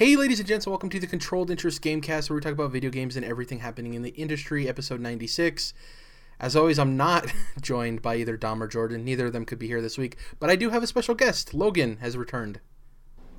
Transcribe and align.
Hey, 0.00 0.16
ladies 0.16 0.40
and 0.40 0.48
gents, 0.48 0.66
welcome 0.66 0.88
to 0.88 0.98
the 0.98 1.06
Controlled 1.06 1.50
Interest 1.50 1.82
Gamecast, 1.82 2.30
where 2.30 2.36
we 2.36 2.40
talk 2.40 2.54
about 2.54 2.70
video 2.70 2.88
games 2.88 3.16
and 3.16 3.24
everything 3.26 3.58
happening 3.58 3.92
in 3.92 4.00
the 4.00 4.08
industry, 4.12 4.66
episode 4.66 4.98
96. 4.98 5.74
As 6.40 6.56
always, 6.56 6.78
I'm 6.78 6.96
not 6.96 7.30
joined 7.60 8.00
by 8.00 8.16
either 8.16 8.38
Dom 8.38 8.62
or 8.62 8.66
Jordan. 8.66 9.04
Neither 9.04 9.26
of 9.26 9.34
them 9.34 9.44
could 9.44 9.58
be 9.58 9.66
here 9.66 9.82
this 9.82 9.98
week, 9.98 10.16
but 10.38 10.48
I 10.48 10.56
do 10.56 10.70
have 10.70 10.82
a 10.82 10.86
special 10.86 11.14
guest. 11.14 11.52
Logan 11.52 11.98
has 11.98 12.16
returned. 12.16 12.60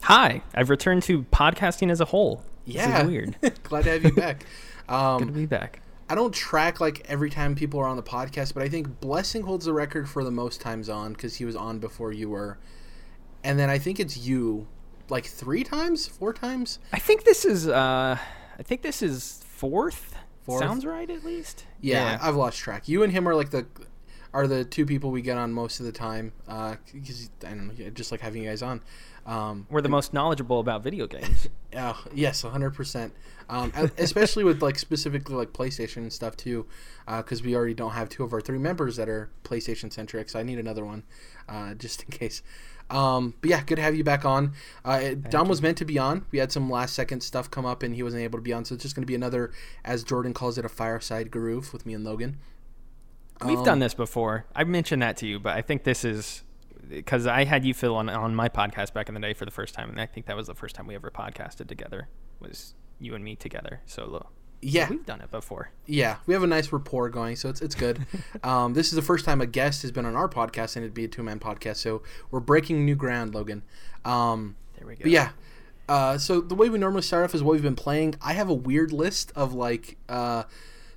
Hi, 0.03 0.43
I've 0.53 0.69
returned 0.69 1.01
to 1.01 1.23
podcasting 1.23 1.89
as 1.89 1.99
a 1.99 2.05
whole. 2.05 2.43
Yeah. 2.65 2.91
This 2.91 3.01
is 3.01 3.07
weird. 3.07 3.63
Glad 3.63 3.85
to 3.85 3.89
have 3.89 4.03
you 4.03 4.11
back. 4.11 4.45
Um, 4.87 5.17
Good 5.17 5.27
to 5.29 5.33
be 5.33 5.45
back. 5.47 5.81
I 6.11 6.13
don't 6.13 6.31
track 6.31 6.79
like 6.79 7.03
every 7.09 7.31
time 7.31 7.55
people 7.55 7.79
are 7.79 7.87
on 7.87 7.97
the 7.97 8.03
podcast, 8.03 8.53
but 8.53 8.61
I 8.61 8.69
think 8.69 8.99
Blessing 8.99 9.41
holds 9.41 9.65
the 9.65 9.73
record 9.73 10.07
for 10.07 10.23
the 10.23 10.29
most 10.29 10.61
times 10.61 10.89
on 10.89 11.13
because 11.13 11.37
he 11.37 11.43
was 11.45 11.55
on 11.55 11.79
before 11.79 12.13
you 12.13 12.29
were. 12.29 12.59
And 13.43 13.57
then 13.57 13.71
I 13.71 13.79
think 13.79 13.99
it's 13.99 14.15
you 14.15 14.67
like 15.11 15.25
three 15.25 15.63
times, 15.63 16.07
four 16.07 16.33
times. 16.33 16.79
I 16.91 16.99
think 16.99 17.23
this 17.23 17.45
is 17.45 17.67
uh 17.67 18.17
I 18.57 18.63
think 18.63 18.81
this 18.81 19.01
is 19.01 19.43
fourth. 19.45 20.15
Fourth? 20.43 20.61
Sounds 20.61 20.85
right 20.85 21.09
at 21.09 21.23
least. 21.23 21.65
Yeah, 21.81 22.17
I've 22.21 22.35
lost 22.35 22.57
track. 22.57 22.87
You 22.87 23.03
and 23.03 23.11
him 23.13 23.27
are 23.27 23.35
like 23.35 23.51
the 23.51 23.67
are 24.33 24.47
the 24.47 24.63
two 24.63 24.85
people 24.85 25.11
we 25.11 25.21
get 25.21 25.37
on 25.37 25.51
most 25.51 25.79
of 25.79 25.85
the 25.85 25.91
time 25.91 26.31
because 26.47 27.29
I 27.45 27.49
don't 27.49 27.67
know, 27.77 27.89
just 27.89 28.11
like 28.11 28.21
having 28.21 28.43
you 28.43 28.49
guys 28.49 28.61
on. 28.63 28.81
Um, 29.25 29.67
We're 29.69 29.81
the 29.81 29.89
most 29.89 30.13
knowledgeable 30.13 30.59
about 30.59 30.81
video 30.83 31.05
games. 31.05 31.47
yeah, 31.71 31.95
yes, 32.13 32.41
hundred 32.41 32.71
percent. 32.71 33.13
Um, 33.49 33.71
e- 33.77 33.89
especially 33.97 34.43
with 34.43 34.61
like 34.63 34.79
specifically 34.79 35.35
like 35.35 35.51
PlayStation 35.53 35.97
and 35.97 36.13
stuff 36.13 36.37
too, 36.37 36.65
because 37.05 37.43
we 37.43 37.55
already 37.55 37.73
don't 37.73 37.91
have 37.91 38.09
two 38.09 38.23
of 38.23 38.33
our 38.33 38.41
three 38.41 38.57
members 38.57 38.95
that 38.95 39.09
are 39.09 39.29
PlayStation 39.43 39.91
centric. 39.91 40.29
So 40.29 40.39
I 40.39 40.43
need 40.43 40.57
another 40.57 40.85
one, 40.85 41.03
uh, 41.49 41.73
just 41.75 42.03
in 42.03 42.09
case. 42.09 42.41
Um, 42.91 43.33
but 43.41 43.49
yeah, 43.49 43.63
good 43.63 43.75
to 43.77 43.81
have 43.81 43.95
you 43.95 44.03
back 44.03 44.25
on. 44.25 44.53
Uh, 44.83 45.11
Dom 45.29 45.47
was 45.47 45.61
meant 45.61 45.77
to 45.77 45.85
be 45.85 45.97
on. 45.97 46.25
We 46.31 46.39
had 46.39 46.51
some 46.51 46.69
last 46.69 46.93
second 46.93 47.21
stuff 47.21 47.49
come 47.49 47.65
up 47.65 47.83
and 47.83 47.95
he 47.95 48.03
wasn't 48.03 48.23
able 48.23 48.37
to 48.37 48.43
be 48.43 48.53
on. 48.53 48.65
So 48.65 48.75
it's 48.75 48.83
just 48.83 48.95
going 48.95 49.03
to 49.03 49.07
be 49.07 49.15
another, 49.15 49.51
as 49.85 50.03
Jordan 50.03 50.33
calls 50.33 50.57
it, 50.57 50.65
a 50.65 50.69
fireside 50.69 51.31
groove 51.31 51.71
with 51.73 51.85
me 51.85 51.93
and 51.93 52.03
Logan. 52.03 52.37
We've 53.45 53.57
Um, 53.59 53.65
done 53.65 53.79
this 53.79 53.93
before. 53.93 54.45
I 54.55 54.63
mentioned 54.65 55.01
that 55.01 55.17
to 55.17 55.25
you, 55.27 55.39
but 55.39 55.55
I 55.55 55.61
think 55.61 55.83
this 55.83 56.05
is 56.05 56.43
because 56.89 57.25
I 57.25 57.45
had 57.45 57.63
you 57.63 57.73
Phil 57.73 57.95
on 57.95 58.09
on 58.09 58.35
my 58.35 58.49
podcast 58.49 58.93
back 58.93 59.07
in 59.07 59.15
the 59.15 59.21
day 59.21 59.33
for 59.33 59.45
the 59.45 59.51
first 59.51 59.73
time, 59.73 59.89
and 59.89 59.99
I 59.99 60.05
think 60.05 60.25
that 60.25 60.35
was 60.35 60.47
the 60.47 60.53
first 60.53 60.75
time 60.75 60.85
we 60.85 60.95
ever 60.95 61.09
podcasted 61.09 61.67
together. 61.67 62.09
Was 62.39 62.75
you 62.99 63.15
and 63.15 63.23
me 63.23 63.35
together? 63.35 63.81
So 63.85 64.05
look, 64.05 64.27
Yeah, 64.61 64.89
we've 64.89 65.05
done 65.05 65.21
it 65.21 65.31
before. 65.31 65.71
yeah, 65.87 66.17
we 66.27 66.33
have 66.33 66.43
a 66.43 66.47
nice 66.47 66.71
rapport 66.71 67.09
going, 67.09 67.35
so 67.35 67.49
it's 67.49 67.61
it's 67.61 67.75
good. 67.75 68.05
um, 68.43 68.73
this 68.73 68.87
is 68.89 68.93
the 68.93 69.01
first 69.01 69.25
time 69.25 69.41
a 69.41 69.45
guest 69.47 69.81
has 69.81 69.91
been 69.91 70.05
on 70.05 70.15
our 70.15 70.29
podcast, 70.29 70.75
and 70.75 70.83
it'd 70.83 70.93
be 70.93 71.05
a 71.05 71.07
two 71.07 71.23
man 71.23 71.39
podcast. 71.39 71.77
So 71.77 72.03
we're 72.29 72.39
breaking 72.41 72.85
new 72.85 72.95
ground, 72.95 73.33
Logan. 73.33 73.63
Um, 74.05 74.55
There 74.77 74.87
we 74.87 74.95
go. 74.95 75.01
but 75.03 75.11
yeah, 75.11 75.29
uh, 75.89 76.17
so 76.17 76.41
the 76.41 76.55
way 76.55 76.69
we 76.69 76.77
normally 76.77 77.01
start 77.01 77.23
off 77.23 77.33
is 77.33 77.41
what 77.41 77.53
we've 77.53 77.61
been 77.63 77.75
playing. 77.75 78.15
I 78.21 78.33
have 78.33 78.49
a 78.49 78.53
weird 78.53 78.91
list 78.93 79.31
of 79.35 79.53
like, 79.53 79.97
uh, 80.07 80.43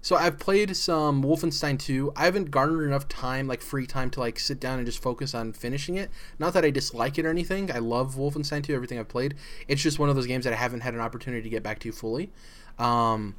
so 0.03 0.15
I've 0.17 0.39
played 0.39 0.77
some 0.77 1.23
Wolfenstein 1.25 1.79
2. 1.79 2.13
I 2.15 2.27
haven't 2.27 2.51
garnered 2.51 2.87
enough 2.87 3.09
time, 3.09 3.47
like 3.49 3.63
free 3.63 3.87
time, 3.87 4.11
to 4.11 4.21
like 4.21 4.39
sit 4.39 4.61
down 4.61 4.77
and 4.79 4.85
just 4.87 5.03
focus 5.03 5.35
on 5.35 5.55
finishing 5.55 5.97
it. 5.97 6.11
Not 6.39 6.53
that 6.53 6.65
I 6.67 6.71
dislike 6.71 7.19
it 7.19 7.25
or 7.25 7.31
anything. 7.31 7.73
I 7.73 7.79
love 7.79 8.15
Wolfenstein 8.17 8.63
2. 8.63 8.75
Everything 8.75 8.99
I've 8.99 9.09
played. 9.09 9.35
It's 9.69 9.81
just 9.83 9.99
one 9.99 10.11
of 10.11 10.17
those 10.17 10.27
games 10.27 10.45
that 10.45 10.53
I 10.53 10.57
haven't 10.57 10.81
had 10.83 10.93
an 10.93 11.01
opportunity 11.01 11.43
to 11.43 11.49
get 11.49 11.63
back 11.63 11.79
to 11.81 11.91
fully. 11.93 12.31
Um, 12.79 13.37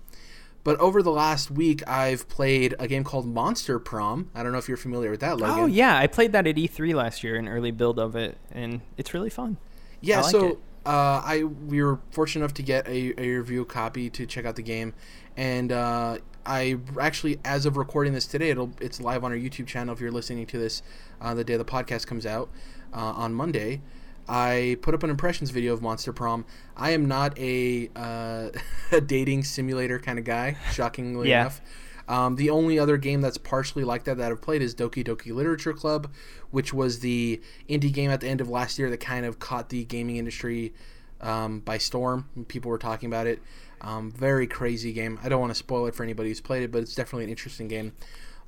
but 0.66 0.80
over 0.80 1.03
the 1.03 1.11
last 1.11 1.52
week, 1.52 1.88
I've 1.88 2.27
played 2.27 2.73
a 2.80 2.88
game 2.88 3.03
called 3.03 3.27
Monster 3.27 3.77
Prom. 3.77 4.31
I 4.33 4.41
don't 4.41 4.52
know 4.52 4.58
if 4.58 4.67
you're 4.67 4.77
familiar 4.77 5.11
with 5.11 5.19
that, 5.19 5.38
Logan. 5.38 5.59
Oh 5.59 5.66
yeah, 5.67 5.95
I 5.95 6.08
played 6.08 6.31
that 6.31 6.47
at 6.47 6.55
E3 6.55 6.95
last 6.95 7.23
year, 7.23 7.35
an 7.35 7.47
early 7.47 7.69
build 7.69 7.99
of 7.99 8.16
it, 8.16 8.35
and 8.52 8.81
it's 8.97 9.13
really 9.13 9.30
fun. 9.30 9.58
Yeah, 10.02 10.21
like 10.21 10.31
so 10.31 10.58
uh, 10.83 11.21
I 11.23 11.43
we 11.43 11.83
were 11.83 11.99
fortunate 12.09 12.43
enough 12.43 12.55
to 12.55 12.64
get 12.64 12.87
a, 12.87 13.14
a 13.21 13.37
review 13.37 13.64
copy 13.64 14.09
to 14.09 14.26
check 14.26 14.45
out 14.45 14.55
the 14.55 14.64
game, 14.64 14.95
and 15.37 15.71
uh, 15.71 16.17
I 16.48 16.77
actually, 16.99 17.39
as 17.45 17.67
of 17.67 17.77
recording 17.77 18.14
this 18.14 18.26
today, 18.26 18.49
it'll 18.49 18.71
it's 18.82 18.99
live 18.99 19.23
on 19.23 19.32
our 19.32 19.37
YouTube 19.37 19.67
channel. 19.67 19.93
If 19.93 20.02
you're 20.02 20.11
listening 20.11 20.47
to 20.47 20.58
this 20.58 20.82
uh, 21.21 21.36
the 21.36 21.43
day 21.43 21.58
the 21.58 21.64
podcast 21.65 22.08
comes 22.08 22.26
out 22.26 22.49
uh, 22.92 22.97
on 22.97 23.36
Monday, 23.36 23.82
I 24.27 24.77
put 24.81 24.93
up 24.95 25.03
an 25.03 25.09
impressions 25.09 25.52
video 25.52 25.73
of 25.73 25.81
Monster 25.81 26.11
Prom. 26.13 26.45
I 26.75 26.91
am 26.91 27.08
not 27.08 27.37
a 27.37 27.89
uh, 27.95 28.49
a 28.91 29.02
dating 29.02 29.43
simulator 29.43 29.99
kind 29.99 30.17
of 30.19 30.25
guy, 30.25 30.58
shockingly 30.71 31.30
Yeah. 31.30 31.41
enough. 31.41 31.61
Um, 32.08 32.35
the 32.35 32.52
only 32.52 32.77
other 32.77 32.97
game 32.97 33.21
that's 33.21 33.37
partially 33.39 33.83
like 33.83 34.03
that 34.03 34.17
that 34.17 34.31
I've 34.31 34.41
played 34.41 34.61
is 34.61 34.75
Doki 34.75 35.03
Doki 35.03 35.33
Literature 35.33 35.73
Club, 35.73 36.11
which 36.52 36.71
was 36.71 36.99
the 36.99 37.41
indie 37.67 37.91
game 37.91 38.11
at 38.11 38.21
the 38.21 38.27
end 38.27 38.41
of 38.41 38.49
last 38.49 38.77
year 38.77 38.89
that 38.91 38.99
kind 38.99 39.25
of 39.25 39.39
caught 39.39 39.69
the 39.69 39.83
gaming 39.85 40.17
industry 40.17 40.73
um, 41.21 41.61
by 41.61 41.80
storm. 41.80 42.30
People 42.47 42.69
were 42.69 42.77
talking 42.77 43.08
about 43.08 43.25
it. 43.25 43.41
Um, 43.81 44.11
very 44.11 44.45
crazy 44.45 44.93
game. 44.93 45.19
I 45.23 45.30
don't 45.30 45.39
want 45.41 45.49
to 45.52 45.55
spoil 45.55 45.87
it 45.87 45.95
for 45.95 46.03
anybody 46.03 46.30
who's 46.30 46.41
played 46.41 46.61
it, 46.64 46.71
but 46.71 46.81
it's 46.83 46.93
definitely 46.93 47.23
an 47.25 47.30
interesting 47.31 47.67
game. 47.67 47.93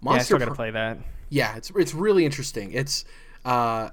Monster 0.01 0.16
yeah, 0.16 0.21
I 0.21 0.23
still 0.23 0.37
gotta 0.39 0.55
play 0.55 0.71
that. 0.71 0.99
yeah, 1.29 1.55
it's 1.57 1.71
it's 1.75 1.95
really 1.95 2.25
interesting. 2.25 2.71
It's 2.73 3.05
uh, 3.47 3.90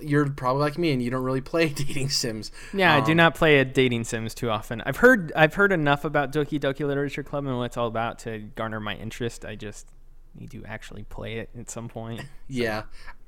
you're 0.00 0.30
probably 0.30 0.60
like 0.60 0.78
me 0.78 0.92
and 0.92 1.02
you 1.02 1.10
don't 1.10 1.24
really 1.24 1.40
play 1.40 1.68
dating 1.70 2.08
sims. 2.10 2.52
Yeah, 2.72 2.94
I 2.94 3.00
do 3.00 3.12
Um, 3.12 3.16
not 3.16 3.34
play 3.34 3.58
a 3.58 3.64
dating 3.64 4.04
sims 4.04 4.34
too 4.34 4.50
often. 4.50 4.80
I've 4.82 4.98
heard 4.98 5.32
I've 5.34 5.54
heard 5.54 5.72
enough 5.72 6.04
about 6.04 6.32
Doki 6.32 6.60
Doki 6.60 6.86
Literature 6.86 7.22
Club 7.22 7.46
and 7.46 7.56
what 7.56 7.64
it's 7.64 7.76
all 7.76 7.88
about 7.88 8.18
to 8.20 8.38
garner 8.54 8.80
my 8.80 8.94
interest. 8.94 9.44
I 9.44 9.56
just 9.56 9.88
need 10.34 10.50
to 10.52 10.64
actually 10.64 11.04
play 11.04 11.38
it 11.38 11.50
at 11.58 11.70
some 11.70 11.88
point. 11.88 12.22
Yeah, 12.48 12.84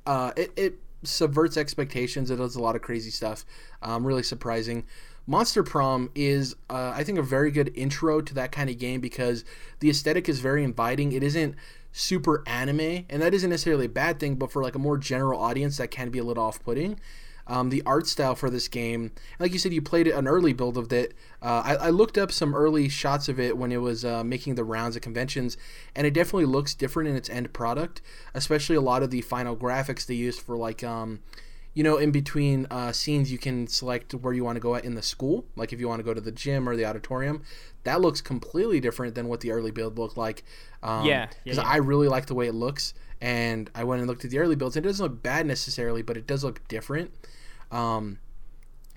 uh, 0.07 0.33
it, 0.37 0.53
it 0.57 0.79
subverts 1.03 1.57
expectations. 1.57 2.31
It 2.31 2.37
does 2.37 2.55
a 2.55 2.63
lot 2.63 2.77
of 2.77 2.83
crazy 2.83 3.11
stuff. 3.11 3.45
Um, 3.83 4.07
really 4.07 4.23
surprising. 4.23 4.85
Monster 5.27 5.63
Prom 5.63 6.11
is, 6.15 6.55
uh, 6.71 6.93
I 6.95 7.05
think, 7.05 7.19
a 7.19 7.23
very 7.23 7.51
good 7.51 7.71
intro 7.75 8.21
to 8.23 8.35
that 8.35 8.53
kind 8.53 8.71
of 8.71 8.79
game 8.79 9.01
because 9.01 9.45
the 9.81 9.91
aesthetic 9.91 10.29
is 10.29 10.41
very 10.41 10.65
inviting. 10.65 11.13
It 11.13 11.23
isn't 11.23 11.55
super 11.99 12.43
anime, 12.47 13.05
and 13.11 13.21
that 13.21 13.35
isn't 13.35 13.51
necessarily 13.51 13.87
a 13.87 13.89
bad 13.91 14.21
thing, 14.21 14.37
but 14.37 14.53
for 14.53 14.63
like 14.63 14.75
a 14.75 14.79
more 14.79 14.97
general 14.97 15.41
audience, 15.41 15.79
that 15.79 15.91
can 15.91 16.11
be 16.11 16.19
a 16.19 16.25
little 16.25 16.45
off-putting. 16.45 17.01
Um, 17.49 17.71
the 17.71 17.83
art 17.87 18.07
style 18.07 18.35
for 18.35 18.51
this 18.51 18.69
game, 18.69 19.11
like 19.39 19.53
you 19.53 19.59
said, 19.59 19.73
you 19.73 19.81
played 19.81 20.07
an 20.07 20.29
early 20.29 20.53
build 20.53 20.77
of 20.77 20.93
it. 20.93 21.15
Uh, 21.41 21.63
I, 21.65 21.75
I 21.77 21.91
looked 21.91 22.19
up 22.19 22.31
some 22.31 22.55
early 22.55 22.91
shots 22.91 23.27
of 23.27 23.41
it 23.41 23.57
when 23.57 23.73
it 23.73 23.79
was 23.79 24.05
uh, 24.05 24.23
making 24.23 24.55
the 24.55 24.65
rounds 24.65 24.97
at 24.97 25.03
conventions, 25.03 25.57
and 25.97 26.07
it 26.07 26.13
definitely 26.13 26.45
looks 26.45 26.75
different 26.75 27.09
in 27.09 27.17
its 27.17 27.31
end 27.31 27.55
product. 27.55 28.03
Especially 28.35 28.77
a 28.77 28.83
lot 28.83 29.03
of 29.03 29.11
the 29.11 29.23
final 29.23 29.57
graphics 29.57 30.05
they 30.05 30.15
used 30.15 30.43
for 30.43 30.59
like, 30.59 30.85
um, 30.85 31.21
you 31.79 31.85
know, 31.85 31.97
in 31.97 32.11
between 32.11 32.67
uh, 32.73 32.91
scenes, 32.91 33.31
you 33.31 33.39
can 33.39 33.69
select 33.69 34.13
where 34.13 34.33
you 34.33 34.43
want 34.43 34.57
to 34.57 34.61
go 34.61 34.75
at 34.75 34.85
in 34.85 34.97
the 34.97 35.03
school. 35.03 35.45
Like 35.55 35.73
if 35.73 35.79
you 35.79 35.87
want 35.87 36.01
to 36.01 36.03
go 36.03 36.13
to 36.13 36.21
the 36.21 36.33
gym 36.33 36.69
or 36.69 36.75
the 36.75 36.85
auditorium, 36.85 37.45
that 37.85 38.01
looks 38.01 38.21
completely 38.21 38.81
different 38.81 39.15
than 39.15 39.29
what 39.29 39.43
the 39.43 39.53
early 39.53 39.71
build 39.71 39.97
looked 39.97 40.17
like. 40.17 40.43
Um, 40.83 41.07
Yeah, 41.07 41.13
yeah, 41.21 41.27
because 41.45 41.59
yeah. 41.59 41.69
I 41.69 41.77
really 41.77 42.09
like 42.09 42.27
the 42.27 42.35
way 42.35 42.49
it 42.49 42.53
looks, 42.53 42.95
and 43.21 43.71
I 43.77 43.85
went 43.85 44.01
and 44.01 44.09
looked 44.11 44.25
at 44.25 44.33
the 44.33 44.41
early 44.41 44.57
builds. 44.57 44.77
and 44.77 44.85
It 44.85 44.89
doesn't 44.89 45.05
look 45.05 45.23
bad 45.23 45.47
necessarily, 45.47 46.03
but 46.03 46.17
it 46.17 46.27
does 46.27 46.43
look 46.43 46.67
different. 46.67 47.13
Um, 47.71 48.19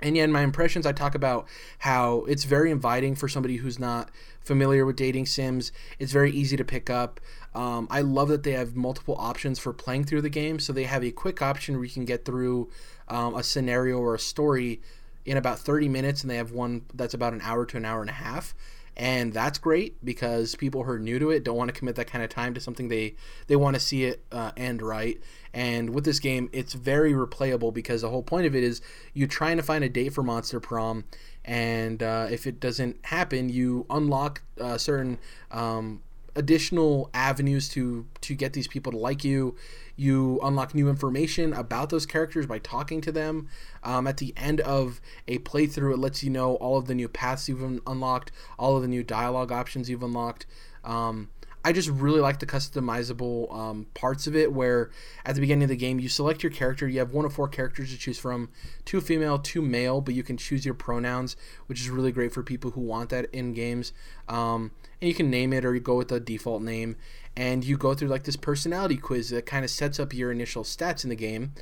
and 0.01 0.17
yeah, 0.17 0.23
in 0.23 0.31
my 0.31 0.41
impressions, 0.41 0.85
I 0.85 0.91
talk 0.91 1.15
about 1.15 1.47
how 1.79 2.25
it's 2.25 2.43
very 2.43 2.71
inviting 2.71 3.15
for 3.15 3.27
somebody 3.27 3.57
who's 3.57 3.79
not 3.79 4.09
familiar 4.41 4.85
with 4.85 4.95
dating 4.95 5.27
sims. 5.27 5.71
It's 5.99 6.11
very 6.11 6.31
easy 6.31 6.57
to 6.57 6.63
pick 6.63 6.89
up. 6.89 7.19
Um, 7.53 7.87
I 7.91 8.01
love 8.01 8.29
that 8.29 8.43
they 8.43 8.53
have 8.53 8.75
multiple 8.75 9.15
options 9.19 9.59
for 9.59 9.73
playing 9.73 10.05
through 10.05 10.21
the 10.21 10.29
game. 10.29 10.59
So 10.59 10.73
they 10.73 10.85
have 10.85 11.03
a 11.03 11.11
quick 11.11 11.41
option 11.41 11.75
where 11.75 11.83
you 11.83 11.91
can 11.91 12.05
get 12.05 12.25
through 12.25 12.69
um, 13.07 13.35
a 13.35 13.43
scenario 13.43 13.97
or 13.97 14.15
a 14.15 14.19
story 14.19 14.81
in 15.25 15.37
about 15.37 15.59
30 15.59 15.87
minutes, 15.89 16.21
and 16.21 16.31
they 16.31 16.37
have 16.37 16.51
one 16.51 16.85
that's 16.93 17.13
about 17.13 17.33
an 17.33 17.41
hour 17.43 17.65
to 17.65 17.77
an 17.77 17.85
hour 17.85 18.01
and 18.01 18.09
a 18.09 18.13
half. 18.13 18.55
And 19.01 19.33
that's 19.33 19.57
great 19.57 19.95
because 20.05 20.53
people 20.53 20.83
who 20.83 20.91
are 20.91 20.99
new 20.99 21.17
to 21.17 21.31
it 21.31 21.43
don't 21.43 21.57
want 21.57 21.69
to 21.69 21.73
commit 21.73 21.95
that 21.95 22.05
kind 22.05 22.23
of 22.23 22.29
time 22.29 22.53
to 22.53 22.59
something 22.59 22.87
they 22.87 23.15
they 23.47 23.55
want 23.55 23.73
to 23.73 23.79
see 23.79 24.03
it 24.03 24.23
uh, 24.31 24.51
end 24.55 24.83
right. 24.83 25.19
And 25.55 25.89
with 25.89 26.05
this 26.05 26.19
game, 26.19 26.51
it's 26.53 26.73
very 26.73 27.11
replayable 27.11 27.73
because 27.73 28.03
the 28.03 28.09
whole 28.09 28.21
point 28.21 28.45
of 28.45 28.55
it 28.55 28.63
is 28.63 28.79
you're 29.15 29.27
trying 29.27 29.57
to 29.57 29.63
find 29.63 29.83
a 29.83 29.89
date 29.89 30.13
for 30.13 30.21
Monster 30.21 30.59
Prom, 30.59 31.05
and 31.43 32.03
uh, 32.03 32.27
if 32.29 32.45
it 32.45 32.59
doesn't 32.59 33.03
happen, 33.05 33.49
you 33.49 33.87
unlock 33.89 34.43
uh, 34.59 34.77
certain 34.77 35.17
um, 35.49 36.03
additional 36.35 37.09
avenues 37.11 37.69
to 37.69 38.05
to 38.21 38.35
get 38.35 38.53
these 38.53 38.67
people 38.67 38.91
to 38.91 38.99
like 38.99 39.23
you. 39.23 39.55
You 39.95 40.39
unlock 40.43 40.73
new 40.73 40.89
information 40.89 41.53
about 41.53 41.89
those 41.89 42.05
characters 42.05 42.45
by 42.45 42.59
talking 42.59 43.01
to 43.01 43.11
them. 43.11 43.47
Um, 43.83 44.07
at 44.07 44.17
the 44.17 44.33
end 44.37 44.61
of 44.61 45.01
a 45.27 45.39
playthrough, 45.39 45.93
it 45.93 45.99
lets 45.99 46.23
you 46.23 46.29
know 46.29 46.55
all 46.55 46.77
of 46.77 46.85
the 46.87 46.95
new 46.95 47.07
paths 47.07 47.49
you've 47.49 47.63
un- 47.63 47.81
unlocked, 47.85 48.31
all 48.57 48.75
of 48.75 48.81
the 48.81 48.87
new 48.87 49.03
dialogue 49.03 49.51
options 49.51 49.89
you've 49.89 50.03
unlocked. 50.03 50.45
Um, 50.83 51.29
I 51.63 51.73
just 51.73 51.89
really 51.89 52.21
like 52.21 52.39
the 52.39 52.47
customizable 52.47 53.53
um, 53.53 53.85
parts 53.93 54.25
of 54.25 54.35
it 54.35 54.51
where 54.51 54.89
at 55.25 55.35
the 55.35 55.41
beginning 55.41 55.63
of 55.63 55.69
the 55.69 55.75
game 55.75 55.99
you 55.99 56.09
select 56.09 56.41
your 56.41 56.51
character. 56.51 56.87
You 56.87 56.99
have 56.99 57.13
one 57.13 57.23
of 57.23 57.33
four 57.33 57.47
characters 57.47 57.91
to 57.91 57.99
choose 57.99 58.17
from 58.17 58.49
two 58.83 58.99
female, 58.99 59.37
two 59.37 59.61
male, 59.61 60.01
but 60.01 60.15
you 60.15 60.23
can 60.23 60.37
choose 60.37 60.65
your 60.65 60.73
pronouns, 60.73 61.35
which 61.67 61.79
is 61.79 61.89
really 61.89 62.11
great 62.11 62.33
for 62.33 62.41
people 62.41 62.71
who 62.71 62.81
want 62.81 63.09
that 63.09 63.27
in 63.31 63.53
games. 63.53 63.93
Um, 64.27 64.71
and 64.99 65.07
you 65.07 65.13
can 65.13 65.29
name 65.29 65.53
it 65.53 65.63
or 65.63 65.75
you 65.75 65.81
go 65.81 65.97
with 65.97 66.07
the 66.07 66.19
default 66.19 66.63
name. 66.63 66.95
And 67.35 67.63
you 67.63 67.77
go 67.77 67.93
through 67.93 68.09
like 68.09 68.23
this 68.23 68.35
personality 68.35 68.97
quiz 68.97 69.29
that 69.29 69.45
kind 69.45 69.63
of 69.63 69.71
sets 69.71 69.99
up 69.99 70.13
your 70.13 70.31
initial 70.31 70.63
stats 70.63 71.03
in 71.03 71.09
the 71.09 71.15
game. 71.15 71.53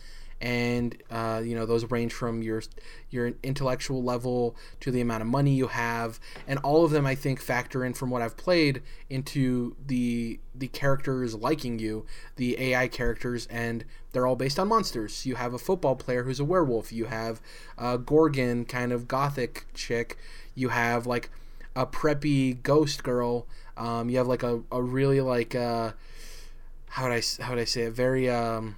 and 0.42 0.95
uh, 1.12 1.42
you 1.44 1.54
know 1.54 1.66
those 1.66 1.89
range 1.92 2.13
from 2.13 2.42
your 2.42 2.62
your 3.10 3.33
intellectual 3.44 4.01
level 4.01 4.56
to 4.80 4.92
the 4.92 5.01
amount 5.01 5.21
of 5.21 5.27
money 5.27 5.51
you 5.54 5.68
have, 5.68 6.19
and 6.48 6.60
all 6.60 6.86
of 6.86 6.92
them 6.92 7.06
I 7.06 7.16
think 7.16 7.42
factor 7.42 7.83
in 7.83 7.94
from 7.94 8.10
what 8.10 8.21
I've 8.21 8.38
played 8.38 8.81
into 9.10 9.75
the 9.86 10.39
the 10.56 10.68
characters 10.69 11.36
liking 11.36 11.80
you, 11.80 12.06
the 12.38 12.60
AI 12.60 12.88
characters, 12.88 13.48
and 13.48 13.83
they're 14.12 14.25
all 14.25 14.36
based 14.36 14.60
on 14.60 14.68
monsters. 14.69 15.25
You 15.25 15.36
have 15.36 15.54
a 15.54 15.60
football 15.60 15.95
player 15.95 16.24
who's 16.24 16.39
a 16.39 16.45
werewolf. 16.45 16.92
You 16.92 17.06
have 17.06 17.42
a 17.77 17.98
Gorgon 17.98 18.66
kind 18.66 18.92
of 18.92 19.07
gothic 19.07 19.66
chick. 19.74 20.18
You 20.56 20.69
have 20.69 21.06
like 21.06 21.30
a 21.75 21.86
preppy 21.86 22.62
ghost 22.63 23.04
girl. 23.04 23.45
Um, 23.80 24.10
you 24.10 24.18
have 24.18 24.28
like 24.28 24.44
a, 24.44 24.62
a 24.72 24.81
really 24.81 25.22
like 25.22 25.56
uh, 25.56 25.94
how 26.90 27.04
would 27.08 27.14
I 27.14 27.22
how 27.42 27.54
would 27.54 27.60
I 27.60 27.66
say 27.66 27.84
it? 27.84 27.94
Very 27.94 28.30
um, 28.30 28.78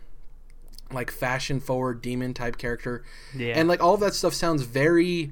like 0.91 1.11
fashion 1.11 1.59
forward 1.59 2.01
demon 2.01 2.33
type 2.33 2.57
character. 2.57 3.03
Yeah. 3.35 3.53
And 3.55 3.67
like 3.67 3.81
all 3.81 3.95
of 3.95 3.99
that 4.01 4.13
stuff 4.13 4.33
sounds 4.33 4.61
very 4.61 5.31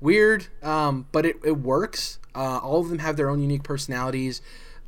weird, 0.00 0.46
um, 0.62 1.06
but 1.12 1.26
it, 1.26 1.36
it 1.44 1.58
works. 1.58 2.18
Uh, 2.34 2.58
all 2.58 2.80
of 2.80 2.88
them 2.88 2.98
have 3.00 3.16
their 3.16 3.28
own 3.28 3.40
unique 3.40 3.62
personalities. 3.62 4.40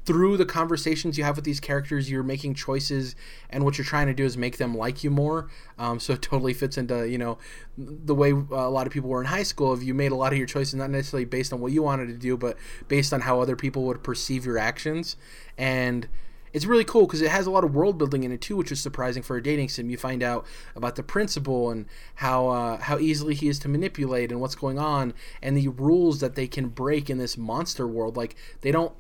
Through 0.06 0.36
the 0.36 0.44
conversations 0.44 1.16
you 1.16 1.24
have 1.24 1.36
with 1.36 1.46
these 1.46 1.60
characters, 1.60 2.10
you're 2.10 2.22
making 2.22 2.54
choices, 2.54 3.16
and 3.48 3.64
what 3.64 3.78
you're 3.78 3.86
trying 3.86 4.06
to 4.08 4.14
do 4.14 4.24
is 4.24 4.36
make 4.36 4.58
them 4.58 4.76
like 4.76 5.02
you 5.02 5.10
more. 5.10 5.48
Um, 5.78 5.98
so 5.98 6.12
it 6.12 6.22
totally 6.22 6.52
fits 6.52 6.76
into 6.76 7.08
you 7.08 7.16
know 7.16 7.38
the 7.78 8.14
way 8.14 8.32
uh, 8.32 8.44
a 8.50 8.70
lot 8.70 8.86
of 8.86 8.92
people 8.92 9.08
were 9.08 9.20
in 9.20 9.26
high 9.26 9.42
school. 9.42 9.72
If 9.72 9.82
you 9.82 9.94
made 9.94 10.12
a 10.12 10.16
lot 10.16 10.32
of 10.32 10.38
your 10.38 10.46
choices 10.46 10.74
not 10.74 10.90
necessarily 10.90 11.24
based 11.24 11.52
on 11.52 11.60
what 11.60 11.72
you 11.72 11.82
wanted 11.82 12.08
to 12.08 12.14
do, 12.14 12.36
but 12.36 12.58
based 12.88 13.12
on 13.12 13.22
how 13.22 13.40
other 13.40 13.56
people 13.56 13.84
would 13.84 14.02
perceive 14.02 14.44
your 14.44 14.58
actions, 14.58 15.16
and 15.56 16.06
it's 16.54 16.66
really 16.66 16.84
cool 16.84 17.06
because 17.06 17.20
it 17.20 17.30
has 17.30 17.46
a 17.46 17.50
lot 17.50 17.64
of 17.64 17.74
world 17.74 17.98
building 17.98 18.22
in 18.22 18.30
it 18.30 18.40
too, 18.40 18.56
which 18.56 18.70
is 18.70 18.80
surprising 18.80 19.24
for 19.24 19.36
a 19.36 19.42
dating 19.42 19.68
sim. 19.68 19.90
You 19.90 19.96
find 19.96 20.22
out 20.22 20.46
about 20.76 20.94
the 20.94 21.02
principal 21.02 21.70
and 21.70 21.86
how 22.14 22.48
uh, 22.48 22.78
how 22.78 22.98
easily 22.98 23.34
he 23.34 23.48
is 23.48 23.58
to 23.60 23.68
manipulate 23.68 24.30
and 24.30 24.40
what's 24.40 24.54
going 24.54 24.78
on 24.78 25.14
and 25.42 25.56
the 25.56 25.68
rules 25.68 26.20
that 26.20 26.36
they 26.36 26.46
can 26.46 26.68
break 26.68 27.10
in 27.10 27.18
this 27.18 27.36
monster 27.36 27.88
world. 27.88 28.16
Like 28.16 28.36
they 28.60 28.70
don't 28.70 28.94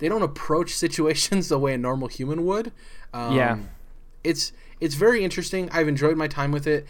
they 0.00 0.08
don't 0.08 0.22
approach 0.22 0.74
situations 0.84 1.48
the 1.48 1.58
way 1.58 1.74
a 1.74 1.78
normal 1.78 2.08
human 2.08 2.44
would. 2.44 2.72
Um, 3.14 3.36
Yeah. 3.36 3.58
it's 4.24 4.52
it's 4.80 4.94
very 4.96 5.22
interesting. 5.22 5.68
I've 5.70 5.88
enjoyed 5.88 6.16
my 6.16 6.26
time 6.26 6.50
with 6.52 6.66
it. 6.66 6.86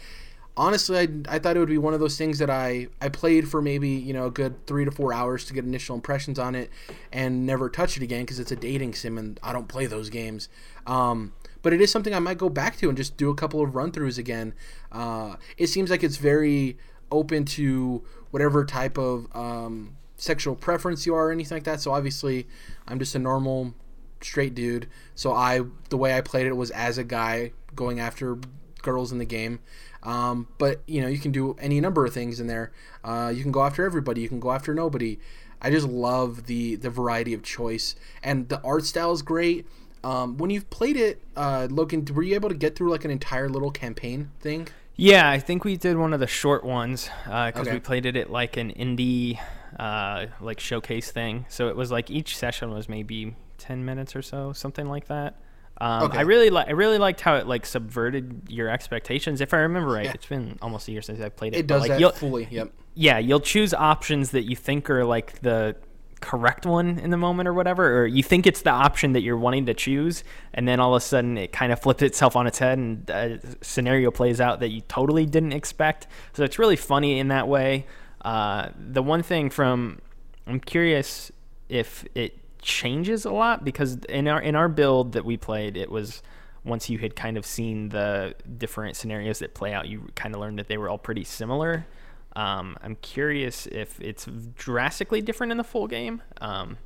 Honestly, 0.57 0.97
I, 0.97 1.07
I 1.35 1.39
thought 1.39 1.55
it 1.55 1.59
would 1.59 1.69
be 1.69 1.77
one 1.77 1.93
of 1.93 1.99
those 2.01 2.17
things 2.17 2.39
that 2.39 2.49
I, 2.49 2.87
I 3.01 3.07
played 3.09 3.47
for 3.49 3.61
maybe 3.61 3.89
you 3.89 4.11
know 4.13 4.25
a 4.25 4.31
good 4.31 4.65
three 4.67 4.83
to 4.85 4.91
four 4.91 5.13
hours 5.13 5.45
to 5.45 5.53
get 5.53 5.63
initial 5.63 5.95
impressions 5.95 6.37
on 6.39 6.55
it, 6.55 6.69
and 7.11 7.45
never 7.45 7.69
touch 7.69 7.95
it 7.97 8.03
again 8.03 8.21
because 8.23 8.39
it's 8.39 8.51
a 8.51 8.55
dating 8.55 8.93
sim 8.95 9.17
and 9.17 9.39
I 9.43 9.53
don't 9.53 9.67
play 9.67 9.85
those 9.85 10.09
games. 10.09 10.49
Um, 10.87 11.33
but 11.61 11.73
it 11.73 11.79
is 11.81 11.91
something 11.91 12.13
I 12.13 12.19
might 12.19 12.37
go 12.37 12.49
back 12.49 12.77
to 12.77 12.89
and 12.89 12.97
just 12.97 13.15
do 13.17 13.29
a 13.29 13.35
couple 13.35 13.61
of 13.61 13.75
run 13.75 13.91
throughs 13.91 14.17
again. 14.17 14.53
Uh, 14.91 15.35
it 15.57 15.67
seems 15.67 15.89
like 15.89 16.03
it's 16.03 16.17
very 16.17 16.77
open 17.11 17.45
to 17.45 18.03
whatever 18.31 18.65
type 18.65 18.97
of 18.97 19.27
um, 19.35 19.95
sexual 20.21 20.55
preference 20.55 21.07
you 21.07 21.15
are 21.15 21.29
or 21.29 21.31
anything 21.31 21.55
like 21.55 21.63
that. 21.63 21.81
So 21.81 21.91
obviously, 21.91 22.47
I'm 22.87 22.99
just 22.99 23.15
a 23.15 23.19
normal 23.19 23.73
straight 24.21 24.53
dude. 24.53 24.87
So 25.15 25.33
I 25.33 25.61
the 25.89 25.97
way 25.97 26.15
I 26.15 26.21
played 26.21 26.45
it 26.45 26.53
was 26.55 26.69
as 26.71 26.97
a 26.99 27.03
guy 27.03 27.53
going 27.75 27.99
after 27.99 28.37
girls 28.83 29.11
in 29.11 29.17
the 29.17 29.25
game. 29.25 29.59
Um, 30.03 30.47
but 30.57 30.81
you 30.87 31.01
know 31.01 31.07
you 31.07 31.17
can 31.19 31.31
do 31.31 31.55
any 31.59 31.81
number 31.81 32.05
of 32.05 32.13
things 32.13 32.39
in 32.39 32.47
there. 32.47 32.71
Uh, 33.03 33.33
you 33.35 33.41
can 33.41 33.51
go 33.51 33.63
after 33.63 33.83
everybody. 33.83 34.21
You 34.21 34.29
can 34.29 34.39
go 34.39 34.51
after 34.51 34.73
nobody. 34.73 35.19
I 35.59 35.71
just 35.71 35.87
love 35.87 36.45
the 36.45 36.75
the 36.75 36.89
variety 36.91 37.33
of 37.33 37.41
choice 37.43 37.95
and 38.23 38.47
the 38.49 38.61
art 38.61 38.85
style 38.85 39.11
is 39.11 39.21
great. 39.23 39.65
Um, 40.03 40.37
when 40.37 40.49
you've 40.49 40.69
played 40.71 40.97
it, 40.97 41.21
uh, 41.35 41.67
Logan, 41.69 42.05
were 42.13 42.23
you 42.23 42.33
able 42.35 42.49
to 42.49 42.55
get 42.55 42.75
through 42.75 42.89
like 42.91 43.05
an 43.05 43.11
entire 43.11 43.47
little 43.49 43.69
campaign 43.71 44.31
thing? 44.39 44.67
Yeah, 44.95 45.29
I 45.29 45.39
think 45.39 45.63
we 45.63 45.77
did 45.77 45.97
one 45.97 46.13
of 46.13 46.19
the 46.19 46.27
short 46.27 46.63
ones 46.63 47.09
because 47.25 47.67
Okay. 47.67 47.73
we 47.73 47.79
played 47.79 48.05
it 48.07 48.15
at 48.15 48.31
like 48.31 48.57
an 48.57 48.71
indie 48.71 49.39
uh, 49.79 50.27
like 50.39 50.59
showcase 50.59 51.11
thing. 51.11 51.45
So 51.49 51.69
it 51.69 51.75
was 51.75 51.91
like 51.91 52.09
each 52.11 52.37
session 52.37 52.71
was 52.71 52.87
maybe 52.89 53.35
ten 53.57 53.85
minutes 53.85 54.15
or 54.15 54.21
so, 54.21 54.53
something 54.53 54.87
like 54.87 55.07
that. 55.07 55.35
Um, 55.79 56.03
Okay. 56.03 56.19
I 56.19 56.21
really 56.21 56.49
li- 56.49 56.65
I 56.67 56.71
really 56.71 56.97
liked 56.99 57.21
how 57.21 57.35
it 57.37 57.47
like 57.47 57.65
subverted 57.65 58.43
your 58.49 58.69
expectations. 58.69 59.41
If 59.41 59.53
I 59.53 59.57
remember 59.57 59.89
right, 59.91 60.05
Yeah. 60.05 60.11
it's 60.13 60.25
been 60.27 60.57
almost 60.61 60.87
a 60.87 60.91
year 60.91 61.01
since 61.01 61.19
I 61.21 61.29
played 61.29 61.55
it. 61.55 61.59
It 61.59 61.67
does 61.67 61.87
like, 61.87 61.99
that 61.99 62.17
fully. 62.17 62.47
Yep. 62.51 62.71
yeah, 62.93 63.17
you'll 63.17 63.39
choose 63.39 63.73
options 63.73 64.31
that 64.31 64.43
you 64.43 64.55
think 64.55 64.89
are 64.89 65.05
like 65.05 65.41
the 65.41 65.75
correct 66.19 66.67
one 66.67 66.99
in 66.99 67.09
the 67.09 67.17
moment 67.17 67.47
or 67.49 67.53
whatever, 67.53 67.99
or 67.99 68.05
you 68.05 68.21
think 68.21 68.45
it's 68.45 68.61
the 68.61 68.69
option 68.69 69.13
that 69.13 69.21
you're 69.23 69.37
wanting 69.39 69.65
to 69.65 69.73
choose, 69.73 70.23
and 70.53 70.67
then 70.67 70.79
all 70.79 70.93
of 70.93 71.01
a 71.01 71.03
sudden 71.03 71.35
it 71.35 71.51
kind 71.51 71.71
of 71.71 71.79
flips 71.81 72.03
itself 72.03 72.35
on 72.35 72.45
its 72.45 72.59
head 72.59 72.77
and 72.77 73.09
a 73.09 73.39
scenario 73.61 74.11
plays 74.11 74.39
out 74.39 74.59
that 74.59 74.69
you 74.69 74.81
totally 74.81 75.25
didn't 75.25 75.53
expect. 75.53 76.05
So 76.33 76.43
it's 76.43 76.59
really 76.59 76.75
funny 76.75 77.17
in 77.17 77.29
that 77.29 77.47
way. 77.47 77.87
Uh, 78.21 78.69
the 78.77 79.01
one 79.01 79.23
thing 79.23 79.49
from 79.49 79.99
I'm 80.47 80.59
curious 80.59 81.31
if 81.69 82.05
it 82.15 82.37
changes 82.61 83.25
a 83.25 83.31
lot 83.31 83.63
because 83.65 83.95
in 84.09 84.27
our 84.27 84.41
in 84.41 84.55
our 84.55 84.69
build 84.69 85.13
that 85.13 85.25
we 85.25 85.37
played, 85.37 85.77
it 85.77 85.89
was 85.89 86.21
once 86.63 86.89
you 86.89 86.99
had 86.99 87.15
kind 87.15 87.37
of 87.37 87.45
seen 87.45 87.89
the 87.89 88.35
different 88.57 88.95
scenarios 88.95 89.39
that 89.39 89.53
play 89.53 89.73
out, 89.73 89.87
you 89.87 90.07
kind 90.15 90.35
of 90.35 90.41
learned 90.41 90.59
that 90.59 90.67
they 90.67 90.77
were 90.77 90.89
all 90.89 90.97
pretty 90.97 91.23
similar. 91.23 91.87
Um, 92.35 92.77
I'm 92.81 92.95
curious 92.97 93.65
if 93.67 93.99
it's 93.99 94.27
drastically 94.55 95.21
different 95.21 95.51
in 95.51 95.57
the 95.57 95.63
full 95.63 95.87
game. 95.87 96.21
Um, 96.39 96.77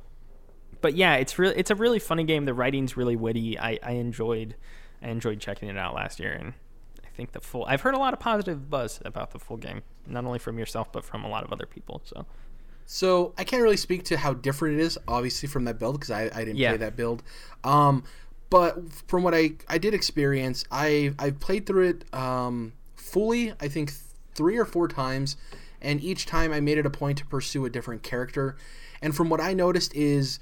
but 0.80 0.94
yeah, 0.94 1.16
it's 1.16 1.38
really 1.38 1.56
it's 1.56 1.70
a 1.70 1.74
really 1.74 1.98
funny 1.98 2.24
game. 2.24 2.44
The 2.44 2.54
writing's 2.54 2.96
really 2.96 3.16
witty. 3.16 3.58
I, 3.58 3.78
I 3.82 3.92
enjoyed 3.92 4.56
I 5.02 5.08
enjoyed 5.08 5.40
checking 5.40 5.68
it 5.68 5.76
out 5.76 5.94
last 5.94 6.18
year, 6.20 6.32
and 6.32 6.54
think 7.16 7.32
the 7.32 7.40
full. 7.40 7.64
I've 7.66 7.80
heard 7.80 7.94
a 7.94 7.98
lot 7.98 8.12
of 8.12 8.20
positive 8.20 8.68
buzz 8.70 9.00
about 9.04 9.30
the 9.32 9.38
full 9.38 9.56
game, 9.56 9.82
not 10.06 10.24
only 10.24 10.38
from 10.38 10.58
yourself 10.58 10.92
but 10.92 11.04
from 11.04 11.24
a 11.24 11.28
lot 11.28 11.42
of 11.44 11.52
other 11.52 11.66
people. 11.66 12.02
So 12.04 12.26
So 12.84 13.32
I 13.36 13.44
can't 13.44 13.62
really 13.62 13.76
speak 13.76 14.04
to 14.04 14.16
how 14.16 14.34
different 14.34 14.78
it 14.78 14.82
is, 14.82 14.98
obviously, 15.08 15.48
from 15.48 15.64
that 15.64 15.78
build 15.78 15.94
because 15.96 16.10
I, 16.10 16.22
I 16.32 16.44
didn't 16.44 16.56
Yeah. 16.56 16.70
play 16.70 16.78
that 16.78 16.94
build. 16.96 17.22
Um, 17.64 18.04
but 18.50 18.76
from 19.08 19.22
what 19.24 19.34
I, 19.34 19.54
I 19.68 19.78
did 19.78 19.92
experience, 19.94 20.64
I 20.70 21.12
I 21.18 21.30
played 21.30 21.66
through 21.66 21.88
it 21.88 22.14
um, 22.14 22.72
fully. 22.94 23.52
I 23.60 23.66
think 23.68 23.92
three 24.36 24.56
or 24.56 24.64
four 24.64 24.86
times, 24.86 25.36
and 25.80 26.00
each 26.00 26.26
time 26.26 26.52
I 26.52 26.60
made 26.60 26.78
it 26.78 26.86
a 26.86 26.90
point 26.90 27.18
to 27.18 27.26
pursue 27.26 27.64
a 27.64 27.70
different 27.70 28.02
character. 28.04 28.56
And 29.02 29.16
from 29.16 29.28
what 29.30 29.40
I 29.40 29.52
noticed 29.52 29.94
is 29.94 30.38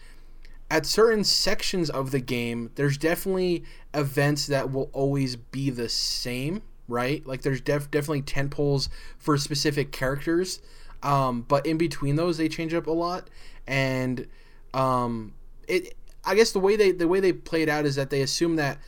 at 0.74 0.84
certain 0.84 1.22
sections 1.22 1.88
of 1.88 2.10
the 2.10 2.18
game, 2.18 2.68
there's 2.74 2.98
definitely 2.98 3.62
events 3.94 4.48
that 4.48 4.72
will 4.72 4.90
always 4.92 5.36
be 5.36 5.70
the 5.70 5.88
same, 5.88 6.62
right? 6.88 7.24
Like 7.24 7.42
there's 7.42 7.60
def- 7.60 7.92
definitely 7.92 8.22
tent 8.22 8.50
poles 8.50 8.88
for 9.16 9.38
specific 9.38 9.92
characters, 9.92 10.60
um, 11.04 11.42
but 11.42 11.64
in 11.64 11.78
between 11.78 12.16
those, 12.16 12.38
they 12.38 12.48
change 12.48 12.74
up 12.74 12.88
a 12.88 12.90
lot. 12.90 13.30
And 13.68 14.26
um, 14.74 15.34
it, 15.68 15.96
I 16.24 16.34
guess 16.34 16.50
the 16.50 16.58
way 16.58 16.74
they 16.74 16.90
the 16.90 17.06
way 17.06 17.20
they 17.20 17.32
play 17.32 17.62
it 17.62 17.68
out 17.68 17.86
is 17.86 17.94
that 17.94 18.10
they 18.10 18.20
assume 18.20 18.56
that 18.56 18.78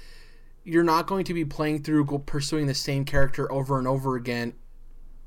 you're 0.64 0.82
not 0.82 1.06
going 1.06 1.24
to 1.26 1.34
be 1.34 1.44
playing 1.44 1.84
through 1.84 2.04
pursuing 2.26 2.66
the 2.66 2.74
same 2.74 3.04
character 3.04 3.50
over 3.52 3.78
and 3.78 3.86
over 3.86 4.16
again 4.16 4.54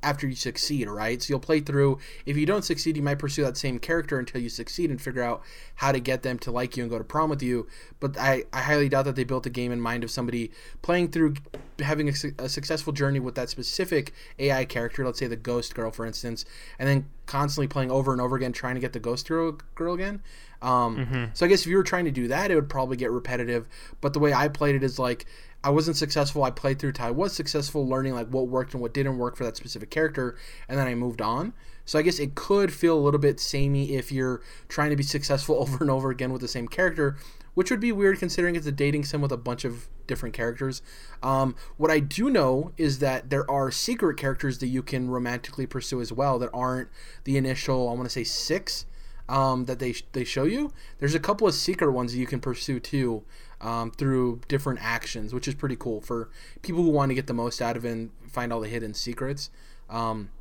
after 0.02 0.28
you 0.28 0.36
succeed, 0.36 0.88
right? 0.88 1.22
So 1.22 1.32
you'll 1.32 1.40
play 1.40 1.60
through. 1.60 2.00
If 2.26 2.38
you 2.38 2.46
don't 2.46 2.64
succeed, 2.64 2.96
you 2.96 3.04
might 3.04 3.20
pursue 3.20 3.44
that 3.44 3.58
same 3.58 3.80
character 3.80 4.18
until 4.18 4.42
you 4.42 4.50
succeed 4.50 4.90
and 4.90 5.02
figure 5.02 5.24
out 5.24 5.42
how 5.76 5.92
to 5.92 6.00
get 6.00 6.24
them 6.24 6.40
to 6.40 6.52
like 6.52 6.78
you 6.78 6.84
and 6.84 6.90
go 6.90 6.98
to 6.98 7.04
prom 7.04 7.30
with 7.30 7.44
you. 7.44 7.68
But 8.00 8.18
I, 8.18 8.46
I 8.54 8.62
highly 8.62 8.90
doubt 8.90 9.06
that 9.06 9.16
they 9.16 9.24
built 9.24 9.46
a 9.46 9.50
game 9.50 9.72
in 9.72 9.82
mind 9.82 10.04
of 10.04 10.12
somebody 10.12 10.52
playing 10.82 11.12
through 11.12 11.36
having 11.80 12.10
a, 12.10 12.14
a 12.38 12.50
successful 12.50 12.94
journey 12.94 13.20
with 13.20 13.36
that 13.36 13.50
specific 13.50 14.14
AI 14.38 14.66
character, 14.66 15.06
let's 15.06 15.20
say 15.20 15.28
the 15.28 15.36
ghost 15.36 15.76
girl, 15.76 15.92
for 15.92 16.06
instance, 16.06 16.46
and 16.78 16.88
then 16.88 17.06
constantly 17.26 17.68
playing 17.68 17.92
over 17.92 18.12
and 18.12 18.22
over 18.22 18.36
again 18.36 18.52
trying 18.52 18.76
to 18.76 18.82
get 18.82 18.94
the 18.94 19.00
ghost 19.00 19.28
girl, 19.28 19.58
girl 19.76 19.94
again. 19.94 20.22
Um, 20.62 21.32
So 21.34 21.46
I 21.46 21.50
guess 21.50 21.62
if 21.62 21.68
you 21.68 21.78
were 21.78 21.84
trying 21.84 22.06
to 22.06 22.12
do 22.12 22.28
that, 22.28 22.52
it 22.52 22.56
would 22.56 22.70
probably 22.70 22.98
get 22.98 23.12
repetitive. 23.12 23.68
But 24.02 24.14
the 24.14 24.20
way 24.20 24.34
I 24.34 24.48
played 24.48 24.76
it 24.76 24.84
is 24.84 25.00
like 25.00 25.26
I 25.64 25.70
wasn't 25.72 25.98
successful. 25.98 26.44
I 26.44 26.52
played 26.52 26.80
through 26.80 26.94
till 26.94 27.06
I 27.06 27.12
was 27.12 27.34
successful, 27.34 27.88
learning 27.88 28.14
like 28.14 28.28
what 28.28 28.48
worked 28.48 28.74
and 28.74 28.82
what 28.82 28.94
didn't 28.94 29.18
work 29.18 29.36
for 29.36 29.44
that 29.44 29.58
specific 29.58 29.90
character, 29.90 30.38
and 30.70 30.80
then 30.80 30.88
I 30.88 30.96
moved 30.96 31.22
on. 31.22 31.54
So 31.86 31.98
I 31.98 32.02
guess 32.02 32.20
it 32.20 32.36
could 32.36 32.72
feel 32.72 32.98
a 32.98 33.02
little 33.02 33.20
bit 33.20 33.40
samey 33.40 33.96
if 33.96 34.12
you're 34.12 34.42
trying 34.68 34.92
to 34.92 34.96
be 34.96 35.04
successful 35.04 35.56
over 35.60 35.78
and 35.82 35.92
over 35.92 36.12
again 36.12 36.32
with 36.32 36.42
the 36.42 36.48
same 36.48 36.68
character, 36.68 37.18
which 37.56 37.72
would 37.72 37.80
be 37.80 37.92
weird 37.92 38.20
considering 38.20 38.56
it's 38.56 38.68
a 38.68 38.72
dating 38.72 39.04
sim 39.06 39.22
with 39.22 39.32
a 39.32 39.38
bunch 39.38 39.66
of 39.66 39.90
different 40.08 40.34
characters. 40.34 40.82
Um, 41.22 41.56
what 41.78 41.92
I 41.92 42.00
do 42.00 42.30
know 42.30 42.72
is 42.78 43.00
that 43.00 43.30
there 43.30 43.50
are 43.50 43.70
secret 43.70 44.18
characters 44.18 44.60
that 44.60 44.68
you 44.68 44.82
can 44.82 45.10
romantically 45.10 45.66
pursue 45.66 46.00
as 46.00 46.14
well 46.14 46.40
that 46.40 46.50
aren't 46.54 46.90
the 47.26 47.38
initial. 47.38 47.90
I 47.90 47.94
want 47.94 48.06
to 48.06 48.10
say 48.10 48.24
six 48.24 48.86
um, 49.30 49.66
that 49.66 49.80
they 49.80 49.94
they 50.12 50.26
show 50.26 50.44
you. 50.44 50.74
There's 50.98 51.16
a 51.16 51.20
couple 51.20 51.48
of 51.48 51.54
secret 51.54 51.92
ones 51.92 52.12
that 52.12 52.20
you 52.20 52.26
can 52.26 52.42
pursue 52.42 52.80
too 52.80 53.24
um, 53.62 53.92
through 53.92 54.42
different 54.48 54.80
actions, 54.82 55.34
which 55.34 55.48
is 55.48 55.54
pretty 55.54 55.76
cool 55.78 56.02
for 56.02 56.30
people 56.62 56.84
who 56.84 56.90
want 56.90 57.12
to 57.12 57.16
get 57.16 57.28
the 57.28 57.34
most 57.34 57.62
out 57.62 57.78
of 57.78 57.86
it 57.86 57.92
and 57.92 58.10
find 58.28 58.52
all 58.52 58.60
the 58.60 58.68
hidden 58.68 58.94
secrets. 58.94 59.52
Um, 59.90 60.32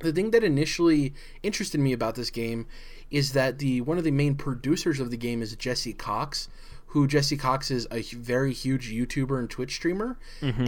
the 0.00 0.12
thing 0.12 0.30
that 0.30 0.44
initially 0.44 1.14
interested 1.42 1.80
me 1.80 1.92
about 1.92 2.14
this 2.14 2.30
game 2.30 2.66
is 3.10 3.32
that 3.32 3.58
the 3.58 3.80
one 3.80 3.98
of 3.98 4.04
the 4.04 4.10
main 4.10 4.34
producers 4.34 5.00
of 5.00 5.10
the 5.10 5.16
game 5.16 5.42
is 5.42 5.56
Jesse 5.56 5.94
Cox, 5.94 6.48
who 6.92 7.06
Jesse 7.06 7.36
Cox 7.36 7.70
is 7.70 7.86
a 7.90 8.00
very 8.00 8.52
huge 8.52 8.90
YouTuber 8.90 9.38
and 9.38 9.50
Twitch 9.50 9.74
streamer, 9.74 10.18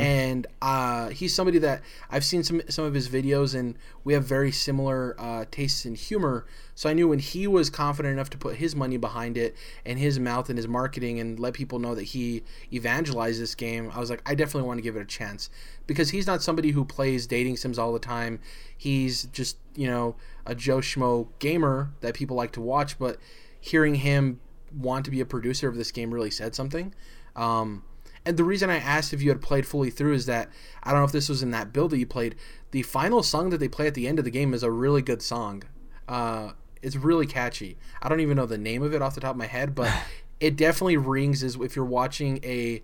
and 0.00 0.46
uh, 0.60 1.08
he's 1.08 1.34
somebody 1.34 1.58
that 1.60 1.80
I've 2.10 2.24
seen 2.24 2.42
some 2.42 2.60
some 2.68 2.84
of 2.84 2.92
his 2.92 3.08
videos, 3.08 3.58
and 3.58 3.76
we 4.04 4.12
have 4.12 4.24
very 4.24 4.52
similar 4.52 5.16
uh, 5.18 5.46
tastes 5.50 5.86
in 5.86 5.94
humor. 5.94 6.44
So 6.74 6.90
I 6.90 6.92
knew 6.92 7.08
when 7.08 7.20
he 7.20 7.46
was 7.46 7.70
confident 7.70 8.12
enough 8.12 8.30
to 8.30 8.38
put 8.38 8.56
his 8.56 8.76
money 8.76 8.96
behind 8.98 9.36
it 9.38 9.56
and 9.84 9.98
his 9.98 10.18
mouth 10.18 10.48
and 10.48 10.58
his 10.58 10.68
marketing 10.68 11.20
and 11.20 11.38
let 11.38 11.54
people 11.54 11.78
know 11.78 11.94
that 11.94 12.04
he 12.04 12.42
evangelized 12.72 13.40
this 13.40 13.54
game, 13.54 13.90
I 13.94 14.00
was 14.00 14.08
like, 14.10 14.22
I 14.24 14.34
definitely 14.34 14.66
want 14.66 14.78
to 14.78 14.82
give 14.82 14.96
it 14.96 15.00
a 15.00 15.06
chance 15.06 15.50
because 15.86 16.10
he's 16.10 16.26
not 16.26 16.42
somebody 16.42 16.70
who 16.70 16.84
plays 16.84 17.26
dating 17.26 17.56
sims 17.56 17.78
all 17.78 17.92
the 17.92 17.98
time. 17.98 18.40
He's 18.76 19.24
just 19.24 19.56
you 19.74 19.86
know 19.86 20.16
a 20.44 20.54
Joe 20.54 20.78
Schmo 20.78 21.28
gamer 21.38 21.92
that 22.00 22.14
people 22.14 22.36
like 22.36 22.52
to 22.52 22.60
watch, 22.60 22.98
but 22.98 23.16
hearing 23.60 23.96
him 23.96 24.40
want 24.74 25.04
to 25.04 25.10
be 25.10 25.20
a 25.20 25.26
producer 25.26 25.68
of 25.68 25.76
this 25.76 25.90
game 25.90 26.12
really 26.12 26.30
said 26.30 26.54
something. 26.54 26.94
Um, 27.36 27.84
and 28.24 28.36
the 28.36 28.44
reason 28.44 28.68
I 28.68 28.76
asked 28.76 29.12
if 29.12 29.22
you 29.22 29.30
had 29.30 29.40
played 29.40 29.66
fully 29.66 29.90
through 29.90 30.14
is 30.14 30.26
that 30.26 30.50
I 30.82 30.90
don't 30.90 31.00
know 31.00 31.06
if 31.06 31.12
this 31.12 31.28
was 31.28 31.42
in 31.42 31.50
that 31.52 31.72
build 31.72 31.90
that 31.92 31.98
you 31.98 32.06
played. 32.06 32.36
The 32.70 32.82
final 32.82 33.22
song 33.22 33.50
that 33.50 33.58
they 33.58 33.68
play 33.68 33.86
at 33.86 33.94
the 33.94 34.06
end 34.06 34.18
of 34.18 34.24
the 34.24 34.30
game 34.30 34.52
is 34.52 34.62
a 34.62 34.70
really 34.70 35.02
good 35.02 35.22
song. 35.22 35.62
Uh, 36.06 36.52
it's 36.82 36.96
really 36.96 37.26
catchy. 37.26 37.76
I 38.02 38.08
don't 38.08 38.20
even 38.20 38.36
know 38.36 38.46
the 38.46 38.58
name 38.58 38.82
of 38.82 38.94
it 38.94 39.02
off 39.02 39.14
the 39.14 39.20
top 39.20 39.32
of 39.32 39.36
my 39.36 39.46
head, 39.46 39.74
but 39.74 39.92
it 40.40 40.56
definitely 40.56 40.96
rings 40.96 41.42
as 41.42 41.56
if 41.56 41.76
you're 41.76 41.84
watching 41.84 42.40
a, 42.42 42.82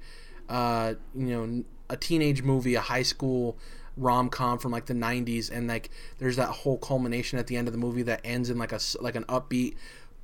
uh, 0.49 0.95
you 1.15 1.27
know, 1.27 1.65
a 1.89 1.97
teenage 1.97 2.43
movie, 2.43 2.75
a 2.75 2.81
high 2.81 3.03
school 3.03 3.59
rom 3.97 4.29
com 4.29 4.59
from 4.59 4.73
like 4.73 4.87
the 4.87 4.95
90s, 4.95 5.51
and 5.51 5.69
like 5.69 5.91
there's 6.19 6.37
that 6.37 6.49
whole 6.49 6.79
culmination 6.79 7.39
at 7.39 7.47
the 7.47 7.57
end 7.57 7.69
of 7.69 7.73
the 7.73 7.79
movie 7.79 8.03
that 8.03 8.21
ends 8.25 8.51
in 8.51 8.59
like 8.59 8.73
a 8.73 8.81
like 9.01 9.17
an 9.17 9.25
upbeat, 9.25 9.77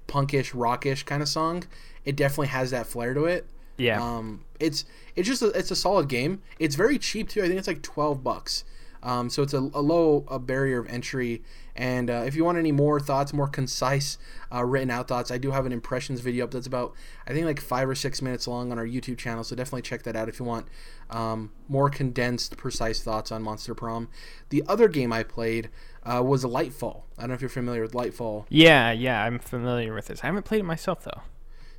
punkish, 0.09 0.53
rockish 0.55 1.05
kind 1.05 1.23
of 1.23 1.29
song. 1.29 1.65
It 2.05 2.17
definitely 2.17 2.49
has 2.49 2.71
that 2.71 2.87
flair 2.87 3.15
to 3.15 3.25
it. 3.25 3.47
Yeah. 3.77 4.03
Um, 4.03 4.45
it's 4.61 4.85
it's 5.17 5.29
just 5.29 5.43
a, 5.43 5.49
it's 5.49 5.71
a 5.71 5.77
solid 5.77 6.09
game. 6.09 6.43
It's 6.59 6.75
very 6.75 6.99
cheap 6.99 7.29
too. 7.29 7.43
I 7.43 7.47
think 7.47 7.59
it's 7.59 7.69
like 7.69 7.83
twelve 7.83 8.23
bucks. 8.23 8.65
Um, 9.03 9.31
so 9.31 9.43
it's 9.43 9.55
a, 9.55 9.59
a 9.59 9.81
low 9.81 10.25
a 10.29 10.39
barrier 10.39 10.79
of 10.79 10.89
entry. 10.89 11.43
And 11.75 12.11
uh, 12.11 12.25
if 12.27 12.35
you 12.35 12.45
want 12.45 12.59
any 12.59 12.73
more 12.73 13.01
thoughts, 13.01 13.33
more 13.33 13.49
concise, 13.49 14.19
uh, 14.55 14.65
written 14.65 14.91
out 14.91 15.09
thoughts, 15.09 15.31
I 15.31 15.39
do 15.39 15.51
have 15.51 15.65
an 15.67 15.73
impressions 15.73 16.21
video 16.21 16.45
up 16.45 16.51
that's 16.51 16.67
about 16.67 16.95
I 17.27 17.33
think 17.33 17.47
like 17.47 17.61
five 17.61 17.89
or 17.89 17.95
six 17.95 18.21
minutes 18.21 18.47
long 18.47 18.71
on 18.71 18.79
our 18.79 18.87
YouTube 18.87 19.19
channel. 19.19 19.43
So 19.45 19.57
definitely 19.57 19.83
check 19.83 20.03
that 20.05 20.15
out 20.15 20.29
if 20.29 20.39
you 20.39 20.45
want 20.45 20.67
um, 21.11 21.51
more 21.69 21.91
condensed, 21.91 22.57
precise 22.57 23.03
thoughts 23.03 23.33
on 23.33 23.43
Monster 23.43 23.75
Prom. 23.75 24.09
The 24.51 24.63
other 24.69 24.89
game 24.89 25.13
I 25.13 25.23
played 25.23 25.71
uh, 26.05 26.23
was 26.25 26.45
Lightfall. 26.45 27.03
I 27.17 27.23
don't 27.23 27.31
know 27.31 27.35
if 27.35 27.41
you're 27.41 27.51
familiar 27.51 27.83
with 27.83 27.93
Lightfall. 27.93 28.47
yeah, 28.49 28.93
yeah, 28.93 29.25
I'm 29.25 29.39
familiar 29.39 29.95
with 29.95 30.07
this. 30.07 30.23
I 30.23 30.27
haven't 30.27 30.45
played 30.45 30.61
it 30.61 30.65
myself 30.65 31.05
though. 31.05 31.23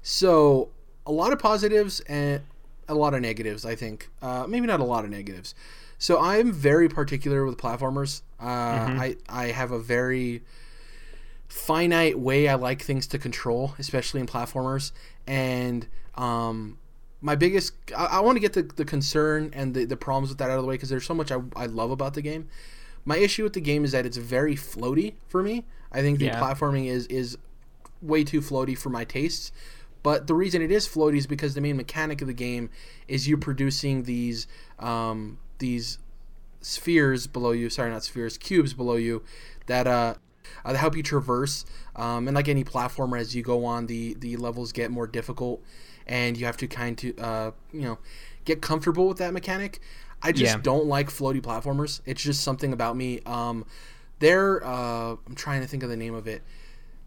So 0.02 0.70
a 1.06 1.12
lot 1.12 1.32
of 1.34 1.40
positives 1.40 2.00
and 2.02 2.42
a 2.88 2.96
lot 2.96 3.14
of 3.14 3.22
negatives. 3.22 3.66
I 3.66 3.76
think 3.76 4.10
uh, 4.22 4.46
maybe 4.48 4.68
not 4.68 4.80
a 4.80 4.86
lot 4.86 5.06
of 5.06 5.12
negatives. 5.12 5.56
So 6.04 6.20
I'm 6.20 6.52
very 6.52 6.90
particular 6.90 7.46
with 7.46 7.58
platformers. 7.58 8.24
Uh, 8.38 8.44
I 8.46 9.16
I 9.30 9.46
have 9.52 9.72
a 9.72 9.80
very 9.80 10.42
finite 11.48 12.20
way 12.20 12.50
I 12.50 12.56
like 12.56 12.82
things 12.82 13.08
to 13.08 13.18
control, 13.18 13.74
especially 13.80 14.20
in 14.20 14.28
platformers. 14.28 14.92
And 15.26 15.88
um, 16.16 16.78
my 17.22 17.38
biggest, 17.38 17.76
I, 17.96 18.06
I 18.06 18.20
want 18.20 18.36
to 18.36 18.42
get 18.42 18.52
the, 18.52 18.64
the 18.64 18.84
concern 18.84 19.52
and 19.54 19.74
the, 19.74 19.86
the 19.86 19.96
problems 19.96 20.28
with 20.28 20.40
that 20.40 20.50
out 20.50 20.58
of 20.58 20.64
the 20.64 20.68
way 20.68 20.76
because 20.76 20.90
there's 20.90 21.06
so 21.06 21.14
much 21.14 21.32
I, 21.32 21.40
I 21.56 21.68
love 21.68 21.90
about 21.90 22.16
the 22.16 22.22
game. 22.22 22.50
My 23.06 23.16
issue 23.16 23.44
with 23.44 23.54
the 23.54 23.62
game 23.62 23.86
is 23.86 23.94
that 23.94 24.06
it's 24.06 24.18
very 24.18 24.58
floaty 24.58 25.14
for 25.30 25.42
me. 25.42 25.64
I 25.90 26.02
think 26.02 26.20
the 26.20 26.26
Yeah. 26.26 26.42
platforming 26.42 26.88
is 26.88 27.08
is 27.08 27.38
way 28.02 28.26
too 28.26 28.42
floaty 28.42 28.78
for 28.78 28.90
my 28.90 29.06
tastes. 29.06 29.54
But 30.04 30.28
the 30.28 30.34
reason 30.34 30.62
it 30.62 30.70
is 30.70 30.86
floaty 30.86 31.16
is 31.16 31.28
because 31.28 31.54
the 31.54 31.62
main 31.62 31.78
mechanic 31.78 32.20
of 32.20 32.28
the 32.28 32.34
game 32.34 32.72
is 33.08 33.26
you 33.26 33.38
producing 33.38 34.04
these 34.04 34.48
um, 34.80 35.38
these 35.60 35.98
spheres 36.62 37.28
below 37.28 37.52
you. 37.52 37.70
Sorry, 37.70 37.90
not 37.92 38.04
spheres, 38.04 38.38
cubes 38.38 38.74
below 38.74 38.96
you 38.96 39.24
that 39.68 39.88
uh, 39.88 40.16
uh, 40.66 40.74
that 40.74 40.78
help 40.80 40.96
you 40.96 41.04
traverse. 41.04 41.66
Um, 41.96 42.28
and 42.28 42.36
like 42.36 42.48
any 42.48 42.64
platformer, 42.64 43.20
as 43.20 43.36
you 43.36 43.44
go 43.44 43.66
on, 43.66 43.88
the 43.88 44.14
the 44.16 44.38
levels 44.38 44.72
get 44.72 44.92
more 44.92 45.08
difficult, 45.08 45.62
and 46.08 46.38
you 46.38 46.46
have 46.46 46.58
to 46.58 46.68
kind 46.68 46.98
to 47.00 47.16
uh, 47.18 47.52
you 47.72 47.82
know 47.82 48.00
get 48.46 48.62
comfortable 48.62 49.08
with 49.08 49.18
that 49.20 49.34
mechanic. 49.34 49.80
I 50.22 50.32
just 50.32 50.56
Yeah. 50.56 50.62
don't 50.62 50.86
like 50.86 51.10
floaty 51.10 51.42
platformers. 51.42 52.00
It's 52.06 52.22
just 52.24 52.42
something 52.44 52.72
about 52.72 52.96
me. 52.96 53.20
Um, 53.26 53.66
they're 54.20 54.66
uh, 54.66 55.16
I'm 55.28 55.36
trying 55.36 55.62
to 55.62 55.68
think 55.68 55.84
of 55.84 55.90
the 55.90 55.98
name 55.98 56.14
of 56.14 56.28
it. 56.28 56.44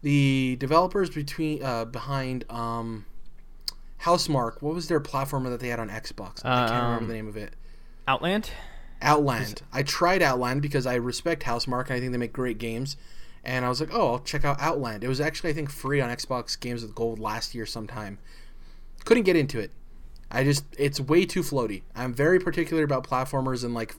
The 0.03 0.55
developers 0.59 1.09
between 1.09 1.63
uh, 1.63 1.85
behind 1.85 2.45
um, 2.51 3.05
Housemarque, 4.03 4.61
what 4.61 4.75
was 4.75 4.87
their 4.87 4.99
platformer 4.99 5.49
that 5.49 5.59
they 5.59 5.69
had 5.69 5.79
on 5.79 5.89
Xbox? 5.89 6.45
I 6.45 6.67
can't 6.67 6.83
remember 6.83 7.03
Um, 7.03 7.07
the 7.07 7.13
name 7.15 7.27
of 7.27 7.35
it. 7.35 7.55
Outland. 8.07 8.51
Outland. 9.01 9.61
I 9.71 9.83
tried 9.83 10.23
Outland 10.23 10.61
because 10.61 10.87
I 10.87 10.95
respect 10.95 11.43
Housemarque 11.43 11.87
and 11.87 11.95
I 11.95 11.99
think 11.99 12.11
they 12.11 12.17
make 12.17 12.33
great 12.33 12.57
games. 12.57 12.97
And 13.43 13.63
I 13.63 13.69
was 13.69 13.79
like, 13.79 13.93
oh, 13.93 14.13
I'll 14.13 14.19
check 14.19 14.43
out 14.43 14.59
Outland. 14.59 15.03
It 15.03 15.07
was 15.07 15.21
actually, 15.21 15.51
I 15.51 15.53
think, 15.53 15.69
free 15.69 16.01
on 16.01 16.09
Xbox 16.09 16.59
Games 16.59 16.81
with 16.81 16.95
Gold 16.95 17.19
last 17.19 17.53
year 17.53 17.65
sometime. 17.65 18.17
Couldn't 19.05 19.23
get 19.23 19.35
into 19.35 19.59
it. 19.59 19.71
I 20.29 20.43
just, 20.43 20.65
it's 20.77 20.99
way 20.99 21.25
too 21.25 21.41
floaty. 21.41 21.83
I'm 21.95 22.13
very 22.13 22.39
particular 22.39 22.83
about 22.83 23.07
platformers 23.07 23.63
and 23.63 23.73
like 23.73 23.95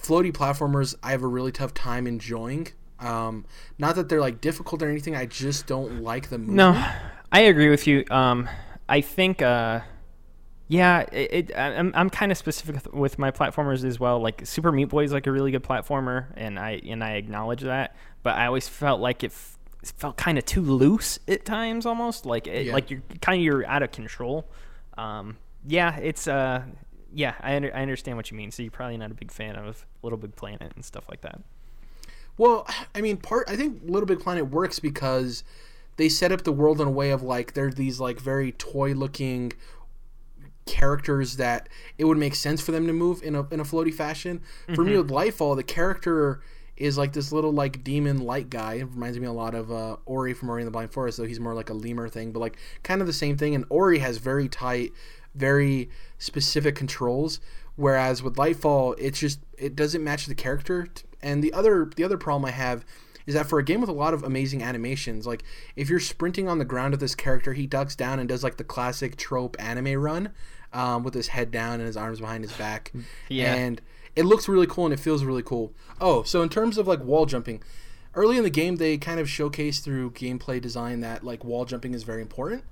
floaty 0.00 0.32
platformers. 0.32 0.94
I 1.02 1.10
have 1.10 1.22
a 1.22 1.26
really 1.26 1.52
tough 1.52 1.74
time 1.74 2.06
enjoying. 2.06 2.68
Um, 3.00 3.44
not 3.78 3.96
that 3.96 4.08
they're 4.08 4.20
like 4.20 4.40
difficult 4.40 4.82
or 4.82 4.88
anything. 4.88 5.14
I 5.14 5.26
just 5.26 5.66
don't 5.66 6.02
like 6.02 6.30
the 6.30 6.38
movement. 6.38 6.56
No, 6.56 6.86
I 7.32 7.40
agree 7.40 7.68
with 7.68 7.86
you. 7.86 8.04
Um, 8.10 8.48
I 8.88 9.02
think, 9.02 9.42
uh, 9.42 9.80
yeah, 10.68 11.00
it, 11.12 11.50
it, 11.50 11.58
I'm, 11.58 11.92
I'm 11.94 12.08
kind 12.10 12.32
of 12.32 12.38
specific 12.38 12.92
with- 12.92 13.18
my 13.18 13.30
platformers 13.30 13.84
as 13.84 14.00
well. 14.00 14.20
Like 14.20 14.42
Super 14.46 14.72
Meat 14.72 14.86
Boy 14.86 15.04
is 15.04 15.12
like 15.12 15.26
a 15.26 15.32
really 15.32 15.50
good 15.50 15.62
platformer, 15.62 16.26
and 16.36 16.58
I 16.58 16.80
and 16.86 17.02
I 17.04 17.12
acknowledge 17.12 17.62
that. 17.62 17.94
But 18.22 18.36
I 18.36 18.46
always 18.46 18.66
felt 18.68 19.00
like 19.00 19.22
it, 19.22 19.30
f- 19.32 19.58
it 19.82 19.92
felt 19.96 20.16
kind 20.16 20.38
of 20.38 20.46
too 20.46 20.62
loose 20.62 21.18
at 21.28 21.44
times, 21.44 21.84
almost 21.84 22.24
like 22.24 22.46
it, 22.46 22.66
Yeah. 22.66 22.72
like 22.72 22.90
you're 22.90 23.02
kind 23.20 23.38
of 23.40 23.44
you're 23.44 23.66
out 23.66 23.82
of 23.82 23.92
control. 23.92 24.48
Um, 24.96 25.36
yeah, 25.66 25.96
it's 25.96 26.26
uh, 26.26 26.62
yeah, 27.12 27.34
I 27.40 27.56
under, 27.56 27.74
I 27.76 27.82
understand 27.82 28.16
what 28.16 28.30
you 28.30 28.36
mean. 28.36 28.50
So 28.50 28.62
you're 28.62 28.70
probably 28.72 28.96
not 28.96 29.10
a 29.10 29.14
big 29.14 29.30
fan 29.30 29.56
of 29.56 29.84
Little 30.02 30.18
Big 30.18 30.34
Planet 30.34 30.72
and 30.74 30.84
stuff 30.84 31.04
like 31.10 31.20
that. 31.20 31.40
Well, 32.36 32.66
I 32.94 33.00
mean, 33.00 33.18
part 33.18 33.48
I 33.48 33.56
think 33.56 33.82
Little 33.84 34.06
Big 34.06 34.20
Planet 34.20 34.50
works 34.50 34.78
because 34.78 35.44
they 35.96 36.08
set 36.08 36.32
up 36.32 36.42
the 36.42 36.52
world 36.52 36.80
in 36.80 36.88
a 36.88 36.90
way 36.90 37.10
of 37.10 37.22
like 37.22 37.54
they're 37.54 37.70
these 37.70 38.00
like 38.00 38.18
very 38.18 38.52
toy 38.52 38.92
looking 38.94 39.52
characters 40.66 41.36
that 41.36 41.68
it 41.98 42.04
would 42.04 42.18
make 42.18 42.34
sense 42.34 42.60
for 42.60 42.72
them 42.72 42.86
to 42.86 42.92
move 42.92 43.22
in 43.22 43.34
a 43.34 43.46
in 43.50 43.60
a 43.60 43.64
floaty 43.64 43.92
fashion. 43.92 44.40
For 44.74 44.84
me 44.84 44.96
with 44.96 45.10
Lightfall, 45.10 45.56
the 45.56 45.62
character 45.62 46.40
is 46.76 46.98
like 46.98 47.12
this 47.12 47.30
little 47.32 47.52
like 47.52 47.84
demon 47.84 48.18
light 48.18 48.50
guy. 48.50 48.74
It 48.74 48.84
reminds 48.84 49.18
me 49.18 49.26
a 49.26 49.32
lot 49.32 49.54
of 49.54 49.70
uh, 49.70 49.96
Ori 50.06 50.34
from 50.34 50.50
Ori 50.50 50.62
and 50.62 50.66
the 50.66 50.72
Blind 50.72 50.92
Forest, 50.92 51.18
though 51.18 51.24
he's 51.24 51.40
more 51.40 51.54
like 51.54 51.70
a 51.70 51.74
lemur 51.74 52.08
thing, 52.08 52.32
but 52.32 52.40
like 52.40 52.56
kind 52.82 53.00
of 53.00 53.06
the 53.06 53.12
same 53.12 53.36
thing. 53.36 53.54
And 53.54 53.64
Ori 53.68 53.98
has 54.00 54.18
very 54.18 54.48
tight, 54.48 54.92
very 55.34 55.88
specific 56.18 56.74
controls, 56.74 57.40
whereas 57.76 58.22
with 58.22 58.34
Lightfall, 58.34 58.94
it's 58.98 59.18
just 59.18 59.40
it 59.56 59.76
doesn't 59.76 60.02
match 60.02 60.26
the 60.26 60.34
character. 60.34 60.88
And 61.22 61.42
the 61.42 61.52
other 61.52 61.90
the 61.94 62.04
other 62.04 62.18
problem 62.18 62.44
I 62.44 62.50
have 62.52 62.84
is 63.26 63.34
that 63.34 63.46
for 63.46 63.58
a 63.58 63.64
game 63.64 63.80
with 63.80 63.90
a 63.90 63.94
lot 63.94 64.14
of 64.14 64.22
amazing 64.22 64.62
animations, 64.62 65.26
like 65.26 65.42
if 65.76 65.88
you're 65.88 66.00
sprinting 66.00 66.48
on 66.48 66.58
the 66.58 66.64
ground 66.64 66.94
of 66.94 67.00
this 67.00 67.14
character, 67.14 67.54
he 67.54 67.66
ducks 67.66 67.96
down 67.96 68.18
and 68.18 68.28
does 68.28 68.44
like 68.44 68.56
the 68.56 68.64
classic 68.64 69.16
trope 69.16 69.56
anime 69.58 70.00
run 70.00 70.30
um, 70.72 71.02
with 71.02 71.14
his 71.14 71.28
head 71.28 71.50
down 71.50 71.74
and 71.74 71.86
his 71.86 71.96
arms 71.96 72.20
behind 72.20 72.44
his 72.44 72.52
back. 72.52 72.92
Yeah. 73.28 73.54
And 73.54 73.80
it 74.14 74.24
looks 74.24 74.48
really 74.48 74.66
cool 74.66 74.84
and 74.84 74.94
it 74.94 75.00
feels 75.00 75.24
really 75.24 75.42
cool. 75.42 75.72
Oh, 76.00 76.22
so 76.22 76.42
in 76.42 76.48
terms 76.48 76.78
of 76.78 76.86
like 76.86 77.02
wall 77.02 77.26
jumping, 77.26 77.62
early 78.14 78.36
in 78.36 78.44
the 78.44 78.50
game 78.50 78.76
they 78.76 78.96
kind 78.98 79.18
of 79.18 79.28
showcase 79.28 79.80
through 79.80 80.10
gameplay 80.12 80.60
design 80.60 81.00
that 81.00 81.24
like 81.24 81.44
wall 81.44 81.64
jumping 81.64 81.94
is 81.94 82.02
very 82.02 82.22
important. 82.22 82.64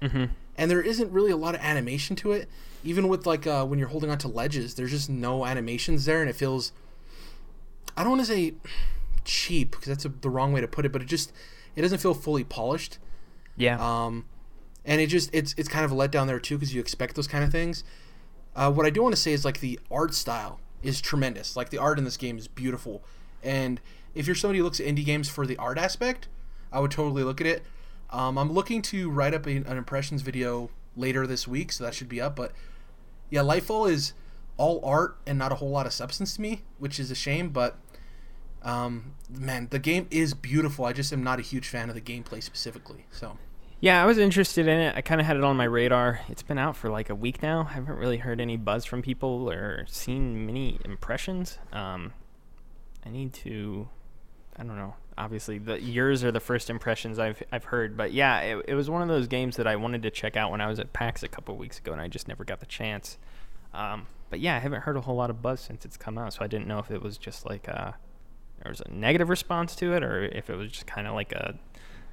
Mm-hmm. 0.00 0.26
And 0.56 0.70
there 0.70 0.80
isn't 0.80 1.12
really 1.12 1.30
a 1.30 1.36
lot 1.36 1.54
of 1.54 1.60
animation 1.60 2.16
to 2.16 2.32
it. 2.32 2.48
Even 2.82 3.08
with 3.08 3.26
like 3.26 3.46
uh, 3.46 3.66
when 3.66 3.78
you're 3.78 3.88
holding 3.88 4.10
onto 4.10 4.28
ledges, 4.28 4.74
there's 4.74 4.90
just 4.90 5.10
no 5.10 5.44
animations 5.44 6.06
there, 6.06 6.22
and 6.22 6.30
it 6.30 6.36
feels. 6.36 6.72
I 7.94 8.02
don't 8.02 8.12
want 8.12 8.22
to 8.22 8.26
say 8.26 8.54
cheap 9.30 9.70
because 9.72 9.86
that's 9.86 10.04
a, 10.04 10.08
the 10.08 10.30
wrong 10.30 10.52
way 10.52 10.60
to 10.60 10.68
put 10.68 10.84
it, 10.84 10.92
but 10.92 11.00
it 11.02 11.06
just 11.06 11.32
it 11.76 11.82
doesn't 11.82 11.98
feel 11.98 12.14
fully 12.14 12.44
polished. 12.44 12.98
Yeah. 13.56 13.78
Um, 13.78 14.26
and 14.84 15.00
it 15.00 15.06
just 15.06 15.30
it's 15.32 15.54
it's 15.56 15.68
kind 15.68 15.84
of 15.84 15.92
a 15.92 15.94
letdown 15.94 16.26
there 16.26 16.40
too 16.40 16.56
because 16.56 16.74
you 16.74 16.80
expect 16.80 17.14
those 17.14 17.28
kind 17.28 17.44
of 17.44 17.50
things. 17.50 17.84
Uh, 18.56 18.70
what 18.70 18.84
I 18.84 18.90
do 18.90 19.02
want 19.02 19.14
to 19.14 19.20
say 19.20 19.32
is 19.32 19.44
like 19.44 19.60
the 19.60 19.78
art 19.90 20.14
style 20.14 20.60
is 20.82 21.00
tremendous. 21.00 21.56
Like 21.56 21.70
the 21.70 21.78
art 21.78 21.98
in 21.98 22.04
this 22.04 22.16
game 22.16 22.38
is 22.38 22.48
beautiful, 22.48 23.02
and 23.42 23.80
if 24.14 24.26
you're 24.26 24.34
somebody 24.34 24.58
who 24.58 24.64
looks 24.64 24.80
at 24.80 24.86
indie 24.86 25.04
games 25.04 25.28
for 25.28 25.46
the 25.46 25.56
art 25.56 25.78
aspect, 25.78 26.28
I 26.72 26.80
would 26.80 26.90
totally 26.90 27.22
look 27.22 27.40
at 27.40 27.46
it. 27.46 27.62
Um, 28.10 28.38
I'm 28.38 28.52
looking 28.52 28.82
to 28.82 29.08
write 29.08 29.34
up 29.34 29.46
a, 29.46 29.50
an 29.56 29.76
impressions 29.76 30.22
video 30.22 30.70
later 30.96 31.26
this 31.26 31.46
week, 31.46 31.70
so 31.70 31.84
that 31.84 31.94
should 31.94 32.08
be 32.08 32.20
up. 32.20 32.34
But 32.34 32.52
yeah, 33.30 33.42
Lightfall 33.42 33.88
is 33.88 34.14
all 34.56 34.84
art 34.84 35.16
and 35.26 35.38
not 35.38 35.52
a 35.52 35.56
whole 35.56 35.70
lot 35.70 35.86
of 35.86 35.92
substance 35.92 36.34
to 36.34 36.40
me, 36.40 36.62
which 36.78 36.98
is 36.98 37.10
a 37.10 37.14
shame. 37.14 37.50
But 37.50 37.78
um, 38.62 39.14
man, 39.28 39.68
the 39.70 39.78
game 39.78 40.06
is 40.10 40.34
beautiful. 40.34 40.84
I 40.84 40.92
just 40.92 41.12
am 41.12 41.22
not 41.22 41.38
a 41.38 41.42
huge 41.42 41.68
fan 41.68 41.88
of 41.88 41.94
the 41.94 42.00
gameplay 42.00 42.42
specifically. 42.42 43.06
So 43.10 43.38
Yeah, 43.80 44.02
I 44.02 44.06
was 44.06 44.18
interested 44.18 44.68
in 44.68 44.78
it. 44.78 44.94
I 44.96 45.00
kind 45.00 45.20
of 45.20 45.26
had 45.26 45.36
it 45.36 45.44
on 45.44 45.56
my 45.56 45.64
radar. 45.64 46.20
It's 46.28 46.42
been 46.42 46.58
out 46.58 46.76
for 46.76 46.90
like 46.90 47.08
a 47.08 47.14
week 47.14 47.42
now. 47.42 47.66
I 47.70 47.74
haven't 47.74 47.96
really 47.96 48.18
heard 48.18 48.40
any 48.40 48.56
buzz 48.56 48.84
from 48.84 49.02
people 49.02 49.50
or 49.50 49.86
seen 49.88 50.46
many 50.46 50.78
impressions. 50.84 51.58
Um, 51.72 52.12
I 53.04 53.08
need 53.08 53.32
to, 53.34 53.88
I 54.56 54.64
don't 54.64 54.76
know. 54.76 54.94
Obviously, 55.16 55.58
the 55.58 55.80
yours 55.80 56.24
are 56.24 56.32
the 56.32 56.40
first 56.40 56.70
impressions 56.70 57.18
I've 57.18 57.42
I've 57.52 57.64
heard, 57.64 57.94
but 57.94 58.12
yeah, 58.12 58.40
it, 58.40 58.64
it 58.68 58.74
was 58.74 58.88
one 58.88 59.02
of 59.02 59.08
those 59.08 59.26
games 59.26 59.56
that 59.56 59.66
I 59.66 59.76
wanted 59.76 60.02
to 60.04 60.10
check 60.10 60.34
out 60.34 60.50
when 60.50 60.62
I 60.62 60.66
was 60.66 60.78
at 60.78 60.94
PAX 60.94 61.22
a 61.22 61.28
couple 61.28 61.54
weeks 61.56 61.78
ago, 61.78 61.92
and 61.92 62.00
I 62.00 62.08
just 62.08 62.26
never 62.26 62.42
got 62.42 62.60
the 62.60 62.66
chance. 62.66 63.18
Um, 63.74 64.06
but 64.30 64.40
yeah, 64.40 64.56
I 64.56 64.60
haven't 64.60 64.82
heard 64.82 64.96
a 64.96 65.02
whole 65.02 65.16
lot 65.16 65.28
of 65.28 65.42
buzz 65.42 65.60
since 65.60 65.84
it's 65.84 65.98
come 65.98 66.16
out, 66.16 66.32
so 66.32 66.40
I 66.42 66.46
didn't 66.46 66.66
know 66.66 66.78
if 66.78 66.90
it 66.90 67.02
was 67.02 67.18
just 67.18 67.44
like 67.44 67.68
a, 67.68 67.96
there 68.62 68.70
was 68.70 68.82
a 68.84 68.90
negative 68.90 69.28
response 69.28 69.74
to 69.76 69.94
it, 69.94 70.02
or 70.02 70.24
if 70.24 70.50
it 70.50 70.56
was 70.56 70.70
just 70.70 70.86
kind 70.86 71.06
of 71.06 71.14
like 71.14 71.32
a 71.32 71.54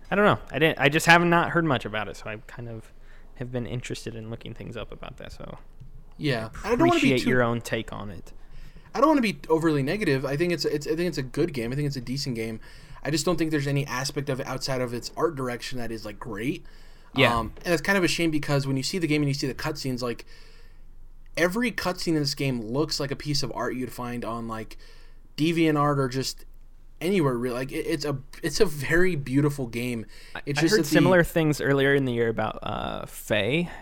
I 0.10 0.16
don't 0.16 0.26
know. 0.26 0.40
I 0.52 0.60
didn't. 0.60 0.80
I 0.80 0.90
just 0.90 1.06
have 1.06 1.24
not 1.24 1.50
heard 1.50 1.66
much 1.66 1.86
about 1.86 2.08
it, 2.08 2.18
so 2.18 2.30
I 2.30 2.38
kind 2.48 2.70
of 2.70 2.92
have 3.36 3.52
been 3.52 3.66
interested 3.66 4.16
in 4.16 4.30
looking 4.30 4.54
things 4.54 4.78
up 4.78 4.92
about 4.92 5.18
that. 5.18 5.34
So 5.34 5.58
yeah, 6.18 6.50
I 6.64 6.70
don't 6.70 6.88
want 6.88 7.02
to 7.02 7.14
be 7.14 7.20
too, 7.20 7.30
your 7.30 7.44
own 7.44 7.62
take 7.62 7.92
on 7.92 8.10
it. 8.10 8.32
I 8.96 9.00
don't 9.00 9.10
want 9.10 9.18
to 9.18 9.34
be 9.34 9.38
overly 9.50 9.84
negative. 9.84 10.26
I 10.26 10.38
think 10.38 10.54
it's 10.54 10.66
it's 10.66 10.88
I 10.88 10.96
think 10.96 11.10
it's 11.10 11.18
a 11.18 11.24
good 11.24 11.54
game. 11.54 11.72
I 11.72 11.76
think 11.76 11.88
it's 11.88 11.98
a 11.98 12.02
decent 12.02 12.36
game. 12.36 12.60
I 13.04 13.12
just 13.12 13.26
don't 13.26 13.38
think 13.38 13.52
there's 13.52 13.68
any 13.68 13.86
aspect 13.86 14.30
of 14.30 14.40
it 14.40 14.48
outside 14.48 14.82
of 14.82 14.94
its 14.94 15.12
art 15.16 15.36
direction 15.36 15.78
that 15.78 15.92
is 15.92 16.06
like 16.06 16.20
great. 16.20 16.66
Yeah, 17.14 17.38
um, 17.38 17.54
and 17.66 17.74
it's 17.74 17.82
kind 17.82 17.98
of 17.98 18.04
a 18.04 18.08
shame 18.08 18.32
because 18.32 18.66
when 18.66 18.78
you 18.78 18.84
see 18.84 19.00
the 19.00 19.08
game 19.08 19.22
and 19.22 19.30
you 19.30 19.34
see 19.34 19.48
the 19.48 19.54
cutscenes, 19.54 20.02
like 20.02 20.26
every 21.36 21.72
cutscene 21.72 22.10
in 22.10 22.16
this 22.16 22.36
game 22.36 22.62
looks 22.62 23.00
like 23.00 23.12
a 23.12 23.16
piece 23.16 23.44
of 23.44 23.52
art 23.54 23.76
you'd 23.76 23.92
find 23.92 24.24
on 24.24 24.48
like 24.48 24.78
DeviantArt 25.38 25.98
or 25.98 26.10
just 26.10 26.46
anywhere 27.02 27.38
really. 27.38 27.56
Like 27.56 27.72
it, 27.72 27.86
it's 27.86 28.06
a 28.06 28.18
it's 28.44 28.60
a 28.60 28.66
very 28.66 29.16
beautiful 29.16 29.68
game. 29.68 30.06
It's 30.46 30.60
I 30.60 30.64
just 30.64 30.76
heard 30.76 30.86
similar 30.86 31.24
things 31.24 31.62
earlier 31.62 31.94
in 31.94 32.06
the 32.06 32.14
year 32.14 32.30
about 32.30 32.60
uh 32.64 33.06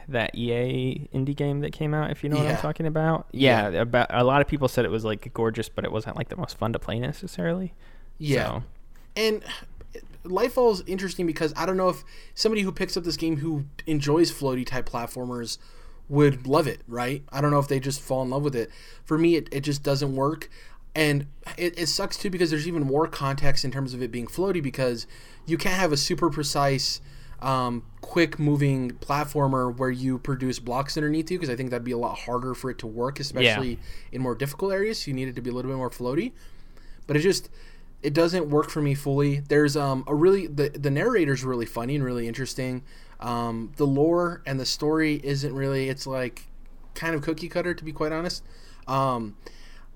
that 0.07 0.35
EA 0.35 1.07
indie 1.13 1.35
game 1.35 1.61
that 1.61 1.71
came 1.71 1.93
out. 1.93 2.11
If 2.11 2.23
you 2.23 2.29
know 2.29 2.37
yeah. 2.37 2.43
what 2.43 2.51
I'm 2.55 2.61
talking 2.61 2.85
about, 2.85 3.27
yeah, 3.31 3.69
yeah, 3.69 3.81
About 3.81 4.07
a 4.09 4.23
lot 4.23 4.41
of 4.41 4.47
people 4.47 4.67
said 4.67 4.85
it 4.85 4.91
was 4.91 5.05
like 5.05 5.33
gorgeous, 5.33 5.69
but 5.69 5.85
it 5.85 5.91
wasn't 5.91 6.15
like 6.15 6.29
the 6.29 6.37
most 6.37 6.57
fun 6.57 6.73
to 6.73 6.79
play 6.79 6.99
necessarily. 6.99 7.73
Yeah, 8.17 8.47
so. 8.47 8.63
and 9.15 9.43
Lightfall 10.23 10.73
is 10.73 10.83
interesting 10.87 11.27
because 11.27 11.53
I 11.55 11.65
don't 11.65 11.77
know 11.77 11.89
if 11.89 12.03
somebody 12.33 12.61
who 12.61 12.71
picks 12.71 12.97
up 12.97 13.03
this 13.03 13.17
game 13.17 13.37
who 13.37 13.65
enjoys 13.85 14.31
floaty 14.31 14.65
type 14.65 14.89
platformers 14.89 15.57
would 16.07 16.47
love 16.47 16.67
it, 16.67 16.81
right? 16.87 17.23
I 17.31 17.41
don't 17.41 17.51
know 17.51 17.59
if 17.59 17.67
they 17.67 17.79
just 17.79 17.99
fall 17.99 18.21
in 18.21 18.29
love 18.29 18.43
with 18.43 18.55
it. 18.55 18.69
For 19.03 19.17
me, 19.17 19.35
it, 19.35 19.49
it 19.51 19.61
just 19.61 19.83
doesn't 19.83 20.15
work 20.15 20.49
and 20.95 21.27
it, 21.57 21.77
it 21.77 21.87
sucks 21.87 22.17
too 22.17 22.29
because 22.29 22.49
there's 22.49 22.67
even 22.67 22.83
more 22.83 23.07
context 23.07 23.65
in 23.65 23.71
terms 23.71 23.93
of 23.93 24.01
it 24.01 24.11
being 24.11 24.27
floaty 24.27 24.63
because 24.63 25.05
you 25.45 25.57
can't 25.57 25.75
have 25.75 25.91
a 25.91 25.97
super 25.97 26.29
precise 26.29 27.01
um, 27.41 27.83
quick 28.01 28.39
moving 28.39 28.91
platformer 28.91 29.75
where 29.75 29.91
you 29.91 30.17
produce 30.17 30.57
blocks 30.59 30.97
underneath 30.97 31.29
you 31.29 31.37
because 31.37 31.49
I 31.49 31.55
think 31.55 31.69
that'd 31.69 31.83
be 31.83 31.91
a 31.91 31.97
lot 31.97 32.19
harder 32.19 32.55
for 32.55 32.69
it 32.71 32.79
to 32.79 32.87
work, 32.87 33.19
especially 33.19 33.71
yeah. 33.71 33.77
in 34.13 34.21
more 34.21 34.35
difficult 34.35 34.71
areas. 34.71 35.03
So 35.03 35.09
you 35.09 35.13
need 35.13 35.27
it 35.27 35.35
to 35.35 35.41
be 35.41 35.49
a 35.49 35.53
little 35.53 35.69
bit 35.69 35.77
more 35.77 35.89
floaty. 35.89 36.31
But 37.07 37.17
it 37.17 37.19
just 37.19 37.49
it 38.01 38.13
doesn't 38.13 38.49
work 38.49 38.69
for 38.69 38.81
me 38.81 38.95
fully. 38.95 39.41
There's 39.41 39.75
um, 39.75 40.05
a 40.07 40.15
really 40.15 40.47
the 40.47 40.69
the 40.69 40.89
narrator's 40.89 41.43
really 41.43 41.65
funny 41.65 41.95
and 41.95 42.03
really 42.03 42.27
interesting. 42.27 42.83
Um, 43.19 43.73
the 43.75 43.85
lore 43.85 44.41
and 44.45 44.59
the 44.59 44.65
story 44.65 45.19
isn't 45.23 45.53
really. 45.53 45.89
It's 45.89 46.07
like 46.07 46.45
kind 46.93 47.13
of 47.13 47.21
cookie 47.21 47.49
cutter 47.49 47.73
to 47.73 47.83
be 47.83 47.91
quite 47.91 48.13
honest. 48.13 48.43
Um, 48.87 49.35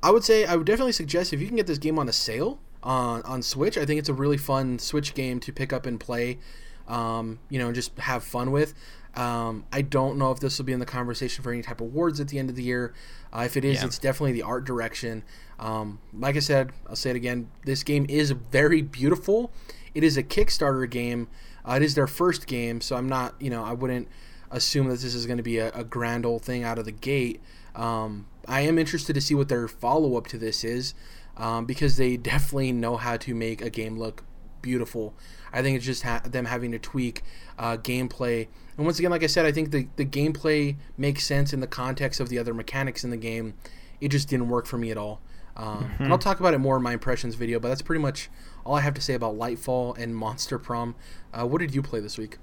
I 0.02 0.12
would 0.12 0.24
say 0.24 0.46
I 0.46 0.56
would 0.56 0.66
definitely 0.66 0.94
suggest 0.94 1.34
if 1.34 1.42
you 1.42 1.48
can 1.48 1.58
get 1.58 1.68
this 1.68 1.78
game 1.78 2.00
on 2.00 2.08
a 2.08 2.14
sale 2.14 2.60
on 2.84 3.22
on 3.24 3.42
Switch. 3.42 3.78
I 3.78 3.86
think 3.86 4.00
it's 4.00 4.10
a 4.10 4.14
really 4.14 4.38
fun 4.38 4.80
Switch 4.80 5.14
game 5.14 5.40
to 5.42 5.52
pick 5.52 5.74
up 5.74 5.86
and 5.86 6.00
play. 6.00 6.40
Um, 6.88 7.40
you 7.50 7.60
know, 7.60 7.68
and 7.68 7.76
just 7.76 7.98
have 8.00 8.24
fun 8.24 8.52
with. 8.52 8.74
Um, 9.16 9.66
I 9.72 9.82
don't 9.82 10.18
know 10.18 10.32
if 10.32 10.40
this 10.40 10.58
will 10.58 10.66
be 10.66 10.74
in 10.74 10.80
the 10.80 10.86
conversation 10.86 11.44
for 11.44 11.52
any 11.52 11.62
type 11.62 11.82
of 11.82 11.88
awards 11.88 12.20
at 12.20 12.30
the 12.30 12.40
end 12.40 12.50
of 12.50 12.56
the 12.56 12.64
year. 12.64 12.94
Uh, 13.34 13.42
if 13.46 13.58
it 13.58 13.66
is, 13.66 13.80
yeah. 13.80 13.86
it's 13.86 14.00
definitely 14.00 14.32
the 14.32 14.44
art 14.44 14.66
direction. 14.66 15.24
Um, 15.60 16.00
like 16.14 16.36
I 16.36 16.40
said, 16.40 16.72
I'll 16.88 16.96
say 16.96 17.12
it 17.12 17.16
again. 17.16 17.50
This 17.66 17.84
game 17.84 18.06
is 18.08 18.32
very 18.32 18.82
beautiful. 18.82 19.52
It 19.94 20.04
is 20.04 20.18
a 20.18 20.24
Kickstarter 20.24 20.90
game. 20.90 21.28
Uh, 21.68 21.74
it 21.74 21.82
is 21.82 21.96
their 21.96 22.08
first 22.08 22.48
game, 22.48 22.82
so 22.82 22.96
I'm 22.96 23.10
not, 23.10 23.36
you 23.40 23.50
know, 23.50 23.64
I 23.64 23.74
wouldn't 23.74 24.08
assume 24.52 24.88
that 24.88 25.00
this 25.00 25.14
is 25.14 25.26
going 25.26 25.38
to 25.38 25.44
be 25.44 25.58
a, 25.58 25.70
a, 25.72 25.84
grand 25.84 26.26
old 26.26 26.42
thing 26.42 26.64
out 26.64 26.80
of 26.80 26.86
the 26.86 26.92
gate. 26.92 27.42
Um, 27.76 28.26
I 28.50 28.62
am 28.62 28.78
interested 28.80 29.14
to 29.14 29.22
see 29.22 29.36
what 29.36 29.48
their 29.48 29.68
follow 29.68 30.18
up 30.18 30.28
to 30.28 30.38
this 30.38 30.64
is 30.64 30.96
um, 31.38 31.66
because 31.66 31.98
they 31.98 32.18
definitely 32.18 32.72
know 32.72 32.98
how 32.98 33.16
to 33.18 33.36
make 33.36 33.62
a 33.62 33.70
game 33.70 33.98
look 33.98 34.24
beautiful. 34.62 35.14
I 35.54 35.62
think 35.62 35.78
it's 35.78 35.86
just 35.86 36.04
ha- 36.04 36.22
them 36.26 36.46
having 36.46 36.72
to 36.72 36.80
tweak 36.80 37.24
uh, 37.58 37.78
gameplay. 37.78 38.48
And 38.76 38.86
once 38.86 39.00
again, 39.00 39.12
like 39.12 39.24
I 39.24 39.28
said, 39.28 39.46
I 39.46 39.52
think 39.52 39.72
the, 39.72 39.88
the 39.96 40.06
gameplay 40.06 40.76
makes 40.98 41.26
sense 41.26 41.54
in 41.54 41.60
the 41.60 41.68
context 41.68 42.20
of 42.20 42.30
the 42.30 42.40
other 42.40 42.54
mechanics 42.54 43.04
in 43.04 43.12
the 43.12 43.18
game. 43.18 43.54
It 44.02 44.10
just 44.10 44.28
didn't 44.28 44.50
work 44.50 44.66
for 44.66 44.78
me 44.78 44.92
at 44.92 44.98
all. 44.98 45.22
Um, 45.56 45.84
mm-hmm. 45.84 46.04
And 46.04 46.12
I'll 46.12 46.20
talk 46.20 46.40
about 46.40 46.54
it 46.54 46.60
more 46.60 46.78
in 46.78 46.84
my 46.84 46.94
impressions 46.94 47.36
video, 47.36 47.60
but 47.60 47.68
that's 47.68 47.82
pretty 47.82 48.02
much 48.02 48.30
all 48.66 48.76
I 48.76 48.82
have 48.82 48.94
to 48.96 49.02
say 49.02 49.14
about 49.14 49.36
Lightfall 49.38 49.98
and 49.98 50.16
Monster 50.16 50.58
Prom. 50.58 50.96
Uh, 51.34 51.46
what 51.46 51.60
did 51.60 51.76
you 51.76 51.82
play 51.82 52.00
this 52.00 52.18
week? 52.18 52.38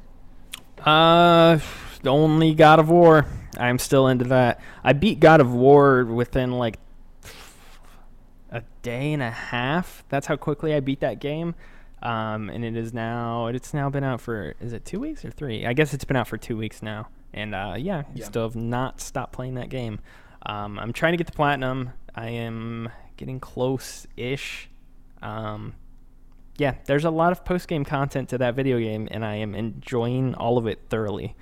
Uh, 0.84 1.58
only 2.04 2.54
God 2.54 2.78
of 2.78 2.90
War. 2.90 3.26
I'm 3.58 3.78
still 3.78 4.08
into 4.08 4.26
that. 4.26 4.60
I 4.84 4.92
beat 4.92 5.20
God 5.20 5.40
of 5.40 5.52
War 5.52 6.04
within 6.04 6.52
like 6.52 6.78
a 8.50 8.62
day 8.82 9.12
and 9.12 9.22
a 9.22 9.30
half. 9.30 10.04
That's 10.08 10.26
how 10.26 10.36
quickly 10.36 10.74
I 10.74 10.80
beat 10.80 11.00
that 11.00 11.20
game. 11.20 11.54
Um, 12.02 12.50
and 12.50 12.64
it 12.64 12.76
is 12.76 12.92
now 12.92 13.46
it's 13.46 13.72
now 13.72 13.88
been 13.88 14.04
out 14.04 14.20
for 14.20 14.54
is 14.60 14.72
it 14.72 14.84
two 14.84 15.00
weeks 15.00 15.24
or 15.24 15.30
three? 15.30 15.66
I 15.66 15.72
guess 15.72 15.94
it's 15.94 16.04
been 16.04 16.16
out 16.16 16.28
for 16.28 16.36
two 16.36 16.56
weeks 16.56 16.82
now. 16.82 17.08
And 17.32 17.54
uh, 17.54 17.74
yeah, 17.78 18.04
yeah. 18.14 18.24
still 18.24 18.42
have 18.44 18.56
not 18.56 19.00
stopped 19.00 19.32
playing 19.32 19.54
that 19.54 19.68
game. 19.68 20.00
Um, 20.44 20.78
I'm 20.78 20.92
trying 20.92 21.12
to 21.12 21.16
get 21.16 21.26
the 21.26 21.32
platinum. 21.32 21.90
I 22.14 22.28
am 22.28 22.88
getting 23.16 23.40
close-ish. 23.40 24.70
Um, 25.20 25.74
yeah, 26.56 26.76
there's 26.86 27.04
a 27.04 27.10
lot 27.10 27.32
of 27.32 27.44
post 27.44 27.68
game 27.68 27.84
content 27.84 28.28
to 28.30 28.38
that 28.38 28.54
video 28.54 28.78
game, 28.78 29.08
and 29.10 29.24
I 29.24 29.36
am 29.36 29.54
enjoying 29.54 30.34
all 30.34 30.56
of 30.56 30.66
it 30.66 30.80
thoroughly. 30.88 31.34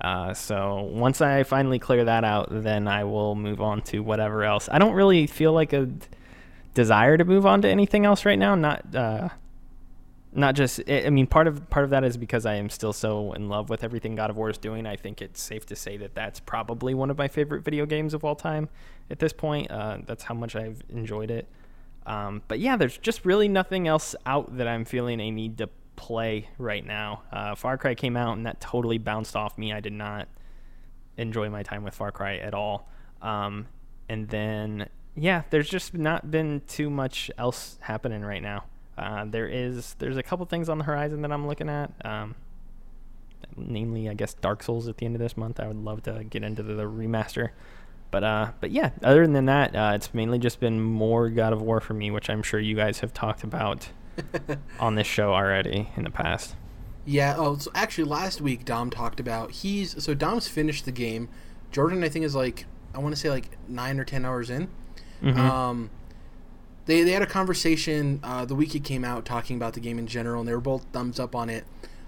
Uh, 0.00 0.32
so 0.32 0.88
once 0.92 1.20
I 1.20 1.42
finally 1.42 1.78
clear 1.78 2.04
that 2.04 2.24
out, 2.24 2.48
then 2.50 2.88
I 2.88 3.04
will 3.04 3.34
move 3.34 3.60
on 3.60 3.82
to 3.82 4.00
whatever 4.00 4.44
else. 4.44 4.68
I 4.70 4.78
don't 4.78 4.94
really 4.94 5.26
feel 5.26 5.52
like 5.52 5.72
a 5.72 5.90
desire 6.74 7.16
to 7.16 7.24
move 7.24 7.44
on 7.44 7.62
to 7.62 7.68
anything 7.68 8.06
else 8.06 8.24
right 8.24 8.38
now. 8.38 8.54
Not, 8.54 8.94
uh, 8.94 9.28
not 10.32 10.54
just. 10.54 10.80
I 10.88 11.10
mean, 11.10 11.26
part 11.26 11.46
of 11.46 11.68
part 11.70 11.84
of 11.84 11.90
that 11.90 12.04
is 12.04 12.16
because 12.16 12.46
I 12.46 12.54
am 12.54 12.70
still 12.70 12.92
so 12.92 13.32
in 13.32 13.48
love 13.48 13.68
with 13.68 13.82
everything 13.82 14.14
God 14.14 14.30
of 14.30 14.36
War 14.36 14.48
is 14.48 14.58
doing. 14.58 14.86
I 14.86 14.96
think 14.96 15.20
it's 15.20 15.42
safe 15.42 15.66
to 15.66 15.76
say 15.76 15.96
that 15.98 16.14
that's 16.14 16.40
probably 16.40 16.94
one 16.94 17.10
of 17.10 17.18
my 17.18 17.28
favorite 17.28 17.64
video 17.64 17.84
games 17.84 18.14
of 18.14 18.24
all 18.24 18.36
time. 18.36 18.68
At 19.10 19.18
this 19.18 19.32
point, 19.32 19.70
uh, 19.70 19.98
that's 20.06 20.24
how 20.24 20.34
much 20.34 20.54
I've 20.54 20.82
enjoyed 20.88 21.30
it. 21.30 21.48
Um, 22.06 22.42
but 22.48 22.60
yeah, 22.60 22.76
there's 22.76 22.96
just 22.96 23.24
really 23.24 23.48
nothing 23.48 23.88
else 23.88 24.14
out 24.24 24.56
that 24.56 24.68
I'm 24.68 24.84
feeling 24.84 25.20
a 25.20 25.30
need 25.30 25.58
to 25.58 25.68
play 25.96 26.48
right 26.58 26.84
now. 26.84 27.22
Uh, 27.32 27.54
Far 27.54 27.78
Cry 27.78 27.94
came 27.94 28.16
out 28.16 28.36
and 28.36 28.46
that 28.46 28.60
totally 28.60 28.98
bounced 28.98 29.36
off 29.36 29.58
me. 29.58 29.72
I 29.72 29.80
did 29.80 29.92
not 29.92 30.28
enjoy 31.16 31.50
my 31.50 31.62
time 31.62 31.84
with 31.84 31.94
Far 31.94 32.10
Cry 32.12 32.36
at 32.36 32.54
all. 32.54 32.88
Um, 33.22 33.66
and 34.08 34.28
then 34.28 34.88
yeah, 35.14 35.42
there's 35.50 35.68
just 35.68 35.94
not 35.94 36.30
been 36.30 36.62
too 36.66 36.90
much 36.90 37.30
else 37.36 37.78
happening 37.80 38.22
right 38.22 38.42
now. 38.42 38.64
Uh, 38.96 39.24
there 39.24 39.46
is 39.46 39.94
there's 39.98 40.16
a 40.16 40.22
couple 40.22 40.44
things 40.46 40.68
on 40.68 40.78
the 40.78 40.84
horizon 40.84 41.22
that 41.22 41.32
I'm 41.32 41.46
looking 41.46 41.68
at. 41.68 41.92
Um, 42.04 42.34
namely, 43.56 44.08
I 44.08 44.14
guess 44.14 44.34
Dark 44.34 44.62
Souls 44.62 44.88
at 44.88 44.98
the 44.98 45.06
end 45.06 45.14
of 45.14 45.20
this 45.20 45.36
month. 45.36 45.60
I 45.60 45.66
would 45.66 45.82
love 45.82 46.02
to 46.04 46.24
get 46.24 46.42
into 46.42 46.62
the, 46.62 46.74
the 46.74 46.84
remaster. 46.84 47.50
But 48.10 48.24
uh, 48.24 48.50
but 48.60 48.70
yeah, 48.70 48.90
other 49.02 49.26
than 49.26 49.46
that, 49.46 49.74
uh, 49.74 49.92
it's 49.94 50.12
mainly 50.12 50.38
just 50.38 50.60
been 50.60 50.80
more 50.80 51.28
God 51.28 51.52
of 51.52 51.62
War 51.62 51.80
for 51.80 51.94
me, 51.94 52.10
which 52.10 52.28
I'm 52.28 52.42
sure 52.42 52.58
you 52.60 52.74
guys 52.74 53.00
have 53.00 53.12
talked 53.12 53.44
about 53.44 53.88
on 54.80 54.94
this 54.94 55.06
show 55.06 55.32
already 55.32 55.90
in 55.96 56.04
the 56.04 56.10
past. 56.10 56.54
Yeah. 57.04 57.34
Oh, 57.36 57.56
so 57.56 57.70
actually, 57.74 58.04
last 58.04 58.40
week 58.40 58.64
Dom 58.64 58.90
talked 58.90 59.20
about 59.20 59.50
he's 59.50 60.02
so 60.02 60.14
Dom's 60.14 60.48
finished 60.48 60.84
the 60.84 60.92
game. 60.92 61.28
Jordan, 61.72 62.04
I 62.04 62.08
think, 62.08 62.24
is 62.24 62.34
like 62.34 62.66
I 62.94 62.98
want 62.98 63.14
to 63.14 63.20
say 63.20 63.30
like 63.30 63.56
nine 63.68 63.98
or 63.98 64.04
ten 64.04 64.24
hours 64.24 64.50
in. 64.50 64.68
Mm-hmm. 65.22 65.38
Um, 65.38 65.90
they 66.86 67.02
they 67.02 67.12
had 67.12 67.22
a 67.22 67.26
conversation 67.26 68.20
uh, 68.22 68.44
the 68.44 68.54
week 68.54 68.74
it 68.74 68.84
came 68.84 69.04
out 69.04 69.24
talking 69.24 69.56
about 69.56 69.74
the 69.74 69.80
game 69.80 69.98
in 69.98 70.06
general, 70.06 70.40
and 70.40 70.48
they 70.48 70.54
were 70.54 70.60
both 70.60 70.84
thumbs 70.92 71.18
up 71.18 71.34
on 71.34 71.48
it. 71.48 71.64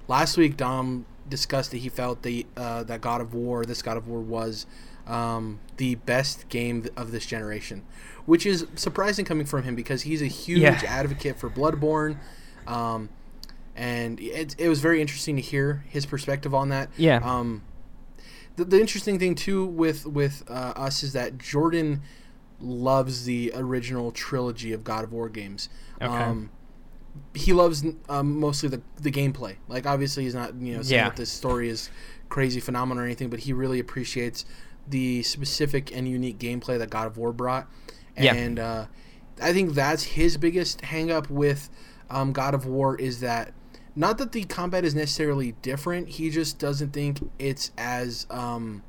Last 0.08 0.36
week, 0.36 0.56
Dom 0.56 1.06
discussed 1.28 1.70
that 1.70 1.78
he 1.78 1.88
felt 1.88 2.22
the 2.22 2.46
uh, 2.56 2.82
that 2.84 3.00
God 3.00 3.20
of 3.20 3.34
War, 3.34 3.64
this 3.64 3.82
God 3.82 3.96
of 3.96 4.08
War, 4.08 4.20
was 4.20 4.66
um, 5.12 5.60
the 5.76 5.96
best 5.96 6.48
game 6.48 6.86
of 6.96 7.12
this 7.12 7.26
generation, 7.26 7.82
which 8.24 8.46
is 8.46 8.66
surprising 8.74 9.24
coming 9.26 9.44
from 9.44 9.62
him 9.62 9.74
because 9.74 10.02
he's 10.02 10.22
a 10.22 10.26
huge 10.26 10.62
yeah. 10.62 10.80
advocate 10.86 11.38
for 11.38 11.50
Bloodborne. 11.50 12.16
Um, 12.66 13.10
and 13.76 14.18
it, 14.20 14.56
it 14.58 14.68
was 14.70 14.80
very 14.80 15.02
interesting 15.02 15.36
to 15.36 15.42
hear 15.42 15.84
his 15.88 16.06
perspective 16.06 16.54
on 16.54 16.70
that. 16.70 16.88
Yeah. 16.96 17.20
Um, 17.22 17.62
the, 18.56 18.64
the 18.64 18.80
interesting 18.80 19.18
thing 19.18 19.34
too 19.34 19.66
with 19.66 20.06
with 20.06 20.44
uh, 20.48 20.72
us 20.76 21.02
is 21.02 21.12
that 21.12 21.36
Jordan 21.38 22.02
loves 22.58 23.24
the 23.24 23.52
original 23.54 24.12
trilogy 24.12 24.72
of 24.72 24.82
God 24.82 25.04
of 25.04 25.12
War 25.12 25.28
games. 25.28 25.68
Okay. 26.00 26.12
Um, 26.12 26.50
he 27.34 27.52
loves 27.52 27.84
um, 28.08 28.38
mostly 28.40 28.68
the 28.70 28.80
the 29.00 29.10
gameplay. 29.10 29.56
Like 29.68 29.86
obviously 29.86 30.24
he's 30.24 30.34
not 30.34 30.54
you 30.54 30.76
know 30.76 30.82
saying 30.82 30.98
Yeah. 30.98 31.08
that 31.08 31.16
this 31.16 31.30
story 31.30 31.68
is 31.68 31.90
crazy 32.28 32.60
phenomenal 32.60 33.02
or 33.02 33.06
anything, 33.06 33.28
but 33.28 33.40
he 33.40 33.52
really 33.52 33.78
appreciates 33.78 34.44
the 34.88 35.22
specific 35.22 35.94
and 35.94 36.08
unique 36.08 36.38
gameplay 36.38 36.78
that 36.78 36.90
God 36.90 37.06
of 37.06 37.16
War 37.16 37.32
brought. 37.32 37.68
Yeah. 38.18 38.34
And 38.34 38.58
uh, 38.58 38.86
I 39.40 39.52
think 39.52 39.74
that's 39.74 40.02
his 40.02 40.36
biggest 40.36 40.82
hang 40.82 41.10
up 41.10 41.30
with 41.30 41.70
um, 42.10 42.32
God 42.32 42.54
of 42.54 42.66
War 42.66 42.96
is 42.96 43.20
that 43.20 43.52
not 43.94 44.18
that 44.18 44.32
the 44.32 44.44
combat 44.44 44.84
is 44.84 44.94
necessarily 44.94 45.52
different, 45.62 46.08
he 46.08 46.30
just 46.30 46.58
doesn't 46.58 46.92
think 46.92 47.18
it's 47.38 47.70
as 47.76 48.26
um, 48.30 48.82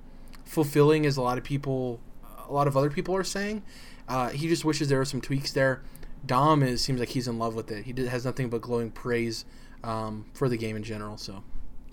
fulfilling 0.45 1.05
as 1.05 1.17
a 1.17 1.21
lot 1.21 1.37
of 1.37 1.43
people, 1.43 1.99
a 2.47 2.53
lot 2.53 2.67
of 2.67 2.77
other 2.77 2.89
people 2.89 3.15
are 3.15 3.23
saying. 3.23 3.63
Uh, 4.07 4.29
he 4.29 4.47
just 4.47 4.65
wishes 4.65 4.89
there 4.89 4.97
were 4.99 5.05
some 5.05 5.21
tweaks 5.21 5.51
there. 5.51 5.81
Dom 6.25 6.63
is 6.63 6.81
seems 6.81 6.99
like 6.99 7.09
he's 7.09 7.27
in 7.27 7.37
love 7.37 7.55
with 7.55 7.71
it. 7.71 7.85
He 7.85 7.93
has 8.05 8.25
nothing 8.25 8.49
but 8.49 8.61
glowing 8.61 8.91
praise 8.91 9.45
um, 9.83 10.25
for 10.33 10.47
the 10.47 10.57
game 10.57 10.75
in 10.75 10.83
general. 10.83 11.17
So 11.17 11.43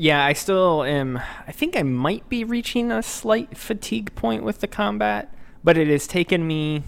Yeah, 0.00 0.24
I 0.24 0.32
still 0.32 0.82
am. 0.82 1.18
I 1.46 1.52
think 1.52 1.76
I 1.76 1.82
might 1.82 2.26
be 2.30 2.42
reaching 2.42 2.90
a 2.90 3.02
slight 3.02 3.54
fatigue 3.54 4.14
point 4.14 4.42
with 4.42 4.60
the 4.60 4.66
combat, 4.66 5.30
but 5.62 5.76
it 5.76 5.88
has 5.88 6.06
taken 6.06 6.46
me, 6.46 6.84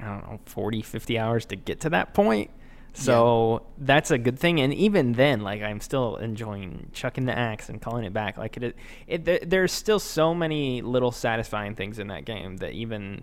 I 0.00 0.06
don't 0.06 0.28
know, 0.28 0.40
40, 0.44 0.82
50 0.82 1.16
hours 1.20 1.46
to 1.46 1.54
get 1.54 1.80
to 1.82 1.90
that 1.90 2.14
point. 2.14 2.50
So 2.94 3.62
that's 3.78 4.10
a 4.10 4.18
good 4.18 4.40
thing. 4.40 4.60
And 4.60 4.74
even 4.74 5.12
then, 5.12 5.42
like, 5.42 5.62
I'm 5.62 5.80
still 5.80 6.16
enjoying 6.16 6.88
chucking 6.92 7.26
the 7.26 7.38
axe 7.38 7.68
and 7.68 7.80
calling 7.80 8.04
it 8.04 8.12
back. 8.12 8.38
Like, 8.38 8.56
it, 8.56 8.74
it, 9.06 9.24
there- 9.24 9.38
there's 9.46 9.70
still 9.70 10.00
so 10.00 10.34
many 10.34 10.82
little 10.82 11.12
satisfying 11.12 11.76
things 11.76 12.00
in 12.00 12.08
that 12.08 12.24
game 12.24 12.56
that 12.56 12.72
even 12.72 13.22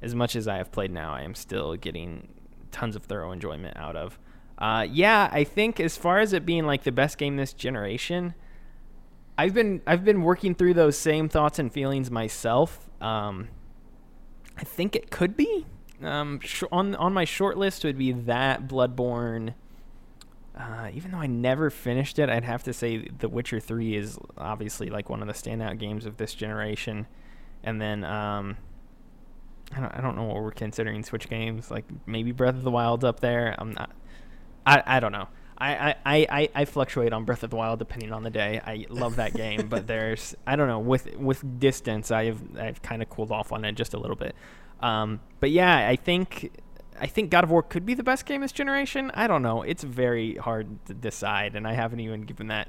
as 0.00 0.14
much 0.14 0.36
as 0.36 0.46
I 0.46 0.58
have 0.58 0.70
played 0.70 0.92
now, 0.92 1.12
I 1.12 1.22
am 1.22 1.34
still 1.34 1.74
getting 1.74 2.28
tons 2.70 2.94
of 2.94 3.02
thorough 3.02 3.32
enjoyment 3.32 3.76
out 3.76 3.96
of. 3.96 4.16
Uh, 4.58 4.86
yeah, 4.88 5.28
I 5.32 5.42
think 5.42 5.80
as 5.80 5.96
far 5.96 6.20
as 6.20 6.32
it 6.32 6.46
being 6.46 6.66
like 6.66 6.84
the 6.84 6.92
best 6.92 7.18
game 7.18 7.34
this 7.36 7.52
generation, 7.52 8.34
I've 9.36 9.54
been 9.54 9.82
I've 9.86 10.04
been 10.04 10.22
working 10.22 10.54
through 10.54 10.74
those 10.74 10.96
same 10.96 11.28
thoughts 11.28 11.58
and 11.58 11.72
feelings 11.72 12.10
myself. 12.10 12.88
Um, 13.00 13.48
I 14.56 14.64
think 14.64 14.94
it 14.94 15.10
could 15.10 15.36
be 15.36 15.66
um, 16.02 16.40
sh- 16.40 16.64
on 16.70 16.94
on 16.96 17.12
my 17.12 17.24
short 17.24 17.56
list 17.56 17.84
would 17.84 17.98
be 17.98 18.12
that 18.12 18.68
Bloodborne. 18.68 19.54
Uh, 20.56 20.88
even 20.94 21.10
though 21.10 21.18
I 21.18 21.26
never 21.26 21.68
finished 21.68 22.20
it, 22.20 22.28
I'd 22.28 22.44
have 22.44 22.62
to 22.64 22.72
say 22.72 23.08
The 23.18 23.28
Witcher 23.28 23.58
Three 23.58 23.96
is 23.96 24.18
obviously 24.38 24.88
like 24.88 25.10
one 25.10 25.20
of 25.20 25.26
the 25.26 25.34
standout 25.34 25.78
games 25.78 26.06
of 26.06 26.16
this 26.16 26.32
generation. 26.32 27.06
And 27.64 27.80
then 27.80 28.04
um, 28.04 28.56
I 29.74 29.80
don't 29.80 29.94
I 29.94 30.00
don't 30.00 30.16
know 30.16 30.24
what 30.24 30.36
we're 30.36 30.52
considering 30.52 31.02
Switch 31.02 31.28
games 31.28 31.70
like 31.70 31.84
maybe 32.06 32.30
Breath 32.30 32.54
of 32.54 32.62
the 32.62 32.70
Wild 32.70 33.04
up 33.04 33.20
there. 33.20 33.56
I'm 33.58 33.72
not. 33.72 33.90
I, 34.66 34.82
I 34.86 35.00
don't 35.00 35.12
know. 35.12 35.28
I, 35.56 35.94
I, 36.04 36.26
I, 36.30 36.48
I- 36.54 36.64
fluctuate 36.64 37.12
on 37.12 37.24
Breath 37.24 37.42
of 37.42 37.50
the 37.50 37.56
Wild 37.56 37.78
depending 37.78 38.12
on 38.12 38.22
the 38.22 38.30
day. 38.30 38.60
I 38.64 38.86
love 38.88 39.16
that 39.16 39.34
game, 39.34 39.68
but 39.68 39.86
there's 39.88 40.34
I 40.46 40.56
don't 40.56 40.68
know 40.68 40.80
with 40.80 41.16
with 41.16 41.60
distance 41.60 42.10
I've 42.10 42.40
I've 42.58 42.82
kind 42.82 43.02
of 43.02 43.08
cooled 43.10 43.30
off 43.30 43.52
on 43.52 43.64
it 43.64 43.72
just 43.72 43.94
a 43.94 43.98
little 43.98 44.16
bit. 44.16 44.34
Um, 44.80 45.20
but 45.40 45.50
yeah, 45.50 45.88
I 45.88 45.96
think 45.96 46.50
I 47.00 47.06
think 47.06 47.30
God 47.30 47.44
of 47.44 47.50
War 47.50 47.62
could 47.62 47.86
be 47.86 47.94
the 47.94 48.02
best 48.02 48.26
game 48.26 48.40
this 48.40 48.52
generation. 48.52 49.10
I 49.14 49.26
don't 49.26 49.42
know. 49.42 49.62
It's 49.62 49.82
very 49.82 50.34
hard 50.36 50.84
to 50.86 50.94
decide, 50.94 51.56
and 51.56 51.66
I 51.66 51.72
haven't 51.74 52.00
even 52.00 52.22
given 52.22 52.48
that 52.48 52.68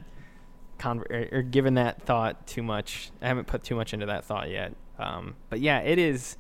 con- 0.78 1.04
or, 1.10 1.28
or 1.32 1.42
given 1.42 1.76
that 1.76 2.02
thought 2.04 2.48
too 2.48 2.64
much. 2.64 3.12
I 3.22 3.28
haven't 3.28 3.48
put 3.48 3.64
too 3.64 3.76
much 3.76 3.94
into 3.94 4.06
that 4.08 4.26
thought 4.26 4.50
yet. 4.50 4.74
Um, 4.98 5.36
but 5.50 5.60
yeah, 5.60 5.80
it 5.80 5.98
is. 6.00 6.38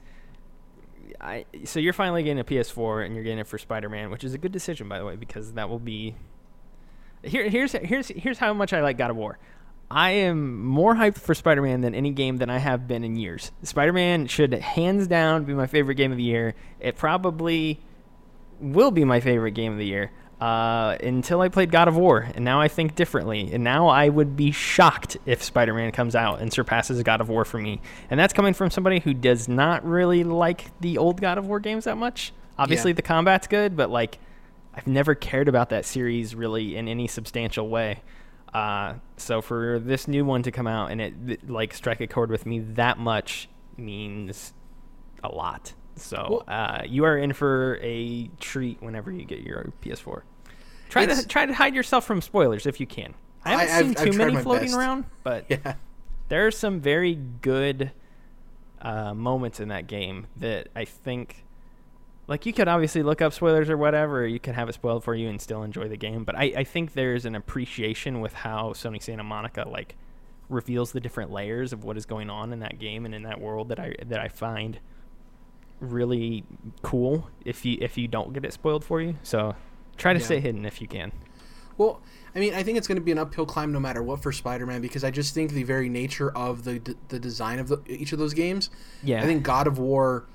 I 1.22 1.46
so 1.66 1.80
you're 1.80 1.94
finally 1.94 2.24
getting 2.24 2.40
a 2.40 2.44
PS4 2.44 3.06
and 3.06 3.16
you're 3.16 3.24
getting 3.24 3.40
it 3.40 3.48
for 3.48 3.58
Spider-Man, 3.58 4.10
which 4.10 4.24
is 4.24 4.34
a 4.34 4.38
good 4.38 4.52
decision 4.52 4.90
by 4.90 5.00
the 5.00 5.06
way 5.06 5.16
because 5.16 5.54
that 5.54 5.70
will 5.70 5.80
be 5.80 6.16
here 7.26 7.50
here's 7.50 7.72
here's 7.74 8.08
here's 8.10 8.38
how 8.38 8.54
much 8.54 8.74
I 8.74 8.82
like 8.82 8.98
God 8.98 9.12
of 9.12 9.18
War. 9.18 9.38
I 9.90 10.12
am 10.12 10.66
more 10.66 10.96
hyped 10.96 11.20
for 11.20 11.36
Spider-Man 11.36 11.82
than 11.82 11.94
any 11.94 12.10
game 12.10 12.38
that 12.38 12.50
I 12.50 12.58
have 12.58 12.88
been 12.88 13.04
in 13.04 13.16
years. 13.16 13.52
Spider-Man 13.62 14.26
should 14.28 14.54
hands 14.54 15.06
down 15.08 15.44
be 15.46 15.54
my 15.54 15.68
favorite 15.68 15.96
game 15.96 16.12
of 16.12 16.18
the 16.18 16.24
year. 16.24 16.56
It 16.80 16.98
probably 16.98 17.80
will 18.60 18.90
be 18.92 19.06
my 19.06 19.20
favorite 19.20 19.52
game 19.52 19.72
of 19.74 19.78
the 19.78 19.86
year 19.86 20.12
uh, 20.42 20.98
until 21.04 21.42
I 21.42 21.50
played 21.50 21.70
God 21.70 21.88
of 21.88 21.96
War, 21.98 22.28
and 22.34 22.44
now 22.44 22.60
I 22.60 22.68
think 22.68 22.96
differently. 22.96 23.52
And 23.54 23.64
now 23.64 23.88
I 23.88 24.10
would 24.10 24.36
be 24.36 24.52
shocked 24.52 25.18
if 25.28 25.44
Spider-Man 25.44 25.92
comes 25.92 26.16
out 26.16 26.42
and 26.42 26.52
surpasses 26.52 27.02
God 27.04 27.22
of 27.22 27.30
War 27.30 27.46
for 27.46 27.60
me. 27.60 27.80
And 28.10 28.20
that's 28.20 28.34
coming 28.34 28.56
from 28.56 28.72
somebody 28.72 29.00
who 29.00 29.14
does 29.14 29.48
not 29.48 29.86
really 29.86 30.24
like 30.24 30.72
the 30.82 30.98
old 30.98 31.22
God 31.22 31.38
of 31.38 31.46
War 31.46 31.60
games 31.60 31.84
that 31.84 31.96
much. 31.98 32.34
Obviously, 32.58 32.92
Yeah. 32.92 32.96
the 32.96 33.02
combat's 33.04 33.46
good, 33.48 33.76
but 33.78 33.92
like 33.92 34.18
I've 34.76 34.88
never 34.88 35.16
cared 35.16 35.48
about 35.48 35.70
that 35.70 35.86
series 35.86 36.36
really 36.36 36.76
in 36.76 36.88
any 36.88 37.08
substantial 37.08 37.70
way. 37.70 38.02
Uh, 38.54 38.96
so 39.18 39.42
for 39.42 39.80
this 39.80 40.08
new 40.08 40.24
one 40.26 40.44
to 40.44 40.52
come 40.52 40.68
out 40.68 40.92
and 40.92 41.02
it 41.02 41.50
like 41.50 41.74
strike 41.74 42.00
a 42.02 42.08
chord 42.08 42.30
with 42.30 42.46
me 42.46 42.60
that 42.60 42.98
much 42.98 43.50
means 43.78 44.54
a 45.24 45.30
lot. 45.30 45.74
So 45.96 46.44
uh, 46.48 46.82
you 46.86 47.06
are 47.06 47.18
in 47.18 47.34
for 47.34 47.80
a 47.82 48.28
treat 48.40 48.82
whenever 48.82 49.12
you 49.12 49.24
get 49.26 49.40
your 49.42 49.72
PS4. 49.82 50.22
Try 50.90 51.04
It's- 51.04 51.22
to 51.22 51.28
try 51.28 51.46
to 51.46 51.54
hide 51.54 51.74
yourself 51.74 52.06
from 52.06 52.22
spoilers 52.22 52.66
if 52.66 52.80
you 52.80 52.86
can. 52.88 53.14
I 53.46 53.52
haven't 53.52 53.68
I- 53.70 53.78
I've- 53.78 53.88
seen 53.88 53.98
I've 53.98 54.12
too 54.12 54.18
many 54.18 54.38
floating 54.44 54.68
best. 54.68 54.78
around, 54.78 55.06
but 55.24 55.46
yeah, 55.50 55.76
there 56.30 56.46
are 56.48 56.52
some 56.52 56.80
very 56.82 57.16
good 57.16 57.92
uh, 58.82 59.14
moments 59.14 59.60
in 59.60 59.70
that 59.70 59.88
game 59.88 60.28
that 60.38 60.68
I 60.76 60.86
think, 60.86 61.45
like 62.28 62.46
you 62.46 62.54
could 62.54 62.68
obviously 62.68 63.04
look 63.04 63.22
up 63.22 63.34
spoilers 63.34 63.70
or 63.70 63.78
whatever, 63.78 64.22
or 64.22 64.26
you 64.26 64.40
could 64.40 64.56
have 64.56 64.68
it 64.70 64.74
spoiled 64.74 65.04
for 65.04 65.14
you 65.16 65.30
and 65.30 65.40
still 65.42 65.64
enjoy 65.64 65.88
the 65.88 65.98
game. 65.98 66.24
But 66.24 66.36
I, 66.36 66.54
I 66.58 66.64
think 66.64 66.94
there's 66.94 67.26
an 67.26 67.36
appreciation 67.36 68.20
with 68.22 68.34
how 68.34 68.72
Sony 68.74 69.02
Santa 69.02 69.24
Monica 69.24 69.66
like 69.68 69.96
reveals 70.50 70.92
the 70.92 71.00
different 71.00 71.32
layers 71.32 71.74
of 71.74 71.84
what 71.84 71.98
is 71.98 72.06
going 72.06 72.30
on 72.30 72.54
in 72.54 72.60
that 72.60 72.78
game 72.80 73.06
and 73.06 73.14
in 73.16 73.24
that 73.24 73.40
world 73.42 73.70
that 73.70 73.80
I 73.80 73.94
that 74.06 74.20
I 74.20 74.28
find 74.28 74.80
really 75.80 76.44
cool 76.82 77.30
if 77.44 77.66
you 77.66 77.78
if 77.82 77.98
you 77.98 78.08
don't 78.08 78.34
get 78.34 78.46
it 78.46 78.54
spoiled 78.54 78.84
for 78.84 79.02
you. 79.02 79.16
So 79.24 79.56
try 79.98 80.14
to 80.14 80.20
Yeah. 80.20 80.26
stay 80.26 80.40
hidden 80.40 80.66
if 80.66 80.82
you 80.82 80.88
can. 80.88 81.12
Well, 81.78 82.02
I 82.34 82.40
mean, 82.40 82.54
I 82.54 82.64
think 82.64 82.78
it's 82.78 82.88
going 82.88 82.98
to 82.98 83.04
be 83.04 83.12
an 83.12 83.18
uphill 83.18 83.46
climb 83.46 83.74
no 83.74 83.82
matter 83.82 84.02
what 84.02 84.22
for 84.22 84.32
Spider-Man 84.32 84.82
because 84.82 85.04
I 85.04 85.12
just 85.12 85.34
think 85.34 85.52
the 85.52 85.64
very 85.64 85.90
nature 85.90 86.32
of 86.32 86.64
the 86.64 86.80
d- 86.80 86.96
the 87.10 87.20
design 87.20 87.60
of 87.60 87.68
the, 87.68 87.82
each 87.88 88.14
of 88.14 88.20
those 88.20 88.34
games. 88.34 88.70
Yeah. 89.04 89.22
I 89.22 89.26
think 89.26 89.44
God 89.44 89.68
of 89.68 89.78
War, 89.78 90.26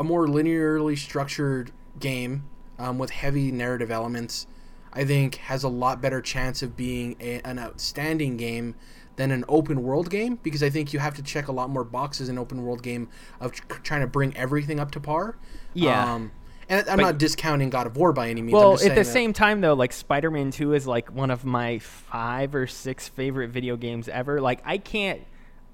a 0.00 0.02
more 0.02 0.26
linearly 0.26 0.96
structured 0.96 1.70
game 2.00 2.42
um, 2.78 2.98
with 2.98 3.10
heavy 3.10 3.52
narrative 3.52 3.90
elements, 3.90 4.46
I 4.94 5.04
think 5.04 5.34
has 5.36 5.62
a 5.62 5.68
lot 5.68 6.00
better 6.00 6.22
chance 6.22 6.62
of 6.62 6.74
being 6.74 7.16
a, 7.20 7.42
an 7.42 7.58
outstanding 7.58 8.38
game 8.38 8.76
than 9.16 9.30
an 9.30 9.44
open 9.46 9.82
world 9.82 10.08
game 10.08 10.38
because 10.42 10.62
I 10.62 10.70
think 10.70 10.94
you 10.94 10.98
have 11.00 11.14
to 11.16 11.22
check 11.22 11.48
a 11.48 11.52
lot 11.52 11.68
more 11.68 11.84
boxes 11.84 12.30
in 12.30 12.36
an 12.36 12.38
open 12.38 12.64
world 12.64 12.82
game 12.82 13.10
of 13.40 13.52
tr- 13.52 13.66
trying 13.82 14.00
to 14.00 14.06
bring 14.06 14.34
everything 14.38 14.80
up 14.80 14.90
to 14.92 15.00
par. 15.00 15.36
Yeah. 15.74 16.14
Um, 16.14 16.32
and 16.70 16.88
I'm 16.88 16.96
But- 16.96 17.02
not 17.02 17.18
discounting 17.18 17.68
God 17.68 17.86
of 17.86 17.98
War 17.98 18.14
by 18.14 18.30
any 18.30 18.40
means. 18.40 18.54
Well, 18.54 18.74
at 18.74 18.80
the 18.80 18.88
that- 18.88 19.04
same 19.04 19.34
time, 19.34 19.60
though, 19.60 19.74
like 19.74 19.92
Spider 19.92 20.30
Man 20.30 20.50
2 20.50 20.72
is 20.72 20.86
like 20.86 21.12
one 21.12 21.30
of 21.30 21.44
my 21.44 21.78
five 21.78 22.54
or 22.54 22.66
six 22.66 23.06
favorite 23.06 23.48
video 23.48 23.76
games 23.76 24.08
ever. 24.08 24.40
Like, 24.40 24.62
I 24.64 24.78
can't. 24.78 25.20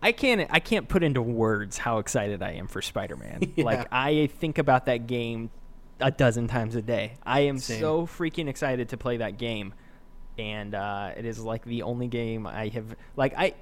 I 0.03 0.13
can't 0.13 0.49
I 0.51 0.61
can't 0.61 0.89
put 0.89 1.03
into 1.03 1.23
words 1.23 1.79
how 1.79 1.99
excited 1.99 2.43
I 2.43 2.53
am 2.53 2.69
for 2.69 2.83
Spider-Man. 2.83 3.53
Yeah. 3.57 3.65
Like 3.65 3.89
I 3.91 4.29
think 4.39 4.59
about 4.59 4.87
that 4.87 5.07
game 5.07 5.51
a 6.01 6.11
dozen 6.11 6.49
times 6.49 6.75
a 6.75 6.83
day. 6.83 7.17
I 7.25 7.41
am 7.41 7.59
Same. 7.59 7.81
so 7.81 8.07
freaking 8.07 8.49
excited 8.49 8.91
to 8.91 8.97
play 8.97 9.19
that 9.19 9.39
game. 9.39 9.73
And 10.39 10.75
uh, 10.75 11.13
it 11.17 11.25
is 11.25 11.39
like 11.39 11.65
the 11.65 11.83
only 11.83 12.09
game 12.09 12.47
I 12.47 12.69
have 12.69 12.95
like 13.17 13.35
I 13.37 13.55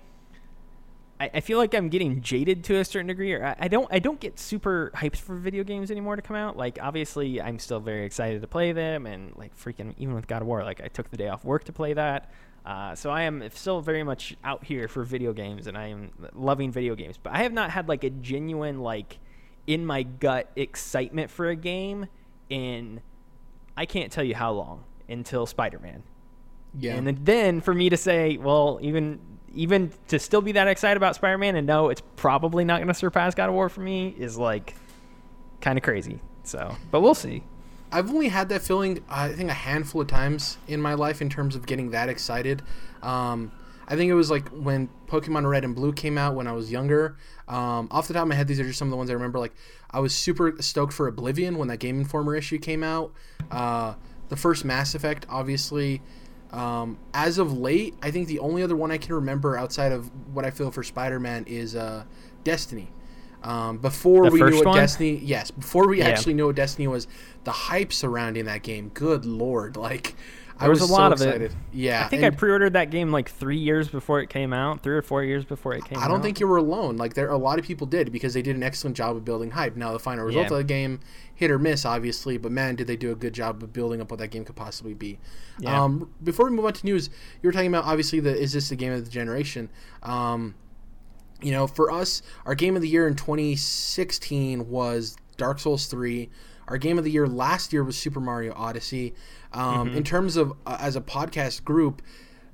I, 1.21 1.41
feel 1.41 1.59
like 1.59 1.75
I'm 1.75 1.89
getting 1.89 2.21
jaded 2.23 2.65
to 2.65 2.77
a 2.77 2.85
certain 2.85 3.07
degree, 3.07 3.33
or 3.33 3.45
I, 3.45 3.57
I 3.61 3.69
don't 3.69 3.87
I 3.91 3.99
don't 3.99 4.19
get 4.19 4.39
super 4.39 4.91
hyped 4.95 5.19
for 5.19 5.37
video 5.37 5.63
games 5.63 5.91
anymore 5.91 6.17
to 6.17 6.23
come 6.23 6.37
out. 6.37 6.57
Like 6.57 6.79
obviously, 6.83 7.41
I'm 7.41 7.59
still 7.59 7.81
very 7.81 8.05
excited 8.05 8.43
to 8.43 8.49
play 8.49 8.73
them, 8.73 9.07
and 9.07 9.35
like 9.37 9.57
freaking 9.57 9.95
even 9.97 10.15
with 10.15 10.27
God 10.27 10.43
of 10.43 10.49
War, 10.49 10.65
like 10.65 10.81
I 10.83 10.89
took 10.89 11.11
the 11.11 11.17
day 11.17 11.29
off 11.29 11.45
work 11.45 11.65
to 11.65 11.73
play 11.73 11.93
that. 11.95 12.31
Uh, 12.65 12.95
so 12.95 13.11
I 13.11 13.23
am 13.23 13.47
still 13.53 13.81
very 13.81 14.03
much 14.03 14.37
out 14.43 14.65
here 14.65 14.89
for 14.89 15.05
video 15.05 15.33
games, 15.33 15.67
and 15.67 15.77
I 15.77 15.89
am 15.89 16.11
loving 16.35 16.73
video 16.73 16.95
games. 16.95 17.19
But 17.23 17.35
I 17.35 17.43
have 17.43 17.53
not 17.53 17.71
had 17.71 17.89
like 17.89 18.05
a 18.05 18.11
genuine 18.11 18.81
like 18.81 19.19
in 19.67 19.85
my 19.85 20.03
gut 20.03 20.51
excitement 20.57 21.31
for 21.31 21.49
a 21.49 21.57
game 21.57 22.07
in 22.49 23.01
I 23.77 23.87
can't 23.87 24.11
tell 24.11 24.25
you 24.25 24.35
how 24.35 24.53
long 24.53 24.85
until 25.09 25.47
Spider 25.47 25.79
Man. 25.79 26.03
yeah. 26.79 26.95
And 26.95 27.25
then 27.25 27.61
for 27.61 27.75
me 27.75 27.91
to 27.91 27.97
say, 27.97 28.37
well, 28.37 28.79
even 28.83 29.21
even 29.55 29.93
to 30.09 30.19
still 30.19 30.41
be 30.41 30.53
that 30.53 30.67
excited 30.69 30.97
about 30.97 31.15
Spider-Man 31.15 31.57
and 31.57 31.67
know 31.67 31.89
it's 31.89 32.03
probably 32.17 32.65
not 32.65 32.79
going 32.79 32.89
to 32.89 32.95
surpass 32.95 33.35
God 33.35 33.49
of 33.49 33.55
War 33.55 33.69
for 33.69 33.81
me 33.81 34.15
is 34.19 34.37
like 34.37 34.75
kind 35.61 35.79
of 35.79 35.85
crazy. 35.85 36.21
So, 36.43 36.75
but 36.91 37.01
we'll 37.01 37.15
see. 37.15 37.45
I've 37.95 38.11
only 38.11 38.27
had 38.27 38.49
that 38.49 38.61
feeling, 38.61 39.05
I 39.09 39.29
think, 39.29 39.51
a 39.51 39.55
handful 39.55 40.01
of 40.01 40.09
times 40.09 40.59
in 40.67 40.83
my 40.83 40.95
life 40.95 41.23
in 41.23 41.31
terms 41.31 41.55
of 41.55 41.65
getting 41.65 41.93
that 41.93 42.09
excited. 42.09 42.61
Um, 43.05 43.53
I 43.87 43.95
think 43.95 44.11
it 44.11 44.15
was 44.15 44.33
like 44.33 44.49
when 44.49 44.89
Pokemon 45.07 45.49
Red 45.49 45.63
and 45.63 45.77
Blue 45.77 45.93
came 45.93 46.19
out 46.19 46.35
when 46.35 46.49
I 46.49 46.53
was 46.53 46.73
younger. 46.73 47.17
Um, 47.47 47.87
off 47.93 48.09
the 48.09 48.15
top 48.15 48.23
of 48.23 48.29
my 48.29 48.35
head, 48.35 48.49
these 48.49 48.59
are 48.59 48.65
just 48.65 48.81
some 48.81 48.89
of 48.89 48.91
the 48.91 48.97
ones 48.97 49.11
I 49.11 49.13
remember. 49.13 49.39
Like, 49.39 49.55
I 49.93 50.01
was 50.01 50.13
super 50.13 50.61
stoked 50.61 50.93
for 50.93 51.07
Oblivion 51.07 51.57
when 51.57 51.69
that 51.69 51.77
Game 51.77 52.01
Informer 52.01 52.35
issue 52.35 52.59
came 52.59 52.83
out. 52.83 53.13
Uh, 53.49 53.95
the 54.29 54.37
first 54.37 54.65
Mass 54.65 54.97
Effect, 54.97 55.25
obviously. 55.29 56.03
Um, 56.51 56.99
as 57.13 57.39
of 57.39 57.57
late, 57.57 57.95
I 58.03 58.11
think 58.11 58.27
the 58.27 58.41
only 58.41 58.65
other 58.65 58.75
one 58.75 58.91
I 58.91 58.99
can 58.99 59.15
remember 59.15 59.57
outside 59.57 59.93
of 59.93 60.11
what 60.35 60.45
I 60.45 60.51
feel 60.51 60.73
for 60.73 60.83
Spider-Man 60.83 61.45
is 61.47 61.77
uh, 61.77 62.03
Destiny. 62.43 62.91
Um, 63.45 63.79
before 63.79 64.25
The 64.25 64.31
we 64.31 64.43
knew 64.43 64.57
what 64.57 64.67
one? 64.67 64.77
Destiny, 64.79 65.21
yes, 65.23 65.51
before 65.51 65.87
we 65.87 65.99
Yeah. 65.99 66.09
actually 66.09 66.35
knew 66.35 66.47
what 66.47 66.57
Destiny 66.57 66.89
was, 66.89 67.07
the 67.45 67.53
hype 67.53 67.93
surrounding 67.93 68.47
that 68.47 68.63
game, 68.63 68.91
good 68.95 69.25
lord, 69.27 69.77
like 69.79 70.15
I 70.59 70.69
was 70.69 70.81
was 70.81 70.89
a 70.89 70.93
lot 70.93 71.09
so 71.19 71.25
of 71.27 71.29
it. 71.35 71.43
excited. 71.43 71.57
Yeah, 71.73 72.05
I 72.05 72.09
think 72.09 72.23
I 72.23 72.31
pre-ordered 72.31 72.75
that 72.75 72.91
game 72.91 73.11
like 73.11 73.29
three 73.29 73.59
years 73.59 73.89
before 73.89 74.21
it 74.21 74.31
came 74.31 74.53
out, 74.53 74.83
three 74.85 74.95
or 74.95 75.03
four 75.03 75.25
years 75.25 75.45
before 75.45 75.75
it 75.75 75.85
came 75.85 75.99
out. 75.99 76.05
I 76.05 76.09
don't 76.09 76.23
think 76.23 76.39
you 76.39 76.47
were 76.47 76.59
alone. 76.59 76.97
Like 76.97 77.15
there, 77.15 77.29
a 77.29 77.37
lot 77.37 77.59
of 77.59 77.65
people 77.65 77.89
did 77.89 78.13
because 78.13 78.35
they 78.35 78.41
did 78.43 78.55
an 78.55 78.63
excellent 78.63 78.97
job 78.97 79.17
of 79.17 79.25
building 79.25 79.51
hype. 79.51 79.75
Now 79.77 79.93
the 79.93 79.99
final 79.99 80.25
result 80.25 80.47
Yeah. 80.47 80.53
of 80.53 80.59
the 80.59 80.65
game, 80.65 81.01
hit 81.35 81.51
or 81.51 81.59
miss, 81.59 81.85
obviously, 81.85 82.39
but 82.39 82.53
man, 82.53 82.77
did 82.77 82.87
they 82.87 82.97
do 82.97 83.11
a 83.11 83.17
good 83.17 83.33
job 83.35 83.63
of 83.65 83.73
building 83.73 84.01
up 84.01 84.11
what 84.13 84.21
that 84.21 84.29
game 84.31 84.45
could 84.45 84.55
possibly 84.55 84.95
be. 84.95 85.19
Yeah. 85.59 85.83
Um, 85.83 86.09
before 86.23 86.47
we 86.49 86.53
move 86.57 86.67
on 86.67 86.73
to 86.75 86.87
news, 86.87 87.11
you 87.43 87.49
were 87.49 87.53
talking 87.53 87.67
about 87.75 87.85
obviously 87.85 88.21
the 88.21 88.35
is 88.35 88.53
this 88.53 88.69
the 88.69 88.77
game 88.77 88.93
of 88.93 89.05
the 89.05 89.11
generation? 89.11 89.69
Um, 90.05 90.55
you 91.43 91.53
know, 91.53 91.67
for 91.67 91.91
us, 91.91 92.23
our 92.47 92.55
game 92.55 92.77
of 92.77 92.83
the 92.83 92.89
year 92.89 93.07
in 93.07 93.15
2016 93.15 94.69
was 94.69 95.17
Dark 95.37 95.59
Souls 95.59 95.87
3. 95.87 96.29
Our 96.69 96.79
game 96.79 96.97
of 96.97 97.05
the 97.05 97.11
year 97.11 97.27
last 97.27 97.73
year 97.73 97.85
was 97.85 97.97
Super 97.97 98.21
Mario 98.21 98.55
Odyssey. 98.55 99.15
Um, 99.53 99.89
Mm-hmm. 99.89 99.97
In 99.99 100.05
terms 100.05 100.37
of 100.37 100.53
uh, 100.67 100.79
as 100.81 100.97
a 100.97 101.01
podcast 101.01 101.65
group, 101.65 102.03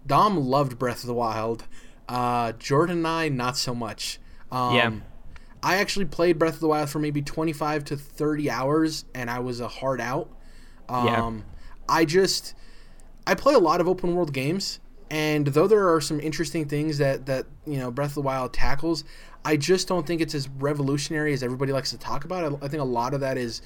Dom 0.06 0.36
loved 0.38 0.78
Breath 0.78 1.00
of 1.02 1.06
the 1.06 1.14
Wild. 1.14 1.64
Uh, 2.08 2.52
Jordan 2.52 2.98
and 2.98 3.06
I, 3.06 3.28
not 3.28 3.56
so 3.56 3.74
much. 3.74 4.18
Um, 4.50 4.74
Yeah. 4.74 4.90
I 5.62 5.76
actually 5.76 6.06
played 6.06 6.38
Breath 6.38 6.54
of 6.54 6.60
the 6.60 6.68
Wild 6.68 6.88
for 6.88 6.98
maybe 6.98 7.20
25 7.22 7.84
to 7.84 7.96
30 7.96 8.50
hours, 8.50 9.04
and 9.14 9.28
I 9.30 9.38
was 9.40 9.60
a 9.60 9.68
hard 9.68 10.00
out. 10.00 10.30
Um, 10.88 11.06
Yeah. 11.06 11.32
I 11.88 12.04
just 12.04 12.54
I 13.26 13.34
play 13.34 13.54
a 13.54 13.58
lot 13.58 13.80
of 13.80 13.86
open 13.88 14.14
world 14.14 14.32
games, 14.32 14.80
and 15.10 15.46
though 15.48 15.66
there 15.66 15.92
are 15.92 16.00
some 16.00 16.20
interesting 16.20 16.66
things 16.66 16.98
that 16.98 17.26
that 17.26 17.46
you 17.66 17.78
know 17.78 17.90
Breath 17.90 18.10
of 18.10 18.14
the 18.14 18.20
Wild 18.22 18.52
tackles, 18.52 19.04
I 19.44 19.56
just 19.56 19.88
don't 19.88 20.06
think 20.06 20.20
it's 20.20 20.34
as 20.34 20.48
revolutionary 20.48 21.32
as 21.32 21.42
everybody 21.42 21.72
likes 21.72 21.90
to 21.90 21.98
talk 21.98 22.24
about. 22.24 22.44
I, 22.44 22.64
I 22.64 22.68
think 22.68 22.80
a 22.80 22.84
lot 22.84 23.14
of 23.14 23.20
that 23.20 23.36
is 23.36 23.62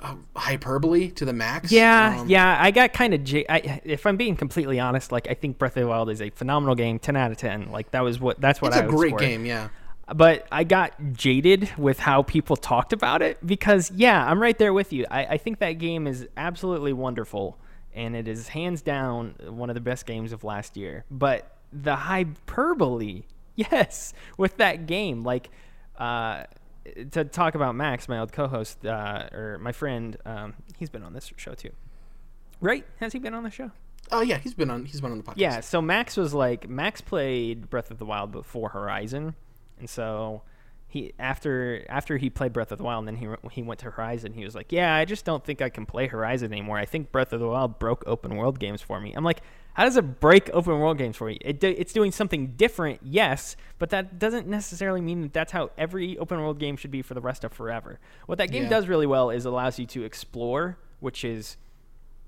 uh, 0.00 0.16
hyperbole 0.36 1.10
to 1.12 1.24
the 1.24 1.32
max. 1.32 1.72
Yeah, 1.72 2.18
Um, 2.20 2.28
yeah. 2.28 2.56
I 2.60 2.70
got 2.70 2.92
kind 2.92 3.14
of. 3.14 3.24
J- 3.24 3.46
I, 3.48 3.80
if 3.84 4.06
I'm 4.06 4.16
being 4.16 4.36
completely 4.36 4.78
honest, 4.78 5.10
like 5.12 5.28
I 5.28 5.34
think 5.34 5.56
Breath 5.58 5.76
of 5.76 5.82
the 5.82 5.88
Wild 5.88 6.10
is 6.10 6.20
a 6.20 6.30
phenomenal 6.30 6.74
game, 6.74 6.98
ten 6.98 7.16
out 7.16 7.30
of 7.30 7.36
ten. 7.38 7.70
Like 7.70 7.90
that 7.92 8.02
was 8.02 8.20
what 8.20 8.40
that's 8.40 8.60
what 8.60 8.68
It's 8.68 8.76
I 8.76 8.80
a 8.80 8.86
would 8.86 8.94
great 8.96 9.10
score 9.10 9.18
game. 9.20 9.46
Yeah. 9.46 9.68
but 10.14 10.46
I 10.52 10.64
got 10.64 10.92
jaded 11.14 11.70
with 11.78 11.98
how 11.98 12.22
people 12.22 12.56
talked 12.56 12.92
about 12.92 13.22
it 13.22 13.44
because, 13.46 13.90
yeah, 13.92 14.24
I'm 14.28 14.40
right 14.42 14.58
there 14.58 14.74
with 14.74 14.92
you. 14.92 15.06
I, 15.10 15.24
I 15.24 15.36
think 15.38 15.60
that 15.60 15.72
game 15.74 16.06
is 16.06 16.28
absolutely 16.36 16.92
wonderful, 16.92 17.56
and 17.94 18.16
it 18.16 18.28
is 18.28 18.48
hands 18.48 18.82
down 18.82 19.34
one 19.46 19.70
of 19.70 19.74
the 19.74 19.80
best 19.80 20.06
games 20.06 20.32
of 20.32 20.44
last 20.44 20.76
year. 20.76 21.04
But 21.10 21.56
the 21.72 21.96
hyperbole, 21.96 23.24
yes, 23.56 24.12
with 24.36 24.56
that 24.58 24.86
game, 24.86 25.22
like, 25.22 25.50
uh, 25.98 26.44
to 27.12 27.24
talk 27.24 27.54
about 27.54 27.74
Max, 27.74 28.08
my 28.08 28.18
old 28.18 28.32
co-host, 28.32 28.84
uh, 28.84 29.28
or 29.32 29.58
my 29.60 29.72
friend, 29.72 30.16
um, 30.26 30.54
he's 30.78 30.90
been 30.90 31.02
on 31.02 31.12
this 31.14 31.32
show 31.36 31.54
too, 31.54 31.70
right? 32.60 32.84
Has 33.00 33.12
he 33.12 33.18
been 33.18 33.34
on 33.34 33.42
the 33.42 33.50
show? 33.50 33.70
Oh 34.12 34.20
yeah, 34.20 34.38
he's 34.38 34.54
been 34.54 34.70
on. 34.70 34.84
He's 34.84 35.00
been 35.00 35.12
on 35.12 35.18
the 35.18 35.24
podcast. 35.24 35.34
Yeah, 35.36 35.60
so 35.60 35.80
Max 35.80 36.16
was 36.16 36.34
like 36.34 36.68
Max 36.68 37.00
played 37.00 37.70
Breath 37.70 37.90
of 37.90 37.98
the 37.98 38.04
Wild 38.04 38.32
before 38.32 38.68
Horizon, 38.68 39.34
and 39.78 39.88
so 39.88 40.42
he 40.94 41.12
after 41.18 41.84
after 41.88 42.16
he 42.16 42.30
played 42.30 42.52
Breath 42.52 42.70
of 42.72 42.78
the 42.78 42.84
Wild, 42.84 43.06
and 43.06 43.08
then 43.08 43.16
he 43.16 43.50
he 43.50 43.62
went 43.62 43.80
to 43.80 43.90
Horizon. 43.90 44.32
He 44.32 44.44
was 44.44 44.54
like, 44.54 44.70
"Yeah, 44.70 44.94
I 44.94 45.04
just 45.04 45.24
don't 45.24 45.44
think 45.44 45.60
I 45.60 45.68
can 45.68 45.84
play 45.84 46.06
Horizon 46.06 46.52
anymore. 46.52 46.78
I 46.78 46.84
think 46.86 47.10
Breath 47.12 47.32
of 47.32 47.40
the 47.40 47.48
Wild 47.48 47.78
broke 47.80 48.04
open 48.06 48.36
world 48.36 48.58
games 48.60 48.80
for 48.80 49.00
me." 49.00 49.12
I'm 49.12 49.24
like, 49.24 49.40
"How 49.74 49.84
does 49.84 49.96
it 49.96 50.20
break 50.20 50.48
open 50.54 50.78
world 50.78 50.96
games 50.96 51.16
for 51.16 51.28
you? 51.28 51.36
It 51.40 51.62
it's 51.64 51.92
doing 51.92 52.12
something 52.12 52.54
different, 52.56 53.00
yes, 53.02 53.56
but 53.80 53.90
that 53.90 54.18
doesn't 54.20 54.46
necessarily 54.46 55.00
mean 55.00 55.22
that 55.22 55.32
that's 55.32 55.52
how 55.52 55.70
every 55.76 56.16
open 56.18 56.38
world 56.40 56.58
game 56.60 56.76
should 56.76 56.92
be 56.92 57.02
for 57.02 57.14
the 57.14 57.20
rest 57.20 57.42
of 57.42 57.52
forever. 57.52 57.98
What 58.26 58.38
that 58.38 58.50
game 58.52 58.62
Yeah. 58.62 58.68
does 58.70 58.86
really 58.86 59.06
well 59.06 59.30
is 59.30 59.44
allows 59.44 59.78
you 59.80 59.86
to 59.86 60.04
explore, 60.04 60.78
which 61.00 61.24
is 61.24 61.56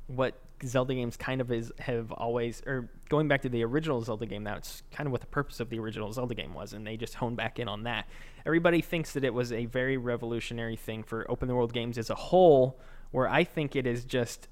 what 0.08 0.34
Zelda 0.64 0.94
games 0.94 1.16
kind 1.16 1.40
of 1.40 1.52
is 1.52 1.72
have 1.78 2.12
always 2.12 2.62
or 2.66 2.88
going 3.08 3.28
back 3.28 3.42
to 3.42 3.48
the 3.48 3.64
original 3.64 4.00
Zelda 4.00 4.26
game 4.26 4.44
that's 4.44 4.82
kind 4.90 5.06
of 5.06 5.12
what 5.12 5.20
the 5.20 5.26
purpose 5.26 5.60
of 5.60 5.68
the 5.70 5.78
original 5.78 6.12
Zelda 6.12 6.34
game 6.34 6.54
was 6.54 6.72
and 6.72 6.86
they 6.86 6.96
just 6.96 7.14
honed 7.14 7.36
back 7.36 7.58
in 7.58 7.68
on 7.68 7.82
that. 7.84 8.06
Everybody 8.44 8.80
thinks 8.80 9.12
that 9.12 9.24
it 9.24 9.34
was 9.34 9.52
a 9.52 9.66
very 9.66 9.96
revolutionary 9.96 10.76
thing 10.76 11.02
for 11.02 11.30
open 11.30 11.54
world 11.54 11.72
games 11.72 11.98
as 11.98 12.10
a 12.10 12.14
whole 12.14 12.78
where 13.10 13.28
I 13.28 13.44
think 13.44 13.76
it 13.76 13.86
is 13.86 14.04
just 14.04 14.48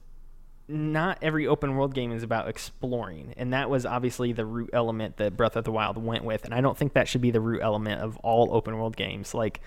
not 0.66 1.18
every 1.20 1.46
open 1.46 1.76
world 1.76 1.94
game 1.94 2.12
is 2.12 2.22
about 2.22 2.48
exploring 2.48 3.34
and 3.36 3.52
that 3.52 3.70
was 3.70 3.86
obviously 3.86 4.32
the 4.32 4.46
root 4.46 4.70
element 4.72 5.16
that 5.16 5.36
Breath 5.36 5.56
of 5.56 5.64
the 5.64 5.72
Wild 5.72 5.96
went 5.96 6.24
with 6.24 6.44
and 6.44 6.54
I 6.54 6.60
don't 6.60 6.76
think 6.76 6.94
that 6.94 7.08
should 7.08 7.20
be 7.20 7.30
the 7.30 7.40
root 7.40 7.60
element 7.62 8.00
of 8.00 8.16
all 8.18 8.50
open 8.52 8.76
world 8.76 8.96
games 8.96 9.34
like 9.34 9.60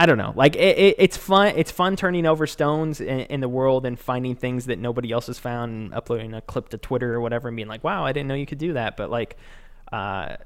I 0.00 0.06
don't 0.06 0.18
know. 0.18 0.32
Like 0.34 0.56
it, 0.56 0.78
it, 0.78 0.96
it's 0.98 1.16
fun. 1.16 1.54
It's 1.56 1.70
fun 1.70 1.94
turning 1.96 2.26
over 2.26 2.46
stones 2.46 3.00
in, 3.00 3.20
in 3.20 3.40
the 3.40 3.48
world 3.48 3.86
and 3.86 3.98
finding 3.98 4.34
things 4.34 4.66
that 4.66 4.78
nobody 4.78 5.12
else 5.12 5.28
has 5.28 5.38
found, 5.38 5.72
and 5.72 5.94
uploading 5.94 6.34
a 6.34 6.40
clip 6.40 6.70
to 6.70 6.78
Twitter 6.78 7.14
or 7.14 7.20
whatever, 7.20 7.48
and 7.48 7.56
being 7.56 7.68
like, 7.68 7.84
"Wow, 7.84 8.04
I 8.04 8.12
didn't 8.12 8.28
know 8.28 8.34
you 8.34 8.46
could 8.46 8.58
do 8.58 8.72
that." 8.72 8.96
But 8.96 9.10
like, 9.10 9.36
uh, 9.92 10.36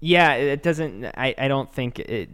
yeah, 0.00 0.32
it 0.32 0.62
doesn't. 0.62 1.04
I, 1.04 1.34
I 1.36 1.46
don't 1.46 1.72
think 1.72 1.98
it 2.00 2.30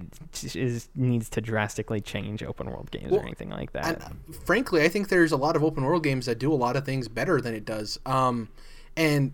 is 0.54 0.88
needs 0.94 1.28
to 1.30 1.40
drastically 1.40 2.00
change 2.00 2.42
open 2.42 2.70
world 2.70 2.90
games 2.90 3.10
Well, 3.10 3.20
or 3.20 3.24
anything 3.24 3.50
like 3.50 3.72
that. 3.72 3.86
And 3.86 4.02
uh, 4.02 4.38
frankly, 4.44 4.82
I 4.82 4.88
think 4.88 5.08
there's 5.08 5.32
a 5.32 5.36
lot 5.36 5.56
of 5.56 5.64
open 5.64 5.84
world 5.84 6.04
games 6.04 6.26
that 6.26 6.38
do 6.38 6.52
a 6.52 6.54
lot 6.54 6.76
of 6.76 6.84
things 6.84 7.08
better 7.08 7.40
than 7.40 7.54
it 7.54 7.64
does. 7.64 7.98
Um, 8.06 8.48
and 8.96 9.32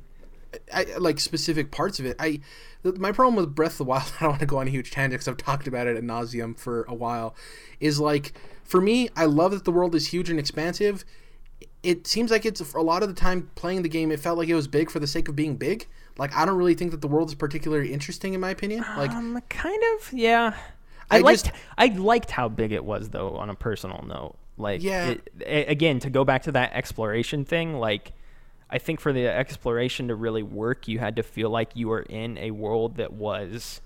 I 0.75 0.85
like 0.99 1.21
specific 1.21 1.71
parts 1.71 1.99
of 1.99 2.07
it. 2.07 2.17
I 2.19 2.41
th- 2.83 2.97
my 2.97 3.13
problem 3.13 3.37
with 3.37 3.55
Breath 3.55 3.73
of 3.73 3.79
the 3.79 3.85
Wild. 3.85 4.13
I 4.21 4.25
don't 4.25 4.31
want 4.31 4.41
to 4.41 4.47
go 4.47 4.59
on 4.59 4.67
a 4.67 4.71
huge 4.71 4.91
tangent 4.91 5.13
because 5.21 5.29
I've 5.29 5.37
talked 5.37 5.67
about 5.67 5.87
it 5.87 5.97
at 5.97 6.03
nauseum 6.03 6.59
for 6.59 6.85
a 6.85 6.95
while. 6.95 7.35
Is 7.81 7.99
like 8.01 8.33
for 8.65 8.81
me, 8.81 9.09
I 9.17 9.25
love 9.27 9.53
that 9.53 9.65
the 9.65 9.73
world 9.73 9.95
is 9.95 10.09
huge 10.09 10.31
and 10.31 10.39
expansive. 10.39 11.05
It 11.83 12.07
seems 12.07 12.31
like 12.31 12.45
it's 12.47 12.61
a 12.75 12.81
lot 12.81 13.03
of 13.03 13.09
the 13.09 13.15
time 13.15 13.51
playing 13.57 13.83
the 13.83 13.89
game. 13.89 14.13
It 14.13 14.21
felt 14.21 14.39
like 14.39 14.49
it 14.49 14.55
was 14.55 14.69
big 14.69 14.89
for 14.91 15.01
the 15.01 15.07
sake 15.07 15.29
of 15.29 15.35
being 15.35 15.57
big. 15.57 15.87
Like 16.19 16.35
I 16.37 16.45
don't 16.45 16.57
really 16.57 16.75
think 16.75 16.91
that 16.93 17.01
the 17.01 17.09
world 17.09 17.29
is 17.29 17.35
particularly 17.35 17.93
interesting 17.93 18.35
in 18.35 18.41
my 18.41 18.51
opinion. 18.51 18.85
Like 18.97 19.11
um, 19.11 19.41
kind 19.49 19.83
of, 19.97 20.13
yeah. 20.13 20.55
I, 21.11 21.17
I 21.17 21.21
liked 21.21 21.45
just- 21.45 21.57
I 21.77 21.87
liked 21.87 22.31
how 22.31 22.49
big 22.49 22.73
it 22.73 22.85
was 22.85 23.09
though. 23.11 23.37
On 23.37 23.51
a 23.51 23.55
personal 23.55 24.05
note, 24.07 24.37
like 24.57 24.83
Yeah. 24.83 25.15
it, 25.41 25.69
again 25.69 25.99
to 26.01 26.11
go 26.11 26.25
back 26.25 26.43
to 26.45 26.53
that 26.53 26.73
exploration 26.75 27.45
thing, 27.45 27.75
like 27.75 28.13
I 28.73 28.79
think 28.79 28.99
for 29.01 29.13
the 29.13 29.27
exploration 29.29 30.09
to 30.09 30.15
really 30.15 30.43
work, 30.43 30.89
you 30.89 30.99
had 30.99 31.15
to 31.17 31.23
feel 31.23 31.51
like 31.51 31.71
you 31.77 31.89
were 31.89 32.01
in 32.03 32.39
a 32.39 32.51
world 32.53 32.97
that 32.97 33.13
was 33.13 33.81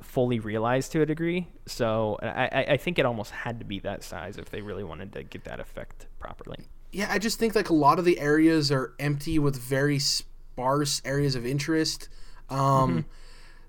fully 0.00 0.38
realized 0.38 0.92
to 0.92 1.02
a 1.02 1.06
degree. 1.06 1.48
So 1.66 2.18
I, 2.22 2.64
I- 2.70 2.76
think 2.78 2.98
it 2.98 3.04
almost 3.04 3.30
had 3.32 3.58
to 3.58 3.64
be 3.64 3.80
that 3.80 4.02
size 4.02 4.38
if 4.38 4.48
they 4.50 4.62
really 4.62 4.84
wanted 4.84 5.12
to 5.12 5.22
get 5.24 5.44
that 5.44 5.60
effect 5.60 6.06
properly. 6.18 6.56
yeah, 6.92 7.08
I 7.10 7.18
just 7.18 7.38
think 7.38 7.54
like 7.54 7.68
a 7.68 7.74
lot 7.74 7.98
of 7.98 8.04
the 8.04 8.18
areas 8.18 8.72
are 8.72 8.94
empty 8.98 9.38
with 9.38 9.56
very 9.56 9.98
sparse 9.98 11.02
areas 11.04 11.34
of 11.34 11.44
interest. 11.44 12.08
Um, 12.48 13.04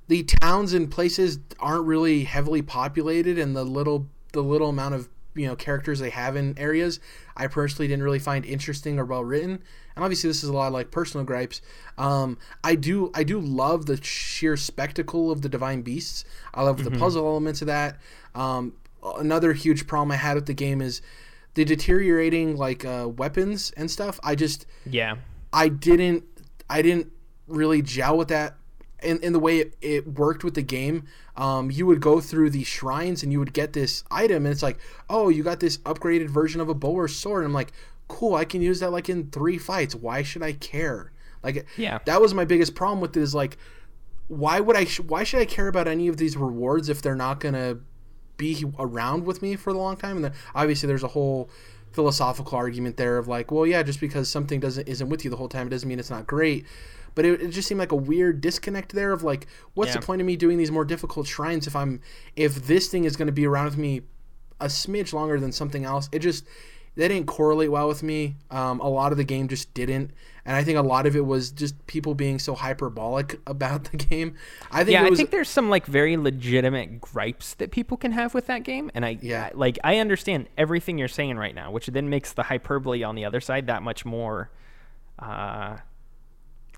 The 0.07 0.23
towns 0.23 0.73
and 0.73 0.89
places 0.89 1.37
aren't 1.59 1.85
really 1.85 2.23
heavily 2.23 2.61
populated, 2.63 3.37
and 3.37 3.55
the 3.55 3.63
little 3.63 4.07
the 4.33 4.41
little 4.41 4.69
amount 4.69 4.95
of 4.95 5.09
you 5.35 5.45
know 5.47 5.55
characters 5.55 5.99
they 5.99 6.09
have 6.11 6.35
in 6.35 6.57
areas, 6.57 6.99
I 7.37 7.45
personally 7.47 7.87
didn't 7.87 8.03
really 8.03 8.19
find 8.19 8.43
interesting 8.45 8.97
or 8.99 9.05
well 9.05 9.23
written. 9.23 9.61
And 9.99 10.05
obviously, 10.05 10.29
this 10.29 10.45
is 10.45 10.49
a 10.49 10.53
lot 10.53 10.67
of 10.67 10.73
like 10.73 10.91
personal 10.91 11.25
gripes. 11.25 11.61
Um, 11.97 12.37
I 12.63 12.75
do 12.75 13.11
I 13.13 13.23
do 13.23 13.37
love 13.41 13.85
the 13.85 14.01
sheer 14.01 14.55
spectacle 14.55 15.29
of 15.29 15.41
the 15.41 15.49
divine 15.49 15.81
beasts. 15.81 16.23
I 16.53 16.63
love 16.63 16.85
the 16.85 16.91
puzzle 16.91 17.27
elements 17.27 17.59
of 17.59 17.67
that. 17.67 17.97
Um, 18.33 18.75
another 19.17 19.51
huge 19.51 19.87
problem 19.87 20.13
I 20.13 20.15
had 20.15 20.35
with 20.35 20.45
the 20.45 20.53
game 20.53 20.81
is 20.81 21.01
the 21.55 21.65
deteriorating 21.65 22.55
like 22.55 22.85
uh, 22.85 23.09
weapons 23.09 23.73
and 23.75 23.91
stuff. 23.91 24.21
I 24.23 24.35
just 24.35 24.65
Yeah. 24.85 25.17
I 25.51 25.67
didn't 25.67 26.23
I 26.69 26.81
didn't 26.81 27.11
really 27.47 27.81
gel 27.81 28.17
with 28.17 28.29
that 28.29 28.55
in, 29.03 29.19
in 29.19 29.33
the 29.33 29.39
way 29.39 29.59
it, 29.59 29.75
it 29.81 30.07
worked 30.07 30.45
with 30.45 30.53
the 30.53 30.61
game. 30.61 31.07
Um, 31.35 31.71
you 31.71 31.85
would 31.85 31.99
go 31.99 32.21
through 32.21 32.51
these 32.51 32.67
shrines 32.67 33.21
and 33.21 33.33
you 33.33 33.39
would 33.39 33.53
get 33.53 33.73
this 33.73 34.05
item 34.09 34.45
and 34.45 34.53
it's 34.53 34.63
like, 34.63 34.77
oh, 35.09 35.27
you 35.27 35.43
got 35.43 35.59
this 35.59 35.79
upgraded 35.79 36.29
version 36.29 36.61
of 36.61 36.69
a 36.69 36.73
bow 36.73 36.91
or 36.91 37.09
sword. 37.09 37.43
And 37.43 37.47
I'm 37.47 37.53
like, 37.53 37.73
cool, 38.09 38.35
I 38.35 38.43
can 38.43 38.61
use 38.61 38.81
that 38.81 38.91
like 38.91 39.07
in 39.09 39.31
three 39.31 39.57
fights. 39.57 39.95
Why 39.95 40.21
should 40.23 40.43
I 40.43 40.51
care? 40.51 41.13
Like, 41.41 41.65
Yeah. 41.77 41.99
that 42.05 42.21
was 42.21 42.33
my 42.33 42.43
biggest 42.43 42.75
problem 42.75 42.99
with 42.99 43.15
it 43.15 43.21
is 43.21 43.33
like, 43.33 43.57
why 44.27 44.59
would 44.59 44.75
I? 44.75 44.83
Sh- 44.83 44.99
why 44.99 45.23
should 45.23 45.39
I 45.39 45.45
care 45.45 45.67
about 45.69 45.87
any 45.87 46.07
of 46.09 46.17
these 46.17 46.35
rewards 46.35 46.89
if 46.89 47.01
they're 47.01 47.15
not 47.15 47.39
gonna 47.39 47.77
be 48.37 48.65
around 48.77 49.25
with 49.25 49.41
me 49.41 49.55
for 49.55 49.69
a 49.69 49.73
long 49.73 49.95
time? 49.95 50.17
And 50.17 50.25
then 50.25 50.33
obviously 50.53 50.87
there's 50.87 51.03
a 51.03 51.07
whole 51.07 51.49
philosophical 51.93 52.55
argument 52.57 52.97
there 52.97 53.17
of 53.17 53.27
like, 53.27 53.51
well, 53.51 53.65
yeah, 53.65 53.81
just 53.81 53.99
because 53.99 54.29
something 54.29 54.59
doesn't 54.59 54.87
isn't 54.87 55.09
with 55.09 55.23
you 55.23 55.31
the 55.31 55.37
whole 55.37 55.49
time, 55.49 55.67
it 55.67 55.69
doesn't 55.71 55.87
mean 55.89 55.97
it's 55.99 56.09
not 56.11 56.27
great. 56.27 56.65
But 57.15 57.25
it, 57.25 57.41
it 57.41 57.47
just 57.49 57.67
seemed 57.67 57.79
like 57.79 57.91
a 57.91 57.95
weird 57.97 58.39
disconnect 58.39 58.93
there 58.93 59.11
of 59.11 59.23
like, 59.23 59.47
what's 59.73 59.93
the 59.93 60.05
point 60.05 60.21
of 60.21 60.27
me 60.27 60.35
doing 60.35 60.57
these 60.59 60.71
more 60.71 60.85
difficult 60.85 61.25
shrines 61.25 61.65
if 61.65 61.75
I'm 61.75 62.01
if 62.35 62.67
this 62.67 62.87
thing 62.87 63.05
is 63.05 63.15
going 63.15 63.25
to 63.27 63.31
be 63.33 63.47
around 63.47 63.65
with 63.65 63.77
me 63.77 64.01
a 64.61 64.65
smidge 64.65 65.11
longer 65.11 65.39
than 65.39 65.51
something 65.51 65.85
else? 65.85 66.07
It 66.11 66.19
just 66.19 66.45
they 66.99 67.07
didn't 67.07 67.27
correlate 67.27 67.71
well 67.71 67.87
with 67.87 68.03
me. 68.03 68.35
Um, 68.51 68.79
a 68.81 68.89
lot 68.89 69.11
of 69.13 69.17
the 69.17 69.23
game 69.23 69.47
just 69.47 69.73
didn't, 69.73 70.11
and 70.45 70.55
I 70.55 70.63
think 70.65 70.77
a 70.77 70.81
lot 70.81 71.07
of 71.07 71.15
it 71.15 71.25
was 71.25 71.49
just 71.51 71.87
people 71.87 72.13
being 72.13 72.39
so 72.39 72.53
hyperbolic 72.55 73.39
about 73.47 73.85
the 73.85 73.97
game. 73.97 74.35
I 74.69 74.83
think 74.83 74.93
yeah, 74.93 75.05
it 75.05 75.09
was, 75.09 75.17
I 75.17 75.21
think 75.21 75.29
there's 75.31 75.49
some 75.49 75.69
like 75.69 75.85
very 75.85 76.17
legitimate 76.17 76.99
gripes 76.99 77.53
that 77.55 77.71
people 77.71 77.95
can 77.97 78.11
have 78.11 78.33
with 78.33 78.47
that 78.47 78.63
game, 78.63 78.91
and 78.93 79.05
I 79.05 79.17
Yeah. 79.21 79.45
I- 79.53 79.57
like 79.57 79.79
I 79.83 79.97
understand 79.99 80.47
everything 80.57 80.97
you're 80.97 81.07
saying 81.07 81.37
right 81.37 81.55
now, 81.55 81.71
which 81.71 81.87
then 81.87 82.09
makes 82.09 82.33
the 82.33 82.43
hyperbole 82.43 83.01
on 83.03 83.15
the 83.15 83.23
other 83.25 83.39
side 83.39 83.67
that 83.67 83.81
much 83.81 84.03
more. 84.05 84.49
Uh, 85.17 85.77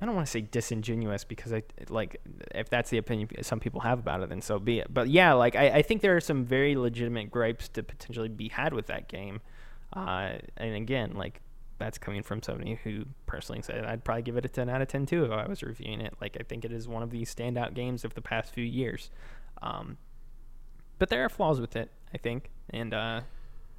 I 0.03 0.05
don't 0.05 0.15
want 0.15 0.25
to 0.25 0.31
say 0.31 0.41
disingenuous 0.41 1.23
because 1.23 1.53
I 1.53 1.61
like 1.89 2.17
if 2.55 2.69
that's 2.69 2.89
the 2.89 2.97
opinion 2.97 3.29
some 3.43 3.59
people 3.59 3.81
have 3.81 3.99
about 3.99 4.21
it, 4.21 4.29
then 4.29 4.41
so 4.41 4.57
be 4.59 4.79
it. 4.79 4.91
But 4.93 5.09
yeah, 5.09 5.33
like 5.33 5.55
I, 5.55 5.69
I 5.69 5.81
think 5.83 6.01
there 6.01 6.15
are 6.15 6.21
some 6.21 6.43
very 6.43 6.75
legitimate 6.75 7.29
gripes 7.29 7.67
to 7.69 7.83
potentially 7.83 8.27
be 8.29 8.49
had 8.49 8.73
with 8.73 8.87
that 8.87 9.07
game. 9.07 9.41
Uh, 9.93 10.33
and 10.57 10.75
again, 10.75 11.13
like 11.15 11.41
that's 11.77 11.97
coming 11.97 12.21
from 12.21 12.43
somebody 12.43 12.79
who 12.83 13.05
personally 13.25 13.61
said 13.61 13.83
I'd 13.85 14.03
probably 14.03 14.21
give 14.21 14.37
it 14.37 14.45
a 14.45 14.49
10 14.49 14.69
out 14.69 14.81
of 14.83 14.87
10 14.87 15.05
too 15.07 15.25
if 15.25 15.31
I 15.31 15.47
was 15.47 15.63
reviewing 15.63 15.99
it. 16.01 16.13
Like 16.21 16.37
I 16.39 16.43
think 16.43 16.63
it 16.63 16.71
is 16.71 16.87
one 16.87 17.01
of 17.03 17.09
the 17.09 17.23
standout 17.23 17.73
games 17.73 18.05
of 18.05 18.13
the 18.13 18.21
past 18.21 18.53
few 18.53 18.63
years. 18.63 19.09
Um, 19.61 19.97
but 20.99 21.09
there 21.09 21.25
are 21.25 21.29
flaws 21.29 21.59
with 21.59 21.75
it, 21.75 21.89
I 22.13 22.17
think, 22.19 22.51
and 22.69 22.93
uh, 22.93 23.21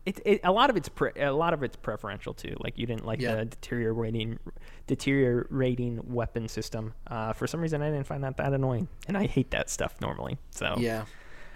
it, 0.05 0.21
it 0.25 0.41
a 0.43 0.51
lot 0.51 0.69
of 0.71 0.77
it's 0.77 0.89
pre- 0.89 1.13
a 1.17 1.33
lot 1.33 1.55
of 1.55 1.63
it's 1.63 1.77
preferential 1.77 2.35
too. 2.35 2.57
Like 2.59 2.77
you 2.77 2.87
didn't 2.87 3.07
like 3.07 3.21
Yeah. 3.21 3.37
the 3.37 3.45
deteriorating 3.45 4.39
deteriorating 4.89 6.01
weapon 6.13 6.49
system. 6.49 6.95
Uh, 7.07 7.33
for 7.33 7.47
some 7.47 7.61
reason, 7.61 7.83
I 7.83 7.91
didn't 7.91 8.07
find 8.07 8.23
that 8.25 8.37
that 8.37 8.53
annoying, 8.53 8.89
and 9.09 9.17
I 9.17 9.27
hate 9.27 9.51
that 9.53 9.71
stuff 9.71 9.95
normally. 10.01 10.39
So 10.51 10.75
yeah. 10.79 11.05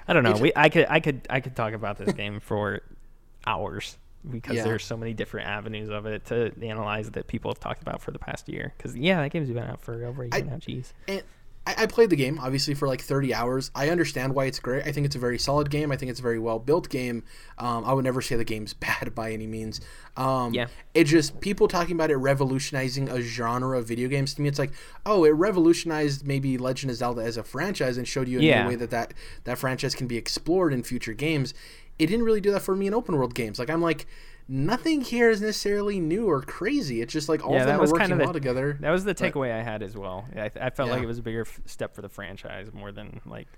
I 0.08 0.12
don't 0.12 0.22
know. 0.22 0.30
It's- 0.30 0.42
We 0.42 0.52
I 0.56 0.68
could 0.68 0.86
I 0.88 1.00
could 1.00 1.26
I 1.28 1.40
could 1.40 1.56
talk 1.56 1.72
about 1.72 1.98
this 1.98 2.12
game 2.14 2.40
for 2.48 2.80
hours 3.46 3.98
because 4.30 4.56
Yeah. 4.56 4.64
there's 4.64 4.84
so 4.84 4.96
many 4.96 5.12
different 5.14 5.48
avenues 5.48 5.88
of 5.88 6.06
it 6.06 6.24
to 6.26 6.52
analyze 6.62 7.10
that 7.12 7.26
people 7.26 7.50
have 7.50 7.60
talked 7.60 7.82
about 7.82 8.00
for 8.02 8.10
the 8.10 8.18
past 8.18 8.48
year. 8.48 8.72
Because 8.76 8.96
yeah, 8.96 9.20
that 9.22 9.30
game's 9.30 9.48
been 9.48 9.58
out 9.64 9.80
for 9.80 10.04
over 10.04 10.22
a 10.22 10.26
year 10.26 10.30
I- 10.34 10.40
now. 10.40 10.56
Jeez. 10.56 10.92
And 11.08 11.22
I, 11.68 11.74
I 11.78 11.86
played 11.86 12.10
the 12.10 12.16
game 12.16 12.38
obviously 12.40 12.74
for 12.74 12.86
like 12.86 13.00
30 13.00 13.34
hours. 13.34 13.72
I 13.74 13.88
understand 13.90 14.34
why 14.36 14.44
it's 14.44 14.60
great. 14.60 14.86
I 14.86 14.92
think 14.92 15.04
it's 15.04 15.16
a 15.16 15.18
very 15.18 15.36
solid 15.38 15.68
game. 15.68 15.90
I 15.90 15.96
think 15.96 16.10
it's 16.10 16.20
a 16.20 16.22
very 16.22 16.38
well 16.38 16.60
built 16.60 16.88
game. 16.88 17.24
Um, 17.58 17.84
I 17.84 17.92
would 17.92 18.04
never 18.04 18.20
say 18.22 18.36
the 18.36 18.44
game's 18.44 18.72
bad 18.86 19.14
by 19.16 19.32
any 19.32 19.46
means. 19.48 19.80
Um, 20.16 20.54
Yeah. 20.54 20.66
It 20.94 21.04
just 21.04 21.40
people 21.40 21.66
talking 21.68 21.96
about 21.96 22.10
it 22.12 22.16
revolutionizing 22.16 23.08
a 23.08 23.20
genre 23.20 23.78
of 23.78 23.86
video 23.88 24.08
games. 24.08 24.34
To 24.34 24.42
me, 24.42 24.48
it's 24.48 24.58
like, 24.60 24.72
oh, 25.04 25.24
it 25.24 25.30
revolutionized 25.30 26.24
maybe 26.26 26.56
Legend 26.56 26.90
of 26.90 26.96
Zelda 26.98 27.22
as 27.22 27.36
a 27.36 27.42
franchise 27.42 27.96
and 27.98 28.06
showed 28.06 28.28
you 28.28 28.38
a 28.38 28.42
Yeah. 28.42 28.62
new 28.62 28.68
way 28.70 28.76
that, 28.76 28.90
that 28.90 29.14
that 29.44 29.58
franchise 29.58 29.94
can 29.96 30.06
be 30.06 30.16
explored 30.16 30.72
in 30.72 30.82
future 30.84 31.14
games. 31.14 31.52
It 31.98 32.06
didn't 32.06 32.24
really 32.24 32.40
do 32.40 32.50
that 32.52 32.60
for 32.62 32.76
me 32.76 32.86
in 32.86 32.94
open 32.94 33.16
world 33.16 33.34
games. 33.34 33.58
Like 33.58 33.70
I'm 33.70 33.82
like. 33.82 34.06
Nothing 34.48 35.00
here 35.00 35.28
is 35.28 35.40
necessarily 35.40 35.98
new 35.98 36.26
or 36.30 36.40
crazy. 36.40 37.00
It's 37.02 37.12
just 37.12 37.28
like 37.28 37.44
all 37.44 37.54
Yeah, 37.54 37.62
of 37.62 37.66
that 37.66 37.72
them 37.72 37.80
are 37.80 37.86
kind 37.86 37.92
working 38.12 38.18
the- 38.18 38.24
well 38.26 38.32
together. 38.32 38.76
That 38.78 38.92
was 38.92 39.02
the 39.02 39.12
takeaway 39.12 39.50
I 39.50 39.60
had 39.60 39.82
as 39.82 39.96
well. 39.96 40.24
I, 40.36 40.48
I 40.60 40.70
felt 40.70 40.88
like 40.88 41.02
it 41.02 41.06
was 41.06 41.18
a 41.18 41.22
bigger 41.22 41.40
f- 41.40 41.58
step 41.66 41.96
for 41.96 42.00
the 42.00 42.08
franchise 42.08 42.72
more 42.72 42.92
than 42.92 43.20
like 43.26 43.48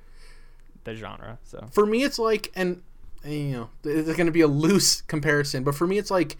the 0.85 0.94
genre. 0.94 1.38
So 1.44 1.66
for 1.72 1.85
me 1.85 2.05
it's 2.05 2.18
like 2.18 2.51
and, 2.57 2.81
and, 3.22 3.35
you 3.35 3.53
know 3.53 3.68
it's 3.85 4.16
going 4.16 4.29
to 4.29 4.33
be 4.33 4.40
a 4.40 4.46
loose 4.48 5.03
comparison 5.03 5.62
but 5.62 5.74
for 5.74 5.87
me 5.87 5.98
it's 5.98 6.11
like 6.11 6.38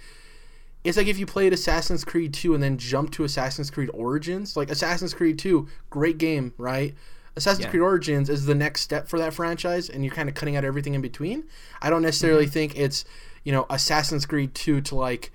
it's 0.82 0.96
like 0.96 1.08
if 1.08 1.18
you 1.18 1.26
played 1.26 1.52
assassin's 1.52 2.02
creed 2.02 2.32
2 2.32 2.54
and 2.54 2.62
then 2.62 2.78
jumped 2.78 3.12
to 3.14 3.24
assassin's 3.24 3.70
creed 3.70 3.90
origins 3.92 4.56
like 4.56 4.70
assassin's 4.70 5.12
creed 5.12 5.38
2 5.38 5.68
great 5.90 6.16
game 6.16 6.54
right 6.56 6.94
assassin's 7.38 7.64
Yeah. 7.64 7.70
creed 7.70 7.83
origins 7.83 8.29
is 8.29 8.44
the 8.46 8.55
next 8.55 8.83
step 8.83 9.09
for 9.09 9.18
that 9.18 9.33
franchise 9.33 9.88
and 9.88 10.05
you're 10.05 10.14
kind 10.14 10.29
of 10.29 10.35
cutting 10.35 10.57
out 10.57 10.64
everything 10.64 10.94
in 10.94 11.01
between 11.01 11.44
i 11.81 11.88
don't 11.88 12.03
necessarily 12.03 12.44
Mm-hmm. 12.44 12.53
think 12.53 12.79
it's 12.79 13.05
you 13.44 13.53
know 13.53 13.64
assassin's 13.70 14.27
creed 14.27 14.55
2 14.55 14.81
to 14.83 14.94
like 14.94 15.33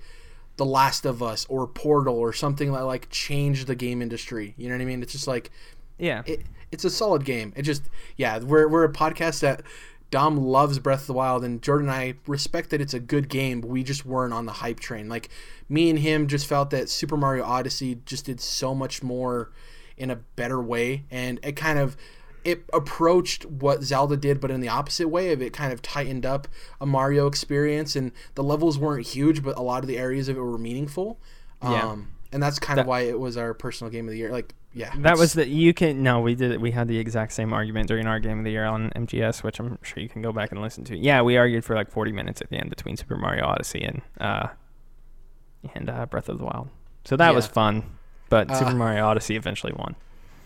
the 0.56 0.64
last 0.64 1.04
of 1.04 1.20
us 1.22 1.44
or 1.48 1.66
portal 1.66 2.16
or 2.16 2.32
something 2.32 2.70
that 2.72 2.82
like 2.84 3.10
changed 3.10 3.66
the 3.66 3.74
game 3.74 4.00
industry 4.00 4.54
you 4.56 4.68
know 4.68 4.74
what 4.76 4.82
i 4.82 4.84
mean 4.84 5.02
it's 5.02 5.12
just 5.12 5.26
like 5.26 5.50
yeah, 5.96 6.22
it, 6.26 6.40
it's 6.72 6.84
a 6.84 6.90
solid 6.90 7.24
game. 7.24 7.52
It 7.54 7.62
just 7.62 7.84
yeah, 8.16 8.40
we're 8.40 8.66
we're 8.66 8.82
a 8.82 8.92
podcast 8.92 9.38
that 9.42 9.62
Dom 10.10 10.36
loves 10.36 10.80
Breath 10.80 11.02
of 11.02 11.06
the 11.06 11.12
Wild 11.12 11.44
and 11.44 11.62
Jordan 11.62 11.88
and 11.88 11.96
I 11.96 12.14
respect 12.26 12.70
that 12.70 12.80
it's 12.80 12.94
a 12.94 12.98
good 12.98 13.28
game, 13.28 13.60
but 13.60 13.70
we 13.70 13.84
just 13.84 14.04
weren't 14.04 14.34
on 14.34 14.44
the 14.44 14.54
hype 14.54 14.80
train. 14.80 15.08
Like 15.08 15.28
me 15.68 15.88
and 15.90 16.00
him 16.00 16.26
just 16.26 16.48
felt 16.48 16.70
that 16.70 16.88
Super 16.88 17.16
Mario 17.16 17.44
Odyssey 17.44 18.00
just 18.06 18.26
did 18.26 18.40
so 18.40 18.74
much 18.74 19.04
more 19.04 19.52
in 19.96 20.10
a 20.10 20.16
better 20.16 20.60
way 20.60 21.04
and 21.10 21.38
it 21.42 21.52
kind 21.52 21.78
of 21.78 21.96
it 22.44 22.64
approached 22.74 23.46
what 23.46 23.82
Zelda 23.82 24.16
did 24.16 24.40
but 24.40 24.50
in 24.50 24.60
the 24.60 24.68
opposite 24.68 25.08
way 25.08 25.32
of 25.32 25.40
it 25.40 25.52
kind 25.52 25.72
of 25.72 25.80
tightened 25.80 26.26
up 26.26 26.46
a 26.80 26.86
Mario 26.86 27.26
experience 27.26 27.96
and 27.96 28.12
the 28.34 28.42
levels 28.42 28.78
weren't 28.78 29.06
huge 29.06 29.42
but 29.42 29.56
a 29.56 29.62
lot 29.62 29.82
of 29.82 29.88
the 29.88 29.96
areas 29.96 30.28
of 30.28 30.36
it 30.36 30.40
were 30.40 30.58
meaningful. 30.58 31.18
Yeah. 31.62 31.90
Um 31.90 32.10
and 32.32 32.42
that's 32.42 32.58
kind 32.58 32.80
of 32.80 32.86
why 32.86 33.02
it 33.02 33.18
was 33.18 33.36
our 33.36 33.54
personal 33.54 33.92
game 33.92 34.06
of 34.06 34.10
the 34.10 34.18
year. 34.18 34.32
Like 34.32 34.54
yeah. 34.72 34.92
that 34.98 35.16
was 35.16 35.34
the 35.34 35.48
you 35.48 35.72
can 35.72 36.02
no 36.02 36.20
we 36.20 36.34
did 36.34 36.60
we 36.60 36.72
had 36.72 36.88
the 36.88 36.98
exact 36.98 37.32
same 37.32 37.52
argument 37.52 37.86
during 37.86 38.06
our 38.06 38.18
game 38.18 38.38
of 38.38 38.44
the 38.44 38.50
year 38.50 38.64
on 38.64 38.90
MGS, 38.90 39.44
which 39.44 39.60
I'm 39.60 39.78
sure 39.82 40.02
you 40.02 40.08
can 40.08 40.20
go 40.20 40.32
back 40.32 40.50
and 40.50 40.60
listen 40.60 40.82
to. 40.84 40.98
Yeah, 40.98 41.22
we 41.22 41.36
argued 41.36 41.64
for 41.64 41.76
like 41.76 41.90
40 41.90 42.10
minutes 42.10 42.40
at 42.40 42.50
the 42.50 42.56
end 42.56 42.70
between 42.70 42.96
Super 42.96 43.16
Mario 43.16 43.46
Odyssey 43.46 43.82
and 43.82 44.02
uh 44.20 44.48
and 45.74 45.88
uh, 45.88 46.06
Breath 46.06 46.28
of 46.28 46.38
the 46.38 46.44
Wild. 46.44 46.68
So 47.04 47.16
that 47.16 47.34
was 47.34 47.46
fun, 47.46 47.84
but 48.34 48.50
Uh, 48.50 48.54
Super 48.58 48.74
Mario 48.74 49.06
Odyssey 49.06 49.36
eventually 49.36 49.72
won. 49.72 49.94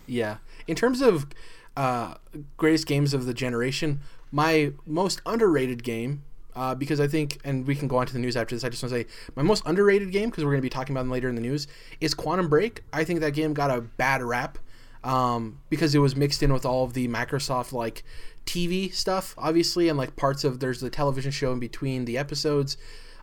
Yeah. 0.06 0.36
In 0.66 0.76
terms 0.76 1.00
of 1.00 1.26
uh, 1.74 2.16
greatest 2.58 2.86
games 2.86 3.14
of 3.14 3.24
the 3.24 3.32
generation, 3.32 4.00
my 4.30 4.72
most 4.84 5.22
underrated 5.24 5.82
game, 5.82 6.22
uh, 6.54 6.74
because 6.74 7.00
I 7.00 7.06
think, 7.06 7.38
and 7.44 7.66
we 7.66 7.74
can 7.74 7.88
go 7.88 7.96
on 7.96 8.06
to 8.06 8.12
the 8.12 8.18
news 8.18 8.36
after 8.36 8.54
this, 8.54 8.62
I 8.62 8.68
just 8.68 8.82
want 8.82 8.92
to 8.92 9.00
say 9.00 9.06
my 9.36 9.42
most 9.42 9.62
underrated 9.64 10.12
game, 10.12 10.28
because 10.28 10.44
we're 10.44 10.50
going 10.50 10.60
to 10.60 10.66
be 10.66 10.68
talking 10.68 10.94
about 10.94 11.04
them 11.04 11.10
later 11.10 11.30
in 11.30 11.34
the 11.34 11.40
news, 11.40 11.66
is 11.98 12.12
Quantum 12.12 12.50
Break. 12.50 12.82
I 12.92 13.04
think 13.04 13.20
that 13.20 13.32
game 13.32 13.54
got 13.54 13.70
a 13.70 13.80
bad 13.80 14.22
rap 14.22 14.58
um, 15.02 15.60
because 15.70 15.94
it 15.94 16.00
was 16.00 16.14
mixed 16.14 16.42
in 16.42 16.52
with 16.52 16.66
all 16.66 16.84
of 16.84 16.92
the 16.92 17.08
Microsoft, 17.08 17.72
like, 17.72 18.04
TV 18.44 18.92
stuff, 18.92 19.34
obviously, 19.38 19.88
and 19.88 19.96
like 19.96 20.16
parts 20.16 20.44
of 20.44 20.60
there's 20.60 20.80
the 20.80 20.90
television 20.90 21.30
show 21.30 21.52
in 21.52 21.58
between 21.58 22.04
the 22.04 22.18
episodes. 22.18 22.76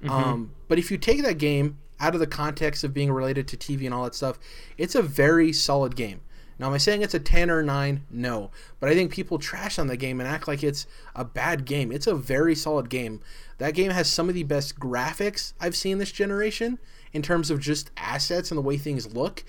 Um, 0.08 0.52
but 0.68 0.78
if 0.78 0.92
you 0.92 0.98
take 0.98 1.24
that 1.24 1.38
game 1.40 1.78
out 2.00 2.14
of 2.14 2.20
the 2.20 2.28
context 2.28 2.84
of 2.84 2.94
being 2.94 3.12
related 3.12 3.48
to 3.50 3.58
TV 3.58 3.86
and 3.86 3.94
all 3.94 4.04
that 4.04 4.16
stuff, 4.16 4.40
it's 4.78 4.96
a 4.96 5.02
very 5.02 5.54
solid 5.54 5.96
game. 5.96 6.22
Now, 6.58 6.68
am 6.68 6.74
I 6.74 6.78
saying 6.78 7.02
it's 7.02 7.14
a 7.14 7.20
10 7.20 7.50
or 7.50 7.62
9? 7.62 8.06
No. 8.10 8.50
But 8.80 8.90
I 8.90 8.94
think 8.94 9.12
people 9.12 9.38
trash 9.38 9.78
on 9.78 9.88
the 9.88 9.98
game 9.98 10.22
and 10.22 10.30
act 10.30 10.48
like 10.48 10.64
it's 10.64 10.88
a 11.14 11.26
bad 11.26 11.66
game. 11.66 11.92
It's 11.92 12.08
a 12.08 12.16
very 12.16 12.56
solid 12.56 12.90
game. 12.90 13.20
That 13.58 13.74
game 13.74 13.92
has 13.92 14.10
some 14.10 14.30
of 14.30 14.36
the 14.36 14.44
best 14.44 14.80
graphics 14.80 15.54
I've 15.60 15.76
seen 15.76 15.98
this 15.98 16.12
generation 16.12 16.80
in 17.12 17.22
terms 17.22 17.52
of 17.52 17.60
just 17.60 17.92
assets 17.98 18.52
and 18.52 18.58
the 18.58 18.62
way 18.62 18.78
things 18.78 19.14
look, 19.14 19.44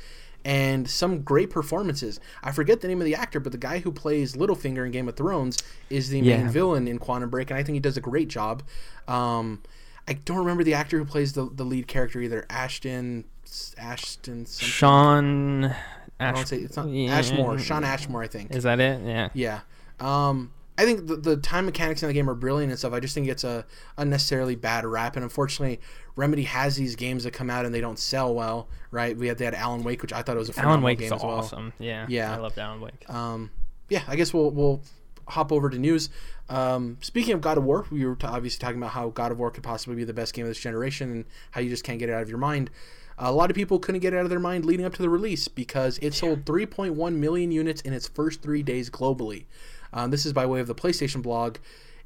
and 0.45 0.89
some 0.89 1.23
great 1.23 1.51
performances. 1.51 2.21
I 2.43 2.53
forget 2.53 2.81
the 2.81 2.87
name 2.89 3.01
of 3.01 3.05
the 3.05 3.17
actor, 3.17 3.41
but 3.41 3.51
the 3.51 3.59
guy 3.59 3.81
who 3.81 3.91
plays 3.91 4.37
Littlefinger 4.37 4.87
in 4.87 4.93
Game 4.93 5.09
of 5.09 5.17
Thrones 5.17 5.59
is 5.91 6.09
the 6.09 6.23
main 6.23 6.49
villain 6.49 6.87
in 6.87 6.99
Quantum 6.99 7.31
Break, 7.31 7.51
and 7.51 7.59
I 7.59 7.65
think 7.65 7.75
he 7.75 7.81
does 7.81 7.97
a 7.97 8.01
great 8.01 8.29
job. 8.29 8.63
Um, 9.09 9.63
I 10.09 10.13
don't 10.15 10.39
remember 10.39 10.63
the 10.65 10.75
actor 10.75 10.99
who 10.99 11.05
plays 11.05 11.33
the, 11.33 11.49
the 11.53 11.65
lead 11.65 11.87
character 11.89 12.21
either. 12.21 12.47
Ashton, 12.51 13.25
Ashton, 13.77 14.47
something. 14.47 14.69
Sean 14.69 15.65
I 15.65 15.75
Ash, 16.21 16.35
don't 16.37 16.47
say 16.47 16.57
it's 16.59 16.77
not 16.77 16.89
Yeah. 16.89 17.15
Ashmore. 17.17 17.59
Shawn 17.59 17.85
Ashmore, 17.85 18.23
I 18.23 18.29
think. 18.29 18.55
Is 18.55 18.63
that 18.65 18.81
it? 18.81 19.01
Yeah. 19.05 19.29
Yeah. 19.35 19.61
Um, 20.01 20.53
I 20.79 20.85
think 20.85 21.07
the, 21.07 21.17
the 21.17 21.37
time 21.39 21.65
mechanics 21.67 22.03
in 22.03 22.09
the 22.09 22.13
game 22.15 22.29
are 22.29 22.35
brilliant 22.35 22.71
and 22.71 22.79
stuff. 22.79 22.93
I 22.93 23.01
just 23.01 23.15
think 23.15 23.29
it's 23.29 23.45
a 23.45 23.65
unnecessarily 23.97 24.57
bad 24.57 24.85
rap, 24.85 25.17
and 25.17 25.23
unfortunately, 25.23 25.81
Remedy 26.17 26.43
has 26.45 26.77
these 26.77 26.97
games 26.97 27.25
that 27.25 27.33
come 27.33 27.49
out 27.49 27.65
and 27.65 27.75
they 27.75 27.81
don't 27.81 27.99
sell 27.99 28.35
well, 28.35 28.69
right? 28.91 29.17
We 29.17 29.27
had 29.29 29.39
they 29.39 29.47
had 29.47 29.55
Alan 29.55 29.85
Wake, 29.85 30.03
which 30.03 30.13
I 30.13 30.21
thought 30.23 30.37
was 30.37 30.51
a 30.51 30.53
phenomenal 30.53 30.73
Alan 30.75 30.85
Wake 30.85 30.99
game 30.99 31.07
is 31.07 31.13
as 31.13 31.23
well. 31.23 31.33
awesome. 31.37 31.73
Yeah. 31.79 32.05
Yeah. 32.09 32.35
I 32.35 32.37
loved 32.37 32.59
Alan 32.59 32.81
Wake. 32.83 33.09
Um, 33.09 33.51
yeah, 33.89 34.03
I 34.07 34.17
guess 34.17 34.35
we'll 34.35 34.51
we'll 34.51 34.83
hop 35.29 35.53
over 35.53 35.71
to 35.71 35.79
news. 35.79 36.09
Um, 36.49 36.99
speaking 37.01 37.35
of 37.35 37.41
God 37.41 37.59
of 37.59 37.65
War, 37.65 37.87
we 37.91 38.05
were 38.07 38.15
t- 38.15 38.27
obviously 38.27 38.59
talking 38.59 38.79
about 38.79 38.93
how 38.93 39.09
God 39.11 39.33
of 39.33 39.39
War 39.39 39.51
could 39.51 39.65
possibly 39.65 39.97
be 39.97 40.05
the 40.05 40.15
best 40.15 40.35
game 40.35 40.45
of 40.45 40.51
this 40.51 40.61
generation 40.61 41.11
and 41.11 41.25
how 41.51 41.61
you 41.61 41.69
just 41.69 41.85
can't 41.85 41.99
get 41.99 42.09
it 42.09 42.13
out 42.13 42.23
of 42.23 42.29
your 42.29 42.39
mind. 42.39 42.71
A 43.19 43.33
lot 43.33 43.51
of 43.51 43.57
people 43.57 43.79
couldn't 43.79 44.03
get 44.03 44.13
it 44.13 44.19
out 44.19 44.25
of 44.25 44.31
their 44.31 44.39
mind 44.39 44.67
leading 44.67 44.85
up 44.85 44.95
to 44.95 45.03
the 45.03 45.09
release 45.09 45.49
because 45.49 45.99
it 46.03 46.13
sold 46.13 46.45
3.1 46.45 47.15
million 47.15 47.51
units 47.51 47.81
in 47.81 47.95
its 47.95 48.07
first 48.07 48.43
three 48.43 48.63
days 48.63 48.91
globally. 48.91 49.47
Um, 49.93 50.11
this 50.11 50.27
is 50.27 50.35
by 50.35 50.45
way 50.45 50.61
of 50.61 50.67
the 50.67 50.75
PlayStation 50.75 51.23
blog. 51.23 51.57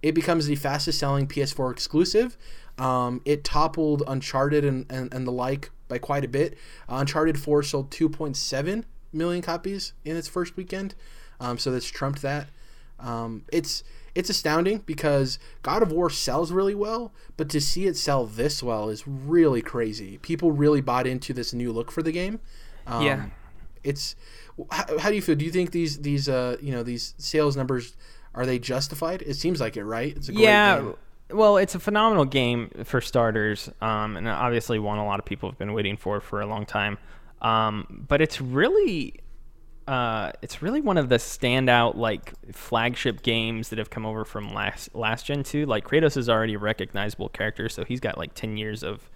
It 0.03 0.13
becomes 0.13 0.47
the 0.47 0.55
fastest 0.55 0.99
selling 0.99 1.27
PS4 1.27 1.73
exclusive. 1.73 2.39
Um, 2.79 3.21
it 3.25 3.45
toppled 3.45 4.03
Uncharted 4.07 4.65
and, 4.65 4.87
and, 4.89 5.13
and 5.13 5.27
the 5.27 5.33
like 5.33 5.71
by 5.89 5.99
quite 5.99 6.25
a 6.25 6.29
bit. 6.29 6.57
Uh, 6.89 6.97
Uncharted 6.97 7.39
4 7.39 7.63
sold 7.65 7.91
2.7 7.91 8.85
million 9.13 9.43
copies 9.43 9.93
in 10.05 10.17
its 10.17 10.29
first 10.29 10.57
weekend. 10.57 10.95
Um, 11.41 11.59
so 11.59 11.71
that's 11.71 11.89
trumped 11.89 12.23
that. 12.23 12.49
Um, 13.01 13.45
it's 13.53 13.83
it's 14.15 14.29
astounding 14.29 14.79
because 14.87 15.39
God 15.63 15.83
of 15.83 15.93
War 15.93 16.11
sells 16.11 16.51
really 16.53 16.75
well, 16.75 17.13
but 17.37 17.49
to 17.51 17.61
see 17.61 17.87
it 17.87 17.97
sell 17.97 18.27
this 18.27 18.63
well 18.63 18.89
is 18.89 19.07
really 19.07 19.63
crazy. 19.63 20.19
People 20.19 20.53
really 20.53 20.81
bought 20.81 21.07
into 21.07 21.33
this 21.33 21.53
new 21.55 21.73
look 21.73 21.91
for 21.93 22.03
the 22.03 22.13
game. 22.13 22.41
Um, 22.87 23.03
Yeah. 23.03 23.27
it's 23.85 24.17
how, 24.71 24.99
how 24.99 25.09
do 25.09 25.15
you 25.15 25.23
feel? 25.23 25.37
Do 25.37 25.45
you 25.45 25.51
think 25.53 25.71
these 25.71 25.99
these 26.01 26.29
uh 26.29 26.57
you 26.61 26.73
know 26.73 26.83
these 26.83 27.15
sales 27.19 27.57
numbers 27.57 27.97
are 28.35 28.45
they 28.47 28.59
justified? 28.59 29.23
It 29.23 29.35
seems 29.35 29.61
like 29.61 29.77
it, 29.77 29.85
right? 29.85 30.15
It's 30.17 30.29
a 30.29 30.33
yeah 30.33 30.81
game. 30.81 30.95
well, 31.33 31.57
it's 31.57 31.75
a 31.75 31.81
phenomenal 31.81 32.25
game 32.25 32.71
for 32.85 33.01
starters, 33.01 33.71
um, 33.81 34.17
and 34.17 34.29
obviously 34.29 34.79
one 34.79 34.99
a 34.99 35.05
lot 35.07 35.19
of 35.21 35.25
people 35.25 35.49
have 35.49 35.59
been 35.59 35.73
waiting 35.73 35.97
for 35.97 36.21
for 36.21 36.41
a 36.41 36.47
long 36.47 36.67
time. 36.67 36.99
Um, 37.41 38.05
but 38.09 38.21
it's 38.21 38.41
really, 38.41 39.15
uh, 39.91 40.31
it's 40.41 40.63
really 40.63 40.81
one 40.81 40.97
of 40.97 41.09
the 41.09 41.17
standout 41.17 41.97
like 41.97 42.33
flagship 42.53 43.23
games 43.25 43.71
that 43.71 43.79
have 43.81 43.91
come 43.91 44.07
over 44.07 44.25
from 44.25 44.55
last 44.55 44.95
last 44.95 45.27
gen 45.27 45.43
two. 45.43 45.67
Like 45.67 45.85
Kratos 45.85 46.17
is 46.17 46.29
already 46.29 46.55
a 46.55 46.61
recognizable 46.61 47.29
character, 47.29 47.69
so 47.69 47.83
he's 47.83 47.99
got 47.99 48.17
like 48.17 48.33
ten 48.35 48.57
years 48.57 48.85
of 48.85 49.11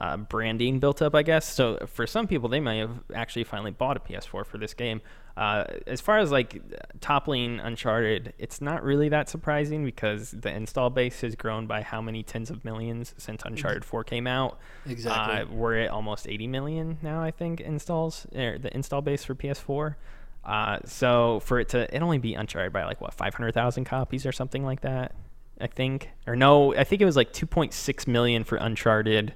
uh, 0.00 0.16
branding 0.16 0.78
built 0.78 1.02
up, 1.02 1.14
I 1.14 1.22
guess. 1.22 1.46
So 1.46 1.78
for 1.86 2.06
some 2.06 2.26
people, 2.26 2.48
they 2.48 2.60
may 2.60 2.78
have 2.78 3.02
actually 3.14 3.44
finally 3.44 3.70
bought 3.70 3.96
a 3.96 4.00
PS4 4.00 4.46
for 4.46 4.58
this 4.58 4.72
game. 4.72 5.02
Uh, 5.36 5.64
as 5.86 6.00
far 6.00 6.18
as 6.18 6.30
like 6.32 6.60
toppling 7.00 7.60
Uncharted, 7.60 8.32
it's 8.38 8.60
not 8.60 8.82
really 8.82 9.08
that 9.10 9.28
surprising 9.28 9.84
because 9.84 10.30
the 10.32 10.50
install 10.50 10.90
base 10.90 11.20
has 11.20 11.34
grown 11.34 11.66
by 11.66 11.82
how 11.82 12.00
many 12.00 12.22
tens 12.22 12.50
of 12.50 12.64
millions 12.64 13.14
since 13.18 13.42
Uncharted 13.44 13.84
4 13.84 14.04
came 14.04 14.26
out. 14.26 14.58
Exactly. 14.86 15.40
Uh, 15.40 15.46
we're 15.54 15.78
at 15.80 15.90
almost 15.90 16.26
80 16.26 16.46
million 16.46 16.98
now, 17.02 17.22
I 17.22 17.30
think, 17.30 17.60
installs, 17.60 18.26
er, 18.34 18.58
the 18.58 18.74
install 18.74 19.02
base 19.02 19.24
for 19.24 19.34
PS4. 19.34 19.96
Uh, 20.44 20.78
so 20.86 21.40
for 21.40 21.60
it 21.60 21.68
to 21.68 21.94
it 21.94 22.00
only 22.00 22.18
be 22.18 22.34
Uncharted 22.34 22.72
by 22.72 22.84
like 22.84 23.00
what 23.02 23.12
500,000 23.12 23.84
copies 23.84 24.24
or 24.24 24.32
something 24.32 24.64
like 24.64 24.80
that, 24.80 25.14
I 25.60 25.66
think, 25.66 26.08
or 26.26 26.36
no, 26.36 26.74
I 26.74 26.84
think 26.84 27.02
it 27.02 27.04
was 27.04 27.16
like 27.16 27.34
2.6 27.34 28.06
million 28.06 28.44
for 28.44 28.56
Uncharted 28.56 29.34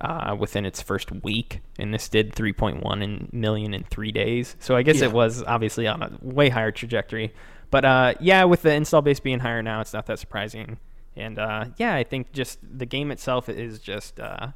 uh, 0.00 0.36
within 0.38 0.64
its 0.66 0.82
first 0.82 1.10
week, 1.24 1.60
and 1.78 1.92
this 1.94 2.08
did 2.08 2.34
3.1 2.34 3.02
in 3.02 3.28
million 3.32 3.72
in 3.74 3.84
three 3.84 4.12
days. 4.12 4.56
So 4.60 4.76
I 4.76 4.82
guess 4.82 4.98
Yeah. 5.00 5.06
it 5.06 5.12
was 5.12 5.42
obviously 5.42 5.86
on 5.86 6.02
a 6.02 6.18
way 6.20 6.48
higher 6.50 6.70
trajectory. 6.70 7.32
But 7.70 7.84
uh, 7.84 8.14
yeah, 8.20 8.44
with 8.44 8.62
the 8.62 8.72
install 8.72 9.02
base 9.02 9.20
being 9.20 9.40
higher 9.40 9.62
now, 9.62 9.80
it's 9.80 9.92
not 9.92 10.06
that 10.06 10.18
surprising. 10.18 10.78
And 11.16 11.38
uh, 11.38 11.66
yeah, 11.78 11.94
I 11.94 12.04
think 12.04 12.32
just 12.32 12.58
the 12.62 12.86
game 12.86 13.10
itself 13.10 13.48
is 13.48 13.78
just 13.78 14.20
uh, 14.20 14.48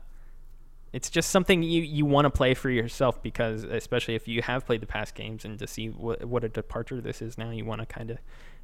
it's 0.93 1.09
just 1.09 1.31
something 1.31 1.63
you, 1.63 1.83
you 1.83 2.05
want 2.05 2.27
to 2.27 2.31
play 2.31 2.53
for 2.55 2.69
yourself 2.69 3.23
because 3.23 3.65
especially 3.65 4.15
if 4.15 4.29
you 4.29 4.43
have 4.43 4.67
played 4.67 4.83
the 4.83 4.87
past 4.87 5.15
games 5.15 5.45
and 5.45 5.59
to 5.59 5.67
see 5.67 5.89
what 5.89 6.25
what 6.25 6.45
a 6.45 6.49
departure 6.49 7.01
this 7.01 7.23
is 7.23 7.39
now, 7.39 7.51
you 7.51 7.65
want 7.65 7.81
to 7.81 7.87
kind 7.87 8.11
of 8.11 8.19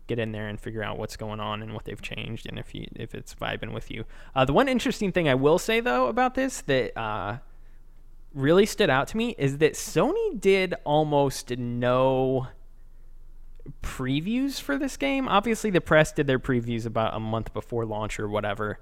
get 0.07 0.18
in 0.18 0.32
there 0.32 0.48
and 0.48 0.61
figure 0.61 0.82
out 0.82 0.98
what's 0.98 1.16
going 1.16 1.40
on 1.40 1.62
and 1.62 1.74
what 1.74 1.84
they've 1.84 2.02
changed 2.02 2.46
and 2.46 2.59
if 2.59 2.74
you 2.74 2.86
if 2.94 3.14
it's 3.14 3.34
vibing 3.34 3.72
with 3.72 3.90
you. 3.90 4.04
Uh, 4.34 4.44
the 4.44 4.52
one 4.52 4.68
interesting 4.68 5.12
thing 5.12 5.28
I 5.28 5.34
will 5.34 5.59
say 5.59 5.80
though 5.80 6.07
about 6.07 6.34
this 6.34 6.61
that 6.62 6.98
uh, 6.98 7.38
really 8.34 8.66
stood 8.66 8.90
out 8.90 9.09
to 9.09 9.16
me 9.16 9.34
is 9.38 9.59
that 9.59 9.74
Sony 9.74 10.40
did 10.40 10.74
almost 10.84 11.50
no 11.57 12.48
previews 13.82 14.61
for 14.61 14.78
this 14.78 14.96
game. 14.96 15.28
Obviously, 15.28 15.70
the 15.70 15.80
press 15.80 16.12
did 16.12 16.26
their 16.26 16.38
previews 16.38 16.86
about 16.86 17.14
a 17.14 17.20
month 17.20 17.52
before 17.52 17.84
launch 17.84 18.20
or 18.20 18.28
whatever. 18.28 18.78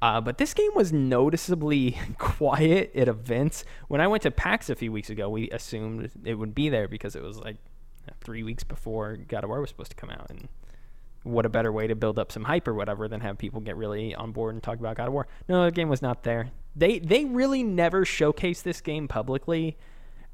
Uh, 0.00 0.20
but 0.20 0.38
this 0.38 0.54
game 0.54 0.70
was 0.74 0.92
noticeably 0.92 1.98
quiet 2.18 2.94
at 2.94 3.08
events. 3.08 3.64
When 3.88 4.00
I 4.00 4.06
went 4.06 4.22
to 4.22 4.30
PAX 4.30 4.70
a 4.70 4.76
few 4.76 4.92
weeks 4.92 5.10
ago, 5.10 5.28
we 5.28 5.50
assumed 5.50 6.10
it 6.24 6.34
would 6.34 6.54
be 6.54 6.68
there 6.68 6.86
because 6.86 7.16
it 7.16 7.22
was 7.22 7.38
like 7.38 7.56
three 8.20 8.42
weeks 8.42 8.62
before 8.62 9.16
God 9.16 9.44
of 9.44 9.50
War 9.50 9.60
was 9.60 9.70
supposed 9.70 9.90
to 9.90 9.96
come 9.96 10.10
out. 10.10 10.30
And 10.30 10.48
what 11.28 11.46
a 11.46 11.48
better 11.48 11.72
way 11.72 11.86
to 11.86 11.94
build 11.94 12.18
up 12.18 12.32
some 12.32 12.44
hype 12.44 12.66
or 12.66 12.74
whatever 12.74 13.08
than 13.08 13.20
have 13.20 13.38
people 13.38 13.60
get 13.60 13.76
really 13.76 14.14
on 14.14 14.32
board 14.32 14.54
and 14.54 14.62
talk 14.62 14.78
about 14.78 14.96
God 14.96 15.08
of 15.08 15.12
War. 15.12 15.26
No, 15.48 15.64
the 15.64 15.70
game 15.70 15.88
was 15.88 16.02
not 16.02 16.22
there. 16.22 16.50
They 16.74 16.98
they 16.98 17.24
really 17.24 17.62
never 17.62 18.04
showcased 18.04 18.62
this 18.62 18.80
game 18.80 19.08
publicly 19.08 19.76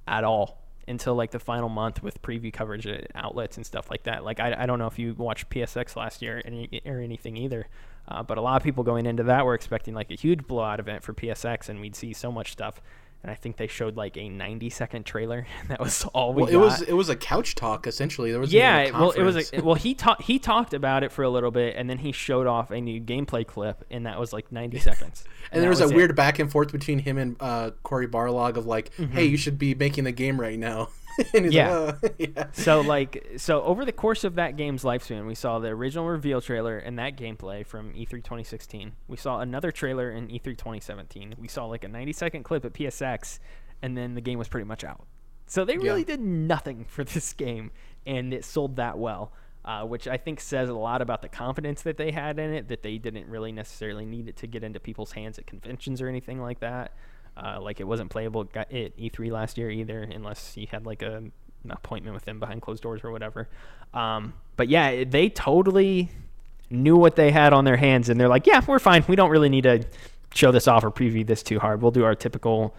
at 0.06 0.24
all 0.24 0.64
until 0.86 1.14
like 1.14 1.30
the 1.30 1.38
final 1.38 1.68
month 1.68 2.02
with 2.02 2.20
preview 2.22 2.52
coverage 2.52 2.86
at 2.86 3.10
outlets 3.14 3.56
and 3.56 3.64
stuff 3.64 3.90
like 3.90 4.02
that. 4.04 4.24
Like 4.24 4.40
I, 4.40 4.54
I 4.60 4.66
don't 4.66 4.78
know 4.78 4.86
if 4.86 4.98
you 4.98 5.14
watched 5.14 5.48
PSX 5.48 5.96
last 5.96 6.22
year 6.22 6.42
any, 6.44 6.82
or 6.84 7.00
anything 7.00 7.36
either, 7.36 7.66
uh, 8.08 8.22
but 8.22 8.38
a 8.38 8.40
lot 8.40 8.56
of 8.56 8.62
people 8.62 8.84
going 8.84 9.06
into 9.06 9.22
that 9.24 9.46
were 9.46 9.54
expecting 9.54 9.94
like 9.94 10.10
a 10.10 10.14
huge 10.14 10.46
blowout 10.46 10.80
event 10.80 11.02
for 11.02 11.14
PSX, 11.14 11.68
and 11.68 11.80
we'd 11.80 11.96
see 11.96 12.12
so 12.12 12.30
much 12.30 12.52
stuff. 12.52 12.82
And 13.24 13.30
I 13.30 13.36
think 13.36 13.56
they 13.56 13.66
showed 13.68 13.96
like 13.96 14.18
a 14.18 14.28
90 14.28 14.68
second 14.68 15.06
trailer. 15.06 15.46
that 15.68 15.80
was 15.80 16.04
all 16.12 16.34
we 16.34 16.42
well, 16.42 16.52
got. 16.52 16.54
it 16.54 16.58
was 16.58 16.82
it 16.82 16.92
was 16.92 17.08
a 17.08 17.16
couch 17.16 17.54
talk 17.54 17.86
essentially. 17.86 18.30
There 18.30 18.38
was 18.38 18.52
Yeah, 18.52 18.90
well, 18.90 19.12
it 19.12 19.22
was 19.22 19.50
a, 19.50 19.62
well 19.62 19.76
he 19.76 19.94
talked 19.94 20.20
he 20.22 20.38
talked 20.38 20.74
about 20.74 21.02
it 21.02 21.10
for 21.10 21.22
a 21.22 21.30
little 21.30 21.50
bit, 21.50 21.74
and 21.74 21.88
then 21.88 21.96
he 21.96 22.12
showed 22.12 22.46
off 22.46 22.70
a 22.70 22.82
new 22.82 23.00
gameplay 23.00 23.46
clip, 23.46 23.82
and 23.90 24.04
that 24.04 24.20
was 24.20 24.34
like 24.34 24.52
90 24.52 24.78
seconds. 24.90 25.24
and 25.50 25.62
there 25.62 25.70
that 25.74 25.80
was, 25.82 25.90
a 25.90 25.94
it. 25.94 25.96
weird 25.96 26.14
back 26.14 26.38
and 26.38 26.52
forth 26.52 26.70
between 26.70 26.98
him 26.98 27.16
and 27.16 27.36
uh, 27.40 27.70
Cory 27.82 28.06
Barlog 28.06 28.58
of 28.58 28.66
like, 28.66 28.94
Mm-hmm. 28.96 29.12
hey, 29.14 29.24
you 29.24 29.38
should 29.38 29.58
be 29.58 29.74
making 29.74 30.04
the 30.04 30.12
game 30.12 30.38
right 30.38 30.58
now. 30.58 30.90
Yeah. 31.34 31.74
like, 31.74 32.04
"Uh," 32.04 32.08
yeah. 32.18 32.46
So 32.52 32.80
like 32.80 33.26
so 33.36 33.62
over 33.62 33.84
the 33.84 33.92
course 33.92 34.24
of 34.24 34.34
that 34.36 34.56
game's 34.56 34.82
lifespan, 34.84 35.26
we 35.26 35.34
saw 35.34 35.58
the 35.58 35.68
original 35.68 36.06
reveal 36.06 36.40
trailer 36.40 36.78
and 36.78 36.98
that 36.98 37.16
gameplay 37.16 37.66
from 37.66 37.92
E 37.94 38.04
E3 38.06 38.10
2016. 38.22 38.92
We 39.08 39.16
saw 39.16 39.40
another 39.40 39.70
trailer 39.70 40.10
in 40.10 40.30
E 40.30 40.38
E3 40.38 40.44
2017. 40.56 41.34
We 41.38 41.48
saw 41.48 41.66
like 41.66 41.84
a 41.84 41.88
90 41.88 42.12
second 42.12 42.42
clip 42.42 42.64
at 42.64 42.72
PSX, 42.72 43.38
and 43.82 43.96
then 43.96 44.14
the 44.14 44.20
game 44.20 44.38
was 44.38 44.48
pretty 44.48 44.66
much 44.66 44.84
out. 44.84 45.06
So 45.46 45.64
they 45.64 45.76
really 45.78 46.00
Yeah. 46.00 46.16
did 46.16 46.20
nothing 46.20 46.84
for 46.88 47.04
this 47.04 47.32
game, 47.32 47.70
and 48.06 48.32
it 48.32 48.44
sold 48.44 48.76
that 48.76 48.98
well. 48.98 49.32
Uh, 49.66 49.82
which 49.82 50.06
I 50.06 50.18
think 50.18 50.40
says 50.42 50.68
a 50.68 50.74
lot 50.74 51.00
about 51.00 51.22
the 51.22 51.28
confidence 51.30 51.80
that 51.84 51.96
they 51.96 52.10
had 52.10 52.38
in 52.38 52.52
it, 52.52 52.68
that 52.68 52.82
they 52.82 52.98
didn't 52.98 53.26
really 53.28 53.50
necessarily 53.50 54.04
need 54.04 54.28
it 54.28 54.36
to 54.36 54.46
get 54.46 54.62
into 54.62 54.78
people's 54.78 55.12
hands 55.12 55.38
at 55.38 55.46
conventions 55.46 56.02
or 56.02 56.08
anything 56.08 56.38
like 56.38 56.60
that. 56.60 56.92
Uh, 57.36 57.58
like 57.60 57.80
it 57.80 57.84
wasn't 57.84 58.10
playable 58.10 58.48
at 58.54 58.70
E3 58.70 59.30
last 59.32 59.58
year 59.58 59.70
either, 59.70 60.02
unless 60.02 60.56
you 60.56 60.66
had 60.70 60.86
like 60.86 61.02
a 61.02 61.24
an 61.64 61.70
appointment 61.70 62.14
with 62.14 62.24
them 62.24 62.38
behind 62.38 62.62
closed 62.62 62.82
doors 62.82 63.02
or 63.02 63.10
whatever. 63.10 63.48
Um, 63.92 64.34
but 64.56 64.68
yeah, 64.68 65.04
they 65.04 65.28
totally 65.28 66.10
knew 66.70 66.96
what 66.96 67.16
they 67.16 67.30
had 67.30 67.52
on 67.52 67.64
their 67.64 67.76
hands, 67.76 68.08
and 68.08 68.20
they're 68.20 68.28
like, 68.28 68.46
"Yeah, 68.46 68.60
we're 68.66 68.78
fine. 68.78 69.04
We 69.08 69.16
don't 69.16 69.30
really 69.30 69.48
need 69.48 69.62
to 69.64 69.84
show 70.32 70.52
this 70.52 70.68
off 70.68 70.84
or 70.84 70.90
preview 70.90 71.26
this 71.26 71.42
too 71.42 71.58
hard. 71.58 71.82
We'll 71.82 71.90
do 71.90 72.04
our 72.04 72.14
typical 72.14 72.74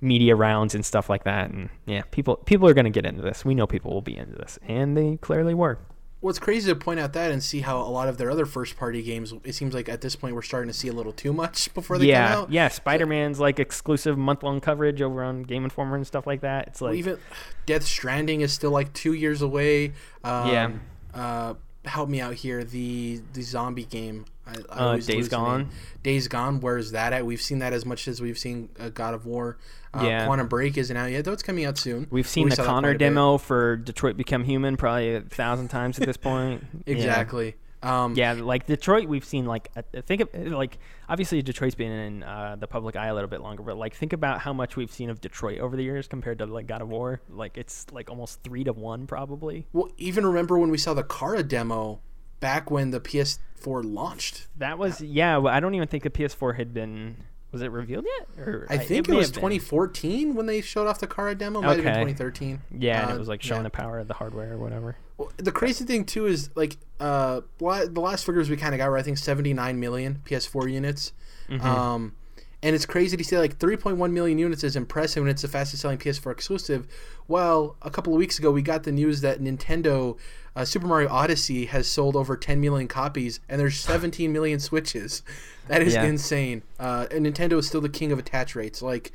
media 0.00 0.34
rounds 0.36 0.74
and 0.74 0.84
stuff 0.84 1.08
like 1.08 1.24
that." 1.24 1.50
And 1.50 1.70
yeah, 1.86 2.02
people 2.10 2.36
people 2.36 2.68
are 2.68 2.74
gonna 2.74 2.90
get 2.90 3.06
into 3.06 3.22
this. 3.22 3.44
We 3.44 3.54
know 3.54 3.66
people 3.66 3.92
will 3.92 4.02
be 4.02 4.16
into 4.16 4.34
this, 4.34 4.58
and 4.66 4.96
they 4.96 5.16
clearly 5.16 5.54
were. 5.54 5.78
Well, 6.24 6.30
it's 6.30 6.38
crazy 6.38 6.70
to 6.70 6.74
point 6.74 7.00
out 7.00 7.12
that 7.12 7.30
and 7.30 7.42
see 7.42 7.60
how 7.60 7.82
a 7.82 7.84
lot 7.92 8.08
of 8.08 8.16
their 8.16 8.30
other 8.30 8.46
first 8.46 8.78
party 8.78 9.02
games. 9.02 9.34
It 9.44 9.54
seems 9.54 9.74
like 9.74 9.90
at 9.90 10.00
this 10.00 10.16
point 10.16 10.34
we're 10.34 10.40
starting 10.40 10.68
to 10.68 10.72
see 10.72 10.88
a 10.88 10.92
little 10.94 11.12
too 11.12 11.34
much 11.34 11.74
before 11.74 11.98
they 11.98 12.06
yeah, 12.06 12.28
come 12.28 12.42
out. 12.44 12.50
yeah. 12.50 12.68
Spider 12.68 13.04
Man's 13.04 13.38
like 13.38 13.58
exclusive 13.60 14.16
month 14.16 14.42
long 14.42 14.58
coverage 14.62 15.02
over 15.02 15.22
on 15.22 15.42
Game 15.42 15.64
Informer 15.64 15.96
and 15.96 16.06
stuff 16.06 16.26
like 16.26 16.40
that. 16.40 16.68
It's 16.68 16.80
like 16.80 16.94
Even 16.94 17.18
Death 17.66 17.82
Stranding 17.82 18.40
is 18.40 18.54
still 18.54 18.70
like 18.70 18.90
two 18.94 19.12
years 19.12 19.42
away. 19.42 19.92
Um, 20.24 20.48
Yeah. 20.48 20.70
Uh, 21.12 21.54
help 21.84 22.08
me 22.08 22.22
out 22.22 22.32
here. 22.32 22.64
The 22.64 23.20
the 23.34 23.42
zombie 23.42 23.84
game. 23.84 24.24
I, 24.46 24.52
I 24.70 24.78
Uh, 24.78 24.94
Days 24.96 25.08
lose 25.08 25.28
the 25.28 25.36
name. 25.36 25.44
Gone? 25.46 25.68
Days 26.02 26.28
Gone. 26.28 26.60
Where's 26.60 26.90
that 26.92 27.12
at? 27.12 27.24
We've 27.24 27.40
seen 27.40 27.60
that 27.60 27.72
as 27.72 27.84
much 27.86 28.08
as 28.08 28.20
we've 28.20 28.38
seen 28.38 28.68
uh, 28.78 28.90
God 28.90 29.14
of 29.14 29.26
War. 29.26 29.58
Uh, 29.94 30.02
Yeah. 30.04 30.26
Quantum 30.26 30.48
Break 30.48 30.76
isn't 30.76 30.96
out 30.96 31.10
yet, 31.10 31.24
though. 31.24 31.32
It's 31.32 31.42
coming 31.42 31.64
out 31.64 31.78
soon. 31.78 32.06
We've 32.10 32.26
seen 32.28 32.44
We 32.44 32.50
the 32.50 32.62
Connor 32.62 32.94
demo 32.94 33.38
for 33.38 33.76
Detroit 33.76 34.16
Become 34.16 34.44
Human 34.44 34.76
probably 34.76 35.14
a 35.16 35.20
thousand 35.22 35.68
times 35.68 35.98
at 35.98 36.06
this 36.06 36.16
point. 36.16 36.64
Yeah. 36.86 36.94
Exactly. 36.94 37.54
Um, 37.82 38.14
Yeah, 38.14 38.32
like 38.32 38.66
Detroit, 38.66 39.08
we've 39.08 39.24
seen 39.26 39.44
like 39.44 39.68
I 39.76 39.82
think 40.00 40.22
of 40.22 40.28
like 40.52 40.78
obviously 41.08 41.42
Detroit's 41.42 41.74
been 41.74 41.92
in 41.92 42.22
uh, 42.22 42.56
the 42.58 42.66
public 42.66 42.96
eye 42.96 43.08
a 43.08 43.14
little 43.14 43.28
bit 43.28 43.42
longer, 43.42 43.62
but 43.62 43.76
like 43.76 43.94
think 43.94 44.14
about 44.14 44.40
how 44.40 44.54
much 44.54 44.74
we've 44.76 44.90
seen 44.90 45.10
of 45.10 45.20
Detroit 45.20 45.60
over 45.60 45.76
the 45.76 45.82
years 45.82 46.08
compared 46.08 46.38
to 46.38 46.46
like 46.46 46.66
God 46.66 46.80
of 46.80 46.88
War. 46.88 47.20
Like 47.28 47.58
it's 47.58 47.84
like 47.92 48.08
almost 48.08 48.42
three 48.42 48.64
to 48.64 48.72
one 48.72 49.06
probably. 49.06 49.66
Well, 49.74 49.90
even 49.98 50.24
remember 50.26 50.58
when 50.58 50.70
we 50.70 50.78
saw 50.78 50.94
the 50.94 51.02
Kara 51.04 51.42
demo 51.42 52.00
back 52.40 52.70
when 52.70 52.90
the 52.90 53.00
PS4 53.00 53.82
launched. 53.84 54.46
That 54.58 54.78
was 54.78 55.00
yeah. 55.00 55.36
well, 55.38 55.52
I 55.52 55.60
don't 55.60 55.74
even 55.74 55.88
think 55.88 56.02
the 56.02 56.10
PS4 56.10 56.56
had 56.56 56.74
been 56.74 57.16
was 57.52 57.62
it 57.62 57.70
revealed 57.70 58.04
yet? 58.04 58.46
Or 58.46 58.66
I 58.68 58.78
think 58.78 59.06
it, 59.06 59.10
may 59.12 59.16
was 59.16 59.28
have 59.28 59.34
been. 59.34 59.42
2014 59.42 60.34
when 60.34 60.46
they 60.46 60.60
showed 60.60 60.88
off 60.88 60.98
the 60.98 61.06
Kara 61.06 61.36
demo. 61.36 61.60
Might 61.62 61.76
have 61.76 61.84
been 61.84 61.86
Okay. 61.86 62.12
2013. 62.12 62.60
Yeah, 62.78 63.02
and 63.02 63.12
Uh, 63.12 63.14
it 63.14 63.18
was 63.18 63.28
like 63.28 63.42
showing 63.42 63.60
yeah. 63.60 63.64
the 63.64 63.70
power 63.70 64.00
of 64.00 64.08
the 64.08 64.14
hardware 64.14 64.54
or 64.54 64.58
whatever. 64.58 64.96
Well, 65.16 65.30
the 65.36 65.52
crazy 65.52 65.84
thing 65.84 66.04
too 66.04 66.26
is 66.26 66.50
like 66.56 66.76
uh, 66.98 67.42
the 67.60 68.00
last 68.00 68.26
figures 68.26 68.50
we 68.50 68.56
kind 68.56 68.74
of 68.74 68.78
got 68.78 68.90
were 68.90 68.98
I 68.98 69.02
think 69.02 69.18
79 69.18 69.78
million 69.78 70.20
PS4 70.24 70.70
units. 70.72 71.12
Mm-hmm. 71.48 71.64
Um, 71.64 72.16
and 72.64 72.74
it's 72.74 72.86
crazy 72.86 73.16
to 73.16 73.22
see 73.22 73.36
like 73.38 73.58
3.1 73.58 74.10
million 74.10 74.38
units 74.38 74.64
is 74.64 74.74
impressive 74.74 75.22
and 75.22 75.30
it's 75.30 75.42
the 75.42 75.48
fastest 75.48 75.82
selling 75.82 75.98
PS4 75.98 76.32
exclusive. 76.32 76.88
Well, 77.28 77.76
a 77.82 77.90
couple 77.90 78.14
of 78.14 78.18
weeks 78.18 78.38
ago 78.38 78.50
we 78.50 78.62
got 78.62 78.82
the 78.84 78.90
news 78.92 79.20
that 79.20 79.38
Nintendo 79.40 80.16
uh, 80.56 80.64
Super 80.64 80.86
Mario 80.86 81.10
Odyssey 81.10 81.66
has 81.66 81.86
sold 81.86 82.16
over 82.16 82.36
10 82.36 82.60
million 82.60 82.88
copies 82.88 83.38
and 83.48 83.60
there's 83.60 83.78
17 83.80 84.32
million 84.32 84.58
Switches. 84.58 85.22
That 85.68 85.82
is 85.82 85.92
Yeah. 85.94 86.04
insane. 86.04 86.62
Uh, 86.80 87.06
and 87.10 87.26
Nintendo 87.26 87.58
is 87.58 87.66
still 87.66 87.82
the 87.82 87.88
king 87.90 88.10
of 88.12 88.18
attach 88.18 88.56
rates. 88.56 88.80
Like 88.82 89.12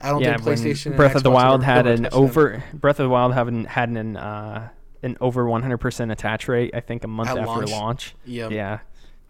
I 0.00 0.10
don't 0.10 0.20
Yeah, 0.20 0.36
think 0.36 0.58
PlayStation 0.58 0.94
Breath 0.94 1.14
of 1.16 1.22
the 1.22 1.30
Wild 1.30 1.62
had 1.64 1.86
an 1.86 2.08
over 2.12 2.62
Breath 2.74 3.00
of 3.00 3.04
the 3.04 3.10
Wild 3.10 3.32
having 3.32 3.64
had 3.64 3.88
an 3.88 4.16
uh, 4.18 4.68
an 5.02 5.16
over 5.20 5.44
100% 5.44 6.12
attach 6.12 6.46
rate. 6.46 6.72
I 6.74 6.80
think 6.80 7.04
a 7.04 7.08
month 7.08 7.30
At 7.30 7.38
after 7.38 7.46
launch. 7.46 7.70
launch. 7.70 8.14
Yeah. 8.24 8.48
Yeah, 8.50 8.78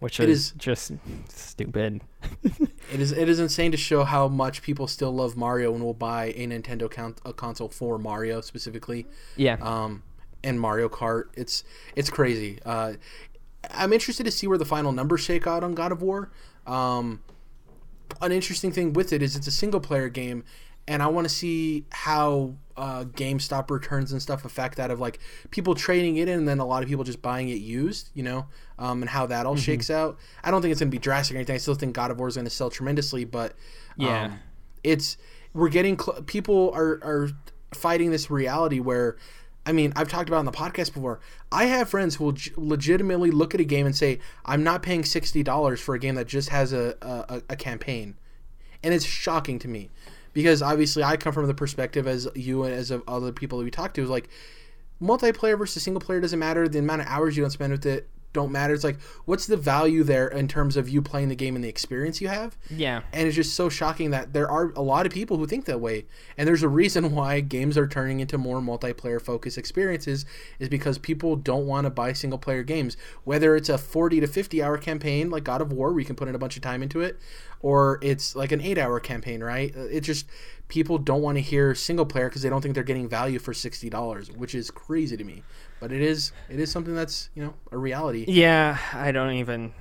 which 0.02 0.20
It 0.20 0.28
is 0.28 0.46
is- 0.46 0.52
just 0.58 0.92
stupid. 1.28 2.02
It 2.92 3.00
is 3.00 3.10
it 3.12 3.28
is 3.28 3.38
insane 3.40 3.70
to 3.70 3.78
show 3.78 4.04
how 4.04 4.28
much 4.28 4.60
people 4.60 4.86
still 4.86 5.12
love 5.14 5.34
Mario 5.34 5.72
and 5.74 5.82
will 5.82 5.94
buy 5.94 6.26
a 6.36 6.46
Nintendo 6.46 6.90
count, 6.90 7.18
a 7.24 7.32
console 7.32 7.68
for 7.70 7.98
Mario 7.98 8.42
specifically, 8.42 9.06
Yeah, 9.36 9.56
um, 9.62 10.02
and 10.44 10.60
Mario 10.60 10.90
Kart. 10.90 11.24
It's 11.34 11.64
it's 11.96 12.10
crazy. 12.10 12.58
Uh, 12.66 12.94
I'm 13.70 13.92
interested 13.94 14.24
to 14.24 14.30
see 14.30 14.46
where 14.46 14.58
the 14.58 14.66
final 14.66 14.92
numbers 14.92 15.22
shake 15.22 15.46
out 15.46 15.64
on 15.64 15.74
God 15.74 15.90
of 15.90 16.02
War. 16.02 16.30
Um, 16.66 17.22
an 18.20 18.30
interesting 18.32 18.72
thing 18.72 18.92
with 18.92 19.10
it 19.12 19.22
is 19.22 19.36
it's 19.36 19.46
a 19.46 19.52
single 19.52 19.80
player 19.80 20.10
game, 20.10 20.44
and 20.88 21.02
I 21.02 21.06
want 21.06 21.28
to 21.28 21.34
see 21.34 21.84
how 21.90 22.54
uh, 22.76 23.04
GameStop 23.04 23.70
returns 23.70 24.12
and 24.12 24.20
stuff 24.20 24.44
affect 24.44 24.76
that 24.76 24.90
of 24.90 24.98
like 24.98 25.20
people 25.50 25.74
trading 25.74 26.16
it 26.16 26.28
in 26.28 26.40
and 26.40 26.48
then 26.48 26.58
a 26.58 26.66
lot 26.66 26.82
of 26.82 26.88
people 26.88 27.04
just 27.04 27.22
buying 27.22 27.48
it 27.48 27.60
used, 27.60 28.10
you 28.14 28.22
know, 28.22 28.46
um, 28.78 29.02
and 29.02 29.10
how 29.10 29.26
that 29.26 29.46
all 29.46 29.54
mm-hmm. 29.54 29.62
shakes 29.62 29.90
out. 29.90 30.18
I 30.42 30.50
don't 30.50 30.62
think 30.62 30.72
it's 30.72 30.80
going 30.80 30.90
to 30.90 30.94
be 30.94 31.00
drastic 31.00 31.34
or 31.34 31.38
anything. 31.38 31.54
I 31.54 31.58
still 31.58 31.74
think 31.74 31.94
God 31.94 32.10
of 32.10 32.18
War 32.18 32.28
is 32.28 32.34
going 32.34 32.46
to 32.46 32.50
sell 32.50 32.70
tremendously, 32.70 33.24
but 33.24 33.54
yeah, 33.96 34.24
um, 34.24 34.40
it's 34.82 35.16
we're 35.54 35.68
getting 35.68 35.98
cl- 35.98 36.22
people 36.22 36.72
are 36.74 36.98
are 37.02 37.30
fighting 37.74 38.10
this 38.10 38.30
reality 38.30 38.80
where. 38.80 39.16
I 39.64 39.70
mean, 39.70 39.92
I've 39.94 40.08
talked 40.08 40.28
about 40.28 40.38
on 40.38 40.44
the 40.44 40.50
podcast 40.50 40.92
before. 40.92 41.20
I 41.52 41.66
have 41.66 41.88
friends 41.88 42.16
who 42.16 42.24
will 42.24 42.36
legitimately 42.56 43.30
look 43.30 43.54
at 43.54 43.60
a 43.60 43.64
game 43.64 43.86
and 43.86 43.94
say, 43.94 44.18
"I'm 44.44 44.64
not 44.64 44.82
paying 44.82 45.04
sixty 45.04 45.44
dollars 45.44 45.80
for 45.80 45.94
a 45.94 46.00
game 46.00 46.16
that 46.16 46.26
just 46.26 46.48
has 46.48 46.72
a, 46.72 46.96
a, 47.00 47.42
a 47.50 47.54
campaign," 47.54 48.16
and 48.82 48.92
it's 48.92 49.04
shocking 49.04 49.60
to 49.60 49.68
me 49.68 49.90
because 50.32 50.62
obviously 50.62 51.02
I 51.02 51.16
come 51.16 51.32
from 51.32 51.46
the 51.46 51.54
perspective 51.54 52.06
as 52.06 52.28
you 52.34 52.64
and 52.64 52.74
as 52.74 52.90
of 52.90 53.02
other 53.06 53.32
people 53.32 53.58
that 53.58 53.64
we 53.64 53.70
talk 53.70 53.94
to 53.94 54.02
is 54.02 54.10
like 54.10 54.28
multiplayer 55.00 55.58
versus 55.58 55.82
single 55.82 56.00
player 56.00 56.20
doesn't 56.20 56.38
matter. 56.38 56.68
The 56.68 56.78
amount 56.78 57.02
of 57.02 57.08
hours 57.08 57.36
you 57.36 57.42
don't 57.42 57.50
spend 57.50 57.72
with 57.72 57.86
it 57.86 58.08
don't 58.32 58.52
matter. 58.52 58.74
It's 58.74 58.84
like, 58.84 59.00
what's 59.24 59.46
the 59.46 59.56
value 59.56 60.02
there 60.02 60.28
in 60.28 60.48
terms 60.48 60.76
of 60.76 60.88
you 60.88 61.02
playing 61.02 61.28
the 61.28 61.34
game 61.34 61.54
and 61.54 61.64
the 61.64 61.68
experience 61.68 62.20
you 62.20 62.28
have? 62.28 62.56
Yeah. 62.70 63.02
And 63.12 63.26
it's 63.26 63.36
just 63.36 63.54
so 63.54 63.68
shocking 63.68 64.10
that 64.10 64.32
there 64.32 64.50
are 64.50 64.72
a 64.72 64.82
lot 64.82 65.06
of 65.06 65.12
people 65.12 65.36
who 65.36 65.46
think 65.46 65.66
that 65.66 65.80
way. 65.80 66.06
And 66.36 66.48
there's 66.48 66.62
a 66.62 66.68
reason 66.68 67.12
why 67.14 67.40
games 67.40 67.76
are 67.76 67.86
turning 67.86 68.20
into 68.20 68.38
more 68.38 68.60
multiplayer 68.60 69.20
focused 69.20 69.58
experiences 69.58 70.24
is 70.58 70.68
because 70.68 70.98
people 70.98 71.36
don't 71.36 71.66
want 71.66 71.84
to 71.84 71.90
buy 71.90 72.12
single 72.12 72.38
player 72.38 72.62
games. 72.62 72.96
Whether 73.24 73.56
it's 73.56 73.68
a 73.68 73.78
40 73.78 74.20
to 74.20 74.26
50 74.26 74.62
hour 74.62 74.78
campaign 74.78 75.30
like 75.30 75.44
God 75.44 75.60
of 75.60 75.72
War, 75.72 75.90
where 75.90 76.00
you 76.00 76.06
can 76.06 76.16
put 76.16 76.28
in 76.28 76.34
a 76.34 76.38
bunch 76.38 76.56
of 76.56 76.62
time 76.62 76.82
into 76.82 77.00
it, 77.00 77.18
or 77.60 77.98
it's 78.02 78.34
like 78.34 78.52
an 78.52 78.60
eight 78.60 78.78
hour 78.78 78.98
campaign, 79.00 79.42
right? 79.42 79.74
Uh, 79.76 79.82
it 79.82 80.00
just 80.00 80.26
people 80.72 80.96
don't 80.96 81.20
want 81.20 81.36
to 81.36 81.42
hear 81.42 81.74
single 81.74 82.06
player 82.06 82.30
because 82.30 82.40
they 82.40 82.48
don't 82.48 82.62
think 82.62 82.74
they're 82.74 82.82
getting 82.82 83.06
value 83.06 83.38
for 83.38 83.52
sixty 83.52 83.90
dollars, 83.90 84.32
which 84.32 84.54
is 84.54 84.70
crazy 84.70 85.18
to 85.18 85.22
me. 85.22 85.42
But 85.80 85.92
it 85.92 86.00
is 86.00 86.32
it 86.48 86.58
is 86.58 86.72
something 86.72 86.94
that's 86.94 87.28
you 87.34 87.44
know 87.44 87.52
a 87.70 87.76
reality. 87.76 88.24
Yeah, 88.26 88.78
I 88.94 89.12
don't 89.12 89.34
even. 89.34 89.74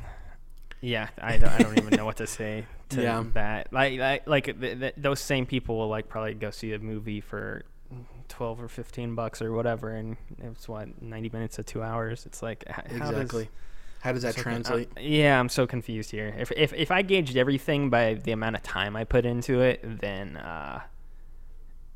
Yeah, 0.82 1.08
I 1.22 1.38
don't, 1.38 1.50
I 1.50 1.60
don't 1.60 1.78
even 1.78 1.96
know 1.96 2.06
what 2.06 2.18
to 2.18 2.28
say 2.28 2.66
to 2.90 3.02
yeah. 3.04 3.24
that. 3.36 3.72
Like 3.72 3.98
like 4.00 4.28
like 4.28 4.60
th- 4.60 4.80
th- 4.80 4.94
those 4.98 5.22
same 5.22 5.46
people 5.46 5.78
will 5.78 5.88
like 5.88 6.10
probably 6.10 6.34
go 6.34 6.52
see 6.52 6.74
a 6.74 6.80
movie 6.80 7.22
for 7.22 7.64
12 8.28 8.62
or 8.62 8.68
15 8.68 9.16
bucks 9.16 9.42
or 9.42 9.54
whatever 9.54 9.92
and 9.92 10.16
it's 10.42 10.68
what 10.68 11.02
90 11.02 11.30
minutes 11.34 11.58
to 11.58 11.64
2 11.64 11.84
hours 11.84 12.26
it's 12.26 12.42
like 12.42 12.64
exactly 12.86 13.44
does, 13.44 13.52
how 14.02 14.12
does 14.12 14.24
that 14.24 14.36
so 14.36 14.42
translate? 14.42 14.90
Uh, 14.98 15.02
yeah, 15.02 15.40
I'm 15.40 15.50
so 15.50 15.68
confused 15.68 16.12
here. 16.12 16.36
If, 16.38 16.52
if 16.52 16.74
if 16.74 16.92
I 16.92 17.02
gauged 17.04 17.38
everything 17.38 17.90
by 17.90 18.16
the 18.16 18.32
amount 18.32 18.56
of 18.56 18.64
time 18.64 18.96
I 18.96 19.04
put 19.04 19.26
into 19.26 19.62
it, 19.62 19.80
then 20.02 20.38
uh, 20.38 20.82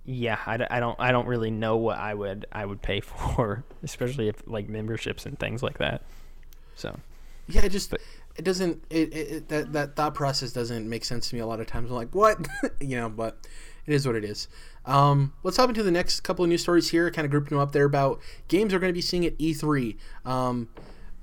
yeah, 0.06 0.38
I, 0.46 0.66
I 0.70 0.80
don't 0.80 1.00
I 1.00 1.12
don't 1.12 1.28
really 1.28 1.52
know 1.52 1.78
what 1.78 1.98
I 1.98 2.14
would 2.14 2.46
I 2.52 2.66
would 2.66 2.82
pay 2.82 3.00
for, 3.02 3.64
especially 3.84 4.30
if 4.30 4.48
like 4.48 4.70
memberships 4.70 5.26
and 5.26 5.38
things 5.38 5.64
like 5.64 5.80
that. 5.80 6.04
So 6.76 6.98
yeah, 7.48 7.66
it 7.66 7.70
just 7.70 7.90
but, 7.90 8.02
it 8.36 8.46
doesn't 8.46 8.84
it, 8.90 9.14
it, 9.14 9.50
that 9.50 9.74
that 9.74 9.96
thought 9.96 10.14
process 10.14 10.52
doesn't 10.52 10.88
make 10.88 11.06
sense 11.06 11.30
to 11.30 11.36
me 11.36 11.42
a 11.42 11.48
lot 11.48 11.60
of 11.60 11.68
times. 11.68 11.90
I'm 11.90 11.96
like, 11.96 12.14
what, 12.14 12.38
you 12.80 12.98
know, 12.98 13.10
but 13.10 13.38
it 13.86 13.94
is 13.94 14.06
what 14.06 14.16
it 14.16 14.24
is. 14.24 14.48
Um, 14.86 15.34
let's 15.44 15.58
hop 15.58 15.70
into 15.70 15.84
the 15.84 15.92
next 15.92 16.22
couple 16.22 16.46
of 16.46 16.50
news 16.50 16.62
stories 16.62 16.90
here. 16.90 17.10
Kind 17.10 17.26
of 17.26 17.32
grouping 17.32 17.58
them 17.58 17.60
up 17.60 17.72
there 17.72 17.86
about 17.86 18.20
games 18.48 18.74
we're 18.74 18.80
going 18.80 18.92
to 18.92 18.98
be 18.98 19.02
seeing 19.02 19.26
at 19.26 19.38
E3. 19.40 19.98
Um, 20.26 20.70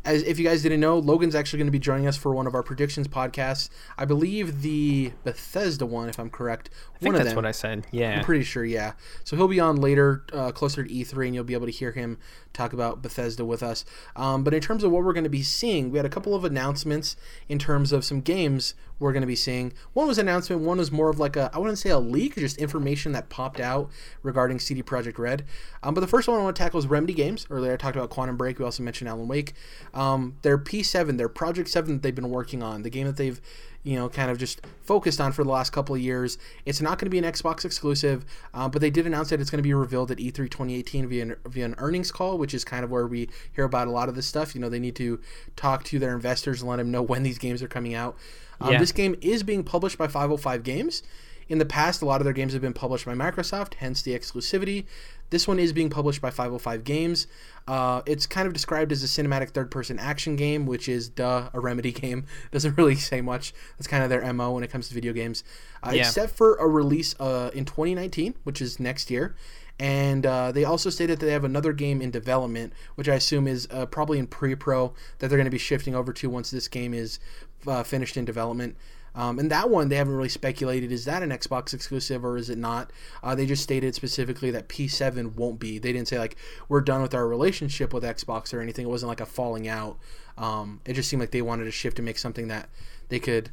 as 0.05 0.23
if 0.23 0.39
you 0.39 0.45
guys 0.45 0.63
didn't 0.63 0.81
know, 0.81 0.99
Logan's 0.99 1.35
actually 1.35 1.59
going 1.59 1.69
to 1.69 1.73
be 1.73 1.79
joining 1.79 2.07
us 2.07 2.17
for 2.17 2.35
one 2.35 2.47
of 2.47 2.55
our 2.55 2.63
predictions 2.63 3.07
podcasts. 3.09 3.69
I 3.97 4.05
believe 4.05 4.63
the 4.63 5.13
Bethesda 5.25 5.87
one, 5.87 6.09
if 6.09 6.19
I'm 6.19 6.31
correct. 6.31 6.71
I 6.97 6.99
think 6.99 7.15
that's 7.15 7.29
them. 7.29 7.37
what 7.37 7.47
I 7.47 7.53
said. 7.53 7.87
Yeah, 7.91 8.19
I'm 8.19 8.25
pretty 8.25 8.45
sure. 8.45 8.65
Yeah, 8.65 8.93
so 9.25 9.37
he'll 9.37 9.49
be 9.49 9.61
on 9.61 9.77
later, 9.77 10.25
uh, 10.33 10.53
closer 10.53 10.85
to 10.85 10.93
E3, 10.93 11.27
and 11.27 11.35
you'll 11.35 11.45
be 11.45 11.55
able 11.55 11.67
to 11.67 11.73
hear 11.73 11.93
him 11.93 12.19
talk 12.53 12.73
about 12.73 13.03
Bethesda 13.03 13.45
with 13.45 13.63
us. 13.63 13.85
Um, 14.17 14.45
but 14.45 14.55
in 14.55 14.61
terms 14.61 14.85
of 14.85 14.91
what 14.91 15.05
we're 15.05 15.13
going 15.13 15.25
to 15.25 15.31
be 15.31 15.43
seeing, 15.43 15.91
we 15.91 15.99
had 15.99 16.07
a 16.07 16.11
couple 16.11 16.35
of 16.35 16.45
announcements 16.45 17.17
in 17.49 17.59
terms 17.59 17.93
of 17.93 18.05
some 18.05 18.21
games 18.21 18.75
we're 18.99 19.13
going 19.13 19.23
to 19.23 19.27
be 19.27 19.37
seeing. 19.37 19.73
One 19.93 20.07
was 20.07 20.19
announcement. 20.19 20.63
One 20.63 20.79
was 20.79 20.93
more 20.93 21.11
of 21.11 21.19
like 21.19 21.37
a 21.37 21.51
I 21.53 21.59
wouldn't 21.59 21.79
say 21.79 21.91
a 21.91 21.99
leak, 21.99 22.37
just 22.37 22.57
information 22.59 23.13
that 23.13 23.29
popped 23.29 23.61
out 23.61 23.91
regarding 24.23 24.59
CD 24.61 24.83
Projekt 24.83 25.19
Red. 25.19 25.45
Um, 25.83 25.93
but 25.95 26.01
the 26.01 26.07
first 26.07 26.29
one 26.29 26.39
I 26.39 26.43
want 26.43 26.57
to 26.57 26.63
tackle 26.63 26.79
is 26.79 26.87
Remedy 26.87 27.13
Games. 27.13 27.47
Earlier 27.51 27.73
I 27.73 27.77
talked 27.77 27.97
about 27.97 28.11
Quantum 28.11 28.37
Break. 28.37 28.59
We 28.59 28.65
also 28.65 28.83
mentioned 28.83 29.09
Alan 29.09 29.29
Wake. 29.29 29.55
Um, 29.93 30.37
their 30.43 30.57
P7, 30.57 31.19
their 31.19 31.29
Project 31.29 31.69
7 31.69 31.95
that 31.95 32.03
they've 32.03 32.15
been 32.15 32.31
working 32.31 32.63
on, 32.63 32.83
the 32.83 32.91
game 32.91 33.07
that 33.07 33.17
they've 33.17 33.41
you 33.85 33.97
know, 33.97 34.09
kind 34.09 34.31
of 34.31 34.39
just 34.39 34.61
focused 34.83 35.21
on 35.21 35.33
for 35.33 35.43
the 35.43 35.51
last 35.51 35.71
couple 35.71 35.95
of 35.95 36.01
years. 36.01 36.39
It's 36.65 36.81
not 36.81 36.99
going 36.99 37.07
to 37.07 37.11
be 37.11 37.19
an 37.19 37.25
Xbox 37.25 37.65
exclusive, 37.65 38.25
uh, 38.55 38.69
but 38.69 38.81
they 38.81 38.91
did 38.91 39.07
announce 39.07 39.31
that 39.31 39.41
it's 39.41 39.51
going 39.51 39.59
to 39.59 39.63
be 39.63 39.75
revealed 39.75 40.11
at 40.11 40.19
E3 40.19 40.35
2018 40.35 41.09
via 41.09 41.23
an, 41.23 41.37
via 41.47 41.65
an 41.65 41.75
earnings 41.79 42.13
call, 42.13 42.39
which 42.39 42.55
is 42.55 42.65
kind 42.65 42.85
of 42.85 42.91
where 42.91 43.07
we 43.07 43.29
hear 43.53 43.65
about 43.65 43.89
a 43.89 43.91
lot 43.91 44.09
of 44.09 44.15
this 44.15 44.27
stuff. 44.27 44.55
You 44.55 44.61
know, 44.61 44.69
they 44.69 44.79
need 44.79 44.97
to 44.97 45.21
talk 45.57 45.83
to 45.85 45.99
their 45.99 46.15
investors 46.15 46.61
and 46.61 46.71
let 46.71 46.77
them 46.77 46.91
know 46.91 47.03
when 47.13 47.23
these 47.23 47.39
games 47.39 47.63
are 47.63 47.69
coming 47.69 47.95
out. 47.95 48.17
Um, 48.61 48.73
yeah. 48.73 48.79
This 48.79 48.93
game 48.93 49.17
is 49.21 49.43
being 49.43 49.65
published 49.65 49.99
by 49.99 50.07
505 50.07 50.63
Games. 50.63 51.03
In 51.49 51.59
the 51.59 51.67
past, 51.67 52.01
a 52.01 52.07
lot 52.07 52.21
of 52.21 52.25
their 52.25 52.33
games 52.33 52.53
have 52.53 52.63
been 52.63 52.73
published 52.73 53.05
by 53.05 53.15
Microsoft, 53.15 53.75
hence 53.75 54.01
the 54.01 54.17
exclusivity. 54.17 54.87
This 55.33 55.49
one 55.49 55.59
is 55.59 55.73
being 55.73 55.89
published 55.89 56.21
by 56.21 56.29
505 56.29 56.85
Games. 56.85 57.27
Uh, 57.67 58.03
it's 58.05 58.27
kind 58.27 58.47
of 58.47 58.53
described 58.53 58.93
as 58.93 59.03
a 59.03 59.07
cinematic 59.07 59.51
third-person 59.51 59.99
action 59.99 60.37
game, 60.37 60.67
which 60.67 60.91
is 60.91 61.09
duh 61.09 61.49
a 61.55 61.59
Remedy 61.59 61.91
game. 62.05 62.27
Doesn't 62.51 62.77
really 62.77 62.97
say 62.97 63.23
much. 63.23 63.55
That's 63.79 63.87
kind 63.87 64.05
of 64.05 64.11
their 64.11 64.31
mo 64.35 64.53
when 64.53 64.63
it 64.63 64.71
comes 64.71 64.89
to 64.89 64.95
video 64.95 65.15
games. 65.15 65.43
Uh, 65.83 65.93
yeah. 65.95 66.05
Set 66.05 66.31
for 66.31 66.57
a 66.57 66.69
release 66.69 67.19
uh, 67.19 67.51
in 67.55 67.65
2019, 67.65 68.35
which 68.45 68.61
is 68.61 68.79
next 68.79 69.11
year. 69.11 69.35
And 69.81 70.27
uh, 70.27 70.53
they 70.53 70.65
also 70.65 70.91
stated 70.91 71.19
that 71.19 71.25
they 71.25 71.33
have 71.33 71.45
another 71.45 71.73
game 71.73 72.03
in 72.03 72.11
development, 72.11 72.75
which 72.97 73.09
I 73.09 73.15
assume 73.15 73.49
is 73.49 73.67
uh, 73.71 73.87
probably 73.87 74.19
in 74.19 74.27
pre-pro 74.27 74.93
that 75.19 75.29
they're 75.29 75.39
going 75.39 75.47
to 75.47 75.51
be 75.51 75.57
shifting 75.57 75.95
over 75.95 76.13
to 76.13 76.29
once 76.29 76.51
this 76.51 76.69
game 76.69 76.93
is 76.93 77.19
uh, 77.67 77.83
finished 77.83 78.19
in 78.19 78.27
development. 78.27 78.77
Um, 79.15 79.39
and 79.39 79.51
that 79.51 79.69
one, 79.69 79.89
they 79.89 79.97
haven't 79.97 80.17
really 80.17 80.29
speculated 80.29 80.91
is 80.91 81.05
that 81.05 81.23
an 81.23 81.31
Xbox 81.31 81.75
exclusive 81.75 82.25
or 82.25 82.37
is 82.37 82.49
it 82.49 82.59
not? 82.59 82.91
Uh, 83.23 83.35
they 83.35 83.47
just 83.47 83.63
stated 83.63 83.95
specifically 83.95 84.51
that 84.53 84.69
P7 84.69 85.35
won't 85.35 85.59
be. 85.59 85.79
They 85.79 85.93
didn't 85.93 86.09
say, 86.09 86.19
like, 86.19 86.37
we're 86.69 86.81
done 86.81 87.03
with 87.03 87.15
our 87.15 87.27
relationship 87.27 87.93
with 87.93 88.05
Xbox 88.05 88.55
or 88.55 88.61
anything. 88.61 88.87
It 88.87 88.89
wasn't 88.89 89.09
like 89.09 89.21
a 89.21 89.27
falling 89.27 89.69
out. 89.69 89.99
Um, 90.39 90.81
it 90.87 90.95
just 90.95 91.09
seemed 91.09 91.21
like 91.21 91.31
they 91.31 91.43
wanted 91.43 91.65
to 91.65 91.71
shift 91.71 91.97
to 91.97 92.03
make 92.03 92.19
something 92.19 92.49
that 92.49 92.69
they 93.09 93.19
could 93.19 93.51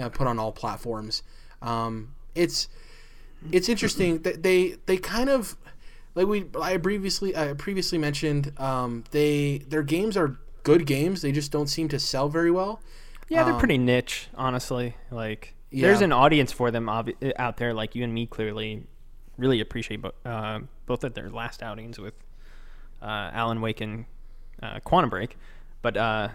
uh, 0.00 0.08
put 0.08 0.26
on 0.26 0.38
all 0.38 0.52
platforms. 0.52 1.22
Um, 1.62 2.14
it's 2.34 2.68
it's 3.52 3.68
interesting 3.68 4.18
that 4.22 4.42
they 4.42 4.76
they 4.86 4.96
kind 4.96 5.30
of 5.30 5.56
like 6.14 6.26
we 6.26 6.46
I 6.60 6.76
previously 6.78 7.36
I 7.36 7.52
previously 7.52 7.98
mentioned 7.98 8.52
um, 8.58 9.04
they 9.12 9.58
their 9.68 9.82
games 9.82 10.16
are 10.16 10.38
good 10.62 10.86
games. 10.86 11.22
They 11.22 11.32
just 11.32 11.52
don't 11.52 11.68
seem 11.68 11.88
to 11.88 11.98
sell 11.98 12.28
very 12.28 12.50
well. 12.50 12.80
Yeah, 13.28 13.44
they're 13.44 13.54
um, 13.54 13.58
pretty 13.58 13.78
niche, 13.78 14.28
honestly. 14.34 14.96
Like, 15.10 15.54
yeah. 15.70 15.86
there's 15.86 16.00
an 16.00 16.12
audience 16.12 16.52
for 16.52 16.70
them 16.70 16.88
ob- 16.88 17.10
out 17.38 17.56
there. 17.56 17.74
Like 17.74 17.94
you 17.94 18.04
and 18.04 18.14
me, 18.14 18.26
clearly, 18.26 18.86
really 19.36 19.60
appreciate 19.60 20.02
bo- 20.02 20.14
uh, 20.24 20.60
both 20.86 21.04
of 21.04 21.14
their 21.14 21.30
last 21.30 21.62
outings 21.62 21.98
with 21.98 22.14
uh, 23.02 23.30
Alan 23.32 23.60
Wake 23.60 23.80
and 23.80 24.04
uh, 24.62 24.80
Quantum 24.80 25.10
Break. 25.10 25.36
But 25.82 25.96
uh, 25.96 26.28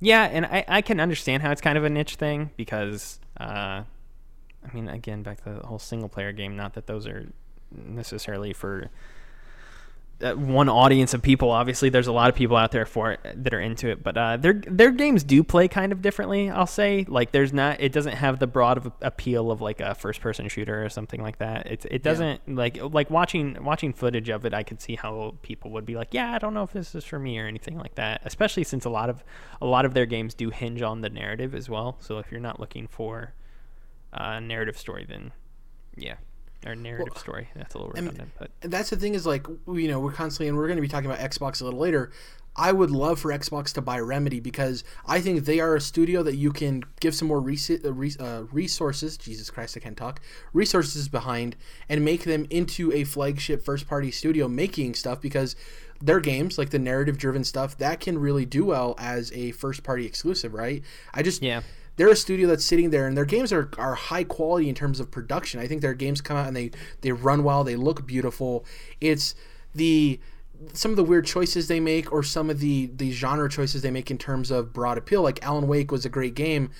yeah, 0.00 0.24
and 0.24 0.46
I, 0.46 0.64
I 0.68 0.82
can 0.82 1.00
understand 1.00 1.42
how 1.42 1.50
it's 1.50 1.60
kind 1.60 1.78
of 1.78 1.84
a 1.84 1.90
niche 1.90 2.16
thing 2.16 2.50
because, 2.56 3.20
uh, 3.38 3.82
I 3.84 4.74
mean, 4.74 4.88
again, 4.88 5.22
back 5.22 5.42
to 5.44 5.54
the 5.60 5.66
whole 5.66 5.78
single 5.78 6.08
player 6.08 6.32
game. 6.32 6.56
Not 6.56 6.74
that 6.74 6.86
those 6.86 7.06
are 7.06 7.28
necessarily 7.70 8.52
for 8.52 8.90
one 10.20 10.68
audience 10.68 11.14
of 11.14 11.22
people. 11.22 11.50
Obviously, 11.50 11.90
there's 11.90 12.08
a 12.08 12.12
lot 12.12 12.28
of 12.28 12.34
people 12.34 12.56
out 12.56 12.72
there 12.72 12.86
for 12.86 13.12
it 13.12 13.20
that 13.36 13.54
are 13.54 13.60
into 13.60 13.88
it, 13.88 14.02
but 14.02 14.16
uh, 14.16 14.36
their 14.36 14.54
their 14.54 14.90
games 14.90 15.22
do 15.22 15.44
play 15.44 15.68
kind 15.68 15.92
of 15.92 16.02
differently. 16.02 16.50
I'll 16.50 16.66
say, 16.66 17.04
like, 17.08 17.30
there's 17.30 17.52
not, 17.52 17.80
it 17.80 17.92
doesn't 17.92 18.14
have 18.14 18.38
the 18.38 18.46
broad 18.46 18.78
of 18.78 18.92
appeal 19.00 19.50
of 19.50 19.60
like 19.60 19.80
a 19.80 19.94
first 19.94 20.20
person 20.20 20.48
shooter 20.48 20.84
or 20.84 20.88
something 20.88 21.22
like 21.22 21.38
that. 21.38 21.66
It 21.66 21.86
it 21.90 22.02
doesn't 22.02 22.40
yeah. 22.46 22.54
like 22.54 22.78
like 22.82 23.10
watching 23.10 23.56
watching 23.62 23.92
footage 23.92 24.28
of 24.28 24.44
it. 24.44 24.52
I 24.52 24.62
could 24.62 24.80
see 24.80 24.96
how 24.96 25.34
people 25.42 25.70
would 25.70 25.86
be 25.86 25.94
like, 25.94 26.08
yeah, 26.12 26.32
I 26.32 26.38
don't 26.38 26.54
know 26.54 26.64
if 26.64 26.72
this 26.72 26.94
is 26.94 27.04
for 27.04 27.18
me 27.18 27.38
or 27.38 27.46
anything 27.46 27.78
like 27.78 27.94
that. 27.94 28.20
Especially 28.24 28.64
since 28.64 28.84
a 28.84 28.90
lot 28.90 29.08
of 29.08 29.22
a 29.62 29.66
lot 29.66 29.84
of 29.84 29.94
their 29.94 30.06
games 30.06 30.34
do 30.34 30.50
hinge 30.50 30.82
on 30.82 31.00
the 31.00 31.10
narrative 31.10 31.54
as 31.54 31.68
well. 31.68 31.96
So 32.00 32.18
if 32.18 32.32
you're 32.32 32.40
not 32.40 32.58
looking 32.58 32.88
for 32.88 33.34
a 34.12 34.40
narrative 34.40 34.76
story, 34.76 35.06
then 35.08 35.32
yeah, 35.96 36.16
or 36.66 36.74
narrative 36.74 37.14
well, 37.14 37.20
story. 37.20 37.48
That's 37.54 37.74
a 37.74 37.78
little 37.78 37.92
redundant, 37.92 38.30
but 38.38 38.50
that's 38.60 38.90
the 38.90 38.96
thing 38.96 39.14
is 39.14 39.26
like 39.26 39.46
you 39.66 39.88
know 39.88 40.00
we're 40.00 40.12
constantly 40.12 40.48
and 40.48 40.56
we're 40.56 40.66
going 40.66 40.76
to 40.76 40.82
be 40.82 40.88
talking 40.88 41.10
about 41.10 41.20
Xbox 41.20 41.60
a 41.60 41.64
little 41.64 41.80
later. 41.80 42.10
I 42.58 42.72
would 42.72 42.90
love 42.90 43.20
for 43.20 43.30
Xbox 43.30 43.72
to 43.74 43.80
buy 43.80 44.00
Remedy 44.00 44.40
because 44.40 44.82
I 45.06 45.20
think 45.20 45.44
they 45.44 45.60
are 45.60 45.76
a 45.76 45.80
studio 45.80 46.24
that 46.24 46.34
you 46.34 46.52
can 46.52 46.82
give 46.98 47.14
some 47.14 47.28
more 47.28 47.40
res- 47.40 47.70
uh, 47.70 47.92
uh, 48.18 48.42
resources. 48.50 49.16
Jesus 49.16 49.48
Christ, 49.48 49.76
I 49.76 49.80
can't 49.80 49.96
talk. 49.96 50.20
Resources 50.52 51.08
behind 51.08 51.54
and 51.88 52.04
make 52.04 52.24
them 52.24 52.46
into 52.50 52.92
a 52.92 53.04
flagship 53.04 53.64
first 53.64 53.86
party 53.86 54.10
studio 54.10 54.48
making 54.48 54.94
stuff 54.94 55.20
because 55.20 55.54
their 56.00 56.18
games, 56.18 56.58
like 56.58 56.70
the 56.70 56.80
narrative 56.80 57.16
driven 57.16 57.44
stuff, 57.44 57.78
that 57.78 58.00
can 58.00 58.18
really 58.18 58.44
do 58.44 58.64
well 58.64 58.96
as 58.98 59.32
a 59.32 59.52
first 59.52 59.84
party 59.84 60.04
exclusive, 60.04 60.52
right? 60.52 60.82
I 61.14 61.22
just 61.22 61.42
Yeah. 61.42 61.62
They're 61.98 62.08
a 62.08 62.16
studio 62.16 62.46
that's 62.46 62.64
sitting 62.64 62.90
there 62.90 63.06
and 63.06 63.16
their 63.16 63.24
games 63.24 63.52
are, 63.52 63.70
are 63.76 63.94
high 63.94 64.24
quality 64.24 64.68
in 64.68 64.74
terms 64.74 65.00
of 65.00 65.10
production. 65.10 65.60
I 65.60 65.66
think 65.66 65.82
their 65.82 65.94
games 65.94 66.20
come 66.20 66.36
out 66.36 66.46
and 66.46 66.56
they, 66.56 66.70
they 67.02 67.12
run 67.12 67.44
well, 67.44 67.64
they 67.64 67.76
look 67.76 68.06
beautiful. 68.06 68.64
It's 69.00 69.34
the 69.74 70.18
some 70.72 70.90
of 70.90 70.96
the 70.96 71.04
weird 71.04 71.26
choices 71.26 71.68
they 71.68 71.80
make 71.80 72.12
or 72.12 72.22
some 72.22 72.50
of 72.50 72.60
the 72.60 72.90
the 72.96 73.10
genre 73.10 73.48
choices 73.48 73.82
they 73.82 73.90
make 73.90 74.10
in 74.10 74.18
terms 74.18 74.50
of 74.50 74.72
broad 74.72 74.96
appeal. 74.96 75.22
Like 75.22 75.44
Alan 75.44 75.66
Wake 75.68 75.92
was 75.92 76.04
a 76.04 76.08
great 76.08 76.34
game. 76.34 76.70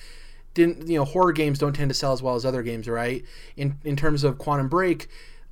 Didn't 0.53 0.87
you 0.87 0.97
know 0.97 1.05
horror 1.05 1.31
games 1.31 1.59
don't 1.59 1.73
tend 1.73 1.89
to 1.89 1.93
sell 1.93 2.13
as 2.13 2.21
well 2.21 2.35
as 2.35 2.45
other 2.45 2.63
games, 2.63 2.87
right? 2.87 3.23
In 3.55 3.77
in 3.83 3.95
terms 3.95 4.23
of 4.23 4.37
Quantum 4.37 4.67
Break, 4.69 5.07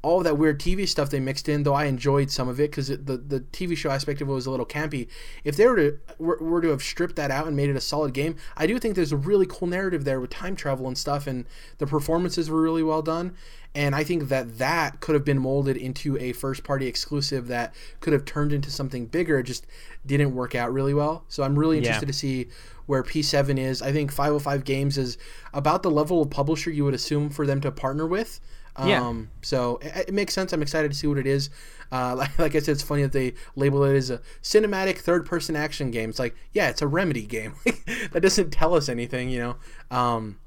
all 0.07 0.23
that 0.23 0.37
weird 0.37 0.59
TV 0.59 0.87
stuff 0.87 1.09
they 1.09 1.19
mixed 1.19 1.49
in, 1.49 1.63
though 1.63 1.73
I 1.73 1.85
enjoyed 1.85 2.31
some 2.31 2.47
of 2.47 2.59
it 2.59 2.71
because 2.71 2.87
the 2.87 2.95
the 2.95 3.41
TV 3.51 3.75
show 3.75 3.89
aspect 3.89 4.21
of 4.21 4.29
it 4.29 4.31
was 4.31 4.45
a 4.45 4.51
little 4.51 4.65
campy. 4.65 5.07
If 5.43 5.57
they 5.57 5.67
were 5.67 5.75
to 5.75 5.99
were, 6.17 6.37
were 6.39 6.61
to 6.61 6.69
have 6.69 6.81
stripped 6.81 7.17
that 7.17 7.29
out 7.29 7.45
and 7.47 7.55
made 7.57 7.69
it 7.69 7.75
a 7.75 7.81
solid 7.81 8.13
game, 8.13 8.37
I 8.55 8.67
do 8.67 8.79
think 8.79 8.95
there's 8.95 9.11
a 9.11 9.17
really 9.17 9.45
cool 9.45 9.67
narrative 9.67 10.05
there 10.05 10.21
with 10.21 10.29
time 10.29 10.55
travel 10.55 10.87
and 10.87 10.97
stuff, 10.97 11.27
and 11.27 11.45
the 11.77 11.85
performances 11.85 12.49
were 12.49 12.61
really 12.61 12.83
well 12.83 13.01
done. 13.01 13.35
And 13.75 13.93
I 13.93 14.03
think 14.03 14.29
that 14.29 14.57
that 14.57 15.01
could 15.01 15.13
have 15.13 15.25
been 15.25 15.37
molded 15.37 15.77
into 15.77 16.17
a 16.17 16.31
first 16.33 16.63
party 16.63 16.87
exclusive 16.87 17.47
that 17.49 17.75
could 17.99 18.13
have 18.13 18.25
turned 18.25 18.51
into 18.53 18.71
something 18.71 19.05
bigger. 19.05 19.39
It 19.39 19.43
just 19.43 19.67
didn't 20.05 20.33
work 20.33 20.55
out 20.55 20.73
really 20.73 20.95
well. 20.95 21.25
So 21.27 21.43
I'm 21.43 21.59
really 21.59 21.77
interested 21.77 22.07
Yeah. 22.07 22.13
to 22.13 22.17
see 22.17 22.47
where 22.87 23.03
P7 23.03 23.59
is. 23.59 23.81
I 23.83 23.91
think 23.91 24.11
505 24.11 24.63
Games 24.63 24.97
is 24.97 25.17
about 25.53 25.83
the 25.83 25.91
level 25.91 26.21
of 26.23 26.29
publisher 26.31 26.71
you 26.71 26.85
would 26.85 26.95
assume 26.95 27.29
for 27.29 27.45
them 27.45 27.61
to 27.61 27.69
partner 27.71 28.07
with. 28.07 28.39
Um, 28.77 28.87
Yeah. 28.89 29.13
So 29.41 29.77
it, 29.81 30.09
it 30.09 30.13
makes 30.13 30.33
sense. 30.33 30.53
I'm 30.53 30.61
excited 30.61 30.91
to 30.91 30.97
see 30.97 31.07
what 31.07 31.17
it 31.17 31.27
is. 31.27 31.49
Uh, 31.91 32.15
like, 32.17 32.37
like 32.39 32.55
I 32.55 32.59
said, 32.59 32.73
it's 32.73 32.83
funny 32.83 33.01
that 33.03 33.11
they 33.11 33.33
label 33.55 33.83
it 33.83 33.95
as 33.95 34.09
a 34.09 34.21
cinematic 34.41 34.99
third 34.99 35.25
person 35.25 35.55
action 35.55 35.91
game. 35.91 36.09
It's 36.09 36.19
like, 36.19 36.35
yeah, 36.53 36.69
it's 36.69 36.81
a 36.81 36.87
Remedy 36.87 37.25
game. 37.25 37.55
that 38.11 38.21
doesn't 38.21 38.51
tell 38.51 38.73
us 38.75 38.89
anything, 38.89 39.29
you 39.29 39.39
know? 39.39 39.55
Um, 39.97 40.39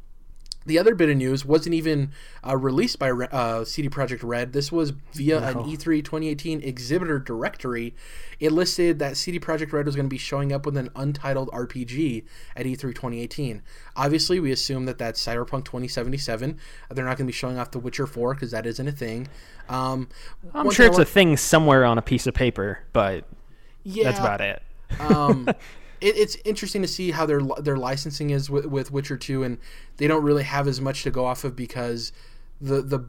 the 0.67 0.79
other 0.79 0.95
bit 0.95 1.09
of 1.09 1.17
news 1.17 1.45
wasn't 1.45 1.75
even 1.75 2.13
uh, 2.47 2.57
released 2.57 2.99
by 2.99 3.11
uh, 3.11 3.65
CD 3.65 3.89
Projekt 3.89 4.21
Red. 4.23 4.53
This 4.53 4.71
was 4.71 4.91
via 5.15 5.39
an 5.39 5.61
E 5.61 5.77
E3 5.77 6.05
2018 6.05 6.63
exhibitor 6.63 7.19
directory. 7.19 7.95
It 8.39 8.53
listed 8.53 8.99
that 8.99 9.17
CD 9.17 9.41
Projekt 9.41 9.73
Red 9.73 9.87
was 9.87 9.97
going 9.97 10.07
to 10.07 10.11
be 10.11 10.19
showing 10.19 10.53
up 10.53 10.67
with 10.67 10.77
an 10.77 10.91
untitled 10.95 11.49
RPG 11.51 12.25
at 12.57 12.67
E 12.67 12.77
E3 12.77 12.95
2018. 12.95 13.63
Obviously, 13.97 14.39
we 14.39 14.53
assume 14.53 14.85
that 14.85 14.99
that's 14.99 15.25
Cyberpunk 15.25 15.65
2077. 15.65 16.59
They're 16.91 17.05
not 17.05 17.17
going 17.17 17.27
to 17.27 17.33
be 17.33 17.33
showing 17.33 17.59
off 17.59 17.71
The 17.71 17.79
Witcher 17.79 18.07
4 18.07 18.35
because 18.35 18.51
that 18.51 18.67
isn't 18.67 18.87
a 18.87 18.93
thing. 18.93 19.29
Um, 19.69 20.09
I'm 20.53 20.71
sure 20.71 20.87
it's 20.87 20.99
a 20.99 21.05
thing 21.05 21.37
somewhere 21.37 21.85
on 21.85 21.97
a 21.97 22.03
piece 22.03 22.27
of 22.27 22.35
paper, 22.35 22.81
but 22.93 23.25
yeah, 23.83 24.05
that's 24.05 24.19
about 24.19 24.41
it. 24.41 24.63
um, 24.99 25.49
it, 26.01 26.17
it's 26.17 26.37
interesting 26.45 26.83
to 26.83 26.89
see 26.89 27.11
how 27.11 27.27
their 27.27 27.41
their 27.61 27.77
licensing 27.77 28.31
is 28.31 28.49
with, 28.51 28.67
with 28.67 28.91
Witcher 28.91 29.17
Two, 29.17 29.43
and 29.43 29.59
they 29.99 30.07
don't 30.07 30.23
really 30.23 30.45
have 30.45 30.67
as 30.69 30.81
much 30.81 31.03
to 31.05 31.11
go 31.11 31.25
off 31.25 31.45
of 31.45 31.55
because 31.57 32.13
the 32.61 32.83
the 32.83 33.09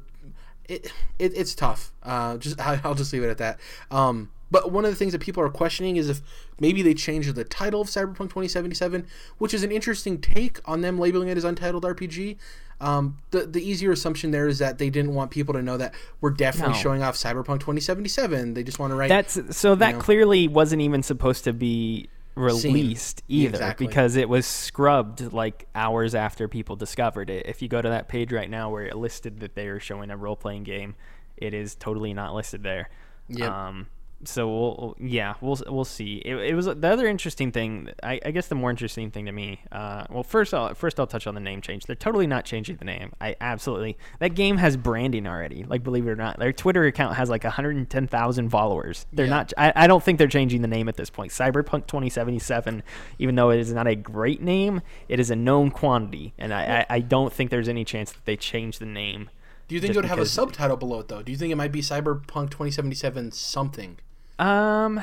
it, 0.68 0.92
it 1.20 1.34
it's 1.36 1.56
tough. 1.56 1.92
Uh, 2.04 2.38
just 2.38 2.60
I'll 2.86 2.96
just 2.96 3.12
leave 3.14 3.24
it 3.24 3.30
at 3.30 3.38
that. 3.40 3.60
Um, 3.90 4.32
but 4.50 4.72
one 4.72 4.84
of 4.84 4.92
the 4.92 4.98
things 4.98 5.14
that 5.14 5.22
people 5.22 5.42
are 5.44 5.50
questioning 5.50 5.96
is 5.96 6.10
if 6.10 6.22
maybe 6.60 6.82
they 6.82 6.94
changed 6.94 7.34
the 7.36 7.46
title 7.46 7.80
of 7.82 7.88
Cyberpunk 7.88 8.18
2077, 8.30 9.08
which 9.38 9.54
is 9.54 9.64
an 9.64 9.72
interesting 9.72 10.20
take 10.20 10.60
on 10.66 10.82
them 10.82 11.00
labeling 11.00 11.30
it 11.30 11.38
as 11.38 11.46
Untitled 11.46 11.84
RPG. 11.84 12.38
Um, 12.82 13.20
the 13.30 13.46
the 13.46 13.62
easier 13.62 13.92
assumption 13.92 14.32
there 14.32 14.48
is 14.48 14.58
that 14.60 14.78
they 14.80 14.90
didn't 14.90 15.14
want 15.14 15.30
people 15.32 15.54
to 15.54 15.62
know 15.62 15.78
that 15.78 15.94
we're 16.20 16.32
definitely 16.32 16.74
No. 16.74 16.80
showing 16.80 17.04
off 17.04 17.16
Cyberpunk 17.16 17.60
2077. 17.60 18.56
They 18.56 18.64
just 18.64 18.80
want 18.80 18.92
to 18.92 18.96
write 18.96 19.10
That's 19.10 19.40
so 19.56 19.76
that 19.76 19.96
know. 19.96 20.02
clearly 20.02 20.48
wasn't 20.48 20.82
even 20.82 21.04
supposed 21.04 21.44
to 21.44 21.54
be 21.54 22.10
released 22.36 23.24
Yeah, 23.28 23.46
either 23.46 23.56
exactly. 23.56 23.88
because 23.88 24.16
it 24.16 24.30
was 24.30 24.46
scrubbed 24.46 25.34
like 25.34 25.68
hours 25.76 26.16
after 26.16 26.48
people 26.48 26.76
discovered 26.76 27.30
it. 27.30 27.46
If 27.46 27.62
you 27.62 27.68
go 27.68 27.82
to 27.82 27.90
that 27.90 28.08
page 28.08 28.32
right 28.32 28.50
now 28.50 28.70
where 28.70 28.86
it 28.86 28.96
listed 28.96 29.40
that 29.42 29.56
they 29.56 29.68
were 29.68 29.80
showing 29.80 30.10
a 30.12 30.18
role 30.18 30.36
playing 30.36 30.64
game, 30.64 30.96
it 31.38 31.54
is 31.54 31.76
totally 31.76 32.14
not 32.14 32.34
listed 32.34 32.64
there. 32.64 32.90
Yep. 33.30 33.50
Um, 33.52 33.88
so 34.24 34.48
we'll 34.48 34.96
yeah 35.00 35.34
we'll 35.42 35.58
we'll 35.68 35.86
see. 35.86 36.18
It, 36.26 36.36
it 36.36 36.56
was 36.56 36.66
the 36.66 36.88
other 36.88 37.08
interesting 37.08 37.52
thing. 37.52 37.90
I, 38.04 38.20
I 38.26 38.32
guess 38.32 38.48
the 38.48 38.56
more 38.56 38.70
interesting 38.70 39.12
thing 39.12 39.26
to 39.26 39.32
me. 39.32 39.62
Uh, 39.72 40.06
well, 40.10 40.24
first 40.24 40.54
I'll 40.54 40.74
first 40.74 41.00
I'll 41.00 41.08
touch 41.08 41.28
on 41.28 41.34
the 41.36 41.42
name 41.42 41.62
change. 41.62 41.86
They're 41.86 41.96
totally 41.96 42.28
not 42.28 42.46
changing 42.46 42.78
the 42.78 42.86
name. 42.86 43.12
I 43.20 43.36
absolutely 43.42 43.98
that 44.20 44.30
game 44.36 44.58
has 44.58 44.78
branding 44.78 45.28
already. 45.28 45.64
Like 45.64 45.84
believe 45.84 46.08
it 46.08 46.10
or 46.12 46.16
not, 46.16 46.40
their 46.40 46.54
Twitter 46.54 46.86
account 46.86 47.16
has 47.16 47.30
like 47.30 47.44
110,000 47.44 48.50
followers. 48.50 49.06
They're 49.14 49.26
Yeah. 49.26 49.30
not. 49.30 49.54
I, 49.58 49.74
I 49.76 49.88
don't 49.88 50.04
think 50.04 50.18
they're 50.18 50.28
changing 50.28 50.62
the 50.62 50.68
name 50.68 50.88
at 50.90 50.96
this 50.98 51.10
point. 51.10 51.32
Cyberpunk 51.32 51.88
2077, 51.88 52.84
even 53.20 53.36
though 53.36 53.50
it 53.50 53.60
is 53.60 53.74
not 53.74 53.88
a 53.88 53.96
great 53.96 54.42
name, 54.42 54.82
it 55.10 55.20
is 55.20 55.30
a 55.32 55.36
known 55.36 55.72
quantity, 55.72 56.34
and 56.38 56.54
I, 56.54 56.82
I, 56.90 56.96
I 56.96 57.00
don't 57.00 57.32
think 57.34 57.50
there's 57.50 57.70
any 57.70 57.84
chance 57.86 58.12
that 58.12 58.26
they 58.26 58.36
change 58.38 58.80
the 58.80 58.86
name. 58.86 59.30
Do 59.68 59.76
you 59.76 59.82
think 59.82 59.94
it 59.94 59.98
would 59.98 60.06
have 60.06 60.20
a 60.20 60.26
subtitle 60.26 60.76
below 60.76 61.00
it 61.00 61.08
though? 61.08 61.22
Do 61.24 61.32
you 61.32 61.38
think 61.38 61.52
it 61.52 61.56
might 61.56 61.72
be 61.72 61.80
Cyberpunk 61.82 62.50
2077 62.50 63.32
something? 63.32 63.98
Um, 64.42 65.02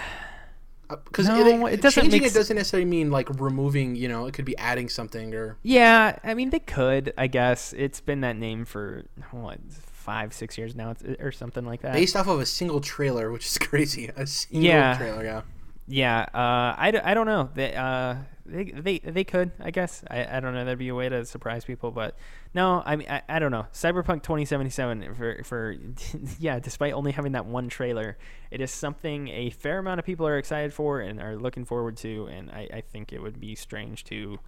Because 0.88 1.28
No, 1.28 1.66
it, 1.66 1.74
it 1.74 1.80
doesn't 1.82 2.02
changing 2.02 2.24
it 2.24 2.32
doesn't 2.34 2.56
necessarily 2.56 2.84
mean 2.88 3.10
like 3.10 3.28
removing. 3.40 3.94
You 3.94 4.08
know, 4.08 4.26
it 4.26 4.32
could 4.34 4.44
be 4.44 4.56
adding 4.56 4.88
something 4.88 5.34
or 5.34 5.56
Yeah, 5.62 6.18
I 6.24 6.34
mean 6.34 6.50
they 6.50 6.60
could. 6.60 7.12
I 7.18 7.26
guess 7.26 7.72
it's 7.76 8.00
been 8.00 8.20
that 8.22 8.36
name 8.36 8.64
for 8.64 9.04
what 9.30 9.58
five, 9.70 10.32
six 10.32 10.56
years 10.56 10.74
now, 10.74 10.90
it's- 10.92 11.16
or 11.20 11.30
something 11.30 11.64
like 11.66 11.82
that. 11.82 11.92
based 11.92 12.16
off 12.16 12.26
of 12.28 12.40
a 12.40 12.46
single 12.46 12.80
trailer, 12.80 13.30
which 13.30 13.44
is 13.46 13.58
crazy. 13.68 14.10
A 14.16 14.26
single 14.26 14.62
Yeah. 14.64 14.96
trailer, 14.96 15.22
yeah. 15.24 15.42
Yeah, 15.90 16.20
uh, 16.34 16.74
I, 16.78 17.00
I 17.02 17.14
don't 17.14 17.26
know. 17.26 17.48
They, 17.54 17.74
uh, 17.74 18.16
they 18.48 18.64
they 18.64 18.98
they 18.98 19.24
could, 19.24 19.52
I 19.60 19.70
guess. 19.70 20.02
I, 20.10 20.36
I 20.36 20.40
don't 20.40 20.54
know. 20.54 20.64
That'd 20.64 20.78
be 20.78 20.88
a 20.88 20.94
way 20.94 21.08
to 21.08 21.24
surprise 21.24 21.64
people, 21.64 21.90
but 21.90 22.16
no, 22.54 22.82
I 22.84 22.96
mean 22.96 23.08
I, 23.08 23.22
I 23.28 23.38
don't 23.38 23.50
know. 23.50 23.66
Cyberpunk 23.72 24.22
2077 24.22 25.14
for 25.14 25.42
for 25.44 25.76
yeah, 26.38 26.58
despite 26.58 26.92
only 26.92 27.12
having 27.12 27.32
that 27.32 27.46
one 27.46 27.68
trailer, 27.68 28.16
it 28.50 28.60
is 28.60 28.70
something 28.70 29.28
a 29.28 29.50
fair 29.50 29.78
amount 29.78 29.98
of 29.98 30.06
people 30.06 30.26
are 30.26 30.38
excited 30.38 30.72
for 30.72 31.00
and 31.00 31.20
are 31.20 31.36
looking 31.36 31.64
forward 31.64 31.96
to, 31.98 32.26
and 32.26 32.50
I, 32.50 32.68
I 32.72 32.80
think 32.80 33.12
it 33.12 33.20
would 33.20 33.38
be 33.38 33.54
strange 33.54 34.04
to 34.04 34.38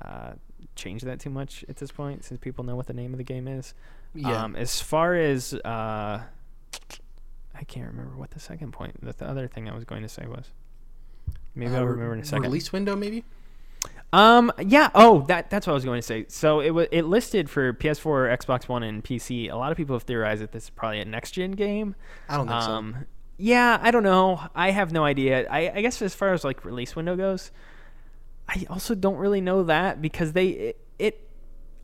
uh, 0.00 0.32
change 0.74 1.02
that 1.02 1.20
too 1.20 1.30
much 1.30 1.64
at 1.68 1.76
this 1.76 1.90
point, 1.90 2.24
since 2.24 2.40
people 2.40 2.64
know 2.64 2.76
what 2.76 2.86
the 2.86 2.94
name 2.94 3.12
of 3.12 3.18
the 3.18 3.24
game 3.24 3.46
is. 3.46 3.74
Yeah. 4.14 4.42
Um, 4.42 4.56
as 4.56 4.80
far 4.80 5.14
as 5.14 5.54
uh, 5.54 6.22
I 7.54 7.64
can't 7.64 7.86
remember 7.86 8.16
what 8.16 8.30
the 8.30 8.40
second 8.40 8.72
point, 8.72 9.04
the, 9.04 9.12
the 9.12 9.28
other 9.28 9.46
thing 9.46 9.68
I 9.68 9.74
was 9.74 9.84
going 9.84 10.02
to 10.02 10.08
say 10.08 10.26
was. 10.26 10.50
Maybe 11.54 11.74
Uh, 11.74 11.78
I'll 11.78 11.86
remember 11.86 12.14
in 12.14 12.20
a 12.20 12.24
second. 12.24 12.42
Release 12.42 12.72
window, 12.72 12.96
maybe. 12.96 13.24
Um, 14.12 14.52
yeah. 14.60 14.90
Oh, 14.94 15.24
that 15.28 15.50
that's 15.50 15.66
what 15.66 15.72
I 15.72 15.74
was 15.74 15.84
going 15.84 16.00
to 16.00 16.06
say. 16.06 16.26
So 16.28 16.60
it 16.60 16.70
was 16.70 16.88
it 16.90 17.04
listed 17.04 17.48
for 17.48 17.72
PS4, 17.72 18.36
Xbox 18.38 18.68
One, 18.68 18.82
and 18.82 19.04
PC. 19.04 19.50
A 19.50 19.56
lot 19.56 19.70
of 19.70 19.76
people 19.76 19.94
have 19.94 20.02
theorized 20.02 20.42
that 20.42 20.52
this 20.52 20.64
is 20.64 20.70
probably 20.70 21.00
a 21.00 21.04
next 21.04 21.32
gen 21.32 21.52
game. 21.52 21.94
I 22.28 22.36
don't 22.36 22.48
think 22.48 22.60
Um, 22.60 23.06
yeah, 23.36 23.78
I 23.80 23.90
don't 23.90 24.02
know. 24.02 24.40
I 24.54 24.70
have 24.72 24.92
no 24.92 25.04
idea. 25.04 25.48
I, 25.48 25.70
I 25.76 25.80
guess 25.80 26.02
as 26.02 26.14
far 26.14 26.32
as 26.32 26.44
like 26.44 26.64
release 26.64 26.96
window 26.96 27.16
goes, 27.16 27.52
I 28.48 28.66
also 28.68 28.94
don't 28.94 29.16
really 29.16 29.40
know 29.40 29.62
that 29.64 30.02
because 30.02 30.32
they 30.32 30.48
it, 30.48 30.80
it. 30.98 31.26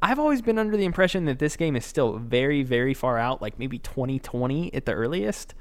I've 0.03 0.19
always 0.19 0.43
been 0.43 0.59
under 0.59 0.77
the 0.77 0.85
impression 0.85 1.25
that 1.27 1.39
this 1.39 1.57
game 1.57 1.77
is 1.77 1.87
still 1.87 2.19
very 2.19 2.63
very 2.65 2.93
far 2.93 3.19
out, 3.19 3.41
like 3.41 3.59
maybe 3.59 3.79
2020 3.79 4.75
at 4.75 4.85
the 4.85 4.93
earliest. 4.93 5.55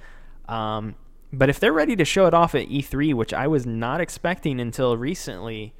Um, 0.50 0.96
but 1.38 1.50
if 1.50 1.60
they're 1.60 1.74
ready 1.74 1.96
to 1.96 2.06
show 2.06 2.26
it 2.26 2.34
off 2.34 2.56
at 2.56 2.68
E3, 2.68 3.14
which 3.14 3.34
I 3.34 3.48
was 3.48 3.66
not 3.66 4.02
expecting 4.02 4.60
until 4.60 4.98
recently, 4.98 5.74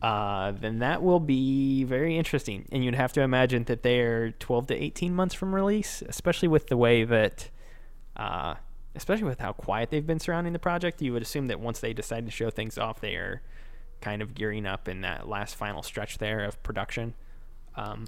uh, 0.00 0.52
then 0.52 0.80
that 0.80 1.02
will 1.02 1.20
be 1.20 1.84
very 1.84 2.16
interesting. 2.16 2.66
And 2.72 2.84
you'd 2.84 2.94
have 2.94 3.12
to 3.14 3.20
imagine 3.20 3.64
that 3.64 3.82
they're 3.82 4.32
12 4.32 4.68
to 4.68 4.74
18 4.74 5.14
months 5.14 5.34
from 5.34 5.54
release, 5.54 6.02
especially 6.08 6.48
with 6.48 6.68
the 6.68 6.76
way 6.76 7.04
that, 7.04 7.50
uh, 8.16 8.54
especially 8.94 9.24
with 9.24 9.38
how 9.38 9.52
quiet 9.52 9.90
they've 9.90 10.06
been 10.06 10.18
surrounding 10.18 10.52
the 10.52 10.58
project. 10.58 11.00
You 11.02 11.12
would 11.12 11.22
assume 11.22 11.46
that 11.46 11.60
once 11.60 11.80
they 11.80 11.92
decide 11.92 12.26
to 12.26 12.32
show 12.32 12.50
things 12.50 12.78
off, 12.78 13.00
they 13.00 13.14
are 13.14 13.42
kind 14.00 14.22
of 14.22 14.34
gearing 14.34 14.66
up 14.66 14.88
in 14.88 15.02
that 15.02 15.28
last 15.28 15.54
final 15.54 15.82
stretch 15.82 16.18
there 16.18 16.44
of 16.44 16.60
production. 16.62 17.14
Um, 17.76 18.06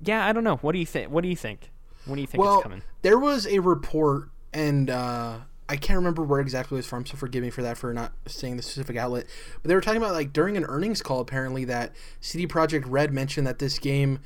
yeah, 0.00 0.26
I 0.26 0.32
don't 0.32 0.44
know. 0.44 0.56
What 0.56 0.72
do 0.72 0.78
you 0.78 0.86
think? 0.86 1.10
What 1.10 1.22
do 1.22 1.28
you 1.28 1.36
think? 1.36 1.70
When 2.06 2.16
do 2.16 2.20
you 2.22 2.26
think 2.26 2.42
well, 2.42 2.64
there 3.02 3.18
was 3.18 3.46
a 3.46 3.58
report, 3.58 4.30
and 4.54 4.88
uh, 4.88 5.40
I 5.70 5.76
can't 5.76 5.96
remember 5.96 6.22
where 6.22 6.40
exactly 6.40 6.76
it 6.76 6.80
was 6.80 6.86
from. 6.86 7.06
So 7.06 7.16
forgive 7.16 7.42
me 7.42 7.50
for 7.50 7.62
that 7.62 7.78
for 7.78 7.94
not 7.94 8.12
saying 8.26 8.56
the 8.56 8.62
specific 8.62 8.96
outlet. 8.96 9.26
But 9.62 9.68
they 9.68 9.74
were 9.74 9.80
talking 9.80 10.02
about 10.02 10.12
like 10.14 10.32
during 10.32 10.56
an 10.56 10.64
earnings 10.64 11.00
call, 11.02 11.20
apparently 11.20 11.64
that 11.66 11.92
CD 12.20 12.46
Projekt 12.46 12.84
Red 12.86 13.12
mentioned 13.12 13.46
that 13.46 13.58
this 13.60 13.78
game 13.78 14.18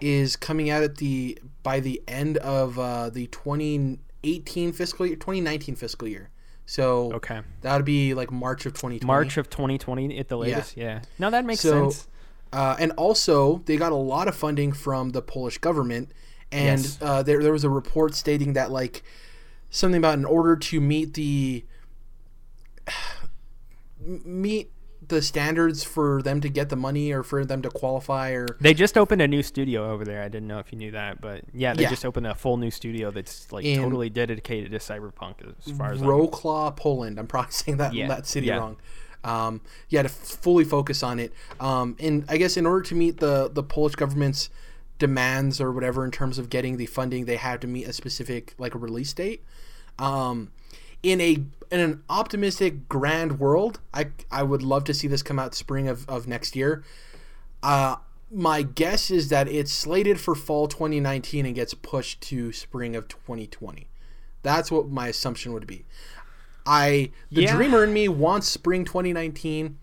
is 0.00 0.36
coming 0.36 0.70
out 0.70 0.82
at 0.82 0.96
the 0.96 1.38
by 1.62 1.80
the 1.80 2.02
end 2.08 2.36
of 2.38 2.78
uh, 2.78 3.10
the 3.10 3.26
2018 3.28 4.72
fiscal 4.72 5.06
year, 5.06 5.16
2019 5.16 5.76
fiscal 5.76 6.08
year. 6.08 6.30
So 6.66 7.12
Okay. 7.14 7.40
that 7.62 7.76
would 7.76 7.84
be 7.84 8.14
like 8.14 8.30
March 8.30 8.66
of 8.66 8.72
2020. 8.72 9.06
March 9.06 9.36
of 9.36 9.50
2020 9.50 10.18
at 10.18 10.28
the 10.28 10.36
latest. 10.36 10.76
Yeah. 10.76 11.02
No, 11.18 11.30
that 11.30 11.44
makes 11.44 11.60
So, 11.60 11.90
sense. 11.90 12.08
Uh, 12.52 12.76
and 12.78 12.92
also, 12.92 13.62
they 13.64 13.76
got 13.76 13.92
a 13.92 13.96
lot 13.96 14.28
of 14.28 14.34
funding 14.36 14.72
from 14.72 15.10
the 15.10 15.22
Polish 15.22 15.58
government, 15.58 16.12
and 16.52 16.80
Yes. 16.82 16.98
uh, 17.00 17.22
there 17.22 17.42
there 17.42 17.52
was 17.52 17.64
a 17.64 17.70
report 17.70 18.14
stating 18.14 18.52
that 18.52 18.70
like 18.70 19.02
something 19.72 19.98
about 19.98 20.16
in 20.18 20.24
order 20.24 20.54
to 20.54 20.80
meet 20.80 21.14
the 21.14 21.64
meet 24.00 24.70
the 25.08 25.20
standards 25.20 25.82
for 25.82 26.22
them 26.22 26.40
to 26.40 26.48
get 26.48 26.68
the 26.68 26.76
money 26.76 27.12
or 27.12 27.22
for 27.22 27.44
them 27.44 27.60
to 27.60 27.68
qualify 27.70 28.30
or 28.30 28.46
They 28.60 28.72
just 28.72 28.96
opened 28.96 29.20
a 29.20 29.26
new 29.28 29.42
studio 29.42 29.90
over 29.90 30.04
there. 30.04 30.22
I 30.22 30.28
didn't 30.28 30.46
know 30.46 30.58
if 30.60 30.70
you 30.72 30.78
knew 30.78 30.92
that, 30.92 31.20
but 31.20 31.42
yeah, 31.52 31.74
they 31.74 31.82
Yeah. 31.82 31.90
just 31.90 32.04
opened 32.06 32.26
a 32.28 32.34
full 32.34 32.56
new 32.56 32.70
studio 32.70 33.10
that's 33.10 33.50
like 33.52 33.64
In- 33.64 33.82
totally 33.82 34.10
dedicated 34.10 34.70
to 34.70 34.78
cyberpunk 34.78 35.34
as 35.66 35.72
far 35.76 35.92
as 35.92 36.00
I'm 36.00 36.06
Poland. 36.76 37.18
I'm 37.18 37.26
probably 37.26 37.50
saying 37.52 37.78
that 37.78 37.94
Yeah, 37.94 38.08
that 38.08 38.26
city 38.26 38.46
yeah. 38.46 38.58
wrong. 38.58 38.76
Um, 39.24 39.60
yeah, 39.88 40.02
to 40.02 40.08
f- 40.08 40.12
fully 40.14 40.64
focus 40.64 41.02
on 41.02 41.18
it. 41.20 41.32
Um, 41.60 41.96
and 42.00 42.24
I 42.28 42.36
guess 42.36 42.56
in 42.56 42.66
order 42.66 42.82
to 42.82 42.94
meet 42.94 43.18
the 43.18 43.50
the 43.52 43.62
Polish 43.62 43.94
government's 43.96 44.50
demands 44.98 45.60
or 45.60 45.72
whatever 45.72 46.04
in 46.04 46.10
terms 46.12 46.38
of 46.38 46.48
getting 46.48 46.76
the 46.76 46.86
funding, 46.86 47.24
they 47.24 47.36
had 47.36 47.60
to 47.60 47.66
meet 47.66 47.86
a 47.86 47.92
specific 47.92 48.54
like 48.58 48.74
a 48.74 48.78
release 48.78 49.12
date. 49.12 49.42
Um, 49.98 50.50
in 51.02 51.20
a 51.20 51.32
in 51.70 51.80
an 51.80 52.02
optimistic 52.10 52.88
grand 52.88 53.38
world, 53.38 53.80
I 53.94 54.08
I 54.30 54.42
would 54.42 54.62
love 54.62 54.84
to 54.84 54.94
see 54.94 55.08
this 55.08 55.22
come 55.22 55.38
out 55.38 55.54
spring 55.54 55.88
of, 55.88 56.08
of 56.08 56.26
next 56.28 56.54
year. 56.56 56.84
Uh, 57.62 57.96
my 58.30 58.62
guess 58.62 59.10
is 59.10 59.28
that 59.28 59.46
it's 59.48 59.72
slated 59.72 60.18
for 60.20 60.34
fall 60.34 60.66
2019 60.66 61.44
and 61.46 61.54
gets 61.54 61.74
pushed 61.74 62.20
to 62.22 62.52
spring 62.52 62.96
of 62.96 63.06
2020. 63.08 63.86
That's 64.42 64.70
what 64.70 64.88
my 64.88 65.08
assumption 65.08 65.52
would 65.52 65.66
be. 65.66 65.84
I 66.64 67.10
the 67.30 67.42
Yeah. 67.42 67.54
dreamer 67.56 67.84
in 67.84 67.92
me 67.92 68.08
wants 68.08 68.48
spring 68.48 68.84
2019. 68.84 69.78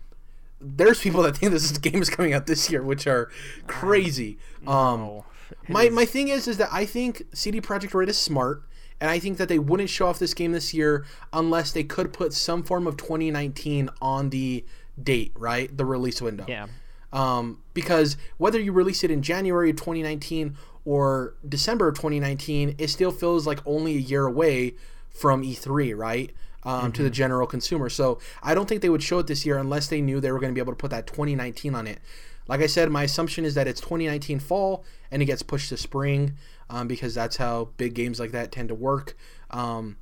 There's 0.60 1.00
people 1.00 1.22
that 1.22 1.36
think 1.36 1.52
this 1.52 1.76
game 1.78 2.02
is 2.02 2.10
coming 2.10 2.32
out 2.34 2.46
this 2.46 2.70
year, 2.70 2.82
which 2.82 3.06
are 3.06 3.30
crazy. 3.66 4.38
Um, 4.66 5.22
it 5.50 5.68
my 5.68 5.84
is- 5.84 5.92
my 5.94 6.04
thing 6.04 6.28
is 6.28 6.46
is 6.48 6.56
that 6.58 6.68
I 6.72 6.84
think 6.84 7.22
CD 7.32 7.60
Projekt 7.60 7.94
Red 7.94 8.08
is 8.08 8.18
smart, 8.18 8.62
and 9.00 9.10
I 9.10 9.18
think 9.18 9.38
that 9.38 9.48
they 9.48 9.58
wouldn't 9.58 9.90
show 9.90 10.06
off 10.06 10.18
this 10.18 10.34
game 10.34 10.52
this 10.52 10.74
year 10.74 11.04
unless 11.32 11.72
they 11.72 11.84
could 11.84 12.12
put 12.12 12.32
some 12.32 12.62
form 12.62 12.86
of 12.86 12.96
2019 12.96 13.88
on 14.02 14.30
the 14.30 14.64
date, 15.02 15.32
right? 15.36 15.74
The 15.74 15.84
release 15.84 16.20
window. 16.20 16.44
yeah. 16.48 16.66
Um, 17.12 17.58
because 17.74 18.16
whether 18.38 18.60
you 18.60 18.70
release 18.72 19.02
it 19.02 19.10
in 19.10 19.20
January 19.22 19.70
of 19.70 19.76
2019 19.76 20.56
or 20.84 21.34
December 21.48 21.88
of 21.88 21.96
2019, 21.96 22.76
it 22.78 22.88
still 22.88 23.10
feels 23.10 23.46
like 23.48 23.58
only 23.66 23.96
a 23.96 24.00
year 24.00 24.26
away 24.26 24.74
from 25.08 25.42
E3, 25.42 25.96
right? 25.96 26.30
Um, 26.62 26.92
To 26.92 27.02
the 27.02 27.10
general 27.10 27.46
consumer. 27.46 27.88
So 27.88 28.18
I 28.42 28.54
don't 28.54 28.68
think 28.68 28.82
they 28.82 28.90
would 28.90 29.02
show 29.02 29.18
it 29.18 29.26
this 29.26 29.44
year 29.46 29.56
unless 29.58 29.88
they 29.88 30.00
knew 30.00 30.20
they 30.20 30.30
were 30.30 30.38
going 30.38 30.52
to 30.52 30.54
be 30.54 30.60
able 30.60 30.72
to 30.72 30.76
put 30.76 30.90
that 30.90 31.06
2019 31.06 31.74
on 31.74 31.86
it. 31.86 31.98
Like 32.46 32.60
I 32.60 32.66
said, 32.66 32.90
my 32.90 33.04
assumption 33.04 33.44
is 33.44 33.54
that 33.54 33.66
it's 33.66 33.80
2019 33.80 34.38
fall 34.40 34.84
and 35.10 35.22
it 35.22 35.24
gets 35.24 35.42
pushed 35.42 35.70
to 35.70 35.76
spring 35.76 36.34
um, 36.70 36.88
because 36.88 37.14
that's 37.14 37.36
how 37.36 37.68
big 37.76 37.94
games 37.94 38.18
like 38.18 38.32
that 38.32 38.50
tend 38.52 38.68
to 38.70 38.74
work. 38.74 39.16
Um, 39.50 39.96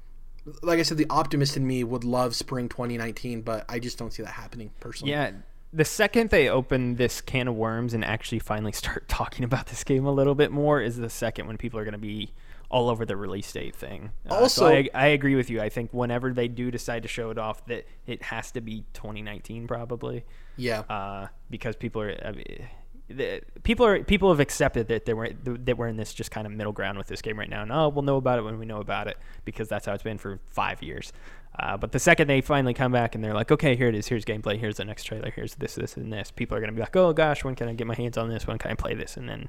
like 0.62 0.78
I 0.78 0.82
said, 0.82 0.96
the 0.98 1.06
optimist 1.10 1.56
in 1.56 1.66
me 1.66 1.82
would 1.84 2.04
love 2.04 2.34
spring 2.36 2.68
2019, 2.68 3.42
but 3.42 3.64
I 3.68 3.78
just 3.78 3.98
don't 3.98 4.12
see 4.12 4.22
that 4.22 4.30
happening 4.32 4.70
personally. 4.80 5.12
Yeah. 5.12 5.32
The 5.72 5.84
second 5.84 6.30
they 6.30 6.48
open 6.48 6.94
this 6.96 7.20
can 7.20 7.48
of 7.48 7.54
worms 7.54 7.92
and 7.92 8.04
actually 8.04 8.38
finally 8.38 8.72
start 8.84 9.08
talking 9.08 9.44
about 9.44 9.66
this 9.66 9.84
game 9.84 10.06
a 10.06 10.12
little 10.12 10.34
bit 10.34 10.50
more 10.52 10.80
is 10.80 10.96
the 10.96 11.10
second 11.10 11.46
when 11.46 11.56
people 11.58 11.78
are 11.78 11.84
going 11.84 11.92
to 11.92 11.98
be 11.98 12.32
all 12.70 12.90
over 12.90 13.04
the 13.06 13.16
release 13.16 13.50
date 13.50 13.74
thing. 13.74 14.10
Uh, 14.28 14.46
so 14.48 14.66
Also- 14.66 14.66
I, 14.68 14.88
I 14.94 15.06
agree 15.08 15.34
with 15.34 15.48
you. 15.50 15.60
I 15.60 15.68
think 15.70 15.92
whenever 15.92 16.32
they 16.32 16.48
do 16.48 16.70
decide 16.70 17.02
to 17.02 17.08
show 17.08 17.30
it 17.30 17.38
off, 17.38 17.64
that 17.66 17.86
it 18.06 18.22
has 18.24 18.50
to 18.52 18.60
be 18.60 18.84
2019 18.94 19.66
probably, 19.66 20.24
Yeah. 20.56 20.80
uh, 20.80 21.28
because 21.50 21.76
people 21.76 22.02
are. 22.02 22.14
I 22.24 22.32
mean, 22.32 22.68
the, 23.08 23.40
people 23.62 23.86
are 23.86 24.02
people 24.04 24.28
have 24.30 24.40
accepted 24.40 24.88
that 24.88 25.06
they 25.06 25.14
were 25.14 25.30
that 25.42 25.78
we're 25.78 25.88
in 25.88 25.96
this 25.96 26.12
just 26.12 26.30
kind 26.30 26.46
of 26.46 26.52
middle 26.52 26.72
ground 26.72 26.98
with 26.98 27.06
this 27.06 27.22
game 27.22 27.38
right 27.38 27.48
now. 27.48 27.62
And 27.62 27.72
oh, 27.72 27.88
we'll 27.88 28.02
know 28.02 28.16
about 28.16 28.38
it 28.38 28.42
when 28.42 28.58
we 28.58 28.66
know 28.66 28.80
about 28.80 29.08
it 29.08 29.16
because 29.44 29.68
that's 29.68 29.86
how 29.86 29.94
it's 29.94 30.02
been 30.02 30.18
for 30.18 30.40
five 30.50 30.82
years. 30.82 31.12
Uh, 31.58 31.76
but 31.76 31.92
the 31.92 31.98
second 31.98 32.28
they 32.28 32.40
finally 32.40 32.74
come 32.74 32.92
back 32.92 33.14
and 33.14 33.24
they're 33.24 33.34
like, 33.34 33.50
okay, 33.50 33.74
here 33.74 33.88
it 33.88 33.94
is. 33.94 34.06
Here's 34.06 34.24
gameplay. 34.24 34.58
Here's 34.58 34.76
the 34.76 34.84
next 34.84 35.04
trailer. 35.04 35.30
Here's 35.30 35.54
this, 35.56 35.74
this, 35.74 35.96
and 35.96 36.12
this. 36.12 36.30
People 36.30 36.56
are 36.56 36.60
gonna 36.60 36.72
be 36.72 36.80
like, 36.80 36.94
oh 36.96 37.12
gosh, 37.12 37.44
when 37.44 37.54
can 37.54 37.68
I 37.68 37.72
get 37.72 37.86
my 37.86 37.94
hands 37.94 38.18
on 38.18 38.28
this? 38.28 38.46
When 38.46 38.58
can 38.58 38.70
I 38.70 38.74
play 38.74 38.94
this? 38.94 39.16
And 39.16 39.28
then 39.28 39.48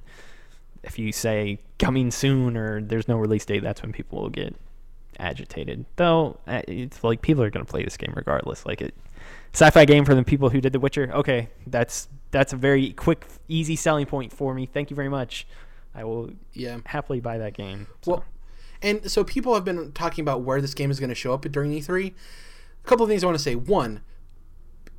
if 0.83 0.97
you 0.97 1.11
say 1.11 1.59
coming 1.77 2.11
soon 2.11 2.55
or 2.55 2.81
there's 2.81 3.07
no 3.07 3.17
release 3.17 3.45
date, 3.45 3.61
that's 3.61 3.81
when 3.81 3.91
people 3.91 4.21
will 4.21 4.29
get 4.29 4.55
agitated. 5.19 5.85
Though 5.97 6.39
uh, 6.47 6.61
it's 6.67 7.03
like 7.03 7.21
people 7.21 7.43
are 7.43 7.49
gonna 7.49 7.65
play 7.65 7.83
this 7.83 7.97
game 7.97 8.13
regardless. 8.15 8.65
Like 8.65 8.81
it, 8.81 8.95
sci-fi 9.53 9.83
game 9.83 10.05
for 10.05 10.15
the 10.15 10.23
people 10.23 10.49
who 10.49 10.61
did 10.61 10.71
The 10.71 10.79
Witcher. 10.79 11.11
Okay, 11.13 11.49
that's 11.67 12.07
that's 12.31 12.53
a 12.53 12.57
very 12.57 12.91
quick, 12.93 13.25
easy 13.47 13.75
selling 13.75 14.05
point 14.05 14.31
for 14.33 14.53
me. 14.53 14.65
Thank 14.65 14.89
you 14.89 14.95
very 14.95 15.09
much. 15.09 15.47
I 15.95 16.03
will 16.03 16.31
Yeah. 16.53 16.77
happily 16.85 17.19
buy 17.19 17.37
that 17.37 17.53
game. 17.55 17.87
So, 18.01 18.11
Well, 18.11 18.25
and 18.81 19.09
so 19.11 19.23
people 19.23 19.53
have 19.55 19.65
been 19.65 19.91
talking 19.91 20.21
about 20.21 20.41
where 20.41 20.61
this 20.61 20.73
game 20.73 20.91
is 20.91 20.99
going 20.99 21.09
to 21.09 21.15
show 21.15 21.33
up 21.33 21.41
during 21.51 21.71
E3. 21.73 22.13
A 22.83 22.87
couple 22.87 23.03
of 23.03 23.09
things 23.09 23.23
I 23.23 23.27
want 23.27 23.37
to 23.37 23.43
say. 23.43 23.55
One, 23.55 24.01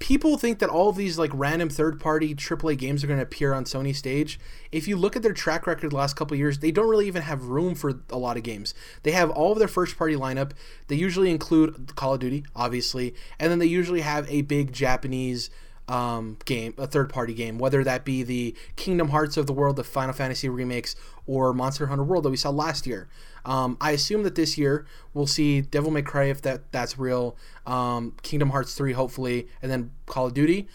people 0.00 0.38
think 0.38 0.58
that 0.58 0.68
all 0.70 0.88
of 0.88 0.96
these 0.96 1.18
like 1.18 1.30
random 1.32 1.68
third-party 1.68 2.34
AAA 2.34 2.76
games 2.76 3.04
are 3.04 3.06
going 3.06 3.18
to 3.18 3.22
appear 3.22 3.52
on 3.52 3.64
Sony 3.64 3.94
stage. 3.94 4.40
If 4.72 4.88
you 4.88 4.96
look 4.96 5.14
at 5.14 5.22
their 5.22 5.32
track 5.32 5.66
record 5.66 5.90
the 5.92 5.96
last 5.96 6.16
couple 6.16 6.34
of 6.34 6.38
years, 6.38 6.58
they 6.58 6.70
don't 6.72 6.88
really 6.88 7.06
even 7.06 7.22
have 7.22 7.44
room 7.44 7.74
for 7.74 8.00
a 8.10 8.18
lot 8.18 8.36
of 8.36 8.42
games. 8.42 8.74
They 9.02 9.12
have 9.12 9.30
all 9.30 9.52
of 9.52 9.58
their 9.58 9.68
first-party 9.68 10.16
lineup. 10.16 10.52
They 10.88 10.96
usually 10.96 11.30
include 11.30 11.94
Call 11.96 12.14
of 12.14 12.20
Duty, 12.20 12.44
obviously, 12.56 13.14
and 13.38 13.50
then 13.50 13.58
they 13.58 13.66
usually 13.66 14.00
have 14.00 14.28
a 14.30 14.42
big 14.42 14.72
Japanese 14.72 15.50
um, 15.90 16.36
game, 16.44 16.72
a 16.78 16.86
third 16.86 17.10
party 17.10 17.34
game, 17.34 17.58
whether 17.58 17.82
that 17.82 18.04
be 18.04 18.22
the 18.22 18.54
Kingdom 18.76 19.08
Hearts 19.08 19.36
of 19.36 19.48
the 19.48 19.52
world, 19.52 19.74
the 19.74 19.84
Final 19.84 20.14
Fantasy 20.14 20.48
remakes, 20.48 20.94
or 21.26 21.52
Monster 21.52 21.88
Hunter 21.88 22.04
World 22.04 22.24
that 22.24 22.30
we 22.30 22.36
saw 22.36 22.50
last 22.50 22.86
year. 22.86 23.08
Um, 23.44 23.76
I 23.80 23.90
assume 23.90 24.22
that 24.22 24.36
this 24.36 24.56
year 24.56 24.86
we'll 25.12 25.26
see 25.26 25.60
Devil 25.60 25.90
May 25.90 26.02
Cry 26.02 26.24
if 26.24 26.42
that 26.42 26.70
that's 26.70 26.96
real, 26.96 27.36
um, 27.66 28.14
Kingdom 28.22 28.50
Hearts 28.50 28.74
3 28.74 28.92
hopefully, 28.92 29.48
and 29.60 29.70
then 29.70 29.90
Call 30.06 30.28
of 30.28 30.34
Duty. 30.34 30.68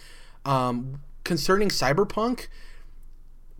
Um, 0.44 1.00
concerning 1.24 1.70
Cyberpunk, 1.70 2.48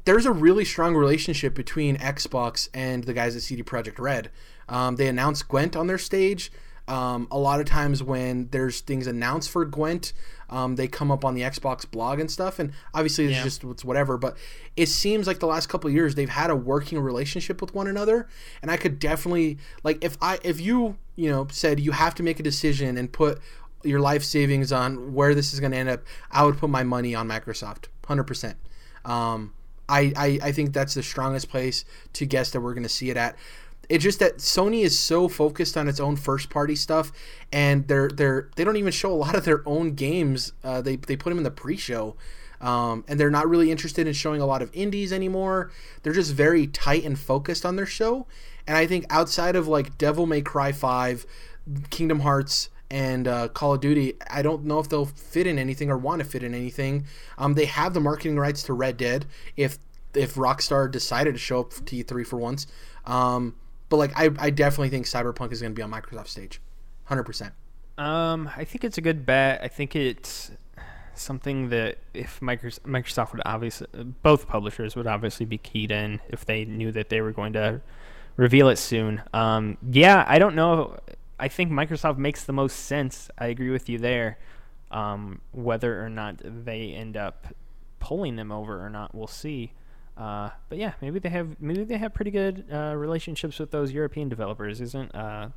there's 0.04 0.26
a 0.26 0.34
really 0.34 0.66
strong 0.66 0.94
relationship 0.94 1.56
between 1.56 1.98
Xbox 1.98 2.68
and 2.74 3.06
the 3.06 3.14
guys 3.14 3.36
at 3.36 3.44
CD 3.44 3.64
Projekt 3.64 3.98
Red. 3.98 4.30
Um, 4.68 4.98
they 4.98 5.08
announced 5.08 5.48
Gwent 5.48 5.76
on 5.76 5.88
their 5.88 5.98
stage. 5.98 6.52
Um, 6.88 7.28
a 7.32 7.38
lot 7.40 7.60
of 7.60 7.66
times 7.66 8.04
when 8.04 8.50
there's 8.52 8.82
things 8.82 9.08
announced 9.08 9.50
for 9.50 9.66
Gwent, 9.66 10.14
um, 10.52 10.76
they 10.76 10.88
come 10.88 11.10
up 11.10 11.26
on 11.26 11.34
the 11.34 11.42
Xbox 11.42 11.90
blog 11.90 12.20
and 12.20 12.30
stuff. 12.30 12.60
And 12.60 12.74
obviously, 12.94 13.26
it's 13.26 13.38
Yeah. 13.38 13.44
just 13.44 13.64
it's 13.64 13.84
whatever. 13.84 14.18
But 14.18 14.38
it 14.76 14.88
seems 14.88 15.26
like 15.26 15.40
the 15.40 15.48
last 15.48 15.68
couple 15.68 15.88
of 15.88 15.94
years 15.96 16.14
they've 16.14 16.30
had 16.30 16.52
a 16.52 16.56
working 16.56 17.00
relationship 17.00 17.60
with 17.60 17.74
one 17.74 17.88
another. 17.88 18.28
And 18.62 18.70
I 18.70 18.78
could 18.78 19.00
definitely 19.00 19.58
like 19.84 20.04
if 20.04 20.18
I 20.22 20.38
if 20.44 20.62
you 20.62 20.98
you 21.16 21.30
know 21.32 21.48
said 21.52 21.80
you 21.80 21.92
have 21.92 22.14
to 22.16 22.24
make 22.24 22.40
a 22.40 22.44
decision 22.44 22.98
and 22.98 23.12
put 23.12 23.40
your 23.84 24.00
life 24.00 24.24
savings 24.24 24.72
on 24.72 25.14
where 25.14 25.34
this 25.34 25.54
is 25.54 25.60
going 25.60 25.72
to 25.72 25.78
end 25.78 25.90
up, 25.90 26.02
I 26.32 26.44
would 26.46 26.58
put 26.58 26.70
my 26.70 26.84
money 26.84 27.16
on 27.16 27.28
Microsoft, 27.28 27.86
hundred 28.08 28.26
percent. 28.26 28.58
Um, 29.04 29.54
I, 29.88 30.12
I, 30.18 30.40
I 30.48 30.52
think 30.52 30.74
that's 30.74 30.96
the 30.96 31.04
strongest 31.04 31.48
place 31.50 31.86
to 32.14 32.26
guess 32.26 32.50
that 32.52 32.62
we're 32.62 32.74
going 32.74 32.82
to 32.84 32.90
see 32.90 33.12
it 33.12 33.18
at. 33.18 33.36
It's 33.90 34.04
just 34.04 34.20
that 34.20 34.38
Sony 34.38 34.84
is 34.84 34.98
so 34.98 35.28
focused 35.28 35.78
on 35.78 35.88
its 35.88 36.00
own 36.00 36.16
first 36.16 36.50
party 36.50 36.76
stuff, 36.76 37.12
and 37.52 37.88
they're 37.88 38.10
they're 38.10 38.50
they 38.56 38.64
don't 38.64 38.78
even 38.78 38.92
show 38.92 39.12
a 39.12 39.14
lot 39.14 39.36
of 39.36 39.46
their 39.46 39.68
own 39.68 39.96
games. 39.96 40.54
Uh, 40.64 40.82
they 40.82 40.96
they 40.96 41.16
put 41.16 41.30
them 41.30 41.38
in 41.38 41.44
the 41.44 41.52
pre-show, 41.52 42.16
um, 42.62 43.04
and 43.08 43.20
they're 43.20 43.30
not 43.30 43.48
really 43.48 43.72
interested 43.72 44.08
in 44.08 44.14
showing 44.14 44.42
a 44.42 44.46
lot 44.46 44.62
of 44.62 44.70
indies 44.74 45.14
anymore. 45.14 45.72
They're 46.04 46.14
just 46.14 46.34
very 46.34 46.68
tight 46.68 47.04
and 47.04 47.18
focused 47.18 47.66
on 47.66 47.76
their 47.76 47.86
show. 47.86 48.28
And 48.68 48.76
I 48.76 48.88
think 48.88 49.06
outside 49.10 49.56
of 49.56 49.68
like 49.68 49.98
Devil 49.98 50.26
May 50.26 50.42
Cry 50.42 50.72
Five, 50.72 51.26
Kingdom 51.90 52.22
Hearts, 52.22 52.70
and 52.90 53.28
uh, 53.28 53.48
Call 53.50 53.74
of 53.74 53.82
Duty, 53.82 54.14
I 54.30 54.42
don't 54.42 54.66
know 54.66 54.80
if 54.80 54.90
they'll 54.90 55.06
fit 55.06 55.48
in 55.48 55.58
anything 55.58 55.90
or 55.90 55.98
want 55.98 56.22
to 56.22 56.28
fit 56.28 56.44
in 56.44 56.54
anything. 56.54 57.06
Um, 57.38 57.56
they 57.56 57.66
have 57.66 57.94
the 57.94 58.00
marketing 58.00 58.38
rights 58.38 58.64
to 58.64 58.74
Red 58.74 58.98
Dead 58.98 59.26
if 59.56 59.78
if 60.14 60.36
Rockstar 60.36 60.90
decided 60.90 61.34
to 61.34 61.40
show 61.40 61.60
up 61.60 61.72
to 61.72 62.04
E3 62.04 62.26
for 62.26 62.38
once. 62.38 62.68
Um, 63.06 63.56
but 63.90 63.98
like 63.98 64.12
I, 64.16 64.30
I 64.40 64.50
definitely 64.50 64.90
think 64.90 65.06
Cyberpunk 65.06 65.52
is 65.52 65.62
going 65.62 65.74
to 65.74 65.76
be 65.76 65.82
on 65.82 65.92
Microsoft 65.92 66.28
stage, 66.28 66.62
hundred 67.06 67.24
percent. 67.24 67.54
Um, 67.98 68.50
I 68.56 68.66
think 68.66 68.84
it's 68.84 68.98
a 68.98 69.02
good 69.02 69.26
bet. 69.26 69.62
I 69.64 69.68
think 69.68 69.96
it's 69.96 70.52
something 71.14 71.70
that 71.70 71.98
if 72.14 72.40
Microsoft, 72.42 73.32
would 73.32 73.42
obviously, 73.46 73.88
both 74.22 74.48
publishers 74.48 74.96
would 74.96 75.08
obviously 75.08 75.46
be 75.46 75.58
keyed 75.58 75.92
in 75.92 76.20
if 76.30 76.46
they 76.46 76.66
knew 76.66 76.92
that 76.92 77.10
they 77.10 77.22
were 77.22 77.32
going 77.32 77.54
to 77.54 77.82
reveal 78.36 78.70
it 78.70 78.78
soon. 78.78 79.22
Um, 79.34 79.78
yeah, 79.90 80.26
I 80.28 80.40
don't 80.40 80.56
know. 80.56 80.98
I 81.40 81.48
think 81.48 81.72
Microsoft 81.72 82.18
makes 82.18 82.44
the 82.44 82.54
most 82.54 82.74
sense. 82.86 83.30
I 83.38 83.48
agree 83.48 83.70
with 83.70 83.90
you 83.90 83.98
there. 83.98 84.38
Um, 84.92 85.42
whether 85.52 86.04
or 86.04 86.10
not 86.10 86.42
they 86.44 86.92
end 86.92 87.18
up 87.18 87.48
pulling 88.00 88.36
them 88.36 88.52
over 88.52 88.86
or 88.86 88.90
not, 88.90 89.16
we'll 89.16 89.28
see. 89.28 89.74
Uh, 90.18 90.50
but 90.70 90.78
yeah, 90.78 90.94
maybe 91.02 91.20
they 91.20 91.30
have 91.30 91.60
maybe 91.62 91.84
they 91.84 91.98
have 91.98 92.14
pretty 92.14 92.32
good 92.32 92.66
uh, 92.72 92.94
relationships 92.96 93.60
with 93.60 93.72
those 93.72 93.92
European 93.92 94.30
developers. 94.30 94.80
Isn't 94.82 95.14
uh, 95.14 95.50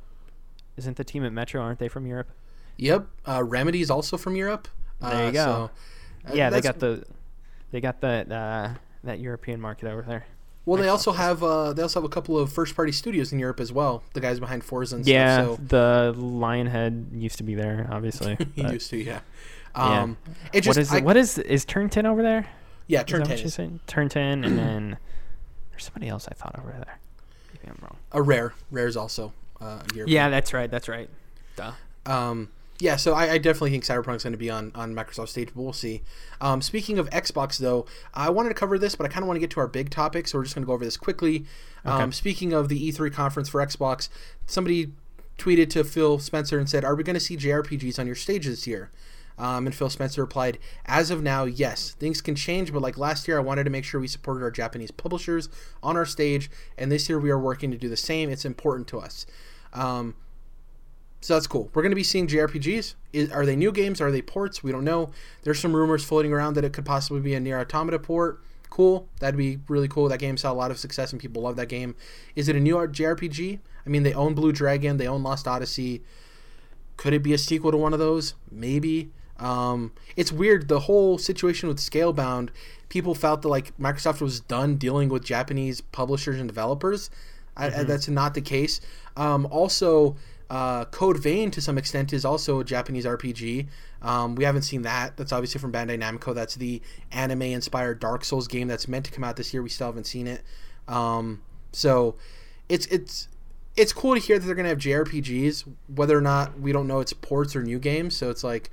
isn't 0.77 0.97
the 0.97 1.03
team 1.03 1.23
at 1.23 1.31
Metro? 1.31 1.61
Aren't 1.61 1.79
they 1.79 1.87
from 1.87 2.05
Europe? 2.05 2.29
Yep. 2.77 3.07
Uh, 3.25 3.43
Remedy 3.45 3.81
is 3.81 3.89
also 3.89 4.17
from 4.17 4.35
Europe. 4.35 4.67
There 5.01 5.11
you 5.23 5.27
Uh, 5.29 5.31
go. 5.31 5.71
so, 6.25 6.31
uh, 6.31 6.33
yeah, 6.35 6.49
they 6.49 6.61
got 6.61 6.79
the 6.79 7.03
they 7.71 7.79
got 7.81 8.01
that 8.01 8.31
uh, 8.31 8.69
that 9.03 9.19
European 9.19 9.61
market 9.61 9.87
over 9.87 10.01
there. 10.01 10.25
Well, 10.65 10.79
they 10.79 10.89
also 10.89 11.13
have 11.13 11.41
uh, 11.41 11.71
they 11.73 11.81
also 11.81 12.01
have 12.01 12.05
a 12.05 12.09
couple 12.13 12.37
of 12.37 12.51
first 12.51 12.75
party 12.75 12.91
studios 12.91 13.31
in 13.31 13.39
Europe 13.39 13.59
as 13.61 13.71
well. 13.71 14.03
The 14.13 14.19
guys 14.19 14.39
behind 14.41 14.63
Forza 14.65 14.97
and 14.97 15.07
Yeah, 15.07 15.43
stuff. 15.45 15.57
So 15.57 15.63
the 15.63 16.15
Lionhead 16.17 17.19
used 17.19 17.37
to 17.37 17.43
be 17.43 17.55
there, 17.55 17.87
obviously. 17.91 18.37
he 18.55 18.61
used 18.63 18.89
to, 18.91 18.97
yeah. 18.97 19.21
Yeah. 19.75 20.01
Um, 20.01 20.17
it 20.51 20.61
just 20.61 20.67
what 20.67 20.77
is 20.77 20.93
I- 20.93 20.99
What 21.01 21.15
is 21.17 21.37
is 21.37 21.63
Turn 21.65 21.89
Ten 21.89 22.05
over 22.05 22.21
there? 22.21 22.47
Yeah, 22.89 23.03
turn 23.03 23.21
ten 23.21 23.29
what 23.29 23.39
is 23.39 23.53
saying? 23.53 23.79
Turn 23.87 24.09
Ten, 24.09 24.43
and 24.43 24.57
then 24.59 24.97
there's 25.71 25.85
somebody 25.85 26.09
else 26.09 26.27
I 26.29 26.33
thought 26.33 26.57
over 26.59 26.71
there. 26.71 26.99
Maybe 27.53 27.69
I'm 27.69 27.77
wrong. 27.81 27.97
a 28.11 28.21
rare. 28.21 28.53
Rare 28.71 28.87
is 28.87 28.97
also 28.97 29.31
uh. 29.61 29.81
Yeah, 29.95 30.27
that's 30.29 30.53
right. 30.53 30.69
That's 30.69 30.89
right. 30.89 31.09
Duh. 31.55 31.71
Um, 32.05 32.49
yeah, 32.79 32.95
so 32.95 33.13
I, 33.13 33.31
I 33.33 33.37
definitely 33.37 33.71
think 33.71 33.83
Cyberpunk's 33.83 34.23
going 34.23 34.31
to 34.31 34.37
be 34.37 34.49
on, 34.49 34.71
on 34.73 34.95
Microsoft 34.95 35.27
stage, 35.27 35.49
but 35.53 35.61
we'll 35.61 35.73
see. 35.73 36.01
Um, 36.39 36.61
speaking 36.61 36.97
of 36.97 37.09
Xbox, 37.09 37.57
though, 37.57 37.85
I 38.13 38.29
wanted 38.29 38.49
to 38.49 38.55
cover 38.55 38.79
this, 38.79 38.95
but 38.95 39.05
I 39.05 39.09
kind 39.09 39.21
of 39.23 39.27
want 39.27 39.35
to 39.35 39.41
get 39.41 39.49
to 39.51 39.59
our 39.59 39.67
big 39.67 39.89
topic, 39.89 40.27
so 40.29 40.37
we're 40.37 40.45
just 40.45 40.55
going 40.55 40.63
to 40.63 40.67
go 40.67 40.71
over 40.73 40.85
this 40.85 40.95
quickly. 40.97 41.45
Um, 41.83 42.03
Okay. 42.03 42.11
speaking 42.11 42.53
of 42.53 42.69
the 42.69 42.91
E3 42.91 43.11
conference 43.11 43.49
for 43.49 43.59
Xbox, 43.63 44.07
somebody 44.47 44.93
tweeted 45.37 45.69
to 45.71 45.83
Phil 45.83 46.19
Spencer 46.19 46.57
and 46.57 46.69
said, 46.69 46.85
"Are 46.85 46.95
we 46.95 47.03
going 47.03 47.13
to 47.15 47.19
see 47.19 47.35
JRPGs 47.35 47.99
on 47.99 48.05
your 48.07 48.15
stage 48.15 48.45
this 48.45 48.65
year?" 48.65 48.89
Um, 49.39 49.65
and 49.65 49.73
Phil 49.73 49.89
Spencer 49.89 50.21
replied, 50.21 50.59
"As 50.85 51.09
of 51.09 51.23
now, 51.23 51.45
yes. 51.45 51.91
Things 51.91 52.21
can 52.21 52.35
change, 52.35 52.71
but 52.71 52.81
like 52.81 52.97
last 52.97 53.27
year, 53.27 53.37
I 53.37 53.41
wanted 53.41 53.63
to 53.63 53.69
make 53.69 53.85
sure 53.85 53.99
we 53.99 54.07
supported 54.07 54.43
our 54.43 54.51
Japanese 54.51 54.91
publishers 54.91 55.49
on 55.81 55.95
our 55.95 56.05
stage, 56.05 56.51
and 56.77 56.91
this 56.91 57.09
year 57.09 57.19
we 57.19 57.31
are 57.31 57.39
working 57.39 57.71
to 57.71 57.77
do 57.77 57.89
the 57.89 57.97
same. 57.97 58.29
It's 58.29 58.45
important 58.45 58.87
to 58.89 58.99
us." 58.99 59.25
Um, 59.73 60.15
so 61.21 61.33
that's 61.33 61.47
cool. 61.47 61.69
We're 61.73 61.81
going 61.81 61.91
to 61.91 61.97
be 61.97 62.03
seeing 62.03 62.27
JRPGs. 62.27 62.95
Is, 63.11 63.31
are 63.31 63.45
they 63.45 63.55
new 63.55 63.71
games? 63.71 63.99
Are 63.99 64.11
they 64.11 64.21
ports? 64.21 64.63
We 64.63 64.71
don't 64.71 64.85
know. 64.85 65.11
There's 65.43 65.59
some 65.59 65.75
rumors 65.75 66.03
floating 66.03 66.31
around 66.31 66.53
that 66.53 66.63
it 66.63 66.71
could 66.71 66.85
possibly 66.85 67.21
be 67.21 67.33
a 67.33 67.39
Nier 67.39 67.59
Automata 67.59 67.99
port. 67.99 68.41
Cool. 68.69 69.09
That'd 69.19 69.37
be 69.37 69.59
really 69.67 69.87
cool. 69.87 70.07
That 70.07 70.19
game 70.19 70.37
saw 70.37 70.51
a 70.51 70.53
lot 70.53 70.71
of 70.71 70.79
success 70.79 71.11
and 71.11 71.19
people 71.19 71.41
love 71.41 71.55
that 71.57 71.67
game. 71.67 71.95
Is 72.35 72.47
it 72.47 72.55
a 72.55 72.59
new 72.59 72.75
JRPG? 72.75 73.59
I 73.85 73.89
mean, 73.89 74.03
they 74.03 74.13
own 74.13 74.33
Blue 74.33 74.51
Dragon. 74.51 74.97
They 74.97 75.07
own 75.07 75.23
Lost 75.23 75.47
Odyssey. 75.47 76.03
Could 76.95 77.13
it 77.13 77.23
be 77.23 77.33
a 77.33 77.37
sequel 77.37 77.71
to 77.71 77.77
one 77.77 77.93
of 77.93 77.99
those? 77.99 78.35
Maybe. 78.49 79.11
Um, 79.39 79.91
it's 80.15 80.31
weird. 80.31 80.67
The 80.67 80.81
whole 80.81 81.17
situation 81.17 81.69
with 81.69 81.77
Scalebound, 81.77 82.49
people 82.89 83.15
felt 83.15 83.41
that 83.41 83.47
like 83.47 83.77
Microsoft 83.77 84.21
was 84.21 84.39
done 84.41 84.75
dealing 84.75 85.09
with 85.09 85.23
Japanese 85.23 85.81
publishers 85.81 86.39
and 86.39 86.47
developers. 86.47 87.09
I, 87.55 87.67
I, 87.67 87.83
that's 87.83 88.07
not 88.07 88.33
the 88.33 88.41
case. 88.41 88.79
Um, 89.17 89.45
also, 89.47 90.15
uh, 90.49 90.85
Code 90.85 91.19
Vein 91.19 91.51
to 91.51 91.61
some 91.61 91.77
extent 91.77 92.13
is 92.13 92.25
also 92.25 92.59
a 92.59 92.63
Japanese 92.63 93.05
RPG. 93.05 93.67
Um, 94.01 94.35
we 94.35 94.45
haven't 94.45 94.63
seen 94.63 94.81
that. 94.83 95.17
That's 95.17 95.31
obviously 95.31 95.59
from 95.59 95.71
Bandai 95.71 95.99
Namco. 96.01 96.33
That's 96.33 96.55
the 96.55 96.81
anime-inspired 97.11 97.99
Dark 97.99 98.23
Souls 98.23 98.47
game 98.47 98.67
that's 98.67 98.87
meant 98.87 99.05
to 99.05 99.11
come 99.11 99.23
out 99.23 99.35
this 99.35 99.53
year. 99.53 99.61
We 99.61 99.69
still 99.69 99.87
haven't 99.87 100.07
seen 100.07 100.27
it. 100.27 100.41
Um, 100.87 101.41
so 101.71 102.15
it's 102.67 102.87
it's 102.87 103.27
it's 103.75 103.93
cool 103.93 104.15
to 104.15 104.19
hear 104.19 104.39
that 104.39 104.45
they're 104.45 104.55
gonna 104.55 104.69
have 104.69 104.79
JRPGs. 104.79 105.65
Whether 105.93 106.17
or 106.17 106.21
not 106.21 106.59
we 106.59 106.71
don't 106.71 106.87
know 106.87 106.99
it's 106.99 107.13
ports 107.13 107.55
or 107.55 107.63
new 107.63 107.79
games, 107.79 108.15
so 108.15 108.29
it's 108.29 108.43
like. 108.43 108.69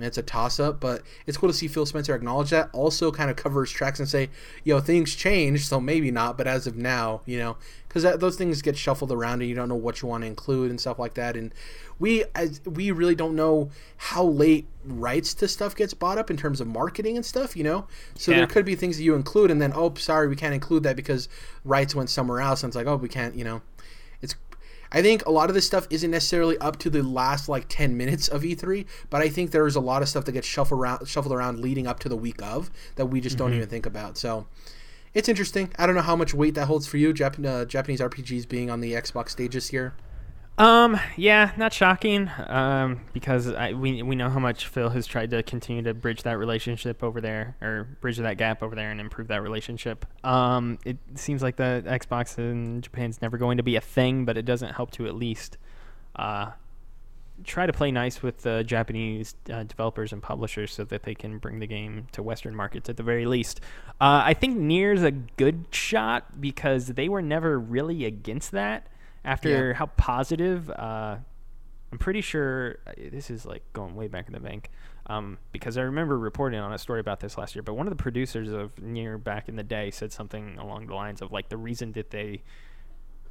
I 0.00 0.02
mean, 0.02 0.06
it's 0.08 0.16
a 0.16 0.22
toss 0.22 0.58
up, 0.58 0.80
but 0.80 1.02
it's 1.26 1.36
cool 1.36 1.50
to 1.50 1.54
see 1.54 1.68
Phil 1.68 1.84
Spencer 1.84 2.14
acknowledge 2.14 2.48
that. 2.50 2.70
Also, 2.72 3.12
kind 3.12 3.28
of 3.30 3.36
cover 3.36 3.60
his 3.60 3.70
tracks 3.70 3.98
and 3.98 4.08
say, 4.08 4.30
"Yo, 4.64 4.80
things 4.80 5.14
change, 5.14 5.66
so 5.66 5.78
maybe 5.78 6.10
not, 6.10 6.38
but 6.38 6.46
as 6.46 6.66
of 6.66 6.74
now, 6.74 7.20
you 7.26 7.36
know, 7.38 7.58
because 7.86 8.04
those 8.18 8.36
things 8.36 8.62
get 8.62 8.78
shuffled 8.78 9.12
around 9.12 9.42
and 9.42 9.50
you 9.50 9.54
don't 9.54 9.68
know 9.68 9.74
what 9.74 10.00
you 10.00 10.08
want 10.08 10.22
to 10.22 10.26
include 10.26 10.70
and 10.70 10.80
stuff 10.80 10.98
like 10.98 11.12
that." 11.14 11.36
And 11.36 11.52
we, 11.98 12.24
as 12.34 12.62
we 12.64 12.90
really 12.92 13.14
don't 13.14 13.36
know 13.36 13.68
how 13.98 14.24
late 14.24 14.66
rights 14.86 15.34
to 15.34 15.46
stuff 15.46 15.76
gets 15.76 15.92
bought 15.92 16.16
up 16.16 16.30
in 16.30 16.38
terms 16.38 16.62
of 16.62 16.66
marketing 16.66 17.16
and 17.16 17.26
stuff, 17.26 17.54
you 17.54 17.62
know. 17.62 17.86
So 18.14 18.30
Yeah. 18.30 18.38
there 18.38 18.46
could 18.46 18.64
be 18.64 18.74
things 18.74 18.96
that 18.96 19.02
you 19.02 19.14
include, 19.14 19.50
and 19.50 19.60
then 19.60 19.74
oh, 19.76 19.92
sorry, 19.98 20.28
we 20.28 20.36
can't 20.36 20.54
include 20.54 20.82
that 20.84 20.96
because 20.96 21.28
rights 21.62 21.94
went 21.94 22.08
somewhere 22.08 22.40
else, 22.40 22.62
and 22.62 22.70
it's 22.70 22.76
like, 22.76 22.86
oh, 22.86 22.96
we 22.96 23.10
can't, 23.10 23.34
you 23.34 23.44
know. 23.44 23.60
I 24.92 25.02
think 25.02 25.24
a 25.24 25.30
lot 25.30 25.48
of 25.48 25.54
this 25.54 25.66
stuff 25.66 25.86
isn't 25.90 26.10
necessarily 26.10 26.58
up 26.58 26.78
to 26.80 26.90
the 26.90 27.02
last 27.02 27.48
like 27.48 27.66
10 27.68 27.96
minutes 27.96 28.28
of 28.28 28.42
E3, 28.42 28.86
but 29.08 29.22
I 29.22 29.28
think 29.28 29.50
there's 29.52 29.76
a 29.76 29.80
lot 29.80 30.02
of 30.02 30.08
stuff 30.08 30.24
that 30.24 30.32
gets 30.32 30.46
shuffled 30.46 30.80
around, 30.80 31.06
shuffled 31.06 31.32
around 31.32 31.60
leading 31.60 31.86
up 31.86 32.00
to 32.00 32.08
the 32.08 32.16
week 32.16 32.42
of 32.42 32.70
that 32.96 33.06
we 33.06 33.20
just 33.20 33.38
don't 33.38 33.54
even 33.54 33.68
think 33.68 33.86
about. 33.86 34.18
So 34.18 34.46
it's 35.14 35.28
interesting. 35.28 35.70
I 35.78 35.86
don't 35.86 35.94
know 35.94 36.02
how 36.02 36.16
much 36.16 36.34
weight 36.34 36.54
that 36.54 36.66
holds 36.66 36.86
for 36.86 36.96
you, 36.96 37.14
Jap- 37.14 37.44
uh, 37.44 37.64
Japanese 37.64 38.00
RPGs 38.00 38.48
being 38.48 38.70
on 38.70 38.80
the 38.80 38.92
Xbox 38.92 39.30
stage 39.30 39.54
this 39.54 39.72
year. 39.72 39.94
Um, 40.58 41.00
yeah, 41.16 41.52
not 41.56 41.72
shocking. 41.72 42.30
Um, 42.46 43.00
because 43.14 43.48
I, 43.48 43.72
we 43.72 44.02
we 44.02 44.14
know 44.14 44.28
how 44.28 44.40
much 44.40 44.66
Phil 44.66 44.90
has 44.90 45.06
tried 45.06 45.30
to 45.30 45.42
continue 45.42 45.82
to 45.84 45.94
bridge 45.94 46.22
that 46.24 46.38
relationship 46.38 47.02
over 47.02 47.20
there, 47.20 47.56
or 47.62 47.88
bridge 48.02 48.18
that 48.18 48.36
gap 48.36 48.62
over 48.62 48.74
there, 48.74 48.90
and 48.90 49.00
improve 49.00 49.28
that 49.28 49.42
relationship. 49.42 50.04
Um, 50.22 50.78
it 50.84 50.98
seems 51.14 51.42
like 51.42 51.56
the 51.56 51.82
Xbox 51.86 52.36
in 52.36 52.82
Japan's 52.82 53.22
never 53.22 53.38
going 53.38 53.56
to 53.56 53.62
be 53.62 53.76
a 53.76 53.80
thing, 53.80 54.26
but 54.26 54.36
it 54.36 54.44
doesn't 54.44 54.74
help 54.74 54.90
to 54.92 55.06
at 55.06 55.14
least, 55.14 55.56
uh, 56.16 56.50
try 57.44 57.64
to 57.64 57.72
play 57.72 57.90
nice 57.90 58.22
with 58.22 58.42
the 58.42 58.62
Japanese 58.62 59.34
uh, 59.50 59.62
developers 59.62 60.12
and 60.12 60.22
publishers 60.22 60.72
so 60.72 60.84
that 60.84 61.04
they 61.04 61.14
can 61.14 61.38
bring 61.38 61.60
the 61.60 61.66
game 61.66 62.06
to 62.12 62.22
Western 62.22 62.54
markets 62.54 62.90
at 62.90 62.98
the 62.98 63.02
very 63.02 63.24
least. 63.24 63.60
Uh, 63.98 64.20
I 64.26 64.34
think 64.34 64.58
Nier's 64.58 65.02
a 65.02 65.10
good 65.10 65.64
shot 65.70 66.38
because 66.38 66.88
they 66.88 67.08
were 67.08 67.22
never 67.22 67.58
really 67.58 68.04
against 68.04 68.50
that. 68.50 68.88
After 69.24 69.68
Yeah. 69.68 69.72
how 69.74 69.86
positive, 69.86 70.70
uh, 70.70 71.16
I'm 71.92 71.98
pretty 71.98 72.20
sure 72.20 72.78
uh, 72.86 72.92
this 73.10 73.30
is 73.30 73.44
like 73.44 73.62
going 73.72 73.94
way 73.94 74.08
back 74.08 74.26
in 74.26 74.32
the 74.32 74.40
bank. 74.40 74.70
Um, 75.06 75.38
because 75.52 75.76
I 75.76 75.82
remember 75.82 76.16
reporting 76.18 76.60
on 76.60 76.72
a 76.72 76.78
story 76.78 77.00
about 77.00 77.18
this 77.20 77.36
last 77.36 77.56
year, 77.56 77.62
but 77.62 77.74
one 77.74 77.86
of 77.86 77.90
the 77.90 78.00
producers 78.00 78.50
of 78.52 78.78
Nier 78.80 79.18
back 79.18 79.48
in 79.48 79.56
the 79.56 79.64
day 79.64 79.90
said 79.90 80.12
something 80.12 80.56
along 80.58 80.86
the 80.86 80.94
lines 80.94 81.20
of 81.20 81.32
like 81.32 81.48
the 81.48 81.56
reason 81.56 81.92
that 81.92 82.10
they 82.10 82.42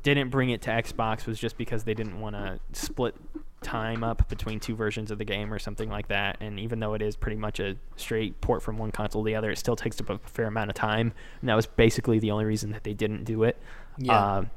didn't 0.03 0.29
bring 0.29 0.49
it 0.49 0.61
to 0.63 0.69
Xbox 0.69 1.25
was 1.25 1.39
just 1.39 1.57
because 1.57 1.83
they 1.85 1.93
didn't 1.93 2.19
want 2.19 2.35
to 2.35 2.59
split 2.73 3.15
time 3.61 4.03
up 4.03 4.27
between 4.29 4.59
two 4.59 4.75
versions 4.75 5.11
of 5.11 5.17
the 5.17 5.25
game 5.25 5.53
or 5.53 5.59
something 5.59 5.89
like 5.89 6.07
that. 6.09 6.37
And 6.41 6.59
even 6.59 6.79
though 6.79 6.93
it 6.93 7.01
is 7.01 7.15
pretty 7.15 7.35
much 7.37 7.59
a 7.59 7.75
straight 7.97 8.39
port 8.41 8.61
from 8.61 8.77
one 8.77 8.91
console 8.91 9.23
to 9.23 9.25
the 9.25 9.35
other, 9.35 9.51
it 9.51 9.57
still 9.57 9.75
takes 9.75 9.99
up 10.01 10.09
a 10.09 10.17
fair 10.19 10.47
amount 10.47 10.69
of 10.69 10.75
time. 10.75 11.13
And 11.41 11.49
that 11.49 11.55
was 11.55 11.65
basically 11.65 12.19
the 12.19 12.31
only 12.31 12.45
reason 12.45 12.71
that 12.71 12.83
they 12.83 12.93
didn't 12.93 13.23
do 13.25 13.43
it. 13.43 13.57
Yeah. 13.97 14.37
Um, 14.37 14.49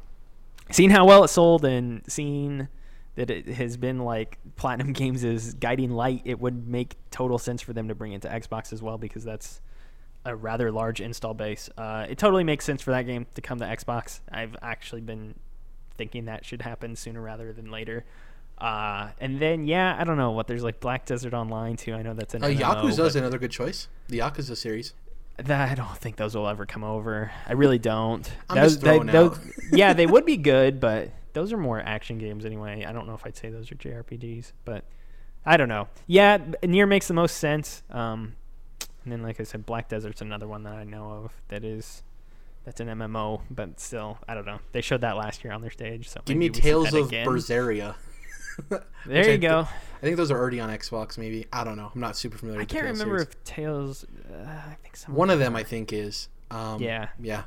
seeing 0.72 0.90
how 0.90 1.06
well 1.06 1.22
it 1.24 1.28
sold 1.28 1.64
and 1.64 2.02
seeing 2.08 2.68
that 3.14 3.30
it 3.30 3.46
has 3.48 3.76
been 3.76 3.98
like 4.00 4.38
Platinum 4.56 4.92
Games' 4.94 5.22
is 5.24 5.54
guiding 5.54 5.90
light, 5.90 6.22
it 6.24 6.40
would 6.40 6.66
make 6.66 6.96
total 7.10 7.38
sense 7.38 7.60
for 7.62 7.72
them 7.72 7.88
to 7.88 7.94
bring 7.94 8.12
it 8.12 8.22
to 8.22 8.28
Xbox 8.28 8.72
as 8.72 8.82
well 8.82 8.98
because 8.98 9.22
that's 9.24 9.60
a 10.24 10.34
rather 10.34 10.70
large 10.70 11.00
install 11.00 11.34
base. 11.34 11.68
Uh, 11.76 12.06
it 12.08 12.16
totally 12.16 12.44
makes 12.44 12.64
sense 12.64 12.80
for 12.80 12.92
that 12.92 13.02
game 13.02 13.26
to 13.34 13.40
come 13.40 13.58
to 13.58 13.64
Xbox. 13.64 14.20
I've 14.30 14.56
actually 14.62 15.00
been 15.02 15.34
thinking 15.98 16.24
that 16.26 16.44
should 16.44 16.62
happen 16.62 16.96
sooner 16.96 17.20
rather 17.20 17.52
than 17.52 17.70
later. 17.70 18.04
Uh, 18.58 19.08
and 19.20 19.40
then 19.40 19.66
yeah, 19.66 19.96
I 19.98 20.04
don't 20.04 20.16
know 20.16 20.30
what 20.30 20.46
there's 20.46 20.62
like 20.62 20.78
Black 20.80 21.04
Desert 21.04 21.34
Online 21.34 21.76
too. 21.76 21.94
I 21.94 22.02
know 22.02 22.14
that's 22.14 22.34
an 22.34 22.44
Uh, 22.44 22.48
MMO, 22.48 22.60
Yakuza 22.60 22.96
but 22.98 23.06
is 23.06 23.16
another 23.16 23.38
good 23.38 23.50
choice. 23.50 23.88
The 24.08 24.20
Yakuza 24.20 24.56
series. 24.56 24.94
That 25.38 25.70
I 25.70 25.74
don't 25.74 25.96
think 25.96 26.16
those 26.16 26.34
will 26.36 26.46
ever 26.48 26.66
come 26.66 26.84
over. 26.84 27.32
I 27.46 27.52
really 27.54 27.78
don't. 27.78 28.30
I'm 28.50 28.56
those, 28.56 28.72
just 28.74 28.84
throwing 28.84 29.06
those- 29.06 29.38
out. 29.38 29.44
yeah, 29.72 29.92
they 29.92 30.06
would 30.06 30.24
be 30.26 30.36
good, 30.36 30.78
but 30.78 31.10
those 31.32 31.52
are 31.52 31.56
more 31.56 31.80
action 31.80 32.18
games 32.18 32.44
anyway. 32.44 32.84
I 32.86 32.92
don't 32.92 33.06
know 33.06 33.14
if 33.14 33.24
I'd 33.24 33.36
say 33.36 33.48
those 33.50 33.72
are 33.72 33.74
JRPGs, 33.74 34.52
but 34.64 34.84
I 35.46 35.56
don't 35.56 35.68
know. 35.68 35.88
Yeah, 36.06 36.38
Nier 36.62 36.86
makes 36.86 37.08
the 37.08 37.14
most 37.14 37.38
sense. 37.38 37.82
Um, 37.90 38.36
and 39.04 39.12
then, 39.12 39.22
like 39.22 39.40
I 39.40 39.44
said, 39.44 39.66
Black 39.66 39.88
Desert's 39.88 40.20
another 40.20 40.46
one 40.46 40.62
that 40.64 40.74
I 40.74 40.84
know 40.84 41.10
of 41.10 41.32
that 41.48 41.64
is 41.64 42.02
that's 42.64 42.80
an 42.80 42.88
MMO, 42.88 43.40
but 43.50 43.80
still, 43.80 44.18
I 44.28 44.34
don't 44.34 44.46
know. 44.46 44.60
They 44.72 44.82
showed 44.82 45.00
that 45.00 45.16
last 45.16 45.42
year 45.42 45.52
on 45.52 45.62
their 45.62 45.70
stage, 45.70 46.08
so 46.08 46.20
Give 46.24 46.36
me 46.36 46.50
Tales 46.50 46.92
of 46.94 47.08
again. 47.08 47.26
Berseria. 47.26 47.94
There 49.06 49.26
you 49.26 49.32
I 49.32 49.36
go. 49.36 49.60
I 49.60 50.00
think 50.00 50.16
those 50.16 50.30
are 50.30 50.38
already 50.38 50.60
on 50.60 50.68
Xbox. 50.70 51.18
Maybe 51.18 51.46
I 51.52 51.64
don't 51.64 51.76
know. 51.76 51.90
I'm 51.92 52.00
not 52.00 52.16
super 52.16 52.38
familiar. 52.38 52.60
I 52.60 52.64
can't 52.64 52.84
remember 52.84 53.18
series. 53.18 53.22
if 53.22 53.44
Tales. 53.44 54.04
Uh, 54.30 54.36
I 54.44 54.76
think 54.82 54.96
some 54.96 55.14
One 55.14 55.30
of 55.30 55.38
them, 55.38 55.56
I 55.56 55.62
think, 55.64 55.92
is. 55.92 56.28
Um, 56.50 56.80
Yeah. 56.80 57.08
Yeah. 57.20 57.44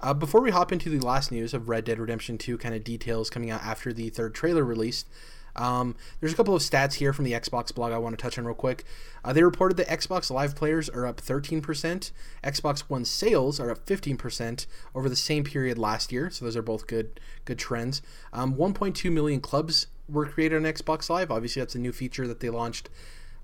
Uh, 0.00 0.14
before 0.14 0.40
we 0.40 0.50
hop 0.50 0.72
into 0.72 0.90
the 0.90 1.04
last 1.04 1.32
news 1.32 1.54
of 1.54 1.68
Red 1.68 1.84
Dead 1.84 1.98
Redemption 1.98 2.38
2 2.38 2.56
kind 2.58 2.74
of 2.74 2.84
details 2.84 3.30
coming 3.30 3.50
out 3.50 3.62
after 3.64 3.92
the 3.92 4.10
third 4.10 4.32
trailer 4.32 4.64
released, 4.64 5.08
um, 5.56 5.96
there's 6.20 6.32
a 6.32 6.36
couple 6.36 6.54
of 6.54 6.62
stats 6.62 6.94
here 6.94 7.12
from 7.12 7.24
the 7.24 7.32
Xbox 7.32 7.74
blog 7.74 7.92
I 7.92 7.98
want 7.98 8.16
to 8.16 8.22
touch 8.22 8.38
on 8.38 8.44
real 8.44 8.54
quick. 8.54 8.84
Uh, 9.24 9.32
they 9.32 9.42
reported 9.42 9.76
that 9.78 9.88
Xbox 9.88 10.30
Live 10.30 10.54
players 10.54 10.88
are 10.88 11.04
up 11.04 11.20
13%, 11.20 12.12
Xbox 12.44 12.80
One 12.80 13.04
sales 13.04 13.58
are 13.58 13.70
up 13.70 13.84
15% 13.84 14.66
over 14.94 15.08
the 15.08 15.16
same 15.16 15.42
period 15.42 15.78
last 15.78 16.12
year. 16.12 16.30
So 16.30 16.44
those 16.44 16.56
are 16.56 16.62
both 16.62 16.86
good 16.86 17.18
good 17.44 17.58
trends. 17.58 18.00
Um, 18.32 18.54
1.2 18.54 19.10
million 19.10 19.40
clubs 19.40 19.88
were 20.08 20.26
created 20.26 20.56
on 20.56 20.62
Xbox 20.62 21.08
Live. 21.10 21.30
Obviously, 21.30 21.60
that's 21.60 21.74
a 21.74 21.78
new 21.78 21.92
feature 21.92 22.26
that 22.26 22.40
they 22.40 22.50
launched 22.50 22.88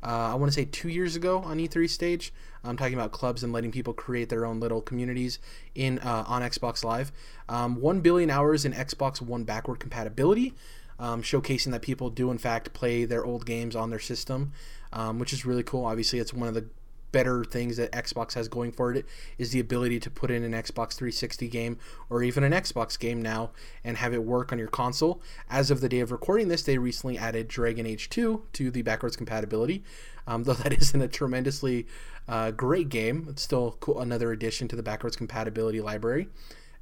uh, 0.04 0.32
I 0.32 0.34
want 0.34 0.52
to 0.52 0.54
say 0.54 0.66
two 0.66 0.90
years 0.90 1.16
ago 1.16 1.38
on 1.38 1.56
E3 1.58 1.88
stage. 1.88 2.32
I'm 2.62 2.76
talking 2.76 2.94
about 2.94 3.12
clubs 3.12 3.42
and 3.42 3.52
letting 3.52 3.72
people 3.72 3.94
create 3.94 4.28
their 4.28 4.44
own 4.44 4.60
little 4.60 4.82
communities 4.82 5.38
in 5.74 5.98
uh, 6.00 6.24
on 6.26 6.42
Xbox 6.42 6.84
Live. 6.84 7.10
Um, 7.48 7.80
One 7.80 8.00
billion 8.00 8.30
hours 8.30 8.64
in 8.66 8.72
Xbox 8.72 9.22
One 9.22 9.44
backward 9.44 9.80
compatibility. 9.80 10.54
um, 10.98 11.22
showcasing 11.22 11.72
that 11.72 11.82
people 11.82 12.08
do 12.10 12.30
in 12.30 12.38
fact 12.38 12.72
play 12.72 13.04
their 13.04 13.24
old 13.24 13.46
games 13.46 13.74
on 13.74 13.90
their 13.90 13.98
system, 13.98 14.52
um, 14.92 15.18
which 15.18 15.32
is 15.32 15.44
really 15.44 15.62
cool. 15.62 15.86
Obviously, 15.86 16.18
it's 16.18 16.32
one 16.32 16.48
of 16.48 16.54
the 16.54 16.66
better 17.14 17.44
things 17.44 17.76
that 17.76 17.92
Xbox 17.92 18.34
has 18.34 18.48
going 18.48 18.72
for 18.72 18.92
it 18.92 19.06
is 19.38 19.52
the 19.52 19.60
ability 19.60 20.00
to 20.00 20.10
put 20.10 20.32
in 20.32 20.42
an 20.42 20.50
Xbox 20.50 20.94
360 20.94 21.46
game 21.46 21.78
or 22.10 22.24
even 22.24 22.42
an 22.42 22.50
Xbox 22.50 22.98
game 22.98 23.22
now 23.22 23.52
and 23.84 23.98
have 23.98 24.12
it 24.12 24.24
work 24.24 24.50
on 24.50 24.58
your 24.58 24.66
console. 24.66 25.22
As 25.48 25.70
of 25.70 25.80
the 25.80 25.88
day 25.88 26.00
of 26.00 26.10
recording 26.10 26.48
this, 26.48 26.64
they 26.64 26.76
recently 26.76 27.16
added 27.16 27.46
Dragon 27.46 27.86
Age 27.86 28.10
2 28.10 28.42
to 28.54 28.70
the 28.72 28.82
backwards 28.82 29.14
compatibility. 29.14 29.84
Um, 30.26 30.42
though 30.42 30.54
that 30.54 30.72
isn't 30.80 31.00
a 31.00 31.06
tremendously 31.06 31.86
uh, 32.26 32.50
great 32.50 32.88
game, 32.88 33.28
it's 33.30 33.42
still 33.42 33.76
cool, 33.78 34.00
another 34.00 34.32
addition 34.32 34.66
to 34.66 34.74
the 34.74 34.82
backwards 34.82 35.14
compatibility 35.14 35.80
library. 35.80 36.26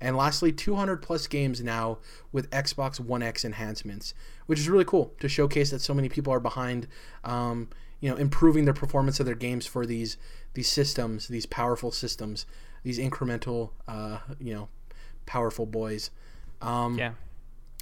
And 0.01 0.16
lastly, 0.16 0.51
200 0.51 1.03
plus 1.03 1.26
games 1.26 1.61
now 1.61 1.99
with 2.33 2.49
Xbox 2.51 2.99
One 2.99 3.22
X 3.22 3.45
enhancements, 3.45 4.14
which 4.47 4.59
is 4.59 4.70
really 4.70 4.87
cool 4.87 5.12
to 5.20 5.28
showcase 5.28 5.70
that 5.72 5.83
so 5.83 5.93
many 5.93 6.09
people 6.09 6.33
are 6.33 6.41
behind, 6.41 6.89
um, 7.22 7.68
you 8.03 8.11
know, 8.11 8.16
improving 8.16 8.64
the 8.64 8.74
performance 8.74 9.20
of 9.20 9.26
their 9.26 9.36
games 9.36 9.64
for 9.64 9.86
these 9.86 10.18
these 10.55 10.68
systems, 10.68 11.28
these 11.28 11.46
powerful 11.46 11.90
systems, 11.92 12.44
these 12.82 12.98
incremental, 12.98 13.70
uh, 13.88 14.18
you 14.38 14.53
know, 14.53 14.68
powerful 15.24 15.64
boys. 15.64 16.11
Um, 16.61 16.98
Yeah. 16.98 17.12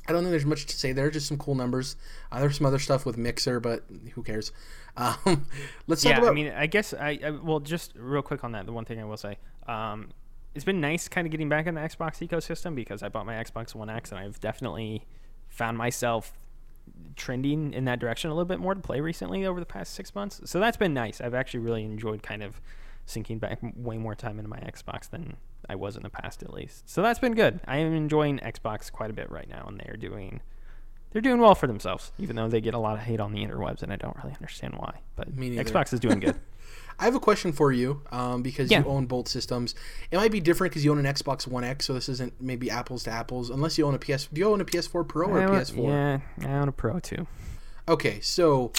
I 0.08 0.12
don't 0.12 0.22
think 0.22 0.30
there's 0.30 0.46
much 0.46 0.66
to 0.66 0.76
say 0.76 0.92
there. 0.92 1.10
Just 1.10 1.26
some 1.26 1.38
cool 1.38 1.54
numbers. 1.54 1.96
Uh, 2.30 2.40
there's 2.40 2.56
some 2.56 2.66
other 2.66 2.78
stuff 2.78 3.06
with 3.06 3.16
Mixer, 3.16 3.60
but 3.60 3.84
who 4.12 4.22
cares? 4.22 4.52
Um, 4.96 5.46
let's 5.86 6.02
talk 6.02 6.10
yeah, 6.10 6.18
about. 6.18 6.30
I 6.30 6.34
mean, 6.34 6.52
I 6.52 6.66
guess 6.66 6.92
I, 6.92 7.18
I 7.24 7.30
well, 7.30 7.60
just 7.60 7.92
real 7.94 8.22
quick 8.22 8.42
on 8.42 8.52
that. 8.52 8.66
The 8.66 8.72
one 8.72 8.84
thing 8.84 9.00
I 9.00 9.04
will 9.04 9.16
say, 9.16 9.38
um, 9.68 10.08
it's 10.52 10.64
been 10.64 10.80
nice 10.80 11.06
kind 11.08 11.28
of 11.28 11.30
getting 11.30 11.48
back 11.48 11.68
in 11.68 11.76
the 11.76 11.80
Xbox 11.80 12.26
ecosystem 12.26 12.74
because 12.74 13.02
I 13.02 13.08
bought 13.08 13.24
my 13.24 13.34
Xbox 13.34 13.72
One 13.72 13.88
X 13.88 14.10
and 14.10 14.18
I've 14.18 14.40
definitely 14.40 15.06
found 15.48 15.78
myself 15.78 16.32
trending 17.16 17.72
in 17.72 17.84
that 17.84 17.98
direction 17.98 18.30
a 18.30 18.34
little 18.34 18.46
bit 18.46 18.60
more 18.60 18.74
to 18.74 18.80
play 18.80 19.00
recently 19.00 19.44
over 19.44 19.60
the 19.60 19.66
past 19.66 19.94
six 19.94 20.14
months. 20.14 20.40
So 20.44 20.58
that's 20.60 20.76
been 20.76 20.94
nice. 20.94 21.20
I've 21.20 21.34
actually 21.34 21.60
really 21.60 21.84
enjoyed 21.84 22.22
kind 22.22 22.42
of 22.42 22.60
sinking 23.06 23.38
back 23.38 23.58
way 23.76 23.98
more 23.98 24.14
time 24.14 24.38
into 24.38 24.48
my 24.48 24.58
Xbox 24.58 25.08
than 25.10 25.36
I 25.68 25.74
was 25.74 25.96
in 25.96 26.02
the 26.02 26.10
past, 26.10 26.42
at 26.42 26.52
least. 26.52 26.88
So 26.88 27.02
that's 27.02 27.18
been 27.18 27.34
good. 27.34 27.60
I 27.66 27.78
am 27.78 27.92
enjoying 27.92 28.38
Xbox 28.38 28.90
quite 28.90 29.10
a 29.10 29.12
bit 29.12 29.30
right 29.30 29.48
now, 29.48 29.66
and 29.68 29.80
they're 29.80 29.96
doing. 29.96 30.40
They're 31.12 31.20
doing 31.20 31.40
well 31.40 31.56
for 31.56 31.66
themselves, 31.66 32.12
even 32.18 32.36
though 32.36 32.48
they 32.48 32.60
get 32.60 32.72
a 32.72 32.78
lot 32.78 32.94
of 32.94 33.00
hate 33.00 33.18
on 33.18 33.32
the 33.32 33.44
interwebs, 33.44 33.82
and 33.82 33.92
I 33.92 33.96
don't 33.96 34.16
really 34.18 34.34
understand 34.34 34.74
why. 34.76 35.00
But 35.16 35.34
Xbox 35.58 35.92
is 35.92 35.98
doing 35.98 36.20
good. 36.20 36.36
I 37.00 37.04
have 37.04 37.14
a 37.14 37.20
question 37.20 37.52
for 37.52 37.72
you 37.72 38.02
um, 38.12 38.42
because 38.42 38.70
Yeah. 38.70 38.80
you 38.80 38.86
own 38.86 39.06
both 39.06 39.26
systems. 39.26 39.74
It 40.10 40.16
might 40.18 40.30
be 40.30 40.38
different 40.40 40.70
because 40.72 40.84
you 40.84 40.92
own 40.92 41.04
an 41.04 41.12
Xbox 41.12 41.46
One 41.46 41.64
X, 41.64 41.86
so 41.86 41.94
this 41.94 42.08
isn't 42.08 42.34
maybe 42.40 42.70
apples 42.70 43.02
to 43.04 43.10
apples. 43.10 43.48
Unless 43.50 43.78
you 43.78 43.86
own 43.86 43.94
a 43.94 43.98
PS. 43.98 44.26
Do 44.32 44.38
you 44.40 44.48
own 44.52 44.60
a 44.60 44.64
PS4 44.64 45.08
Pro 45.08 45.28
or 45.28 45.40
I 45.40 45.44
a 45.44 45.48
own- 45.48 45.56
PS4? 45.60 45.88
Yeah, 45.88 46.48
I 46.48 46.52
own 46.60 46.68
a 46.68 46.72
Pro 46.72 47.00
too. 47.00 47.26
Okay, 47.88 48.20
so 48.20 48.70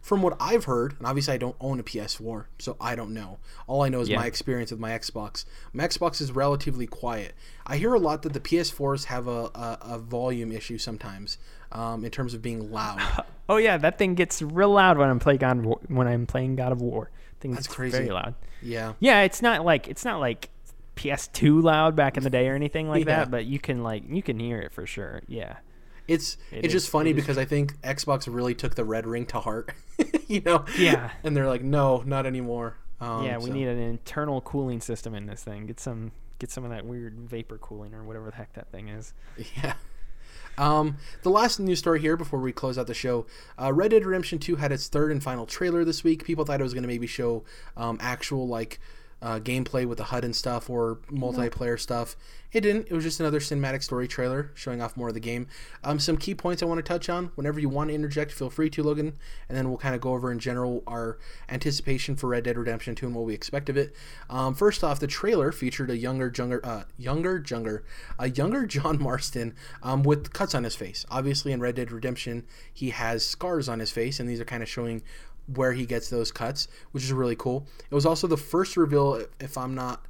from 0.00 0.22
what 0.22 0.36
I've 0.40 0.64
heard, 0.64 0.94
and 0.98 1.06
obviously 1.06 1.34
I 1.34 1.36
don't 1.38 1.56
own 1.60 1.78
a 1.80 1.82
PS4, 1.82 2.46
so 2.58 2.76
I 2.80 2.94
don't 2.96 3.12
know. 3.14 3.38
All 3.66 3.82
I 3.82 3.88
know 3.88 4.00
is 4.00 4.08
Yeah. 4.08 4.18
my 4.18 4.26
experience 4.26 4.70
with 4.70 4.80
my 4.80 4.90
Xbox. 4.90 5.44
My 5.72 5.86
Xbox 5.86 6.20
is 6.20 6.32
relatively 6.32 6.86
quiet. 6.86 7.34
I 7.66 7.76
hear 7.76 7.94
a 7.94 7.98
lot 7.98 8.22
that 8.22 8.32
the 8.32 8.40
PS4s 8.40 9.04
have 9.04 9.26
a, 9.28 9.50
a, 9.54 9.78
a 9.82 9.98
volume 9.98 10.50
issue 10.52 10.78
sometimes 10.78 11.38
um, 11.72 12.04
in 12.04 12.10
terms 12.10 12.34
of 12.34 12.42
being 12.42 12.72
loud. 12.72 13.00
Oh 13.50 13.56
yeah, 13.56 13.78
that 13.78 13.96
thing 13.96 14.14
gets 14.14 14.42
real 14.42 14.72
loud 14.72 14.98
when 14.98 15.08
I'm 15.08 15.18
playing 15.18 15.38
God 15.38 15.64
when 15.88 16.06
I'm 16.06 16.26
playing 16.26 16.56
God 16.56 16.70
of 16.70 16.82
War. 16.82 17.08
Thing 17.40 17.52
That's 17.52 17.66
crazy. 17.66 17.96
very 17.96 18.10
loud. 18.10 18.34
Yeah. 18.62 18.94
Yeah, 19.00 19.22
it's 19.22 19.40
not 19.42 19.64
like 19.64 19.86
it's 19.88 20.04
not 20.04 20.18
like 20.20 20.50
PS2 20.96 21.62
loud 21.62 21.94
back 21.94 22.16
in 22.16 22.24
the 22.24 22.30
day 22.30 22.48
or 22.48 22.54
anything 22.54 22.88
like 22.88 23.06
Yeah. 23.06 23.16
that, 23.16 23.30
but 23.30 23.44
you 23.46 23.58
can 23.58 23.82
like 23.82 24.02
you 24.08 24.22
can 24.22 24.38
hear 24.40 24.58
it 24.60 24.72
for 24.72 24.86
sure. 24.86 25.22
Yeah. 25.28 25.58
It's 26.08 26.36
It 26.50 26.64
it's 26.64 26.66
is- 26.68 26.72
just 26.82 26.90
funny 26.90 27.10
it 27.10 27.14
because 27.14 27.38
I 27.38 27.44
think 27.44 27.80
Xbox 27.82 28.26
really 28.32 28.54
took 28.54 28.74
the 28.74 28.84
red 28.84 29.06
ring 29.06 29.26
to 29.26 29.40
heart. 29.40 29.72
you 30.26 30.40
know? 30.40 30.64
Yeah. 30.76 31.10
And 31.22 31.36
they're 31.36 31.46
like, 31.46 31.62
no, 31.62 32.02
not 32.04 32.26
anymore. 32.26 32.76
Um, 33.00 33.24
yeah, 33.24 33.36
we 33.38 33.46
so- 33.46 33.52
need 33.52 33.68
an 33.68 33.78
internal 33.78 34.40
cooling 34.40 34.80
system 34.80 35.14
in 35.14 35.26
this 35.26 35.44
thing. 35.44 35.66
Get 35.66 35.78
some 35.78 36.10
get 36.40 36.50
some 36.50 36.64
of 36.64 36.70
that 36.70 36.84
weird 36.86 37.18
vapor 37.18 37.58
cooling 37.58 37.94
or 37.94 38.02
whatever 38.04 38.30
the 38.30 38.36
heck 38.36 38.52
that 38.54 38.70
thing 38.72 38.88
is. 38.88 39.12
Yeah. 39.56 39.74
Um, 40.58 40.96
the 41.22 41.30
last 41.30 41.60
news 41.60 41.78
story 41.78 42.00
here 42.00 42.16
before 42.16 42.40
we 42.40 42.52
close 42.52 42.76
out 42.76 42.88
the 42.88 42.94
show 42.94 43.26
uh, 43.60 43.72
Red 43.72 43.92
Dead 43.92 44.04
Redemption 44.04 44.38
2 44.38 44.56
had 44.56 44.72
its 44.72 44.88
third 44.88 45.12
and 45.12 45.22
final 45.22 45.46
trailer 45.46 45.84
this 45.84 46.04
week. 46.04 46.24
People 46.24 46.44
thought 46.44 46.60
it 46.60 46.64
was 46.64 46.74
going 46.74 46.82
to 46.82 46.88
maybe 46.88 47.06
show 47.06 47.44
um, 47.76 47.96
actual, 48.00 48.46
like, 48.48 48.80
uh, 49.20 49.40
gameplay 49.40 49.86
with 49.86 49.98
the 49.98 50.04
HUD 50.04 50.24
and 50.24 50.34
stuff 50.34 50.70
or 50.70 50.98
multiplayer 51.10 51.78
stuff. 51.78 52.16
It 52.50 52.62
didn't. 52.62 52.86
It 52.88 52.94
was 52.94 53.04
just 53.04 53.20
another 53.20 53.40
cinematic 53.40 53.82
story 53.82 54.08
trailer 54.08 54.52
showing 54.54 54.80
off 54.80 54.96
more 54.96 55.08
of 55.08 55.14
the 55.14 55.20
game. 55.20 55.48
Um, 55.84 55.98
some 55.98 56.16
key 56.16 56.34
points 56.34 56.62
I 56.62 56.66
want 56.66 56.78
to 56.78 56.82
touch 56.82 57.10
on. 57.10 57.30
Whenever 57.34 57.60
you 57.60 57.68
want 57.68 57.90
to 57.90 57.94
interject, 57.94 58.32
feel 58.32 58.48
free 58.48 58.70
to, 58.70 58.82
Logan, 58.82 59.18
and 59.48 59.58
then 59.58 59.68
we'll 59.68 59.76
kind 59.76 59.94
of 59.94 60.00
go 60.00 60.14
over 60.14 60.32
in 60.32 60.38
general 60.38 60.82
our 60.86 61.18
anticipation 61.50 62.16
for 62.16 62.28
Red 62.28 62.44
Dead 62.44 62.56
Redemption 62.56 62.94
2 62.94 63.06
and 63.06 63.14
what 63.14 63.26
we 63.26 63.34
expect 63.34 63.68
of 63.68 63.76
it. 63.76 63.94
Um, 64.30 64.54
first 64.54 64.82
off, 64.82 64.98
the 64.98 65.06
trailer 65.06 65.52
featured 65.52 65.90
a 65.90 65.98
younger, 65.98 66.32
younger, 66.34 66.64
uh, 66.64 66.84
younger, 66.96 67.44
younger, 67.46 67.84
a 68.18 68.30
younger 68.30 68.64
John 68.78 68.98
Marston 68.98 69.54
um, 69.82 70.02
with 70.02 70.32
cuts 70.32 70.54
on 70.54 70.64
his 70.64 70.74
face. 70.74 71.04
Obviously, 71.10 71.52
in 71.52 71.60
Red 71.60 71.74
Dead 71.74 71.92
Redemption, 71.92 72.46
he 72.72 72.90
has 72.90 73.26
scars 73.26 73.68
on 73.68 73.78
his 73.78 73.90
face, 73.90 74.18
and 74.20 74.28
these 74.28 74.40
are 74.40 74.46
kind 74.46 74.62
of 74.62 74.70
showing 74.70 75.02
where 75.54 75.72
he 75.72 75.86
gets 75.86 76.08
those 76.10 76.30
cuts, 76.30 76.68
which 76.92 77.02
is 77.04 77.12
really 77.12 77.36
cool. 77.36 77.66
It 77.90 77.94
was 77.94 78.04
also 78.06 78.26
the 78.26 78.36
first 78.36 78.76
reveal, 78.76 79.24
if 79.40 79.56
I'm 79.58 79.74
not. 79.74 80.04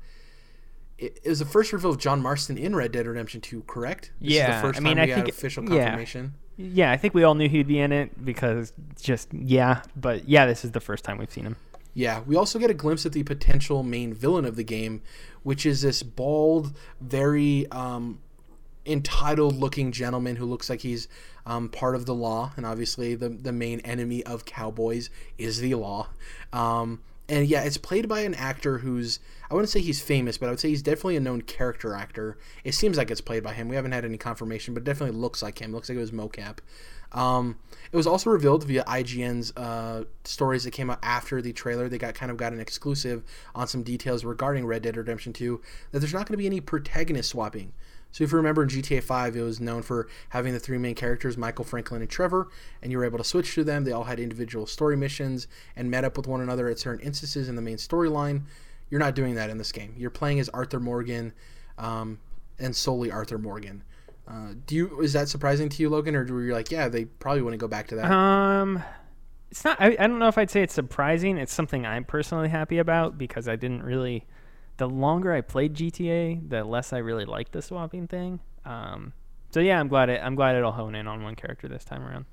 It 0.99 1.21
was 1.25 1.39
the 1.39 1.45
first 1.45 1.73
reveal 1.73 1.91
of 1.91 1.99
John 1.99 2.21
Marston 2.21 2.59
in 2.59 2.75
Red 2.75 2.91
Dead 2.91 3.07
Redemption 3.07 3.41
2, 3.41 3.63
correct? 3.69 4.11
This 4.21 4.31
is 4.33 4.37
Yeah, 4.39 4.57
the 4.61 4.67
first 4.67 4.81
I 4.81 4.83
mean, 4.83 4.97
time 4.97 5.11
I 5.11 5.15
think- 5.15 5.29
official 5.29 5.63
yeah. 5.65 5.85
confirmation. 5.85 6.35
Yeah, 6.57 6.91
I 6.91 6.97
think 6.97 7.15
we 7.15 7.23
all 7.23 7.37
knew 7.37 7.49
he'd 7.49 7.69
be 7.69 7.79
in 7.79 7.93
it 7.93 8.25
because 8.25 8.73
just 9.01 9.33
yeah, 9.33 9.83
but 9.95 10.29
yeah, 10.29 10.45
this 10.45 10.65
is 10.65 10.73
the 10.73 10.81
first 10.81 11.05
time 11.05 11.17
we've 11.19 11.31
seen 11.31 11.45
him. 11.45 11.55
Yeah, 11.95 12.21
we 12.27 12.35
also 12.35 12.59
get 12.59 12.69
a 12.69 12.75
glimpse 12.75 13.07
at 13.07 13.13
the 13.13 13.23
potential 13.23 13.85
main 13.85 14.13
villain 14.13 14.45
of 14.45 14.57
the 14.57 14.65
game, 14.65 15.03
which 15.45 15.65
is 15.65 15.83
this 15.83 16.03
bald, 16.03 16.77
very 17.01 17.71
um, 17.71 18.19
entitled 18.87 19.55
looking 19.57 19.93
gentleman 19.93 20.35
who 20.35 20.47
looks 20.47 20.69
like 20.69 20.81
he's 20.81 21.07
um, 21.49 21.69
part 21.71 21.97
of 21.97 22.07
the 22.07 22.15
law. 22.15 22.53
And 22.57 22.65
obviously, 22.65 23.15
the, 23.17 23.31
the 23.31 23.53
main 23.53 23.81
enemy 23.81 24.23
of 24.23 24.45
cowboys 24.45 25.11
is 25.39 25.61
the 25.61 25.75
law. 25.75 26.09
Um, 26.53 27.01
and 27.29 27.47
yeah, 27.47 27.63
it's 27.63 27.79
played 27.79 28.09
by 28.09 28.21
an 28.21 28.35
actor 28.35 28.79
who's, 28.79 29.19
I 29.51 29.55
wouldn't 29.55 29.71
say 29.71 29.81
he's 29.81 30.01
famous, 30.01 30.39
but 30.39 30.47
I 30.47 30.51
would 30.51 30.61
say 30.61 30.69
he's 30.69 30.83
definitely 30.83 31.17
a 31.17 31.21
known 31.21 31.43
character 31.43 31.95
actor. 31.95 32.39
It 32.65 32.75
seems 32.75 32.97
like 32.97 33.11
it's 33.11 33.21
played 33.21 33.43
by 33.43 33.55
him. 33.55 33.69
We 33.69 33.77
haven't 33.77 33.93
had 33.93 34.05
any 34.05 34.19
confirmation, 34.19 34.73
but 34.75 34.83
it 34.83 34.85
definitely 34.85 35.19
looks 35.19 35.43
like 35.43 35.61
him. 35.61 35.73
looks 35.73 35.89
like 35.89 35.97
it 35.97 36.01
was 36.01 36.11
mocap. 36.11 36.59
Um, 37.13 37.59
it 37.91 37.97
was 37.97 38.07
also 38.07 38.29
revealed 38.29 38.65
via 38.65 38.85
IGN's 38.85 39.55
uh, 39.57 40.05
stories 40.25 40.65
that 40.65 40.73
came 40.73 40.91
out 40.91 40.99
after 41.03 41.41
the 41.41 41.53
trailer. 41.55 41.89
They 41.89 41.97
got 41.97 42.15
kind 42.15 42.31
of 42.31 42.37
got 42.37 42.53
an 42.53 42.61
exclusive 42.61 43.25
on 43.55 43.67
some 43.67 43.83
details 43.83 44.25
regarding 44.25 44.67
Red 44.67 44.83
Dead 44.83 44.97
Redemption 44.97 45.33
2 45.33 45.61
that 45.93 46.01
there's 46.01 46.13
not 46.13 46.27
going 46.27 46.35
to 46.35 46.39
be 46.39 46.47
any 46.47 46.61
protagonist 46.61 47.31
swapping. 47.31 47.73
So 48.11 48.25
if 48.25 48.33
you 48.33 48.37
remember 48.37 48.63
in 48.63 48.69
GTA 48.69 49.03
5, 49.03 49.37
it 49.37 49.43
was 49.43 49.61
known 49.61 49.83
for 49.83 50.09
having 50.31 50.53
the 50.53 50.59
three 50.59 50.79
main 50.79 50.95
characters, 50.95 51.37
Michael, 51.37 51.65
Franklin, 51.65 52.01
and 52.01 52.11
Trevor, 52.11 52.49
and 52.83 52.91
you 52.91 52.99
were 52.99 53.05
able 53.05 53.19
to 53.19 53.25
switch 53.25 53.55
to 53.55 53.65
them. 53.65 53.85
They 53.85 53.93
all 53.93 54.05
had 54.05 54.19
individual 54.19 54.67
story 54.67 54.97
missions 54.97 55.47
and 55.77 55.91
met 55.91 56.05
up 56.05 56.17
with 56.17 56.27
one 56.27 56.41
another 56.41 56.69
at 56.69 56.79
certain 56.79 57.05
instances 57.05 57.49
in 57.49 57.57
the 57.57 57.63
main 57.63 57.77
storyline. 57.77 58.43
You're 58.91 59.01
not 59.01 59.15
doing 59.15 59.35
that 59.35 59.51
in 59.51 59.59
this 59.59 59.73
game. 59.73 59.95
You're 59.97 60.11
playing 60.11 60.41
as 60.41 60.49
Arthur 60.49 60.81
Morgan, 60.81 61.35
um, 61.77 62.19
and 62.59 62.75
solely 62.75 63.11
Arthur 63.11 63.39
Morgan. 63.39 63.85
Uh, 64.27 64.55
do 64.67 64.75
you 64.75 65.01
is 65.01 65.13
that 65.15 65.29
surprising 65.29 65.69
to 65.71 65.83
you, 65.83 65.89
Logan, 65.89 66.15
or 66.15 66.25
were 66.25 66.43
you 66.43 66.53
like, 66.53 66.71
yeah, 66.71 66.89
they 66.89 67.07
probably 67.07 67.43
wouldn't 67.43 67.61
go 67.61 67.69
back 67.69 67.89
to 67.89 67.97
that? 67.97 68.11
Um, 68.11 68.83
it's 69.51 69.65
not. 69.65 69.81
I, 69.81 69.97
I 69.99 70.07
don't 70.07 70.19
know 70.19 70.29
if 70.29 70.37
I'd 70.37 70.51
say 70.51 70.63
it's 70.63 70.75
surprising. 70.75 71.39
It's 71.39 71.53
something 71.53 71.87
I'm 71.87 72.05
personally 72.05 72.49
happy 72.49 72.79
about 72.79 73.17
because 73.17 73.49
I 73.49 73.57
didn't 73.57 73.83
really. 73.83 74.27
The 74.79 74.89
longer 74.89 75.33
I 75.33 75.41
played 75.43 75.75
GTA, 75.75 76.49
the 76.49 76.65
less 76.65 76.93
I 76.93 76.99
really 76.99 77.25
liked 77.25 77.53
the 77.53 77.63
swapping 77.63 78.07
thing. 78.07 78.41
Um, 78.65 79.13
so 79.51 79.61
yeah, 79.61 79.79
I'm 79.79 79.89
glad 79.89 80.09
it. 80.09 80.21
I'm 80.23 80.35
glad 80.35 80.57
it'll 80.57 80.73
hone 80.73 80.95
in 80.95 81.07
on 81.07 81.23
one 81.23 81.35
character 81.35 81.69
this 81.69 81.85
time 81.85 82.03
around. 82.03 82.25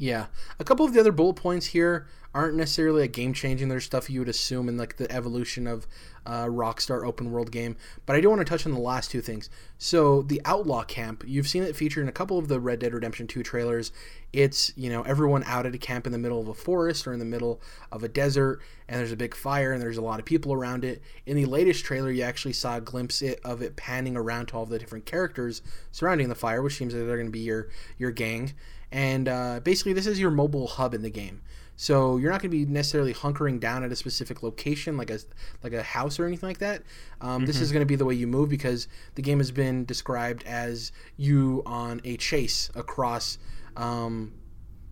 Yeah, 0.00 0.28
a 0.58 0.64
couple 0.64 0.86
of 0.86 0.94
the 0.94 1.00
other 1.00 1.12
bullet 1.12 1.34
points 1.34 1.66
here 1.66 2.06
aren't 2.32 2.54
necessarily 2.54 3.02
like 3.02 3.12
game 3.12 3.34
changing. 3.34 3.68
There's 3.68 3.84
stuff 3.84 4.08
you 4.08 4.20
would 4.20 4.30
assume 4.30 4.66
in 4.66 4.78
like 4.78 4.96
the 4.96 5.12
evolution 5.12 5.66
of 5.66 5.86
uh, 6.24 6.46
Rockstar 6.46 7.06
open 7.06 7.30
world 7.30 7.50
game, 7.50 7.76
but 8.06 8.16
I 8.16 8.22
do 8.22 8.30
want 8.30 8.40
to 8.40 8.46
touch 8.46 8.64
on 8.64 8.72
the 8.72 8.80
last 8.80 9.10
two 9.10 9.20
things. 9.20 9.50
So 9.76 10.22
the 10.22 10.40
Outlaw 10.46 10.84
Camp, 10.84 11.22
you've 11.26 11.48
seen 11.48 11.64
it 11.64 11.76
featured 11.76 12.02
in 12.02 12.08
a 12.08 12.12
couple 12.12 12.38
of 12.38 12.48
the 12.48 12.58
Red 12.58 12.78
Dead 12.78 12.94
Redemption 12.94 13.26
2 13.26 13.42
trailers. 13.42 13.92
It's 14.32 14.72
you 14.74 14.88
know 14.88 15.02
everyone 15.02 15.44
out 15.44 15.66
at 15.66 15.74
a 15.74 15.78
camp 15.78 16.06
in 16.06 16.12
the 16.12 16.18
middle 16.18 16.40
of 16.40 16.48
a 16.48 16.54
forest 16.54 17.06
or 17.06 17.12
in 17.12 17.18
the 17.18 17.26
middle 17.26 17.60
of 17.92 18.02
a 18.02 18.08
desert, 18.08 18.62
and 18.88 18.98
there's 18.98 19.12
a 19.12 19.16
big 19.16 19.34
fire 19.34 19.70
and 19.70 19.82
there's 19.82 19.98
a 19.98 20.02
lot 20.02 20.18
of 20.18 20.24
people 20.24 20.54
around 20.54 20.82
it. 20.82 21.02
In 21.26 21.36
the 21.36 21.44
latest 21.44 21.84
trailer, 21.84 22.10
you 22.10 22.22
actually 22.22 22.54
saw 22.54 22.78
a 22.78 22.80
glimpse 22.80 23.22
of 23.44 23.60
it 23.60 23.76
panning 23.76 24.16
around 24.16 24.46
to 24.46 24.56
all 24.56 24.64
the 24.64 24.78
different 24.78 25.04
characters 25.04 25.60
surrounding 25.92 26.30
the 26.30 26.34
fire, 26.34 26.62
which 26.62 26.78
seems 26.78 26.94
like 26.94 27.04
they're 27.04 27.16
going 27.16 27.26
to 27.26 27.30
be 27.30 27.40
your 27.40 27.68
your 27.98 28.12
gang. 28.12 28.54
And 28.92 29.28
uh, 29.28 29.60
basically, 29.62 29.92
this 29.92 30.06
is 30.06 30.18
your 30.18 30.30
mobile 30.30 30.66
hub 30.66 30.94
in 30.94 31.02
the 31.02 31.10
game. 31.10 31.42
So 31.76 32.18
you're 32.18 32.30
not 32.30 32.42
going 32.42 32.50
to 32.50 32.56
be 32.56 32.66
necessarily 32.66 33.14
hunkering 33.14 33.58
down 33.58 33.84
at 33.84 33.90
a 33.90 33.96
specific 33.96 34.42
location, 34.42 34.98
like 34.98 35.08
a 35.08 35.18
like 35.62 35.72
a 35.72 35.82
house 35.82 36.20
or 36.20 36.26
anything 36.26 36.48
like 36.48 36.58
that. 36.58 36.82
Um, 37.22 37.46
This 37.46 37.58
is 37.58 37.72
going 37.72 37.80
to 37.80 37.86
be 37.86 37.96
the 37.96 38.04
way 38.04 38.14
you 38.14 38.26
move 38.26 38.50
because 38.50 38.86
the 39.14 39.22
game 39.22 39.38
has 39.38 39.50
been 39.50 39.86
described 39.86 40.42
as 40.44 40.92
you 41.16 41.62
on 41.64 42.02
a 42.04 42.18
chase 42.18 42.68
across 42.74 43.38
um, 43.78 44.34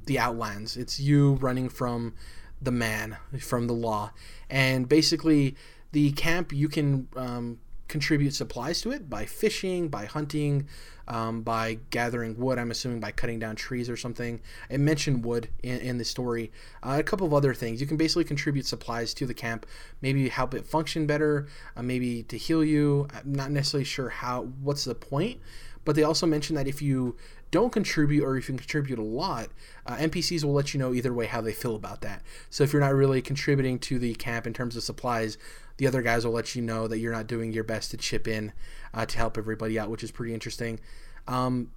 the 0.06 0.18
Outlands. 0.18 0.78
It's 0.78 0.98
you 0.98 1.34
running 1.34 1.68
from 1.68 2.14
the 2.62 2.72
man, 2.72 3.18
from 3.38 3.66
the 3.66 3.74
law, 3.74 4.12
and 4.48 4.88
basically 4.88 5.56
the 5.92 6.12
camp 6.12 6.52
you 6.54 6.68
can 6.68 7.08
um, 7.16 7.58
contribute 7.88 8.34
supplies 8.34 8.80
to 8.82 8.92
it 8.92 9.08
by 9.10 9.24
fishing, 9.24 9.88
by 9.88 10.04
hunting, 10.04 10.68
um, 11.08 11.42
by 11.42 11.78
gathering 11.90 12.36
wood. 12.38 12.58
I'm 12.58 12.70
assuming 12.70 13.00
by 13.00 13.10
cutting 13.10 13.38
down 13.38 13.56
trees 13.56 13.88
or 13.88 13.96
something. 13.96 14.40
It 14.68 14.78
mentioned 14.78 15.24
wood 15.24 15.48
in, 15.62 15.78
in 15.80 15.98
the 15.98 16.04
story. 16.04 16.52
Uh, 16.82 16.96
a 16.98 17.02
couple 17.02 17.26
of 17.26 17.34
other 17.34 17.54
things. 17.54 17.80
You 17.80 17.86
can 17.86 17.96
basically 17.96 18.24
contribute 18.24 18.66
supplies 18.66 19.14
to 19.14 19.26
the 19.26 19.34
camp, 19.34 19.66
maybe 20.02 20.28
help 20.28 20.54
it 20.54 20.66
function 20.66 21.06
better, 21.06 21.48
uh, 21.76 21.82
maybe 21.82 22.22
to 22.24 22.36
heal 22.36 22.62
you. 22.62 23.08
I'm 23.14 23.32
not 23.32 23.50
necessarily 23.50 23.84
sure 23.84 24.10
how. 24.10 24.42
What's 24.62 24.84
the 24.84 24.94
point? 24.94 25.40
But 25.84 25.96
they 25.96 26.02
also 26.02 26.26
mentioned 26.26 26.58
that 26.58 26.68
if 26.68 26.82
you 26.82 27.16
don't 27.50 27.72
contribute 27.72 28.22
or 28.22 28.36
if 28.36 28.48
you 28.48 28.56
contribute 28.56 28.98
a 28.98 29.02
lot, 29.02 29.48
uh, 29.86 29.96
NPCs 29.96 30.44
will 30.44 30.52
let 30.52 30.74
you 30.74 30.80
know 30.80 30.92
either 30.92 31.14
way 31.14 31.24
how 31.24 31.40
they 31.40 31.52
feel 31.52 31.74
about 31.74 32.02
that. 32.02 32.22
So 32.50 32.62
if 32.62 32.74
you're 32.74 32.82
not 32.82 32.94
really 32.94 33.22
contributing 33.22 33.78
to 33.80 33.98
the 33.98 34.14
camp 34.16 34.46
in 34.46 34.52
terms 34.52 34.76
of 34.76 34.82
supplies, 34.82 35.38
the 35.78 35.86
other 35.86 36.02
guys 36.02 36.24
will 36.24 36.32
let 36.32 36.54
you 36.54 36.62
know 36.62 36.86
that 36.86 36.98
you're 36.98 37.12
not 37.12 37.26
doing 37.26 37.52
your 37.52 37.64
best 37.64 37.90
to 37.92 37.96
chip 37.96 38.28
in 38.28 38.52
uh, 38.92 39.06
to 39.06 39.16
help 39.16 39.38
everybody 39.38 39.78
out, 39.78 39.88
which 39.90 40.04
is 40.04 40.10
pretty 40.10 40.34
interesting. 40.34 40.78
Um, 41.26 41.70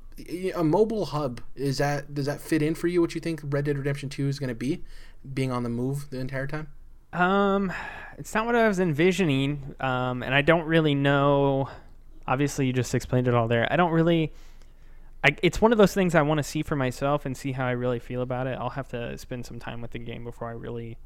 a 0.56 0.64
mobile 0.64 1.06
hub 1.06 1.42
is 1.56 1.78
that 1.78 2.14
does 2.14 2.26
that 2.26 2.42
fit 2.42 2.62
in 2.62 2.76
for 2.76 2.88
you? 2.88 3.02
What 3.02 3.16
you 3.16 3.22
think 3.22 3.42
Red 3.44 3.66
Dead 3.66 3.78
Redemption 3.78 4.10
Two 4.10 4.28
is 4.28 4.40
going 4.40 4.50
to 4.50 4.56
be, 4.56 4.84
being 5.34 5.52
on 5.52 5.64
the 5.64 5.70
move 5.70 6.10
the 6.10 6.20
entire 6.20 6.48
time? 6.48 6.68
Um, 7.14 7.72
it's 8.18 8.34
not 8.34 8.46
what 8.46 8.56
I 8.56 8.68
was 8.68 8.80
envisioning. 8.80 9.76
Um, 9.80 10.24
and 10.24 10.34
I 10.34 10.42
don't 10.42 10.66
really 10.66 10.96
know. 10.96 11.70
Obviously, 12.28 12.68
you 12.68 12.74
just 12.74 12.94
explained 12.94 13.28
it 13.28 13.34
all 13.34 13.48
there. 13.48 13.68
I 13.72 13.76
don't 13.76 13.92
really. 13.92 14.32
I, 15.24 15.36
it's 15.44 15.62
one 15.62 15.72
of 15.72 15.78
those 15.78 15.94
things 15.94 16.16
I 16.16 16.24
want 16.24 16.40
to 16.40 16.44
see 16.44 16.64
for 16.64 16.76
myself 16.76 17.28
and 17.28 17.38
see 17.38 17.52
how 17.52 17.68
I 17.68 17.72
really 17.72 18.00
feel 18.00 18.24
about 18.24 18.48
it. 18.48 18.58
I'll 18.60 18.72
have 18.72 18.88
to 18.90 19.16
spend 19.20 19.46
some 19.46 19.60
time 19.60 19.80
with 19.80 19.92
the 19.92 20.00
game 20.00 20.24
before 20.24 20.50
I 20.50 20.54
really 20.54 20.98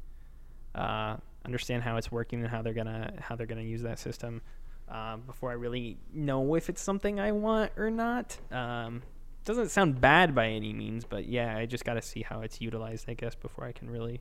uh, 0.74 1.16
understand 1.46 1.82
how 1.82 1.96
it's 1.96 2.12
working 2.12 2.40
and 2.40 2.48
how 2.48 2.60
they're 2.60 2.74
gonna 2.74 3.14
how 3.20 3.36
they're 3.36 3.46
gonna 3.46 3.62
use 3.62 3.82
that 3.82 3.98
system 3.98 4.42
um, 4.88 5.22
before 5.26 5.50
I 5.50 5.54
really 5.54 5.96
know 6.12 6.54
if 6.54 6.68
it's 6.68 6.82
something 6.82 7.18
I 7.18 7.32
want 7.32 7.72
or 7.76 7.90
not. 7.90 8.36
Um, 8.50 9.02
doesn't 9.44 9.70
sound 9.70 10.00
bad 10.00 10.34
by 10.34 10.48
any 10.48 10.72
means, 10.72 11.04
but 11.04 11.26
yeah, 11.26 11.56
I 11.56 11.66
just 11.66 11.84
got 11.84 11.94
to 11.94 12.02
see 12.02 12.22
how 12.22 12.40
it's 12.40 12.60
utilized, 12.60 13.08
I 13.08 13.14
guess, 13.14 13.36
before 13.36 13.64
I 13.64 13.70
can 13.70 13.88
really 13.88 14.20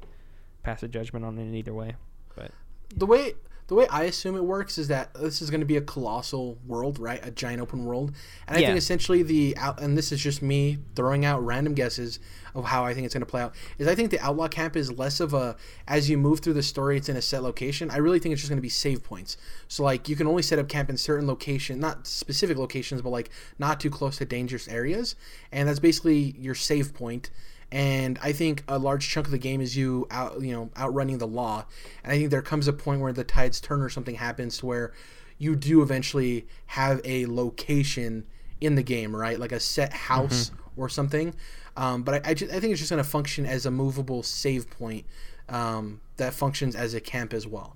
pass 0.62 0.84
a 0.84 0.88
judgment 0.88 1.26
on 1.26 1.38
it 1.40 1.58
either 1.58 1.74
way. 1.74 1.96
But 2.36 2.52
the 2.96 3.08
way 3.08 3.34
the 3.68 3.76
way 3.76 3.88
I 3.90 4.04
assume 4.04 4.36
it 4.36 4.44
works 4.44 4.78
is 4.78 4.90
that 4.90 5.14
this 5.16 5.42
is 5.42 5.50
going 5.50 5.62
to 5.62 5.66
be 5.66 5.76
a 5.78 5.82
colossal 5.82 6.58
world, 6.68 7.00
right? 7.00 7.20
A 7.26 7.32
giant 7.32 7.62
open 7.62 7.84
world, 7.86 8.12
and 8.48 8.56
I 8.56 8.60
Yeah. 8.60 8.68
think 8.68 8.78
essentially 8.78 9.24
the 9.24 9.58
out 9.58 9.82
and 9.82 9.98
this 9.98 10.12
is 10.12 10.22
just 10.22 10.42
me 10.42 10.78
throwing 10.96 11.26
out 11.26 11.44
random 11.44 11.74
guesses 11.74 12.20
of 12.54 12.66
how 12.66 12.86
I 12.86 12.94
think 12.94 13.06
it's 13.06 13.14
going 13.14 13.22
to 13.26 13.30
play 13.30 13.42
out. 13.42 13.56
Is 13.78 13.88
I 13.88 13.96
think 13.96 14.12
the 14.12 14.20
outlaw 14.20 14.48
camp 14.48 14.76
is 14.76 14.92
less 14.92 15.20
of 15.20 15.34
a 15.34 15.56
as 15.88 16.10
you 16.10 16.18
move 16.18 16.42
through 16.42 16.54
the 16.54 16.64
story, 16.64 16.98
it's 16.98 17.10
in 17.10 17.18
a 17.18 17.22
set 17.22 17.42
location. 17.44 17.90
I 17.90 17.98
really 17.98 18.20
think 18.20 18.34
it's 18.34 18.42
just 18.42 18.50
going 18.50 18.58
to 18.58 18.62
be 18.62 18.70
save 18.70 19.04
points. 19.04 19.36
So 19.68 19.84
like 19.84 20.08
you 20.08 20.16
can 20.16 20.28
only 20.28 20.44
set 20.44 20.60
up 20.60 20.70
camp 20.70 20.90
in 20.90 20.98
certain 20.98 21.28
location, 21.28 21.80
not 21.80 22.06
specific 22.06 22.58
locations, 22.58 23.02
but 23.02 23.10
like 23.10 23.30
not 23.58 23.80
too 23.80 23.90
close 23.90 24.18
to 24.18 24.26
dangerous 24.26 24.68
areas, 24.68 25.16
and 25.52 25.68
that's 25.68 25.80
basically 25.80 26.36
your 26.38 26.56
save 26.56 26.94
point 26.94 27.30
and 27.72 28.20
I 28.22 28.32
think 28.32 28.64
a 28.68 28.78
large 28.78 29.10
chunk 29.10 29.28
of 29.28 29.32
the 29.32 29.38
game 29.38 29.62
is 29.62 29.76
you 29.76 30.08
out 30.12 30.42
you 30.42 30.54
know 30.54 30.70
outrunning 30.78 31.18
the 31.18 31.28
law 31.28 31.66
and 32.04 32.12
I 32.14 32.18
think 32.18 32.32
there 32.32 32.42
comes 32.42 32.68
a 32.68 32.74
point 32.74 33.02
where 33.02 33.14
the 33.14 33.24
tides 33.24 33.60
turn 33.60 33.82
or 33.82 33.90
something 33.90 34.16
happens 34.16 34.58
to 34.60 34.66
where 34.66 34.94
you 35.38 35.56
do 35.56 35.82
eventually 35.82 36.48
have 36.68 37.02
a 37.04 37.26
location 37.26 38.26
in 38.62 38.76
the 38.76 38.84
game 38.84 39.16
right 39.16 39.40
like 39.40 39.52
a 39.52 39.60
set 39.60 39.94
house 39.94 40.52
or 40.78 40.90
something 40.90 41.34
um, 41.78 42.04
but 42.04 42.26
I, 42.26 42.30
I, 42.30 42.34
ju- 42.34 42.48
I 42.52 42.60
think 42.60 42.72
it's 42.72 42.80
just 42.80 42.92
going 42.92 43.04
to 43.04 43.10
function 43.10 43.46
as 43.46 43.66
a 43.66 43.72
movable 43.72 44.24
save 44.24 44.70
point 44.70 45.06
um, 45.50 46.00
that 46.18 46.34
functions 46.34 46.76
as 46.76 46.94
a 46.94 47.02
camp 47.02 47.34
as 47.34 47.46
well 47.46 47.76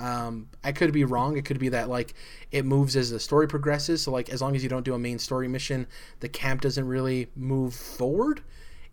um, 0.00 0.48
I 0.64 0.72
could 0.72 0.92
be 0.92 1.04
wrong. 1.04 1.36
It 1.36 1.44
could 1.44 1.58
be 1.58 1.68
that 1.70 1.88
like 1.90 2.14
it 2.50 2.64
moves 2.64 2.96
as 2.96 3.10
the 3.10 3.20
story 3.20 3.46
progresses. 3.46 4.02
So 4.02 4.10
like 4.10 4.30
as 4.30 4.40
long 4.40 4.56
as 4.56 4.62
you 4.62 4.68
don't 4.68 4.84
do 4.84 4.94
a 4.94 4.98
main 4.98 5.18
story 5.18 5.46
mission, 5.46 5.86
the 6.20 6.28
camp 6.28 6.62
doesn't 6.62 6.86
really 6.86 7.28
move 7.36 7.74
forward. 7.74 8.42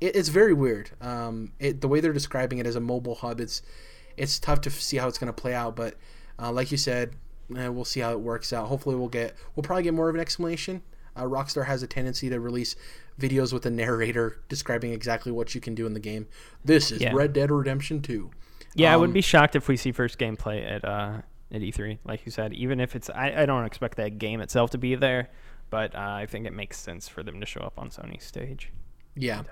It, 0.01 0.15
it's 0.15 0.29
very 0.29 0.53
weird. 0.53 0.91
Um, 1.01 1.51
it, 1.59 1.81
the 1.81 1.87
way 1.87 1.99
they're 1.99 2.13
describing 2.13 2.59
it 2.59 2.67
as 2.67 2.75
a 2.75 2.79
mobile 2.81 3.15
hub, 3.15 3.39
it's 3.39 3.61
it's 4.15 4.39
tough 4.39 4.61
to 4.61 4.69
see 4.71 4.97
how 4.97 5.07
it's 5.07 5.17
going 5.17 5.27
to 5.33 5.41
play 5.41 5.53
out. 5.53 5.75
But 5.75 5.95
uh, 6.39 6.51
like 6.51 6.71
you 6.71 6.77
said, 6.77 7.13
eh, 7.55 7.67
we'll 7.67 7.85
see 7.85 7.99
how 7.99 8.11
it 8.11 8.19
works 8.19 8.51
out. 8.53 8.67
Hopefully, 8.67 8.95
we'll 8.95 9.07
get 9.09 9.35
we'll 9.55 9.63
probably 9.63 9.83
get 9.83 9.93
more 9.93 10.09
of 10.09 10.15
an 10.15 10.21
explanation. 10.21 10.81
Uh, 11.15 11.23
Rockstar 11.23 11.65
has 11.65 11.81
a 11.81 11.87
tendency 11.87 12.29
to 12.29 12.39
release 12.39 12.75
videos 13.19 13.51
with 13.51 13.65
a 13.65 13.71
narrator 13.71 14.39
describing 14.49 14.91
exactly 14.93 15.31
what 15.31 15.55
you 15.55 15.61
can 15.61 15.73
do 15.73 15.87
in 15.87 15.93
the 15.95 15.99
game. 15.99 16.27
This 16.63 16.91
is 16.91 17.01
Yeah. 17.01 17.13
Red 17.15 17.33
Dead 17.33 17.49
Redemption 17.49 18.01
Two. 18.03 18.29
yeah, 18.75 18.91
I 18.91 18.93
Um, 18.95 19.01
wouldn't 19.01 19.13
be 19.15 19.21
shocked 19.21 19.55
if 19.55 19.67
we 19.67 19.77
see 19.77 19.91
first 19.91 20.19
gameplay 20.19 20.63
at 20.69 20.85
uh, 20.85 21.21
at 21.51 21.61
E3, 21.61 21.97
like 22.05 22.23
you 22.25 22.31
said. 22.31 22.53
Even 22.53 22.79
if 22.79 22.95
it's, 22.95 23.09
I, 23.09 23.33
I 23.41 23.45
don't 23.47 23.65
expect 23.65 23.97
that 23.97 24.19
game 24.19 24.41
itself 24.41 24.69
to 24.71 24.77
be 24.77 24.93
there, 24.93 25.29
but 25.71 25.95
uh, 25.95 25.99
I 25.99 26.27
think 26.27 26.45
it 26.45 26.53
makes 26.53 26.77
sense 26.77 27.07
for 27.07 27.23
them 27.23 27.39
to 27.39 27.45
show 27.47 27.61
up 27.61 27.73
on 27.79 27.89
Sony's 27.89 28.23
stage. 28.25 28.71
Yeah. 29.18 29.43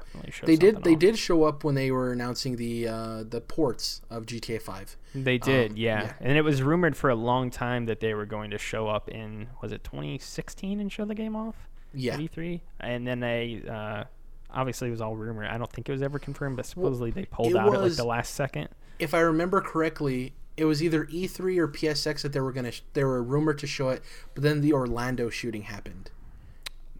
They 0.43 0.55
did. 0.55 0.75
something 0.75 0.83
They 0.83 0.93
off. 0.93 0.99
did 0.99 1.17
show 1.17 1.43
up 1.43 1.63
when 1.63 1.75
they 1.75 1.91
were 1.91 2.11
announcing 2.11 2.55
the 2.57 2.87
uh, 2.87 3.23
the 3.27 3.41
ports 3.41 4.01
of 4.09 4.25
GTA 4.25 4.61
Five. 4.61 4.95
They 5.13 5.37
did, 5.37 5.71
Um, 5.71 5.77
yeah. 5.77 6.01
yeah. 6.03 6.13
And 6.21 6.37
it 6.37 6.41
was 6.43 6.61
rumored 6.61 6.95
for 6.95 7.09
a 7.09 7.15
long 7.15 7.49
time 7.49 7.85
that 7.87 7.99
they 7.99 8.13
were 8.13 8.25
going 8.25 8.51
to 8.51 8.57
show 8.57 8.87
up 8.87 9.09
in 9.09 9.47
was 9.61 9.71
it 9.71 9.83
2016 9.83 10.79
and 10.79 10.91
show 10.91 11.05
the 11.05 11.15
game 11.15 11.35
off 11.35 11.55
Yeah, 11.93 12.17
E3, 12.17 12.61
and 12.79 13.07
then 13.07 13.19
they 13.21 13.63
uh, 13.69 14.03
obviously 14.51 14.89
it 14.89 14.91
was 14.91 15.01
all 15.01 15.15
rumor. 15.15 15.45
I 15.45 15.57
don't 15.57 15.71
think 15.71 15.89
it 15.89 15.91
was 15.91 16.01
ever 16.01 16.19
confirmed, 16.19 16.57
but 16.57 16.65
supposedly 16.65 17.11
they 17.11 17.25
pulled 17.25 17.55
out 17.55 17.73
at 17.73 17.81
like 17.81 17.95
the 17.95 18.05
last 18.05 18.35
second. 18.35 18.69
if 18.99 19.13
I 19.13 19.19
remember 19.19 19.61
correctly, 19.61 20.33
it 20.57 20.65
was 20.65 20.81
either 20.83 21.05
E3 21.05 21.57
or 21.57 21.67
PSX 21.67 22.21
that 22.21 22.31
they 22.33 22.39
were 22.39 22.51
gonna. 22.53 22.71
Sh- 22.71 22.81
they 22.93 23.03
were 23.03 23.21
rumored 23.23 23.57
to 23.59 23.67
show 23.67 23.89
it, 23.89 24.01
but 24.33 24.43
then 24.43 24.61
the 24.61 24.71
Orlando 24.73 25.29
shooting 25.29 25.63
happened, 25.63 26.11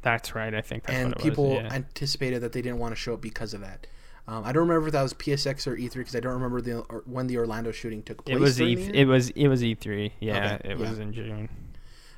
That's 0.06 0.36
right. 0.36 0.53
I 0.53 0.62
think 0.62 0.84
that's 0.84 0.95
and 0.95 1.10
what 1.10 1.18
it 1.20 1.24
people 1.24 1.49
was. 1.49 1.64
Yeah. 1.64 1.74
anticipated 1.74 2.41
that 2.43 2.53
they 2.53 2.62
didn't 2.62 2.78
want 2.78 2.91
to 2.91 2.95
show 2.95 3.16
it 3.16 3.22
because 3.22 3.56
of 3.56 3.62
that. 3.62 3.88
Um, 4.28 4.43
I 4.45 4.51
don't 4.51 4.68
remember 4.68 4.86
if 4.88 4.93
that 4.93 5.01
was 5.01 5.16
PSX 5.16 5.66
or 5.66 5.76
E3 5.76 5.93
because 5.95 6.16
I 6.16 6.20
don't 6.20 6.34
remember 6.34 6.62
the 6.62 6.82
or 6.82 7.01
when 7.08 7.26
the 7.26 7.38
Orlando 7.39 7.72
shooting 7.72 8.03
took 8.03 8.24
place. 8.24 8.38
it 8.38 8.39
was 8.39 8.62
E. 8.62 8.74
It 8.93 9.06
was 9.08 9.32
it 9.32 9.47
was 9.47 9.64
E3. 9.64 10.12
Yeah, 10.20 10.58
Okay, 10.62 10.70
it 10.70 10.80
yeah. 10.80 10.89
was 10.89 10.99
in 10.99 11.12
June. 11.12 11.49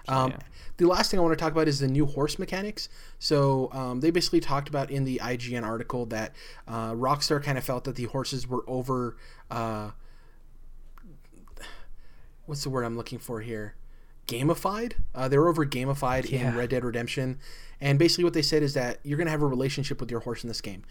So, 0.05 0.13
Um, 0.13 0.31
yeah. 0.31 0.37
The 0.75 0.85
last 0.85 1.09
thing 1.11 1.19
I 1.19 1.23
want 1.23 1.37
to 1.37 1.41
talk 1.41 1.53
about 1.53 1.67
is 1.69 1.79
the 1.79 1.87
new 1.87 2.05
horse 2.05 2.37
mechanics. 2.37 2.89
So 3.19 3.69
um, 3.71 4.01
they 4.01 4.11
basically 4.11 4.41
talked 4.41 4.67
about 4.67 4.91
in 4.91 5.05
the 5.05 5.19
IGN 5.23 5.63
article 5.63 6.05
that 6.07 6.33
uh, 6.67 6.91
Rockstar 6.91 7.41
kind 7.41 7.57
of 7.57 7.63
felt 7.63 7.85
that 7.85 7.95
the 7.95 8.03
horses 8.05 8.47
were 8.47 8.63
over. 8.67 9.15
Uh, 9.49 9.91
what's 12.45 12.63
the 12.63 12.69
word 12.69 12.83
I'm 12.83 12.95
looking 12.97 13.19
for 13.19 13.41
here? 13.41 13.75
Gamified. 14.27 14.93
Uh, 15.15 15.27
they 15.27 15.37
were 15.37 15.47
over 15.47 15.65
gamified 15.65 16.29
Yeah. 16.29 16.49
in 16.51 16.57
Red 16.57 16.69
Dead 16.69 16.83
Redemption, 16.83 17.39
and 17.79 17.97
basically 17.97 18.23
what 18.25 18.33
they 18.33 18.41
said 18.41 18.61
is 18.63 18.73
that 18.73 18.99
you're 19.03 19.17
gonna 19.17 19.31
have 19.31 19.41
a 19.41 19.47
relationship 19.47 19.99
with 20.01 20.11
your 20.11 20.19
horse 20.21 20.43
in 20.43 20.47
this 20.49 20.61
game. 20.61 20.83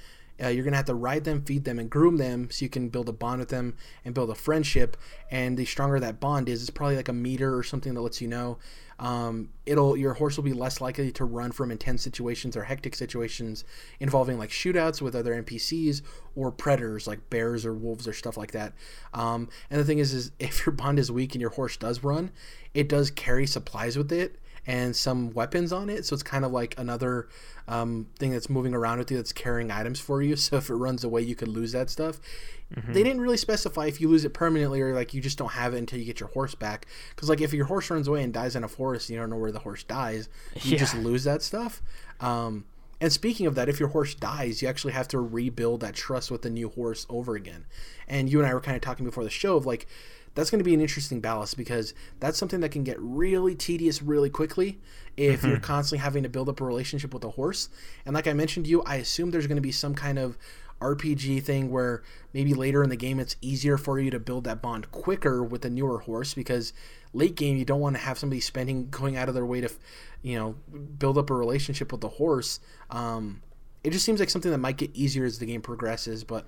Uh, 0.43 0.49
you're 0.49 0.65
gonna 0.65 0.77
have 0.77 0.87
to 0.87 0.95
ride 0.95 1.25
them, 1.25 1.43
feed 1.43 1.65
them, 1.65 1.79
and 1.79 1.89
groom 1.89 2.17
them 2.17 2.49
so 2.51 2.65
you 2.65 2.69
can 2.69 2.89
build 2.89 3.09
a 3.09 3.13
bond 3.13 3.41
with 3.41 3.49
them 3.49 3.77
and 4.05 4.15
build 4.15 4.31
a 4.31 4.35
friendship. 4.35 4.97
And 5.31 5.57
the 5.57 5.65
stronger 5.65 5.99
that 6.01 6.21
bond 6.21 6.49
is, 6.49 6.61
it's 6.61 6.71
probably 6.71 6.97
like 6.97 7.09
a 7.09 7.13
meter 7.13 7.57
or 7.57 7.63
something 7.63 7.95
that 7.95 8.01
lets 8.01 8.21
you 8.21 8.29
know. 8.29 8.59
Um, 8.99 9.51
it'll 9.67 9.97
your 9.97 10.15
horse 10.15 10.37
will 10.37 10.45
be 10.45 10.55
less 10.55 10.81
likely 10.81 11.13
to 11.13 11.25
run 11.25 11.53
from 11.53 11.71
intense 11.71 12.03
situations 12.03 12.57
or 12.57 12.65
hectic 12.65 12.95
situations 12.95 13.65
involving 14.01 14.39
like 14.39 14.49
shootouts 14.49 15.03
with 15.03 15.15
other 15.15 15.43
NPCs 15.43 16.01
or 16.35 16.51
predators 16.51 17.07
like 17.07 17.29
bears 17.29 17.67
or 17.67 17.75
wolves 17.75 18.09
or 18.09 18.15
stuff 18.15 18.39
like 18.39 18.53
that. 18.53 18.73
Um, 19.13 19.49
and 19.71 19.79
the 19.79 19.85
thing 19.85 19.99
is, 19.99 20.15
is 20.15 20.33
if 20.39 20.65
your 20.67 20.73
bond 20.73 20.99
is 20.99 21.13
weak 21.13 21.35
and 21.35 21.41
your 21.43 21.51
horse 21.51 21.77
does 21.77 22.03
run, 22.03 22.31
it 22.73 22.89
does 22.89 23.11
carry 23.11 23.47
supplies 23.47 23.99
with 23.99 24.13
it 24.13 24.39
and 24.67 24.95
some 24.97 25.31
weapons 25.31 25.73
on 25.73 25.89
it. 25.89 26.05
So 26.05 26.15
it's 26.15 26.23
kind 26.23 26.45
of 26.45 26.53
like 26.53 26.75
another 26.79 27.29
um, 27.69 28.07
thing 28.19 28.31
that's 28.33 28.51
moving 28.51 28.75
around 28.75 28.99
with 28.99 29.11
you 29.11 29.17
that's 29.17 29.33
carrying 29.33 29.71
items 29.71 30.01
for 30.01 30.23
you. 30.23 30.37
So 30.47 30.57
if 30.57 30.71
it 30.71 30.75
runs 30.75 31.05
away, 31.05 31.23
you 31.23 31.35
could 31.35 31.49
lose 31.49 31.73
that 31.73 31.91
stuff. 31.91 32.21
They 32.89 33.05
didn't 33.05 33.21
really 33.21 33.37
specify 33.37 33.87
if 33.87 34.01
you 34.01 34.09
lose 34.09 34.25
it 34.25 34.35
permanently 34.35 34.81
or 34.81 34.93
like 34.93 35.15
you 35.15 35.21
just 35.21 35.39
don't 35.39 35.53
have 35.53 35.73
it 35.73 35.79
until 35.79 36.01
you 36.01 36.05
get 36.05 36.19
your 36.19 36.31
horse 36.31 36.57
back. 36.57 36.87
Because 37.15 37.29
like 37.29 37.41
if 37.41 37.53
your 37.53 37.67
horse 37.67 37.89
runs 37.91 38.09
away 38.09 38.25
and 38.25 38.33
dies 38.35 38.57
in 38.57 38.65
a 38.65 38.69
forest, 38.69 39.09
you 39.09 39.17
don't 39.17 39.31
know 39.31 39.37
where 39.37 39.53
the 39.53 39.61
horse 39.61 39.85
dies. 39.85 40.29
You 40.63 40.73
Yeah. 40.73 40.79
just 40.79 40.97
lose 40.97 41.23
that 41.25 41.43
stuff. 41.43 41.81
Um, 42.19 42.65
and 43.01 43.13
speaking 43.13 43.47
of 43.47 43.55
that, 43.55 43.69
if 43.69 43.79
your 43.79 43.91
horse 43.91 44.15
dies, 44.17 44.63
you 44.63 44.69
actually 44.69 44.95
have 44.95 45.07
to 45.09 45.21
rebuild 45.21 45.81
that 45.83 45.95
trust 45.95 46.31
with 46.33 46.43
the 46.43 46.51
new 46.51 46.69
horse 46.71 47.07
over 47.09 47.37
again. 47.37 47.67
And 48.09 48.29
you 48.29 48.41
and 48.41 48.49
I 48.49 48.55
were 48.55 48.61
kind 48.61 48.75
of 48.75 48.83
talking 48.83 49.05
before 49.05 49.23
the 49.23 49.31
show 49.31 49.57
of 49.57 49.65
like, 49.65 49.87
that's 50.37 50.51
going 50.51 50.61
to 50.61 50.65
be 50.65 50.75
an 50.75 50.81
interesting 50.81 51.21
balance 51.21 51.55
because 51.55 51.93
that's 52.21 52.39
something 52.39 52.61
that 52.61 52.69
can 52.69 52.85
get 52.85 52.97
really 53.01 53.57
tedious 53.57 54.01
really 54.01 54.31
quickly 54.31 54.79
if 55.17 55.43
you're 55.43 55.59
constantly 55.59 56.03
having 56.03 56.23
to 56.23 56.29
build 56.29 56.49
up 56.49 56.61
a 56.61 56.65
relationship 56.65 57.13
with 57.13 57.25
a 57.25 57.31
horse. 57.31 57.69
And 58.05 58.15
like 58.15 58.29
I 58.29 58.33
mentioned 58.33 58.67
to 58.67 58.71
you, 58.71 58.83
I 58.83 58.97
assume 58.97 59.33
there's 59.33 59.49
going 59.49 59.57
to 59.57 59.63
be 59.63 59.73
some 59.73 59.97
kind 59.97 60.21
of 60.21 60.39
RPG 60.81 61.43
thing 61.43 61.73
where 61.73 62.05
maybe 62.33 62.55
later 62.55 62.85
in 62.85 62.91
the 62.91 62.97
game 62.97 63.19
it's 63.19 63.35
easier 63.41 63.77
for 63.77 63.99
you 63.99 64.13
to 64.13 64.21
build 64.21 64.45
that 64.45 64.63
bond 64.63 64.93
quicker 64.93 65.43
with 65.43 65.65
a 65.65 65.71
newer 65.71 66.01
horse 66.01 66.35
because 66.35 66.73
late 67.13 67.35
game 67.35 67.57
you 67.57 67.65
don't 67.65 67.81
want 67.81 67.97
to 67.97 68.03
have 68.03 68.19
somebody 68.19 68.41
spending 68.41 68.91
going 68.91 69.17
out 69.17 69.27
of 69.29 69.35
their 69.35 69.47
way 69.47 69.63
to 69.63 69.71
you 70.21 70.39
know 70.39 70.55
build 70.99 71.17
up 71.17 71.31
a 71.31 71.35
relationship 71.35 71.91
with 71.91 72.03
the 72.03 72.09
horse 72.11 72.61
um, 72.91 73.41
it 73.87 73.93
just 73.93 74.05
seems 74.05 74.19
like 74.19 74.31
something 74.31 74.51
that 74.51 74.59
might 74.59 74.79
get 74.79 74.91
easier 74.95 75.25
as 75.25 75.39
the 75.39 75.47
game 75.47 75.63
progresses. 75.63 76.25
But 76.25 76.45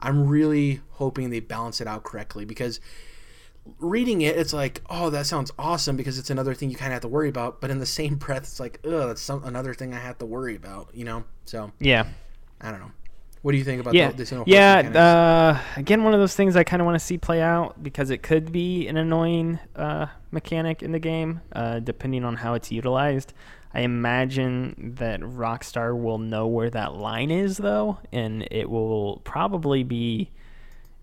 I'm 0.00 0.26
really 0.26 0.80
hoping 0.90 1.30
they 1.30 1.38
balance 1.38 1.80
it 1.80 1.86
out 1.86 2.02
correctly 2.02 2.44
because 2.44 2.80
reading 3.78 4.22
it, 4.22 4.36
it's 4.36 4.52
like, 4.52 4.82
oh, 4.90 5.10
that 5.10 5.26
sounds 5.26 5.52
awesome 5.58 5.96
because 5.96 6.18
it's 6.18 6.30
another 6.30 6.54
thing 6.54 6.70
you 6.70 6.76
kind 6.76 6.92
of 6.92 6.94
have 6.94 7.02
to 7.02 7.08
worry 7.08 7.28
about. 7.28 7.60
But 7.60 7.70
in 7.70 7.78
the 7.78 7.86
same 8.00 8.16
breath, 8.16 8.42
it's 8.42 8.60
like, 8.60 8.80
oh, 8.84 9.08
that's 9.08 9.22
some, 9.22 9.44
another 9.44 9.74
thing 9.74 9.94
I 9.94 9.98
have 9.98 10.18
to 10.18 10.26
worry 10.26 10.56
about. 10.56 10.90
You 10.94 11.04
know, 11.04 11.24
so 11.44 11.72
yeah, 11.78 12.06
I 12.60 12.70
don't 12.70 12.80
know. 12.80 12.92
What 13.42 13.52
do 13.52 13.58
you 13.58 13.64
think 13.64 13.80
about 13.80 13.94
yeah. 13.94 14.12
this? 14.12 14.32
Yeah, 14.46 14.78
uh, 14.78 15.60
again, 15.76 16.04
one 16.04 16.14
of 16.14 16.20
those 16.20 16.36
things 16.36 16.54
I 16.54 16.62
kind 16.62 16.80
of 16.80 16.86
want 16.86 16.94
to 16.94 17.04
see 17.04 17.18
play 17.18 17.42
out 17.42 17.82
because 17.82 18.10
it 18.10 18.22
could 18.22 18.52
be 18.52 18.86
an 18.86 18.96
annoying 18.96 19.58
uh, 19.74 20.06
mechanic 20.30 20.80
in 20.80 20.92
the 20.92 21.00
game, 21.00 21.40
uh, 21.52 21.80
depending 21.80 22.24
on 22.24 22.36
how 22.36 22.54
it's 22.54 22.70
utilized. 22.70 23.32
I 23.74 23.80
imagine 23.80 24.94
that 24.96 25.20
Rockstar 25.20 26.00
will 26.00 26.18
know 26.18 26.46
where 26.46 26.70
that 26.70 26.94
line 26.94 27.32
is, 27.32 27.56
though, 27.56 27.98
and 28.12 28.46
it 28.50 28.70
will 28.70 29.20
probably 29.24 29.82
be. 29.82 30.30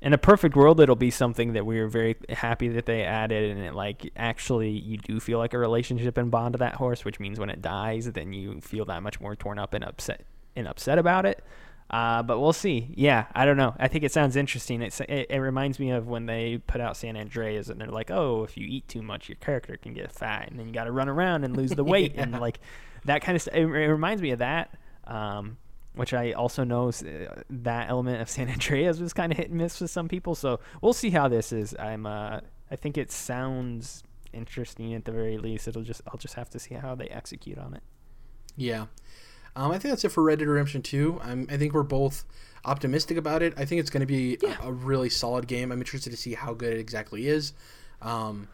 In 0.01 0.13
a 0.13 0.17
perfect 0.17 0.55
world, 0.55 0.79
it'll 0.79 0.95
be 0.95 1.11
something 1.11 1.53
that 1.53 1.65
we 1.65 1.79
are 1.79 1.87
very 1.87 2.15
happy 2.29 2.69
that 2.69 2.85
they 2.85 3.03
added, 3.03 3.51
and 3.51 3.59
it 3.59 3.73
like 3.73 4.11
actually 4.15 4.69
you 4.69 4.97
do 4.97 5.19
feel 5.19 5.39
like 5.39 5.53
a 5.53 5.57
relationship 5.57 6.17
and 6.17 6.31
bond 6.31 6.53
to 6.53 6.59
that 6.59 6.75
horse, 6.75 7.03
which 7.03 7.19
means 7.19 7.39
when 7.39 7.49
it 7.49 7.61
dies, 7.61 8.09
then 8.11 8.31
you 8.31 8.61
feel 8.61 8.85
that 8.85 9.03
much 9.03 9.19
more 9.19 9.35
torn 9.35 9.59
up 9.59 9.73
and 9.73 9.83
upset 9.83 10.25
and 10.55 10.67
upset 10.67 10.97
about 10.97 11.25
it. 11.25 11.43
Uh, 11.89 12.21
but 12.21 12.39
we'll 12.39 12.53
see. 12.53 12.93
Yeah, 12.95 13.25
I 13.33 13.45
don't 13.45 13.57
know. 13.57 13.75
I 13.79 13.87
think 13.87 14.03
it 14.03 14.11
sounds 14.11 14.35
interesting. 14.35 14.81
It's, 14.83 14.99
it, 15.01 15.27
it 15.29 15.39
reminds 15.39 15.79
me 15.79 15.89
of 15.89 16.07
when 16.07 16.27
they 16.27 16.59
put 16.67 16.81
out 16.81 16.95
San 16.95 17.17
Andreas, 17.17 17.69
and 17.69 17.81
they're 17.81 17.87
like, 17.87 18.11
"Oh, 18.11 18.43
if 18.43 18.57
you 18.57 18.67
eat 18.67 18.87
too 18.87 19.01
much, 19.01 19.27
your 19.27 19.37
character 19.37 19.75
can 19.75 19.93
get 19.93 20.11
fat, 20.11 20.49
and 20.49 20.59
then 20.59 20.67
you 20.67 20.73
got 20.73 20.83
to 20.83 20.91
run 20.91 21.09
around 21.09 21.45
and 21.45 21.57
lose 21.57 21.71
the 21.71 21.83
weight, 21.95 22.13
yeah. 22.13 22.23
and 22.23 22.39
like 22.39 22.59
that 23.05 23.21
kind 23.21 23.35
of 23.35 23.41
stuff." 23.41 23.55
It, 23.55 23.63
it, 23.63 23.87
reminds 23.87 24.21
me 24.21 24.31
of 24.31 24.39
that, 24.39 24.77
um, 25.05 25.57
which 25.99 26.13
I 26.13 26.31
also 26.31 26.63
know 26.63 26.87
uh, 26.87 27.41
that 27.49 27.89
element 27.89 28.21
of 28.21 28.29
San 28.35 28.49
Andreas 28.49 28.99
was 28.99 29.11
kind 29.11 29.33
of 29.33 29.37
hit 29.37 29.49
and 29.49 29.57
miss 29.57 29.81
with 29.81 29.91
some 29.91 30.07
people. 30.07 30.33
So 30.33 30.61
we'll 30.81 30.93
see 30.93 31.09
how 31.09 31.27
this 31.27 31.51
is. 31.51 31.75
I'm. 31.77 32.05
Uh, 32.05 32.39
I 32.71 32.75
think 32.75 32.97
it 32.97 33.11
sounds 33.11 34.03
interesting 34.31 34.93
at 34.93 35.03
the 35.03 35.11
very 35.11 35.37
least. 35.37 35.67
It'll 35.67 35.83
just. 35.83 36.01
I'll 36.07 36.17
just 36.17 36.35
have 36.35 36.49
to 36.51 36.59
see 36.59 36.75
how 36.75 36.95
they 36.95 37.07
execute 37.07 37.57
on 37.57 37.73
it. 37.73 37.83
Yeah. 38.55 38.85
Um, 39.57 39.71
I 39.71 39.79
think 39.79 39.91
that's 39.91 40.05
it 40.05 40.09
for 40.13 40.23
Red 40.23 40.39
Dead 40.39 40.47
Redemption 40.47 40.81
2. 40.81 41.19
I'm, 41.21 41.47
I 41.49 41.57
think 41.57 41.73
we're 41.73 41.83
both 41.83 42.23
optimistic 42.63 43.17
about 43.17 43.41
it. 43.41 43.53
I 43.57 43.65
think 43.65 43.81
it's 43.81 43.89
going 43.89 44.01
to 44.01 44.07
be 44.07 44.37
yeah. 44.41 44.55
a, 44.61 44.67
a, 44.67 44.71
really 44.71 45.09
solid 45.09 45.47
game. 45.47 45.71
I'm 45.71 45.79
interested 45.79 46.11
to 46.11 46.17
see 46.17 46.33
how 46.33 46.53
good 46.53 46.73
it 46.73 46.79
exactly 46.79 47.27
is. 47.27 47.53
Um, 48.01 48.47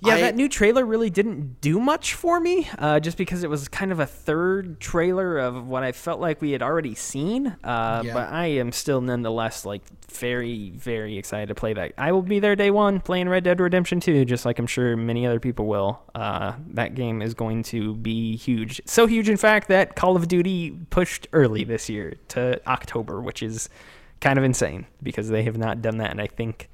yeah, 0.00 0.14
I, 0.14 0.20
that 0.20 0.36
new 0.36 0.48
trailer 0.48 0.84
really 0.86 1.10
didn't 1.10 1.60
do 1.60 1.80
much 1.80 2.14
for 2.14 2.38
me, 2.38 2.68
uh, 2.78 3.00
just 3.00 3.16
because 3.16 3.42
it 3.42 3.50
was 3.50 3.68
kind 3.68 3.90
of 3.90 3.98
a 3.98 4.06
third 4.06 4.80
trailer 4.80 5.38
of 5.38 5.66
what 5.66 5.82
I 5.82 5.92
felt 5.92 6.20
like 6.20 6.40
we 6.40 6.52
had 6.52 6.62
already 6.62 6.94
seen. 6.94 7.48
Uh, 7.64 8.02
yeah. 8.04 8.14
But 8.14 8.28
I 8.32 8.46
am 8.46 8.70
still 8.70 9.00
nonetheless 9.00 9.64
like 9.64 9.82
very, 10.10 10.70
very 10.70 11.18
excited 11.18 11.48
to 11.48 11.54
play 11.54 11.72
that. 11.74 11.92
I 11.98 12.12
will 12.12 12.22
be 12.22 12.38
there 12.38 12.54
day 12.54 12.70
one 12.70 13.00
playing 13.00 13.28
Red 13.28 13.44
Dead 13.44 13.58
Redemption 13.60 14.00
2, 14.00 14.24
just 14.24 14.44
like 14.44 14.58
I'm 14.58 14.66
sure 14.66 14.96
many 14.96 15.26
other 15.26 15.40
people 15.40 15.66
will. 15.66 16.00
Uh, 16.14 16.52
that 16.68 16.94
game 16.94 17.20
is 17.20 17.34
going 17.34 17.62
to 17.64 17.94
be 17.96 18.36
huge. 18.36 18.80
So 18.84 19.06
huge, 19.06 19.28
in 19.28 19.36
fact, 19.36 19.68
that 19.68 19.96
Call 19.96 20.16
of 20.16 20.28
Duty 20.28 20.78
pushed 20.90 21.26
early 21.32 21.64
this 21.64 21.88
year 21.88 22.14
to 22.28 22.60
October, 22.68 23.20
which 23.20 23.42
is 23.42 23.68
kind 24.20 24.38
of 24.38 24.44
insane 24.44 24.86
because 25.02 25.28
they 25.28 25.42
have 25.42 25.58
not 25.58 25.82
done 25.82 25.98
that, 25.98 26.10
and 26.10 26.20
I 26.20 26.26
think 26.26 26.68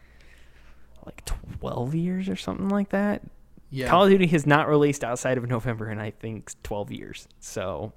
like 1.07 1.25
12 1.61 1.95
years 1.95 2.29
or 2.29 2.37
something 2.37 2.69
like 2.69 2.91
that. 2.91 3.23
Yeah. 3.71 3.89
Call 3.89 4.05
of 4.05 4.11
Duty 4.11 4.27
has 4.29 4.47
not 4.47 4.69
released 4.69 5.03
outside 5.03 5.37
of 5.37 5.49
November 5.49 5.91
in 5.91 5.99
I 5.99 6.11
think 6.11 6.53
12 6.63 6.93
years. 6.93 7.29
So 7.41 7.93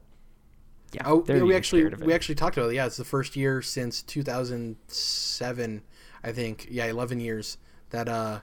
yeah, 0.92 1.04
oh, 1.06 1.24
yeah 1.28 1.44
we 1.44 1.56
actually 1.56 1.86
we 1.86 2.14
actually 2.14 2.36
talked 2.36 2.58
about 2.58 2.70
it. 2.72 2.76
Yeah, 2.76 2.86
it's 2.86 2.98
the 2.98 3.06
first 3.06 3.36
year 3.36 3.62
since 3.62 4.02
2007, 4.02 5.82
I 6.24 6.32
think. 6.32 6.68
Yeah, 6.70 6.86
11 6.86 7.20
years 7.20 7.58
that 7.90 8.08
uh 8.08 8.40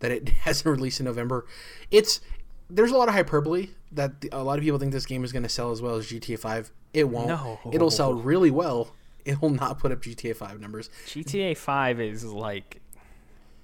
that 0.00 0.10
it 0.10 0.28
hasn't 0.40 0.66
released 0.66 1.00
in 1.00 1.06
November. 1.06 1.46
It's 1.90 2.20
there's 2.70 2.90
a 2.90 2.96
lot 2.96 3.08
of 3.08 3.14
hyperbole 3.14 3.70
that 3.92 4.24
a 4.32 4.42
lot 4.42 4.58
of 4.58 4.64
people 4.64 4.78
think 4.78 4.92
this 4.92 5.06
game 5.06 5.24
is 5.24 5.32
going 5.32 5.42
to 5.42 5.48
sell 5.48 5.70
as 5.70 5.80
well 5.80 5.96
as 5.96 6.06
GTA 6.06 6.38
5. 6.38 6.70
It 6.92 7.08
won't. 7.08 7.28
No. 7.28 7.58
It'll 7.72 7.90
sell 7.90 8.14
really 8.14 8.50
well. 8.50 8.94
It 9.24 9.40
will 9.42 9.50
not 9.50 9.78
put 9.78 9.92
up 9.92 10.00
GTA 10.00 10.36
5 10.36 10.60
numbers. 10.60 10.90
GTA 11.06 11.56
5 11.56 12.00
is 12.00 12.24
like 12.24 12.80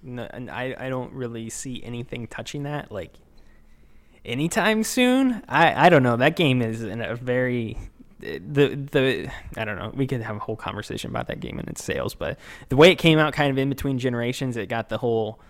no, 0.04 0.28
and 0.30 0.50
I, 0.50 0.74
I 0.78 0.88
don't 0.88 1.12
really 1.12 1.50
see 1.50 1.82
anything 1.82 2.26
touching 2.26 2.64
that 2.64 2.92
like 2.92 3.14
anytime 4.24 4.84
soon. 4.84 5.42
I, 5.48 5.86
I 5.86 5.88
don't 5.88 6.02
know. 6.02 6.16
That 6.16 6.36
game 6.36 6.62
is 6.62 6.82
in 6.82 7.00
a 7.00 7.16
very 7.16 7.78
the 8.20 8.76
the 8.90 9.30
I 9.56 9.64
don't 9.64 9.78
know. 9.78 9.90
We 9.94 10.06
could 10.06 10.22
have 10.22 10.36
a 10.36 10.40
whole 10.40 10.56
conversation 10.56 11.10
about 11.10 11.26
that 11.28 11.40
game 11.40 11.58
and 11.58 11.68
its 11.68 11.82
sales, 11.82 12.14
but 12.14 12.38
the 12.68 12.76
way 12.76 12.90
it 12.90 12.96
came 12.96 13.18
out, 13.18 13.32
kind 13.32 13.50
of 13.50 13.58
in 13.58 13.68
between 13.68 13.98
generations, 13.98 14.56
it 14.56 14.68
got 14.68 14.88
the 14.88 14.98
whole 14.98 15.40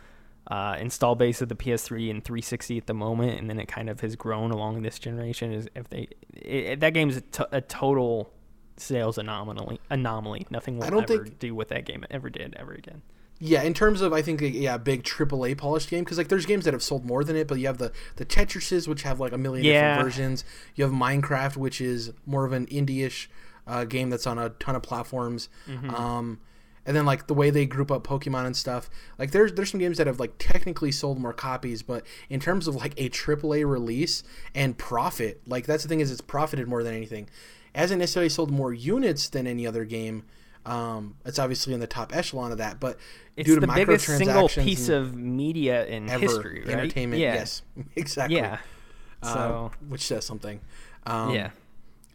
uh, 0.48 0.76
install 0.78 1.14
base 1.14 1.40
of 1.40 1.48
the 1.48 1.55
PS3 1.55 2.10
and 2.10 2.24
360 2.24 2.78
at 2.78 2.86
the 2.86 2.94
moment, 2.94 3.40
and 3.40 3.48
then 3.48 3.59
it 3.59 3.66
kind 3.66 3.89
of 3.89 4.01
has 4.01 4.14
grown 4.16 4.51
along 4.51 4.82
this 4.82 4.98
generation. 4.98 5.52
Is 5.52 5.68
if 5.74 5.89
they 5.89 6.09
it, 6.32 6.81
that 6.81 6.94
game 6.94 7.10
is 7.10 7.18
a, 7.18 7.22
t- 7.22 7.44
a 7.52 7.60
total 7.60 8.32
sales 8.76 9.18
anomaly. 9.18 9.81
Anomaly. 9.90 10.47
Nothing 10.51 10.78
will 10.78 10.85
ever 10.85 11.02
think... 11.06 11.39
do 11.39 11.55
what 11.55 11.68
that 11.68 11.85
game 11.85 12.05
ever 12.10 12.31
did 12.31 12.55
ever 12.56 12.72
again. 12.72 13.02
Yeah, 13.40 13.62
in 13.62 13.74
terms 13.74 14.01
of 14.01 14.12
I 14.12 14.23
think 14.23 14.40
yeah, 14.43 14.77
big 14.78 15.02
AAA 15.02 15.59
polished 15.59 15.90
game 15.90 16.05
because 16.05 16.19
like 16.19 16.28
there's 16.28 16.47
games 16.47 16.65
that 16.65 16.73
have 16.73 16.82
sold 16.82 17.05
more 17.05 17.24
than 17.24 17.36
it, 17.36 17.48
but 17.48 17.59
you 17.59 17.66
have 17.66 17.78
the 17.78 17.93
the 18.16 18.24
Tetrises 18.24 18.86
which 18.86 19.02
have 19.02 19.20
like 19.20 19.32
a 19.32 19.39
million 19.39 19.65
yeah. 19.65 19.97
different 19.97 20.05
versions. 20.05 20.44
You 20.77 20.85
have 20.85 20.93
Minecraft 20.93 21.56
which 21.56 21.81
is 21.81 22.12
more 22.27 22.44
of 22.44 22.52
an 22.52 22.66
indie-ish 22.66 23.28
uh, 23.66 23.85
game 23.85 24.11
that's 24.11 24.27
on 24.27 24.39
a 24.39 24.51
ton 24.51 24.77
of 24.77 24.82
platforms. 24.82 25.48
Mm-hmm. 25.69 25.90
Um, 25.90 26.40
and 26.86 26.97
then 26.97 27.06
like 27.06 27.27
the 27.27 27.35
way 27.35 27.51
they 27.51 27.66
group 27.66 27.90
up 27.90 28.06
Pokemon 28.06 28.47
and 28.47 28.56
stuff. 28.56 28.90
Like 29.19 29.31
there's 29.31 29.52
there's 29.55 29.70
some 29.70 29.81
games 29.81 29.98
that 29.98 30.06
have 30.06 30.20
like 30.20 30.35
technically 30.39 30.93
sold 30.93 31.19
more 31.19 31.32
copies, 31.32 31.82
but 31.82 32.05
in 32.28 32.40
terms 32.40 32.69
of 32.69 32.77
like 32.77 32.93
a 32.98 33.09
AAA 33.09 33.69
release 33.69 34.23
and 34.55 34.77
profit, 34.77 35.40
like 35.47 35.66
that's 35.66 35.82
the 35.82 35.89
thing 35.89 36.01
is 36.01 36.11
it's 36.11 36.20
profited 36.20 36.69
more 36.69 36.82
than 36.82 36.94
anything. 36.94 37.28
It 37.74 37.78
hasn't 37.78 37.98
necessarily 37.98 38.28
sold 38.28 38.51
more 38.51 38.73
units 38.73 39.28
than 39.28 39.47
any 39.47 39.66
other 39.66 39.85
game. 39.85 40.24
Um, 40.66 41.16
it's 41.24 41.38
obviously 41.38 41.74
in 41.74 41.80
the 41.80 41.86
top 41.86 42.14
echelon 42.14 42.52
of 42.52 42.58
that, 42.58 42.80
but 42.80 42.98
it's 43.36 43.46
due 43.46 43.56
to 43.56 43.60
the 43.60 43.72
biggest 43.72 44.06
single 44.06 44.48
piece 44.48 44.88
of 44.88 45.14
media 45.14 45.84
in 45.86 46.08
ever, 46.08 46.20
history, 46.20 46.60
right? 46.60 46.70
Entertainment, 46.70 47.20
yeah. 47.20 47.34
yes, 47.34 47.62
exactly. 47.96 48.36
Yeah. 48.36 48.58
Um, 49.22 49.70
which 49.88 50.02
says 50.02 50.24
something. 50.24 50.60
Um, 51.06 51.34
yeah. 51.34 51.50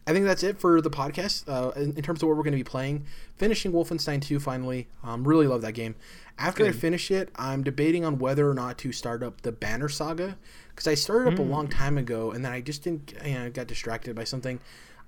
I 0.06 0.12
think 0.12 0.24
that's 0.24 0.42
it 0.42 0.58
for 0.58 0.80
the 0.80 0.90
podcast. 0.90 1.44
Uh, 1.48 1.70
in, 1.78 1.94
in, 1.94 2.02
terms 2.02 2.22
of 2.22 2.28
what 2.28 2.36
we're 2.36 2.42
going 2.42 2.52
to 2.52 2.58
be 2.58 2.64
playing, 2.64 3.04
finishing 3.36 3.72
Wolfenstein 3.72 4.22
2 4.22 4.40
finally. 4.40 4.88
Um, 5.04 5.26
really 5.26 5.46
love 5.46 5.62
that 5.62 5.72
game. 5.72 5.94
After 6.38 6.64
Good. 6.64 6.74
I 6.74 6.76
finish 6.76 7.10
it, 7.10 7.28
I'm 7.36 7.62
debating 7.62 8.04
on 8.04 8.18
whether 8.18 8.48
or 8.48 8.54
not 8.54 8.78
to 8.78 8.92
start 8.92 9.22
up 9.22 9.42
the 9.42 9.52
Banner 9.52 9.88
Saga 9.88 10.36
because 10.70 10.86
I 10.86 10.94
started 10.94 11.34
up 11.34 11.38
mm. 11.38 11.40
a 11.40 11.48
long 11.48 11.68
time 11.68 11.98
ago 11.98 12.30
and 12.30 12.44
then 12.44 12.50
I 12.50 12.60
just 12.60 12.82
didn't. 12.82 13.12
You 13.24 13.34
know, 13.34 13.50
got 13.50 13.66
distracted 13.66 14.16
by 14.16 14.24
something. 14.24 14.58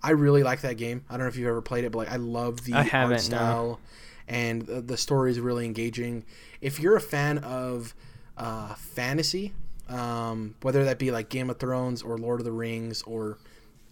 I 0.03 0.11
really 0.11 0.43
like 0.43 0.62
that 0.62 0.77
game. 0.77 1.05
I 1.09 1.15
don't 1.15 1.23
know 1.23 1.29
if 1.29 1.37
you've 1.37 1.49
ever 1.49 1.62
played 1.62 1.85
it, 1.85 1.93
but 1.93 1.99
like 1.99 2.11
I 2.11 2.16
love 2.16 2.65
the 2.65 2.74
I 2.74 2.89
art 2.93 3.20
style, 3.20 3.81
no. 4.29 4.35
and 4.35 4.62
the, 4.62 4.81
the, 4.81 4.97
story 4.97 5.31
is 5.31 5.39
really 5.39 5.65
engaging. 5.65 6.24
If 6.61 6.81
you're 6.81 6.97
a 6.97 7.01
fan 7.01 7.39
of 7.39 7.95
uh, 8.37 8.74
fantasy, 8.74 9.53
um, 9.89 10.57
whether 10.62 10.85
that 10.85 10.99
be 10.99 11.11
like 11.11 11.29
Game 11.29 11.51
of 11.51 11.59
Thrones 11.59 12.03
or 12.03 12.19
Lord 12.19 12.41
of 12.41 12.45
the 12.45 12.53
Rings 12.53 13.03
or 13.03 13.39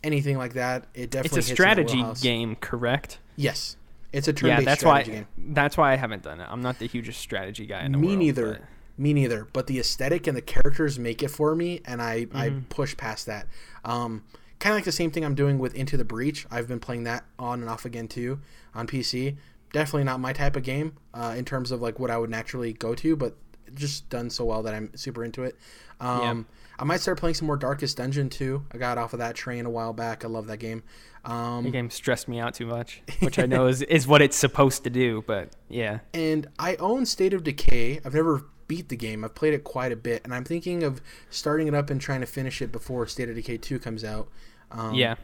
anything 0.03 0.37
like 0.37 0.55
that, 0.55 0.87
it 0.95 1.11
definitely 1.11 1.39
it's 1.39 1.49
a 1.51 1.53
strategy 1.53 2.05
game, 2.21 2.57
correct? 2.57 3.19
Yes, 3.37 3.77
it's 4.13 4.27
a 4.27 4.33
turn-based 4.33 4.63
yeah, 4.63 4.65
that's 4.65 4.81
strategy 4.81 5.11
why, 5.11 5.17
game. 5.17 5.27
That's 5.55 5.77
why 5.77 5.93
I 5.93 5.97
haven't 5.97 6.23
done 6.23 6.41
it. 6.41 6.47
I'm 6.51 6.63
not 6.63 6.79
the 6.79 6.87
hugest 6.87 7.21
strategy 7.21 7.67
guy 7.67 7.85
in 7.85 7.93
the 7.93 7.99
me 7.99 8.09
world. 8.09 8.19
Me 8.19 8.25
neither. 8.25 8.53
But... 8.55 8.63
Me 8.99 9.15
neither. 9.15 9.49
But 9.53 9.67
the 9.67 9.79
aesthetic 9.79 10.27
and 10.27 10.37
the 10.37 10.43
characters 10.43 10.99
make 10.99 11.23
it 11.23 11.29
for 11.29 11.55
me, 11.55 11.81
and 11.87 12.03
I 12.03 12.27
mm-hmm. 12.27 12.37
I 12.37 12.53
push 12.69 12.97
past 12.97 13.27
that. 13.27 13.47
Um, 13.85 14.25
kind 14.61 14.73
of 14.73 14.77
like 14.77 14.85
the 14.85 14.93
same 14.93 15.11
thing 15.11 15.25
I'm 15.25 15.35
doing 15.35 15.59
with 15.59 15.75
Into 15.75 15.97
the 15.97 16.05
Breach. 16.05 16.47
I've 16.51 16.69
been 16.69 16.81
playing 16.81 17.05
that 17.05 17.25
on 17.39 17.61
and 17.61 17.69
off 17.69 17.85
again 17.85 18.07
too 18.07 18.41
on 18.75 18.87
PC. 18.87 19.37
Definitely 19.73 20.05
not 20.05 20.21
my 20.21 20.33
type 20.33 20.57
of 20.57 20.63
game 20.63 20.97
uh, 21.15 21.35
in 21.37 21.45
terms 21.45 21.71
of 21.71 21.81
like 21.81 21.99
what 21.99 22.11
I 22.11 22.19
would 22.19 22.31
naturally 22.31 22.73
go 22.73 22.95
to, 22.95 23.17
but 23.17 23.37
just 23.75 24.09
done 24.09 24.31
so 24.31 24.45
well 24.45 24.63
that 24.63 24.75
I'm 24.75 24.91
super 24.97 25.25
into 25.25 25.45
it. 25.45 25.57
Um, 26.01 26.21
yeah. 26.21 26.57
I 26.81 26.85
might 26.85 27.01
start 27.01 27.19
playing 27.19 27.35
some 27.35 27.47
more 27.47 27.57
Darkest 27.57 27.97
Dungeon 27.97 28.29
too. 28.29 28.65
I 28.73 28.79
got 28.79 28.99
off 28.99 29.13
of 29.13 29.19
that 29.19 29.35
train 29.35 29.67
a 29.67 29.71
while 29.71 29.93
back. 29.93 30.25
I 30.25 30.29
love 30.29 30.47
that 30.49 30.59
game. 30.59 30.83
Um, 31.25 31.65
the 31.65 31.71
game 31.71 31.91
stressed 31.91 32.29
me 32.29 32.41
out 32.41 32.55
too 32.55 32.67
much, 32.67 33.03
which 33.21 33.39
I 33.39 33.47
know 33.47 33.67
is, 33.67 33.83
is 33.83 34.07
what 34.07 34.23
it's 34.23 34.37
supposed 34.37 34.85
to 34.85 34.91
do, 34.91 35.23
but 35.27 35.51
yeah. 35.69 36.01
And 36.15 36.49
I 36.59 36.77
own 36.77 37.07
State 37.07 37.35
of 37.35 37.45
Decay. 37.45 38.01
I've 38.05 38.15
never 38.15 38.45
beat 38.67 38.89
the 38.89 38.97
game. 38.97 39.25
I've 39.25 39.35
played 39.35 39.53
it 39.53 39.65
quite 39.65 39.93
a 39.93 39.97
bit, 39.97 40.23
and 40.25 40.35
I'm 40.35 40.45
thinking 40.45 40.83
of 40.83 41.03
starting 41.29 41.67
it 41.67 41.75
up 41.75 41.91
and 41.91 42.01
trying 42.01 42.21
to 42.21 42.27
finish 42.27 42.63
it 42.63 42.73
before 42.73 43.07
State 43.07 43.29
of 43.29 43.35
Decay 43.35 43.59
2 43.59 43.79
comes 43.79 44.05
out. 44.05 44.29
Um, 44.73 44.95
yeah, 44.95 45.17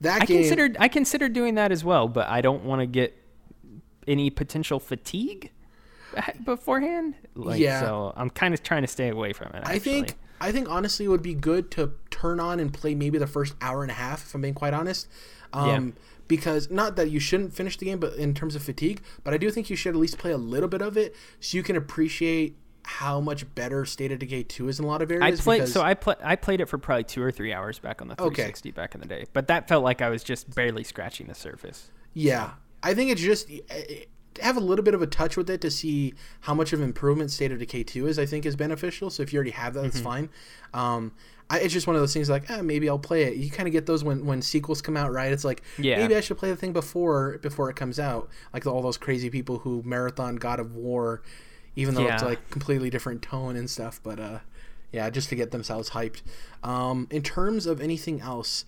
that 0.00 0.22
I 0.22 0.26
game, 0.26 0.38
considered 0.38 0.76
I 0.80 0.88
considered 0.88 1.32
doing 1.32 1.54
that 1.54 1.72
as 1.72 1.84
well, 1.84 2.08
but 2.08 2.28
I 2.28 2.40
don't 2.40 2.64
want 2.64 2.80
to 2.80 2.86
get 2.86 3.16
any 4.06 4.30
potential 4.30 4.80
fatigue 4.80 5.50
beforehand. 6.44 7.14
Like, 7.34 7.60
yeah, 7.60 7.80
so 7.80 8.12
I'm 8.16 8.30
kind 8.30 8.54
of 8.54 8.62
trying 8.62 8.82
to 8.82 8.88
stay 8.88 9.08
away 9.08 9.32
from 9.32 9.48
it. 9.48 9.56
Actually. 9.56 9.74
I 9.74 9.78
think 9.78 10.14
I 10.40 10.52
think 10.52 10.68
honestly 10.68 11.06
it 11.06 11.08
would 11.08 11.22
be 11.22 11.34
good 11.34 11.70
to 11.72 11.92
turn 12.10 12.40
on 12.40 12.58
and 12.60 12.72
play 12.72 12.94
maybe 12.94 13.18
the 13.18 13.26
first 13.26 13.54
hour 13.60 13.82
and 13.82 13.90
a 13.90 13.94
half, 13.94 14.24
if 14.26 14.34
I'm 14.34 14.40
being 14.40 14.54
quite 14.54 14.74
honest. 14.74 15.06
Um, 15.52 15.94
Because 16.28 16.70
not 16.70 16.94
that 16.94 17.10
you 17.10 17.18
shouldn't 17.18 17.52
finish 17.52 17.76
the 17.76 17.86
game, 17.86 17.98
but 17.98 18.14
in 18.14 18.34
terms 18.34 18.54
of 18.54 18.62
fatigue, 18.62 19.02
but 19.24 19.34
I 19.34 19.36
do 19.36 19.50
think 19.50 19.68
you 19.68 19.74
should 19.74 19.96
at 19.96 20.00
least 20.00 20.16
play 20.16 20.30
a 20.30 20.36
little 20.38 20.68
bit 20.68 20.80
of 20.80 20.96
it 20.96 21.12
so 21.40 21.56
you 21.56 21.64
can 21.64 21.74
appreciate 21.74 22.56
how 22.98 23.20
much 23.20 23.52
better 23.54 23.84
State 23.84 24.10
of 24.12 24.18
Decay 24.18 24.42
2 24.42 24.68
is 24.68 24.78
in 24.80 24.84
a 24.84 24.88
lot 24.88 25.00
of 25.02 25.10
areas. 25.10 25.40
I 25.40 25.42
played 25.42 25.58
because- 25.58 25.72
so 25.72 25.82
I 25.82 25.94
play 25.94 26.16
I 26.22 26.36
played 26.36 26.60
it 26.60 26.66
for 26.66 26.76
probably 26.78 27.04
two 27.04 27.22
or 27.22 27.30
three 27.30 27.52
hours 27.52 27.78
back 27.78 28.02
on 28.02 28.08
the 28.08 28.14
360 28.16 28.70
back 28.72 28.94
in 28.94 29.00
the 29.00 29.06
day, 29.06 29.26
but 29.32 29.46
that 29.48 29.68
felt 29.68 29.84
like 29.84 30.02
I 30.02 30.08
was 30.10 30.22
just 30.24 30.54
barely 30.54 30.82
scratching 30.84 31.26
the 31.28 31.34
surface. 31.34 31.90
Yeah, 32.14 32.50
I 32.82 32.94
think 32.94 33.10
it's 33.10 33.20
just 33.20 33.48
eh, 33.70 34.04
have 34.40 34.56
a 34.56 34.60
little 34.60 34.84
bit 34.84 34.94
of 34.94 35.02
a 35.02 35.06
touch 35.06 35.36
with 35.36 35.48
it 35.50 35.60
to 35.60 35.70
see 35.70 36.14
how 36.40 36.54
much 36.54 36.72
of 36.72 36.80
improvement 36.80 37.30
State 37.30 37.52
of 37.52 37.58
Decay 37.58 37.84
two 37.84 38.06
is. 38.08 38.18
I 38.18 38.26
think 38.26 38.44
is 38.46 38.56
beneficial. 38.56 39.08
So 39.10 39.22
if 39.22 39.32
you 39.32 39.36
already 39.38 39.50
have 39.52 39.74
that, 39.74 39.80
Mm-hmm. 39.80 39.88
that's 39.88 40.00
fine. 40.00 40.28
Um, 40.74 41.12
I, 41.48 41.58
it's 41.60 41.72
just 41.72 41.86
one 41.88 41.96
of 41.96 42.02
those 42.02 42.12
things 42.14 42.30
like 42.30 42.48
eh, 42.50 42.62
maybe 42.62 42.88
I'll 42.88 42.98
play 42.98 43.24
it. 43.24 43.34
You 43.36 43.50
kind 43.50 43.66
of 43.68 43.72
get 43.72 43.86
those 43.86 44.02
when 44.04 44.24
when 44.26 44.42
sequels 44.42 44.80
come 44.82 44.96
out, 44.96 45.12
right? 45.12 45.32
It's 45.32 45.44
like 45.44 45.62
Yeah. 45.78 45.98
maybe 45.98 46.14
I 46.16 46.20
should 46.20 46.38
play 46.38 46.50
the 46.50 46.56
thing 46.56 46.72
before 46.72 47.38
before 47.38 47.70
it 47.70 47.76
comes 47.76 47.98
out. 48.00 48.28
Like 48.52 48.66
all 48.66 48.82
those 48.82 48.96
crazy 48.98 49.30
people 49.30 49.58
who 49.58 49.82
marathon 49.84 50.36
God 50.36 50.58
of 50.60 50.74
War, 50.74 51.22
even 51.76 51.94
though 51.94 52.06
it's 52.06 52.22
like 52.22 52.50
completely 52.50 52.90
different 52.90 53.22
tone 53.22 53.56
and 53.56 53.68
stuff. 53.68 54.00
But 54.02 54.18
uh, 54.20 54.38
yeah, 54.92 55.08
just 55.10 55.28
to 55.30 55.36
get 55.36 55.50
themselves 55.50 55.90
hyped. 55.90 56.22
Um, 56.62 57.06
in 57.10 57.22
terms 57.22 57.66
of 57.66 57.80
anything 57.80 58.20
else. 58.20 58.64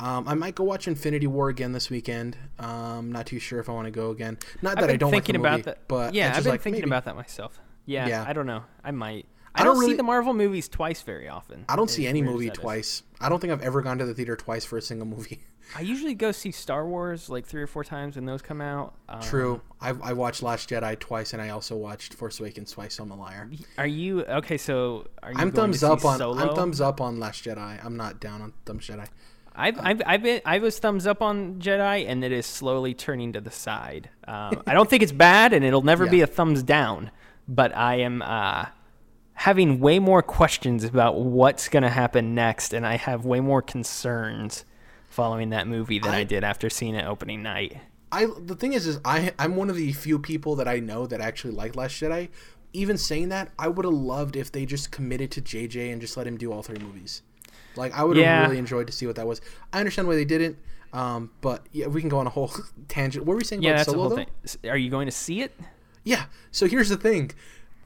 Um, 0.00 0.26
I 0.26 0.34
might 0.34 0.56
go 0.56 0.64
watch 0.64 0.88
Infinity 0.88 1.28
War 1.28 1.48
again 1.48 1.70
this 1.70 1.88
weekend. 1.88 2.36
Um, 2.58 3.12
not 3.12 3.26
too 3.26 3.38
sure 3.38 3.60
if 3.60 3.68
I 3.68 3.72
want 3.72 3.86
to 3.86 3.92
go 3.92 4.10
again. 4.10 4.38
Not 4.60 4.80
that 4.80 4.90
I 4.90 4.96
don't 4.96 5.12
thinking 5.12 5.34
like 5.36 5.42
the 5.42 5.48
movie, 5.50 5.60
about 5.60 5.64
that, 5.66 5.86
but 5.86 6.14
yeah, 6.14 6.34
I've 6.34 6.42
been 6.42 6.50
like, 6.50 6.62
thinking 6.62 6.80
maybe. 6.80 6.90
about 6.90 7.04
that 7.04 7.14
myself. 7.14 7.60
Yeah, 7.86 8.08
Yeah. 8.08 8.24
I 8.26 8.32
don't 8.32 8.46
know. 8.46 8.64
I 8.82 8.90
might. 8.90 9.26
I 9.54 9.60
I 9.60 9.64
don't 9.64 9.74
don't, 9.74 9.80
really- 9.80 9.92
see 9.92 9.96
the 9.96 10.02
Marvel 10.02 10.34
movies 10.34 10.68
twice 10.68 11.02
very 11.02 11.28
often. 11.28 11.64
I 11.68 11.76
don't 11.76 11.90
see 11.90 12.06
any 12.06 12.22
movie 12.22 12.46
that 12.46 12.56
is. 12.56 12.62
twice. 12.62 13.02
I 13.20 13.28
don't 13.28 13.38
think 13.40 13.52
I've 13.52 13.62
ever 13.62 13.82
gone 13.82 13.98
to 13.98 14.04
the 14.06 14.14
theater 14.14 14.36
twice 14.36 14.64
for 14.64 14.76
a 14.76 14.82
single 14.82 15.06
movie. 15.06 15.40
I 15.76 15.80
usually 15.80 16.14
go 16.14 16.30
see 16.30 16.50
Star 16.50 16.86
Wars 16.86 17.30
like 17.30 17.46
three 17.46 17.62
or 17.62 17.66
four 17.66 17.84
times 17.84 18.16
when 18.16 18.26
those 18.26 18.42
come 18.42 18.60
out. 18.60 18.94
Um, 19.08 19.20
True. 19.22 19.62
I 19.80 19.90
I 20.02 20.12
watched 20.12 20.42
Last 20.42 20.68
Jedi 20.68 20.98
twice, 20.98 21.32
and 21.32 21.40
I 21.40 21.48
also 21.50 21.74
watched 21.74 22.12
Force 22.14 22.38
Awakens 22.38 22.70
twice. 22.72 22.94
So 22.96 23.02
I'm 23.04 23.10
a 23.12 23.16
liar. 23.16 23.48
Are 23.78 23.86
you 23.86 24.24
okay? 24.24 24.58
So 24.58 25.06
are 25.22 25.32
you? 25.32 25.38
I'm 25.38 25.52
thumbs 25.52 25.82
up 25.82 26.04
on 26.04 26.18
Solo? 26.18 26.38
I'm 26.50 26.54
thumbs 26.54 26.82
up 26.82 27.00
on 27.00 27.18
Last 27.18 27.44
Jedi. 27.44 27.82
I'm 27.82 27.96
not 27.96 28.20
down 28.20 28.42
on 28.42 28.52
Thumbs 28.66 28.86
Jedi. 28.86 29.08
I've, 29.56 29.78
I've, 29.78 30.02
I've 30.04 30.22
been, 30.22 30.40
I 30.44 30.58
was 30.58 30.78
thumbs 30.80 31.06
up 31.06 31.22
on 31.22 31.60
Jedi, 31.60 32.06
and 32.08 32.24
it 32.24 32.32
is 32.32 32.44
slowly 32.44 32.92
turning 32.92 33.32
to 33.34 33.40
the 33.40 33.52
side. 33.52 34.10
Um, 34.26 34.62
I 34.66 34.74
don't 34.74 34.90
think 34.90 35.04
it's 35.04 35.12
bad, 35.12 35.52
and 35.52 35.64
it'll 35.64 35.82
never 35.82 36.06
be 36.08 36.22
a 36.22 36.26
thumbs 36.26 36.62
down. 36.64 37.10
But 37.46 37.74
I 37.76 38.00
am 38.00 38.20
uh, 38.20 38.66
having 39.34 39.80
way 39.80 39.98
more 39.98 40.22
questions 40.22 40.84
about 40.84 41.16
what's 41.20 41.68
going 41.68 41.82
to 41.82 41.88
happen 41.90 42.34
next, 42.34 42.72
and 42.72 42.86
I 42.86 42.96
have 42.96 43.24
way 43.24 43.40
more 43.40 43.62
concerns 43.62 44.64
following 45.08 45.50
that 45.50 45.66
movie 45.68 45.98
than 45.98 46.12
I, 46.12 46.18
I- 46.20 46.24
did 46.24 46.44
after 46.44 46.68
seeing 46.70 46.94
it 46.94 47.04
opening 47.04 47.42
night. 47.42 47.78
I 48.12 48.26
the 48.38 48.54
thing 48.54 48.74
is, 48.74 48.86
is 48.86 49.00
I 49.04 49.32
I'm 49.40 49.56
one 49.56 49.70
of 49.70 49.76
the 49.76 49.92
few 49.92 50.20
people 50.20 50.54
that 50.56 50.68
I 50.68 50.78
know 50.78 51.04
that 51.06 51.20
actually 51.20 51.52
like 51.54 51.74
Last 51.74 52.00
Jedi. 52.00 52.28
Even 52.72 52.96
saying 52.98 53.28
that, 53.30 53.50
I 53.58 53.68
would 53.68 53.84
have 53.84 53.94
loved 53.94 54.34
if 54.36 54.50
they 54.52 54.66
just 54.66 54.90
committed 54.90 55.30
to 55.32 55.40
JJ 55.40 55.92
and 55.92 56.00
just 56.00 56.16
let 56.16 56.26
him 56.26 56.36
do 56.36 56.52
all 56.52 56.62
three 56.62 56.78
movies. 56.78 57.22
Like 57.76 57.92
I 57.92 58.02
would 58.04 58.16
have 58.16 58.24
Yeah. 58.24 58.42
really 58.42 58.58
enjoyed 58.58 58.86
to 58.88 58.92
see 58.92 59.06
what 59.06 59.16
that 59.16 59.26
was. 59.26 59.40
I 59.72 59.78
understand 59.80 60.06
why 60.08 60.14
they 60.16 60.24
didn't, 60.24 60.58
um, 60.92 61.30
but 61.40 61.66
yeah, 61.72 61.86
we 61.86 62.00
can 62.00 62.08
go 62.08 62.18
on 62.18 62.26
a 62.26 62.30
whole 62.30 62.52
tangent. 62.88 63.24
What 63.26 63.32
were 63.34 63.38
we 63.38 63.44
saying 63.44 63.62
Yeah, 63.62 63.70
about 63.70 63.76
that's 63.78 63.90
Solo 63.90 63.96
the 63.96 64.08
whole 64.08 64.10
though? 64.10 64.24
thing. 64.60 64.70
Are 64.70 64.76
you 64.76 64.90
going 64.90 65.06
to 65.06 65.12
see 65.12 65.40
it? 65.42 65.52
Yeah. 66.04 66.26
So 66.52 66.66
here's 66.68 66.88
the 66.88 66.96
thing, 66.96 67.30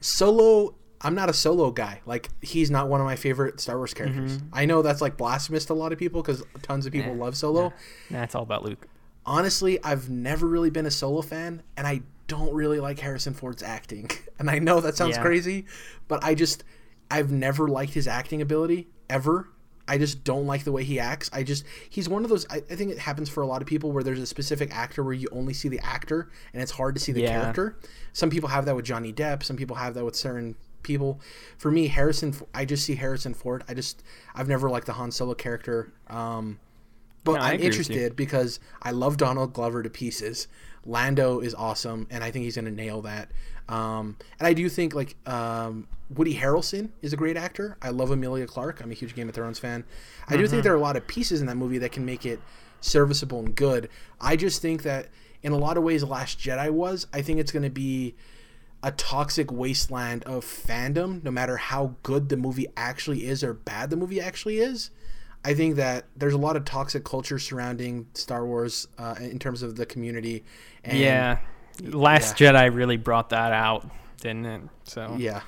Solo. 0.01 0.75
I'm 1.01 1.15
not 1.15 1.29
a 1.29 1.33
Solo 1.33 1.71
guy. 1.71 2.01
Like 2.05 2.29
he's 2.41 2.69
not 2.69 2.89
one 2.89 2.99
of 2.99 3.05
my 3.05 3.15
favorite 3.15 3.59
Star 3.61 3.77
Wars 3.77 3.93
characters. 3.93 4.39
I 4.51 4.65
know 4.65 4.81
that's 4.81 5.01
like 5.01 5.15
blasphemous 5.17 5.65
to 5.65 5.73
a 5.73 5.75
lot 5.75 5.93
of 5.93 5.99
people 5.99 6.21
because 6.21 6.43
tons 6.61 6.85
of 6.85 6.91
people 6.91 7.11
Mm-hmm. 7.13 7.21
Eh, 7.21 7.25
love 7.25 7.37
Solo. 7.37 7.73
Nah, 8.09 8.23
it's 8.23 8.35
all 8.35 8.43
about 8.43 8.63
Luke. 8.65 8.87
honestly, 9.25 9.81
I've 9.83 10.09
never 10.09 10.47
really 10.47 10.69
been 10.69 10.85
a 10.85 10.91
solo 10.91 11.21
fan, 11.21 11.61
and 11.77 11.85
I 11.87 12.01
don't 12.27 12.53
really 12.53 12.79
like 12.79 12.99
Harrison 12.99 13.33
Ford's 13.33 13.63
acting. 13.63 14.09
And 14.39 14.49
I 14.49 14.57
know 14.59 14.79
that 14.79 14.95
sounds 14.95 15.17
Yeah. 15.17 15.21
crazy, 15.21 15.65
but 16.07 16.23
I 16.23 16.33
just, 16.33 16.63
I've 17.11 17.29
never 17.29 17.67
liked 17.67 17.93
his 17.93 18.07
acting 18.07 18.41
ability 18.41 18.87
ever. 19.09 19.49
I 19.85 19.97
just 19.97 20.23
don't 20.23 20.45
like 20.45 20.63
the 20.63 20.71
way 20.71 20.85
he 20.85 20.97
acts. 20.97 21.29
I 21.33 21.43
just, 21.43 21.65
he's 21.89 22.07
one 22.07 22.23
of 22.23 22.29
those, 22.29 22.45
I, 22.49 22.57
I 22.71 22.75
think 22.75 22.91
it 22.91 22.99
happens 22.99 23.27
for 23.27 23.41
a 23.41 23.45
lot 23.47 23.61
of 23.61 23.67
people 23.67 23.91
where 23.91 24.01
there's 24.01 24.19
a 24.21 24.25
specific 24.25 24.73
actor 24.73 25.03
where 25.03 25.11
you 25.13 25.27
only 25.33 25.53
see 25.53 25.67
the 25.67 25.79
actor 25.81 26.29
and 26.53 26.61
it's 26.61 26.71
hard 26.71 26.95
to 26.95 27.01
see 27.01 27.11
the 27.11 27.19
Yeah. 27.23 27.31
character. 27.41 27.77
Some 28.13 28.29
people 28.29 28.47
have 28.47 28.63
that 28.65 28.77
with 28.77 28.85
Johnny 28.85 29.11
Depp, 29.11 29.43
some 29.43 29.57
people 29.57 29.75
have 29.75 29.93
that 29.95 30.05
with 30.05 30.15
certain 30.15 30.55
people. 30.83 31.19
For 31.57 31.71
me, 31.71 31.87
Harrison, 31.87 32.33
I 32.53 32.65
just 32.65 32.85
see 32.85 32.95
Harrison 32.95 33.33
Ford. 33.33 33.63
I 33.67 33.73
just, 33.73 34.03
I've 34.35 34.47
never 34.47 34.69
liked 34.69 34.87
the 34.87 34.93
Han 34.93 35.11
Solo 35.11 35.33
character. 35.33 35.91
Um, 36.07 36.59
but 37.23 37.33
No, 37.33 37.39
I'm 37.39 37.55
agree 37.55 37.67
with 37.69 37.89
you. 37.89 37.95
interested 37.95 38.15
because 38.15 38.59
I 38.81 38.91
love 38.91 39.17
Donald 39.17 39.53
Glover 39.53 39.83
to 39.83 39.89
pieces. 39.89 40.47
Lando 40.85 41.39
is 41.41 41.53
awesome, 41.53 42.07
and 42.09 42.23
I 42.23 42.31
think 42.31 42.45
he's 42.45 42.55
going 42.55 42.65
to 42.65 42.71
nail 42.71 43.01
that. 43.01 43.29
Um, 43.67 44.17
and 44.39 44.47
I 44.47 44.53
do 44.53 44.67
think 44.69 44.95
like 44.95 45.15
um, 45.27 45.87
Woody 46.15 46.33
Harrelson 46.35 46.89
is 47.03 47.13
a 47.13 47.17
great 47.17 47.37
actor. 47.37 47.77
I 47.81 47.89
love 47.89 48.09
Emilia 48.09 48.47
Clarke. 48.47 48.81
I'm 48.81 48.89
a 48.89 48.95
huge 48.95 49.13
Game 49.13 49.29
of 49.29 49.35
Thrones 49.35 49.59
fan. 49.59 49.83
I 50.27 50.37
do 50.37 50.43
Mm-hmm. 50.43 50.51
think 50.51 50.63
there 50.63 50.73
are 50.73 50.77
a 50.77 50.79
lot 50.81 50.95
of 50.95 51.05
pieces 51.05 51.41
in 51.41 51.47
that 51.47 51.55
movie 51.57 51.77
that 51.79 51.91
can 51.91 52.03
make 52.05 52.25
it 52.25 52.39
serviceable 52.81 53.39
and 53.39 53.53
good. 53.53 53.89
I 54.19 54.35
just 54.37 54.61
think 54.61 54.81
that 54.83 55.09
in 55.43 55.51
a 55.51 55.57
lot 55.57 55.77
of 55.77 55.83
ways, 55.83 56.03
Last 56.03 56.39
Jedi 56.39 56.71
was. 56.71 57.05
I 57.13 57.21
think 57.21 57.39
it's 57.39 57.51
going 57.51 57.63
to 57.63 57.69
be 57.69 58.15
a 58.81 58.91
toxic 58.91 59.51
wasteland 59.51 60.23
of 60.23 60.45
fandom, 60.45 61.23
no 61.23 61.31
matter 61.31 61.57
how 61.57 61.95
good 62.03 62.29
the 62.29 62.37
movie 62.37 62.67
actually 62.77 63.25
is 63.25 63.43
or 63.43 63.53
bad 63.53 63.89
the 63.89 63.97
movie 63.97 64.21
actually 64.21 64.59
is. 64.59 64.91
I 65.43 65.53
think 65.53 65.75
that 65.77 66.05
there's 66.17 66.33
a 66.33 66.37
lot 66.37 66.55
of 66.55 66.65
toxic 66.65 67.03
culture 67.05 67.39
surrounding 67.39 68.07
Star 68.13 68.45
Wars 68.45 68.87
uh, 68.97 69.15
in 69.19 69.39
terms 69.39 69.63
of 69.63 69.75
the 69.75 69.85
community. 69.85 70.43
And 70.83 70.97
yeah, 70.97 71.39
Last 71.81 72.35
Jedi 72.35 72.73
really 72.73 72.97
brought 72.97 73.29
that 73.29 73.53
out, 73.53 73.89
didn't 74.21 74.45
it? 74.45 74.61
So 74.83 75.15
yeah. 75.17 75.41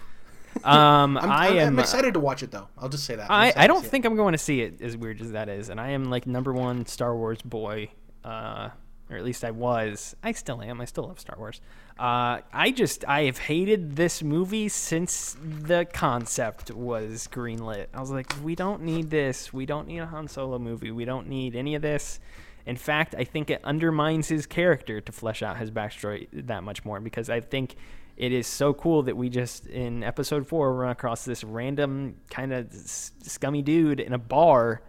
um, 0.64 1.18
I'm, 1.22 1.30
I 1.30 1.48
I'm, 1.48 1.68
I'm 1.68 1.80
excited 1.80 2.14
to 2.14 2.20
watch 2.20 2.42
it 2.42 2.52
though. 2.52 2.68
I'll 2.78 2.90
just 2.90 3.04
say 3.04 3.16
that. 3.16 3.30
I, 3.30 3.54
I 3.56 3.68
don't 3.68 3.82
see 3.82 3.88
it. 3.88 3.90
think 3.90 4.06
I'm 4.06 4.16
going 4.16 4.32
to 4.32 4.38
see 4.38 4.62
it 4.62 4.82
as 4.82 4.96
weird 4.96 5.22
as 5.22 5.34
that 5.34 5.50
is, 5.50 5.70
and 5.70 5.80
I 5.80 5.92
am 5.92 6.10
like 6.10 6.26
number 6.26 6.54
one 6.54 6.86
Star 6.86 7.16
Wars 7.16 7.42
boy, 7.42 7.90
uh, 8.24 8.70
or 9.12 9.18
at 9.18 9.24
least 9.24 9.44
I 9.44 9.52
was. 9.52 10.16
I 10.24 10.32
still 10.32 10.62
am. 10.62 10.82
I 10.82 10.86
still 10.86 11.06
love 11.06 11.20
Star 11.20 11.36
Wars. 11.38 11.62
Uh, 12.00 12.40
I 12.52 12.72
just 12.76 13.06
I 13.08 13.24
have 13.24 13.38
hated 13.38 13.96
this 13.96 14.24
movie 14.24 14.70
since 14.70 15.36
the 15.44 15.86
concept 15.86 16.72
was 16.72 17.28
greenlit. 17.32 17.88
I 17.94 18.00
was 18.00 18.10
like, 18.10 18.34
we 18.44 18.56
don't 18.56 18.82
need 18.82 19.10
this. 19.10 19.54
We 19.54 19.66
don't 19.66 19.88
need 19.88 20.00
a 20.00 20.08
Han 20.08 20.28
Solo 20.28 20.58
movie. 20.58 20.92
We 20.92 21.06
don't 21.06 21.28
need 21.28 21.56
any 21.56 21.76
of 21.76 21.82
this. 21.82 22.20
In 22.66 22.76
fact, 22.76 23.16
I 23.18 23.24
think 23.24 23.50
it 23.50 23.60
undermines 23.64 24.28
his 24.28 24.46
character 24.46 25.02
to 25.02 25.12
flesh 25.12 25.42
out 25.44 25.58
his 25.58 25.72
backstory 25.72 26.28
that 26.32 26.64
much 26.64 26.86
more 26.86 27.00
because 27.00 27.30
I 27.30 27.42
think 27.42 27.76
it 28.18 28.32
is 28.32 28.46
so 28.46 28.74
cool 28.74 29.04
that 29.04 29.18
we 29.18 29.30
just 29.30 29.66
in 29.68 30.04
episode 30.04 30.48
four 30.48 30.74
run 30.74 30.92
across 30.92 31.26
this 31.26 31.44
random 31.44 32.16
kind 32.30 32.54
of 32.54 32.72
scummy 32.72 33.62
dude 33.62 34.00
in 34.00 34.14
a 34.14 34.20
bar 34.20 34.82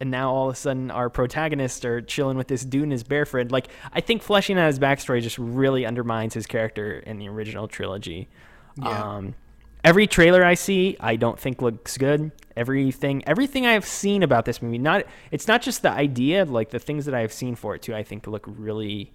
and 0.00 0.10
now 0.10 0.32
all 0.32 0.48
of 0.48 0.54
a 0.54 0.56
sudden 0.56 0.90
our 0.90 1.08
protagonists 1.10 1.84
are 1.84 2.00
chilling 2.00 2.36
with 2.36 2.48
this 2.48 2.64
dude 2.64 2.84
and 2.84 2.92
his 2.92 3.02
bear 3.04 3.24
friend 3.26 3.52
like 3.52 3.68
i 3.92 4.00
think 4.00 4.22
fleshing 4.22 4.58
out 4.58 4.66
his 4.66 4.78
backstory 4.78 5.20
just 5.22 5.38
really 5.38 5.84
undermines 5.86 6.34
his 6.34 6.46
character 6.46 6.98
in 7.00 7.18
the 7.18 7.28
original 7.28 7.68
trilogy 7.68 8.28
Yeah. 8.76 9.16
um, 9.16 9.34
every 9.84 10.06
trailer 10.06 10.44
i 10.44 10.54
see 10.54 10.96
i 11.00 11.16
don't 11.16 11.38
think 11.38 11.60
looks 11.62 11.98
good 11.98 12.32
everything 12.56 13.22
everything 13.26 13.66
i've 13.66 13.84
seen 13.86 14.22
about 14.22 14.44
this 14.44 14.60
movie 14.62 14.78
not 14.78 15.04
it's 15.30 15.46
not 15.48 15.62
just 15.62 15.82
the 15.82 15.90
idea 15.90 16.44
like 16.44 16.70
the 16.70 16.78
things 16.78 17.04
that 17.06 17.14
i've 17.14 17.32
seen 17.32 17.54
for 17.54 17.74
it 17.74 17.82
too 17.82 17.94
i 17.94 18.02
think 18.02 18.26
look 18.26 18.44
really 18.46 19.12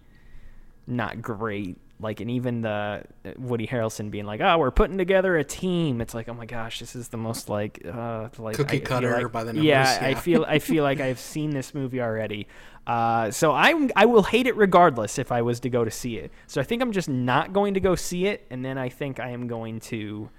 not 0.88 1.20
great. 1.20 1.78
Like, 1.98 2.20
and 2.20 2.30
even 2.30 2.62
the 2.62 3.04
uh, 3.26 3.32
Woody 3.38 3.66
Harrelson 3.66 4.12
being 4.12 4.26
like, 4.26 4.42
"Oh, 4.42 4.58
we're 4.58 4.70
putting 4.72 4.98
together 4.98 5.38
a 5.38 5.46
team." 5.46 6.02
It's 6.02 6.14
like, 6.14 6.28
oh 6.28 6.34
my 6.34 6.46
gosh, 6.46 6.80
this 6.80 6.94
is 6.94 7.08
the 7.08 7.16
most 7.18 7.48
like, 7.48 7.82
uh, 7.86 8.28
like 8.38 8.58
Cookie 8.58 8.78
I 8.78 8.80
cutter 8.82 9.24
like- 9.24 9.32
by 9.32 9.44
the 9.46 9.54
numbers, 9.54 9.66
Yeah, 9.66 10.00
I 10.02 10.14
feel, 10.14 10.44
I 10.46 10.60
feel 10.60 10.84
like 10.84 11.00
I've 11.00 11.20
seen 11.34 11.52
this 11.52 11.74
movie 11.74 12.02
already. 12.02 12.48
Uh, 12.86 13.32
so 13.32 13.54
I, 13.54 13.90
I 13.96 14.06
will 14.06 14.24
hate 14.24 14.46
it 14.46 14.56
regardless 14.58 15.18
if 15.18 15.32
I 15.32 15.42
was 15.42 15.62
to 15.62 15.70
go 15.70 15.86
to 15.86 15.90
see 15.90 16.18
it. 16.18 16.32
So 16.48 16.60
I 16.60 16.66
think 16.66 16.82
I'm 16.82 16.92
just 16.92 17.08
not 17.10 17.54
going 17.54 17.74
to 17.76 17.80
go 17.80 17.96
see 17.96 18.26
it, 18.28 18.46
and 18.52 18.64
then 18.64 18.78
I 18.78 18.90
think 18.90 19.20
I 19.22 19.30
am 19.30 19.48
going 19.48 19.80
to, 19.82 20.30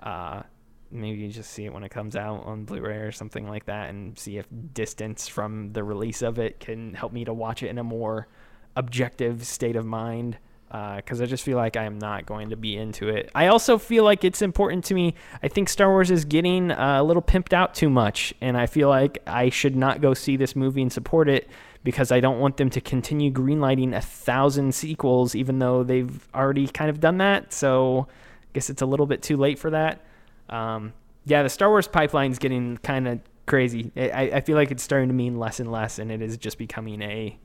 uh, 0.00 0.42
maybe 0.90 1.28
just 1.28 1.50
see 1.50 1.64
it 1.66 1.72
when 1.72 1.84
it 1.84 1.90
comes 1.90 2.16
out 2.16 2.44
on 2.44 2.64
Blu-ray 2.64 2.96
or 2.98 3.12
something 3.12 3.46
like 3.46 3.66
that, 3.66 3.90
and 3.90 4.18
see 4.18 4.38
if 4.38 4.46
distance 4.72 5.28
from 5.28 5.74
the 5.74 5.84
release 5.84 6.22
of 6.22 6.38
it 6.38 6.58
can 6.58 6.94
help 6.94 7.12
me 7.12 7.24
to 7.26 7.32
watch 7.34 7.62
it 7.62 7.68
in 7.68 7.78
a 7.78 7.84
more 7.84 8.28
objective 8.76 9.46
state 9.46 9.76
of 9.76 9.84
mind 9.84 10.38
because 10.72 11.20
I 11.20 11.26
just 11.26 11.44
feel 11.44 11.58
like 11.58 11.76
I 11.76 11.84
am 11.84 11.98
not 11.98 12.24
going 12.24 12.48
to 12.48 12.56
be 12.56 12.78
into 12.78 13.08
it. 13.08 13.30
I 13.34 13.48
also 13.48 13.76
feel 13.76 14.04
like 14.04 14.24
it's 14.24 14.40
important 14.40 14.86
to 14.86 14.94
me. 14.94 15.14
I 15.42 15.48
think 15.48 15.68
Star 15.68 15.90
Wars 15.90 16.10
is 16.10 16.24
getting 16.24 16.70
uh, 16.70 16.96
a 16.98 17.04
little 17.04 17.20
pimped 17.20 17.52
out 17.52 17.74
too 17.74 17.90
much, 17.90 18.32
and 18.40 18.56
I 18.56 18.64
feel 18.64 18.88
like 18.88 19.18
I 19.26 19.50
should 19.50 19.76
not 19.76 20.00
go 20.00 20.14
see 20.14 20.38
this 20.38 20.56
movie 20.56 20.80
and 20.80 20.90
support 20.90 21.28
it 21.28 21.46
because 21.84 22.10
I 22.10 22.20
don't 22.20 22.40
want 22.40 22.56
them 22.56 22.70
to 22.70 22.80
continue 22.80 23.30
greenlighting 23.30 23.94
a 23.94 24.00
thousand 24.00 24.74
sequels, 24.74 25.34
even 25.34 25.58
though 25.58 25.82
they've 25.82 26.26
already 26.34 26.66
kind 26.68 26.88
of 26.88 27.00
done 27.00 27.18
that. 27.18 27.52
So 27.52 28.06
I 28.08 28.48
guess 28.54 28.70
it's 28.70 28.80
a 28.80 28.86
little 28.86 29.06
bit 29.06 29.20
too 29.20 29.36
late 29.36 29.58
for 29.58 29.70
that. 29.70 30.00
Um, 30.48 30.94
yeah, 31.26 31.42
the 31.42 31.50
Star 31.50 31.68
Wars 31.68 31.86
pipeline's 31.86 32.38
getting 32.38 32.78
kind 32.78 33.08
of 33.08 33.20
crazy. 33.44 33.92
I, 33.94 34.30
I 34.34 34.40
feel 34.40 34.56
like 34.56 34.70
it's 34.70 34.82
starting 34.82 35.08
to 35.08 35.14
mean 35.14 35.38
less 35.38 35.60
and 35.60 35.70
less, 35.70 35.98
and 35.98 36.10
it 36.10 36.22
is 36.22 36.38
just 36.38 36.56
becoming 36.56 37.02
a. 37.02 37.38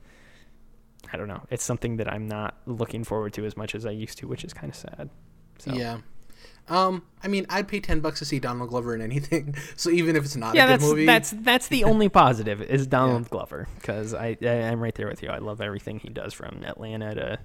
I 1.12 1.16
don't 1.16 1.28
know. 1.28 1.42
It's 1.50 1.64
something 1.64 1.96
that 1.98 2.12
I'm 2.12 2.26
not 2.28 2.56
looking 2.66 3.04
forward 3.04 3.32
to 3.34 3.44
as 3.44 3.56
much 3.56 3.74
as 3.74 3.86
I 3.86 3.90
used 3.90 4.18
to, 4.18 4.28
which 4.28 4.44
is 4.44 4.52
kind 4.52 4.70
of 4.70 4.76
sad. 4.76 5.10
So. 5.58 5.72
Yeah. 5.72 5.98
Um, 6.68 7.02
I 7.24 7.28
mean, 7.28 7.46
I'd 7.48 7.66
pay 7.66 7.80
ten 7.80 8.00
bucks 8.00 8.18
to 8.18 8.26
see 8.26 8.38
Donald 8.38 8.68
Glover 8.68 8.94
in 8.94 9.00
anything. 9.00 9.54
So 9.76 9.88
even 9.90 10.16
if 10.16 10.24
it's 10.24 10.36
not 10.36 10.54
yeah, 10.54 10.64
a 10.64 10.66
good 10.66 10.72
that's 10.72 10.82
movie, 10.84 11.06
that's 11.06 11.30
that's 11.38 11.68
the 11.68 11.84
only 11.84 12.08
positive 12.22 12.60
is 12.60 12.86
Donald 12.86 13.30
Glover 13.30 13.68
because 13.76 14.12
I, 14.12 14.36
I 14.42 14.46
I'm 14.48 14.80
right 14.80 14.94
there 14.94 15.08
with 15.08 15.22
you. 15.22 15.30
I 15.30 15.38
love 15.38 15.60
everything 15.62 15.98
he 16.00 16.10
does 16.10 16.34
from 16.34 16.62
Atlanta 16.64 17.14
to 17.14 17.38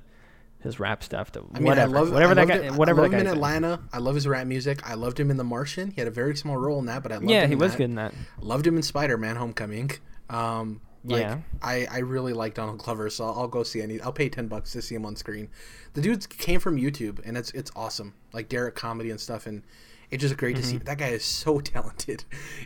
his 0.59 0.79
rap 0.79 1.03
stuff 1.03 1.31
to 1.33 1.39
I 1.53 1.59
mean, 1.59 1.67
whatever, 1.69 1.95
I 1.97 1.99
love 2.01 2.11
whatever 2.11 2.31
I 2.31 2.35
that 2.35 2.47
guy, 2.47 2.55
it- 2.67 2.73
whatever 2.73 3.01
I 3.01 3.07
that 3.07 3.11
love 3.13 3.19
him 3.19 3.19
guy's 3.19 3.21
in 3.21 3.27
in. 3.27 3.33
Atlanta. 3.33 3.79
I 3.93 3.97
love 3.99 4.15
his 4.15 4.27
rap 4.27 4.45
music. 4.47 4.89
I 4.89 4.95
loved 4.95 5.19
him 5.19 5.31
in 5.31 5.37
The 5.37 5.43
Martian. 5.45 5.91
He 5.91 6.01
had 6.01 6.07
a 6.07 6.11
very 6.11 6.35
small 6.35 6.57
role 6.57 6.79
in 6.79 6.85
that, 6.87 7.01
but 7.03 7.11
I 7.13 7.15
loved 7.15 7.29
Yeah, 7.29 7.43
him 7.43 7.49
he 7.49 7.53
in 7.53 7.59
was 7.59 7.71
that. 7.73 7.77
good 7.77 7.83
in 7.85 7.95
that. 7.95 8.13
Loved 8.41 8.67
him 8.67 8.75
in 8.75 8.81
Spider 8.83 9.17
Man 9.17 9.37
Homecoming. 9.37 9.91
Um, 10.29 10.81
like, 11.03 11.21
Yeah. 11.21 11.39
I, 11.61 11.87
I 11.91 11.97
really 11.99 12.33
like 12.33 12.53
Donald 12.53 12.79
Glover, 12.79 13.09
so 13.09 13.25
I'll, 13.25 13.33
I'll 13.41 13.47
go 13.47 13.63
see 13.63 13.81
any. 13.81 13.99
I'll 14.01 14.13
pay 14.13 14.29
ten 14.29 14.47
bucks 14.47 14.71
to 14.73 14.81
see 14.81 14.95
him 14.95 15.05
on 15.05 15.15
screen. 15.15 15.49
The 15.93 16.01
dude 16.01 16.27
came 16.29 16.59
from 16.59 16.77
YouTube, 16.77 17.19
and 17.25 17.37
it's 17.37 17.51
it's 17.51 17.71
awesome, 17.75 18.13
like 18.33 18.49
Derrick 18.49 18.75
Comedy 18.75 19.09
and 19.11 19.19
stuff, 19.19 19.45
and 19.47 19.63
it's 20.11 20.21
just 20.21 20.37
great 20.37 20.55
to 20.57 20.63
see. 20.63 20.75
Mm-hmm. 20.75 20.85
That 20.85 20.97
guy 20.97 21.07
is 21.09 21.23
so 21.25 21.59
talented. 21.73 22.23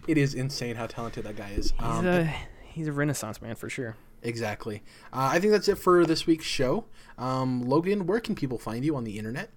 It 0.08 0.18
is 0.18 0.34
insane 0.34 0.76
how 0.76 0.88
talented 0.88 1.24
that 1.26 1.36
guy 1.36 1.50
is. 1.50 1.72
He's 1.72 1.82
Um, 1.86 2.06
a 2.08 2.34
he's 2.64 2.88
a 2.88 2.92
renaissance 2.92 3.42
man 3.42 3.56
for 3.56 3.70
sure. 3.70 3.96
exactly. 4.22 4.84
Uh, 5.14 5.30
I 5.34 5.40
think 5.40 5.52
that's 5.54 5.68
it 5.68 5.78
for 5.78 6.06
this 6.06 6.28
week's 6.28 6.46
show. 6.46 6.86
Um, 7.18 7.64
Logan, 7.64 8.06
where 8.06 8.20
can 8.20 8.36
people 8.36 8.58
find 8.60 8.84
you 8.86 8.96
on 8.96 9.04
the 9.04 9.18
internet? 9.18 9.50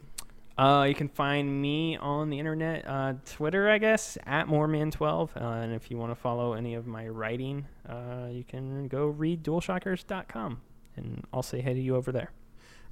Uh, 0.59 0.85
you 0.89 0.95
can 0.95 1.09
find 1.09 1.63
me 1.63 1.97
on 1.97 2.29
the 2.29 2.39
internet, 2.39 2.87
uh, 2.87 3.15
Twitter, 3.25 3.71
I 3.71 3.79
guess, 3.79 4.19
at 4.27 4.47
Moreman12. 4.47 5.31
Uh, 5.37 5.45
and 5.45 5.73
if 5.73 5.91
you 5.91 5.97
want 5.97 6.11
to 6.11 6.15
follow 6.15 6.53
any 6.53 6.75
of 6.75 6.87
my 6.87 7.09
writing, 7.09 7.67
uh, 7.89 8.29
you 8.31 8.45
can 8.45 8.87
go 8.89 9.07
read 9.07 9.43
DualShockers.com, 9.43 10.61
and 10.97 11.25
I'll 11.33 11.43
say 11.43 11.61
hey 11.61 11.75
to 11.75 11.81
you 11.81 11.97
over 11.97 12.13
there. 12.13 12.33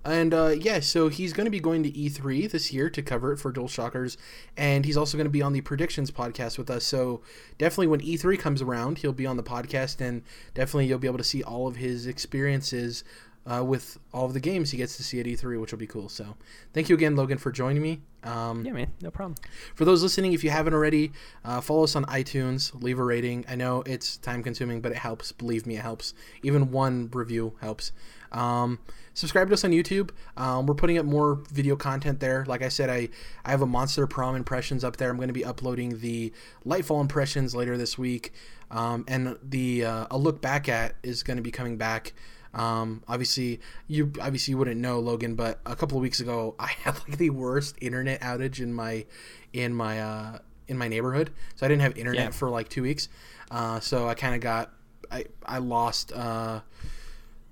And 0.05 0.33
uh, 0.33 0.55
yeah, 0.59 0.81
so 0.81 1.09
he's 1.09 1.33
going 1.33 1.45
to 1.45 1.51
be 1.51 1.61
going 1.61 1.83
to 1.83 1.91
E3 1.91 2.51
this 2.51 2.73
year 2.73 2.89
to 2.89 3.03
cover 3.03 3.33
it 3.33 3.39
for 3.39 3.53
DualShockers, 3.53 4.17
and 4.57 4.85
he's 4.85 4.97
also 4.97 5.19
going 5.19 5.27
to 5.27 5.31
be 5.31 5.43
on 5.43 5.53
the 5.53 5.61
Predictions 5.61 6.11
podcast 6.11 6.57
with 6.57 6.71
us. 6.71 6.85
So 6.85 7.21
definitely, 7.59 7.89
when 7.89 8.01
E3 8.01 8.39
comes 8.39 8.63
around, 8.63 8.99
he'll 8.99 9.13
be 9.13 9.27
on 9.27 9.37
the 9.37 9.43
podcast, 9.43 10.01
and 10.01 10.23
definitely 10.55 10.87
you'll 10.87 11.01
be 11.01 11.09
able 11.09 11.19
to 11.19 11.25
see 11.25 11.43
all 11.43 11.67
of 11.67 11.77
his 11.77 12.07
experiences 12.07 13.03
uh, 13.51 13.65
with 13.65 13.99
all 14.13 14.27
of 14.27 14.35
the 14.35 14.41
games 14.41 14.71
he 14.71 14.77
gets 14.77 14.97
to 14.99 15.03
see 15.03 15.19
at 15.21 15.27
E3, 15.27 15.61
which 15.61 15.73
will 15.73 15.79
be 15.79 15.87
cool. 15.87 16.09
So 16.09 16.37
thank 16.75 16.89
you 16.89 16.95
again, 16.95 17.17
Logan, 17.17 17.39
for 17.39 17.51
joining 17.51 17.83
me. 17.83 18.01
Um, 18.25 18.65
Yeah, 18.65 18.73
man, 18.73 18.93
no 19.01 19.11
problem. 19.11 19.37
for 19.75 19.85
those 19.85 20.03
listening, 20.03 20.33
if 20.33 20.43
you 20.45 20.51
haven't 20.51 20.75
already, 20.75 21.13
uh, 21.45 21.61
follow 21.61 21.85
us 21.85 21.97
on 21.97 22.05
iTunes, 22.07 22.73
leave 22.83 22.99
a 22.99 23.05
rating. 23.05 23.45
I 23.49 23.55
know 23.55 23.83
it's 23.87 24.17
time 24.19 24.43
consuming, 24.43 24.81
but 24.81 24.93
it 24.93 24.99
helps. 24.99 25.33
Believe 25.33 25.67
me, 25.67 25.77
it 25.77 25.83
helps. 25.83 26.15
Even 26.43 26.71
one 26.73 27.09
review 27.13 27.55
helps. 27.61 27.93
Um, 28.33 28.81
subscribe 29.15 29.49
to 29.49 29.55
us 29.55 29.65
on 29.65 29.71
YouTube. 29.71 30.11
Um, 30.37 30.67
we're 30.67 30.75
putting 30.75 30.99
up 30.99 31.07
more 31.07 31.37
video 31.51 31.77
content 31.77 32.21
there. 32.21 32.45
Like 32.47 32.61
I 32.63 32.69
said, 32.69 32.91
I, 32.91 33.09
I 33.45 33.51
have 33.51 33.63
a 33.63 33.67
Monster 33.67 34.07
Prom 34.07 34.37
impressions 34.37 34.85
up 34.85 34.97
there. 34.99 35.09
I'm 35.09 35.17
going 35.17 35.29
to 35.29 35.33
be 35.33 35.45
uploading 35.45 36.01
the 36.01 36.33
Lightfall 36.67 37.01
impressions 37.01 37.55
later 37.55 37.79
this 37.79 37.97
week. 37.97 38.33
Um, 38.71 39.07
and 39.09 39.39
the 39.43 39.85
uh, 39.87 40.07
A 40.11 40.19
Look 40.19 40.43
Back 40.43 40.69
At 40.69 40.97
is 41.03 41.23
going 41.23 41.39
to 41.39 41.43
be 41.43 41.51
coming 41.51 41.79
back. 41.79 42.13
Um, 42.59 43.03
obviously, 43.07 43.61
you 43.87 44.13
obviously 44.21 44.53
you 44.53 44.59
wouldn't 44.59 44.81
know 44.81 44.99
Logan, 45.01 45.35
but 45.35 45.61
a 45.65 45.77
couple 45.77 45.97
of 45.97 46.03
weeks 46.03 46.21
ago, 46.21 46.55
I 46.61 46.67
had 46.69 46.95
like 47.09 47.19
the 47.19 47.31
worst 47.31 47.77
internet 47.81 48.21
outage 48.21 48.61
in 48.61 48.73
my 48.75 49.07
in 49.53 49.73
my 49.75 50.01
uh, 50.01 50.39
in 50.67 50.77
my 50.77 50.89
neighborhood. 50.89 51.31
So 51.57 51.65
I 51.65 51.69
didn't 51.69 51.83
have 51.83 51.97
internet 51.97 52.25
Yeah. 52.25 52.31
for 52.31 52.51
like 52.51 52.69
two 52.69 52.83
weeks. 52.83 53.09
Uh, 53.51 53.81
so 53.81 54.09
I 54.09 54.15
kind 54.15 54.35
of 54.35 54.41
got 54.41 54.73
I 55.11 55.25
I 55.47 55.59
lost 55.59 56.13
uh, 56.13 56.61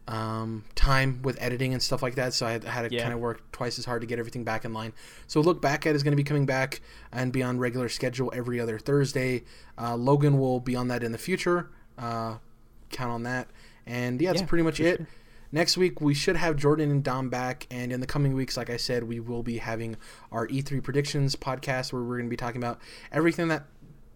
um, 0.09 0.65
time 0.77 1.20
with 1.23 1.37
editing 1.41 1.73
and 1.73 1.83
stuff 1.83 2.01
like 2.03 2.15
that. 2.15 2.33
So 2.33 2.47
I 2.47 2.53
had, 2.53 2.65
had 2.65 2.89
to 2.89 2.95
Yeah. 2.95 3.03
kind 3.03 3.12
of 3.15 3.19
work 3.20 3.51
twice 3.53 3.78
as 3.78 3.85
hard 3.85 4.03
to 4.03 4.07
get 4.07 4.19
everything 4.19 4.45
back 4.45 4.65
in 4.65 4.73
line. 4.73 4.93
So 5.27 5.41
look 5.41 5.61
back 5.61 5.85
at 5.87 5.97
is 5.97 6.03
going 6.03 6.12
to 6.12 6.16
be 6.16 6.23
coming 6.24 6.47
back 6.47 6.81
and 7.12 7.33
be 7.33 7.43
on 7.43 7.59
regular 7.59 7.89
schedule 7.89 8.31
every 8.35 8.61
other 8.61 8.78
Thursday. 8.78 9.43
Uh, 9.77 9.97
Logan 9.97 10.39
will 10.39 10.61
be 10.61 10.77
on 10.77 10.89
that 10.89 11.03
in 11.03 11.11
the 11.12 11.19
future. 11.19 11.70
Uh, 11.99 12.37
count 12.91 13.11
on 13.11 13.23
that. 13.24 13.49
And 13.86 14.20
yeah, 14.20 14.30
that's 14.30 14.42
Yeah, 14.42 14.46
pretty 14.48 14.64
much 14.64 14.80
it. 14.80 14.96
sure. 14.98 15.06
Next 15.52 15.76
week 15.76 16.00
we 16.00 16.12
should 16.12 16.36
have 16.36 16.56
Jordan 16.56 16.90
and 16.90 17.04
Dom 17.04 17.28
back, 17.30 17.66
and 17.70 17.92
in 17.92 18.00
the 18.00 18.06
coming 18.06 18.34
weeks, 18.34 18.56
like 18.56 18.68
I 18.68 18.76
said, 18.76 19.04
we 19.04 19.20
will 19.20 19.42
be 19.44 19.58
having 19.58 19.96
our 20.32 20.46
E3 20.48 20.82
predictions 20.82 21.36
podcast 21.36 21.92
where 21.92 22.02
we're 22.02 22.16
going 22.16 22.26
to 22.26 22.30
be 22.30 22.36
talking 22.36 22.60
about 22.60 22.80
everything 23.12 23.48
that 23.48 23.64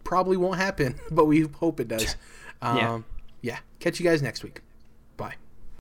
probably 0.02 0.36
won't 0.36 0.56
happen, 0.58 0.98
but 1.10 1.26
we 1.26 1.42
hope 1.42 1.78
it 1.78 1.86
does. 1.88 2.16
Um, 2.60 2.76
Yeah. 2.76 3.00
yeah. 3.42 3.58
Catch 3.78 4.00
you 4.00 4.04
guys 4.04 4.22
next 4.22 4.42
week. 4.42 4.60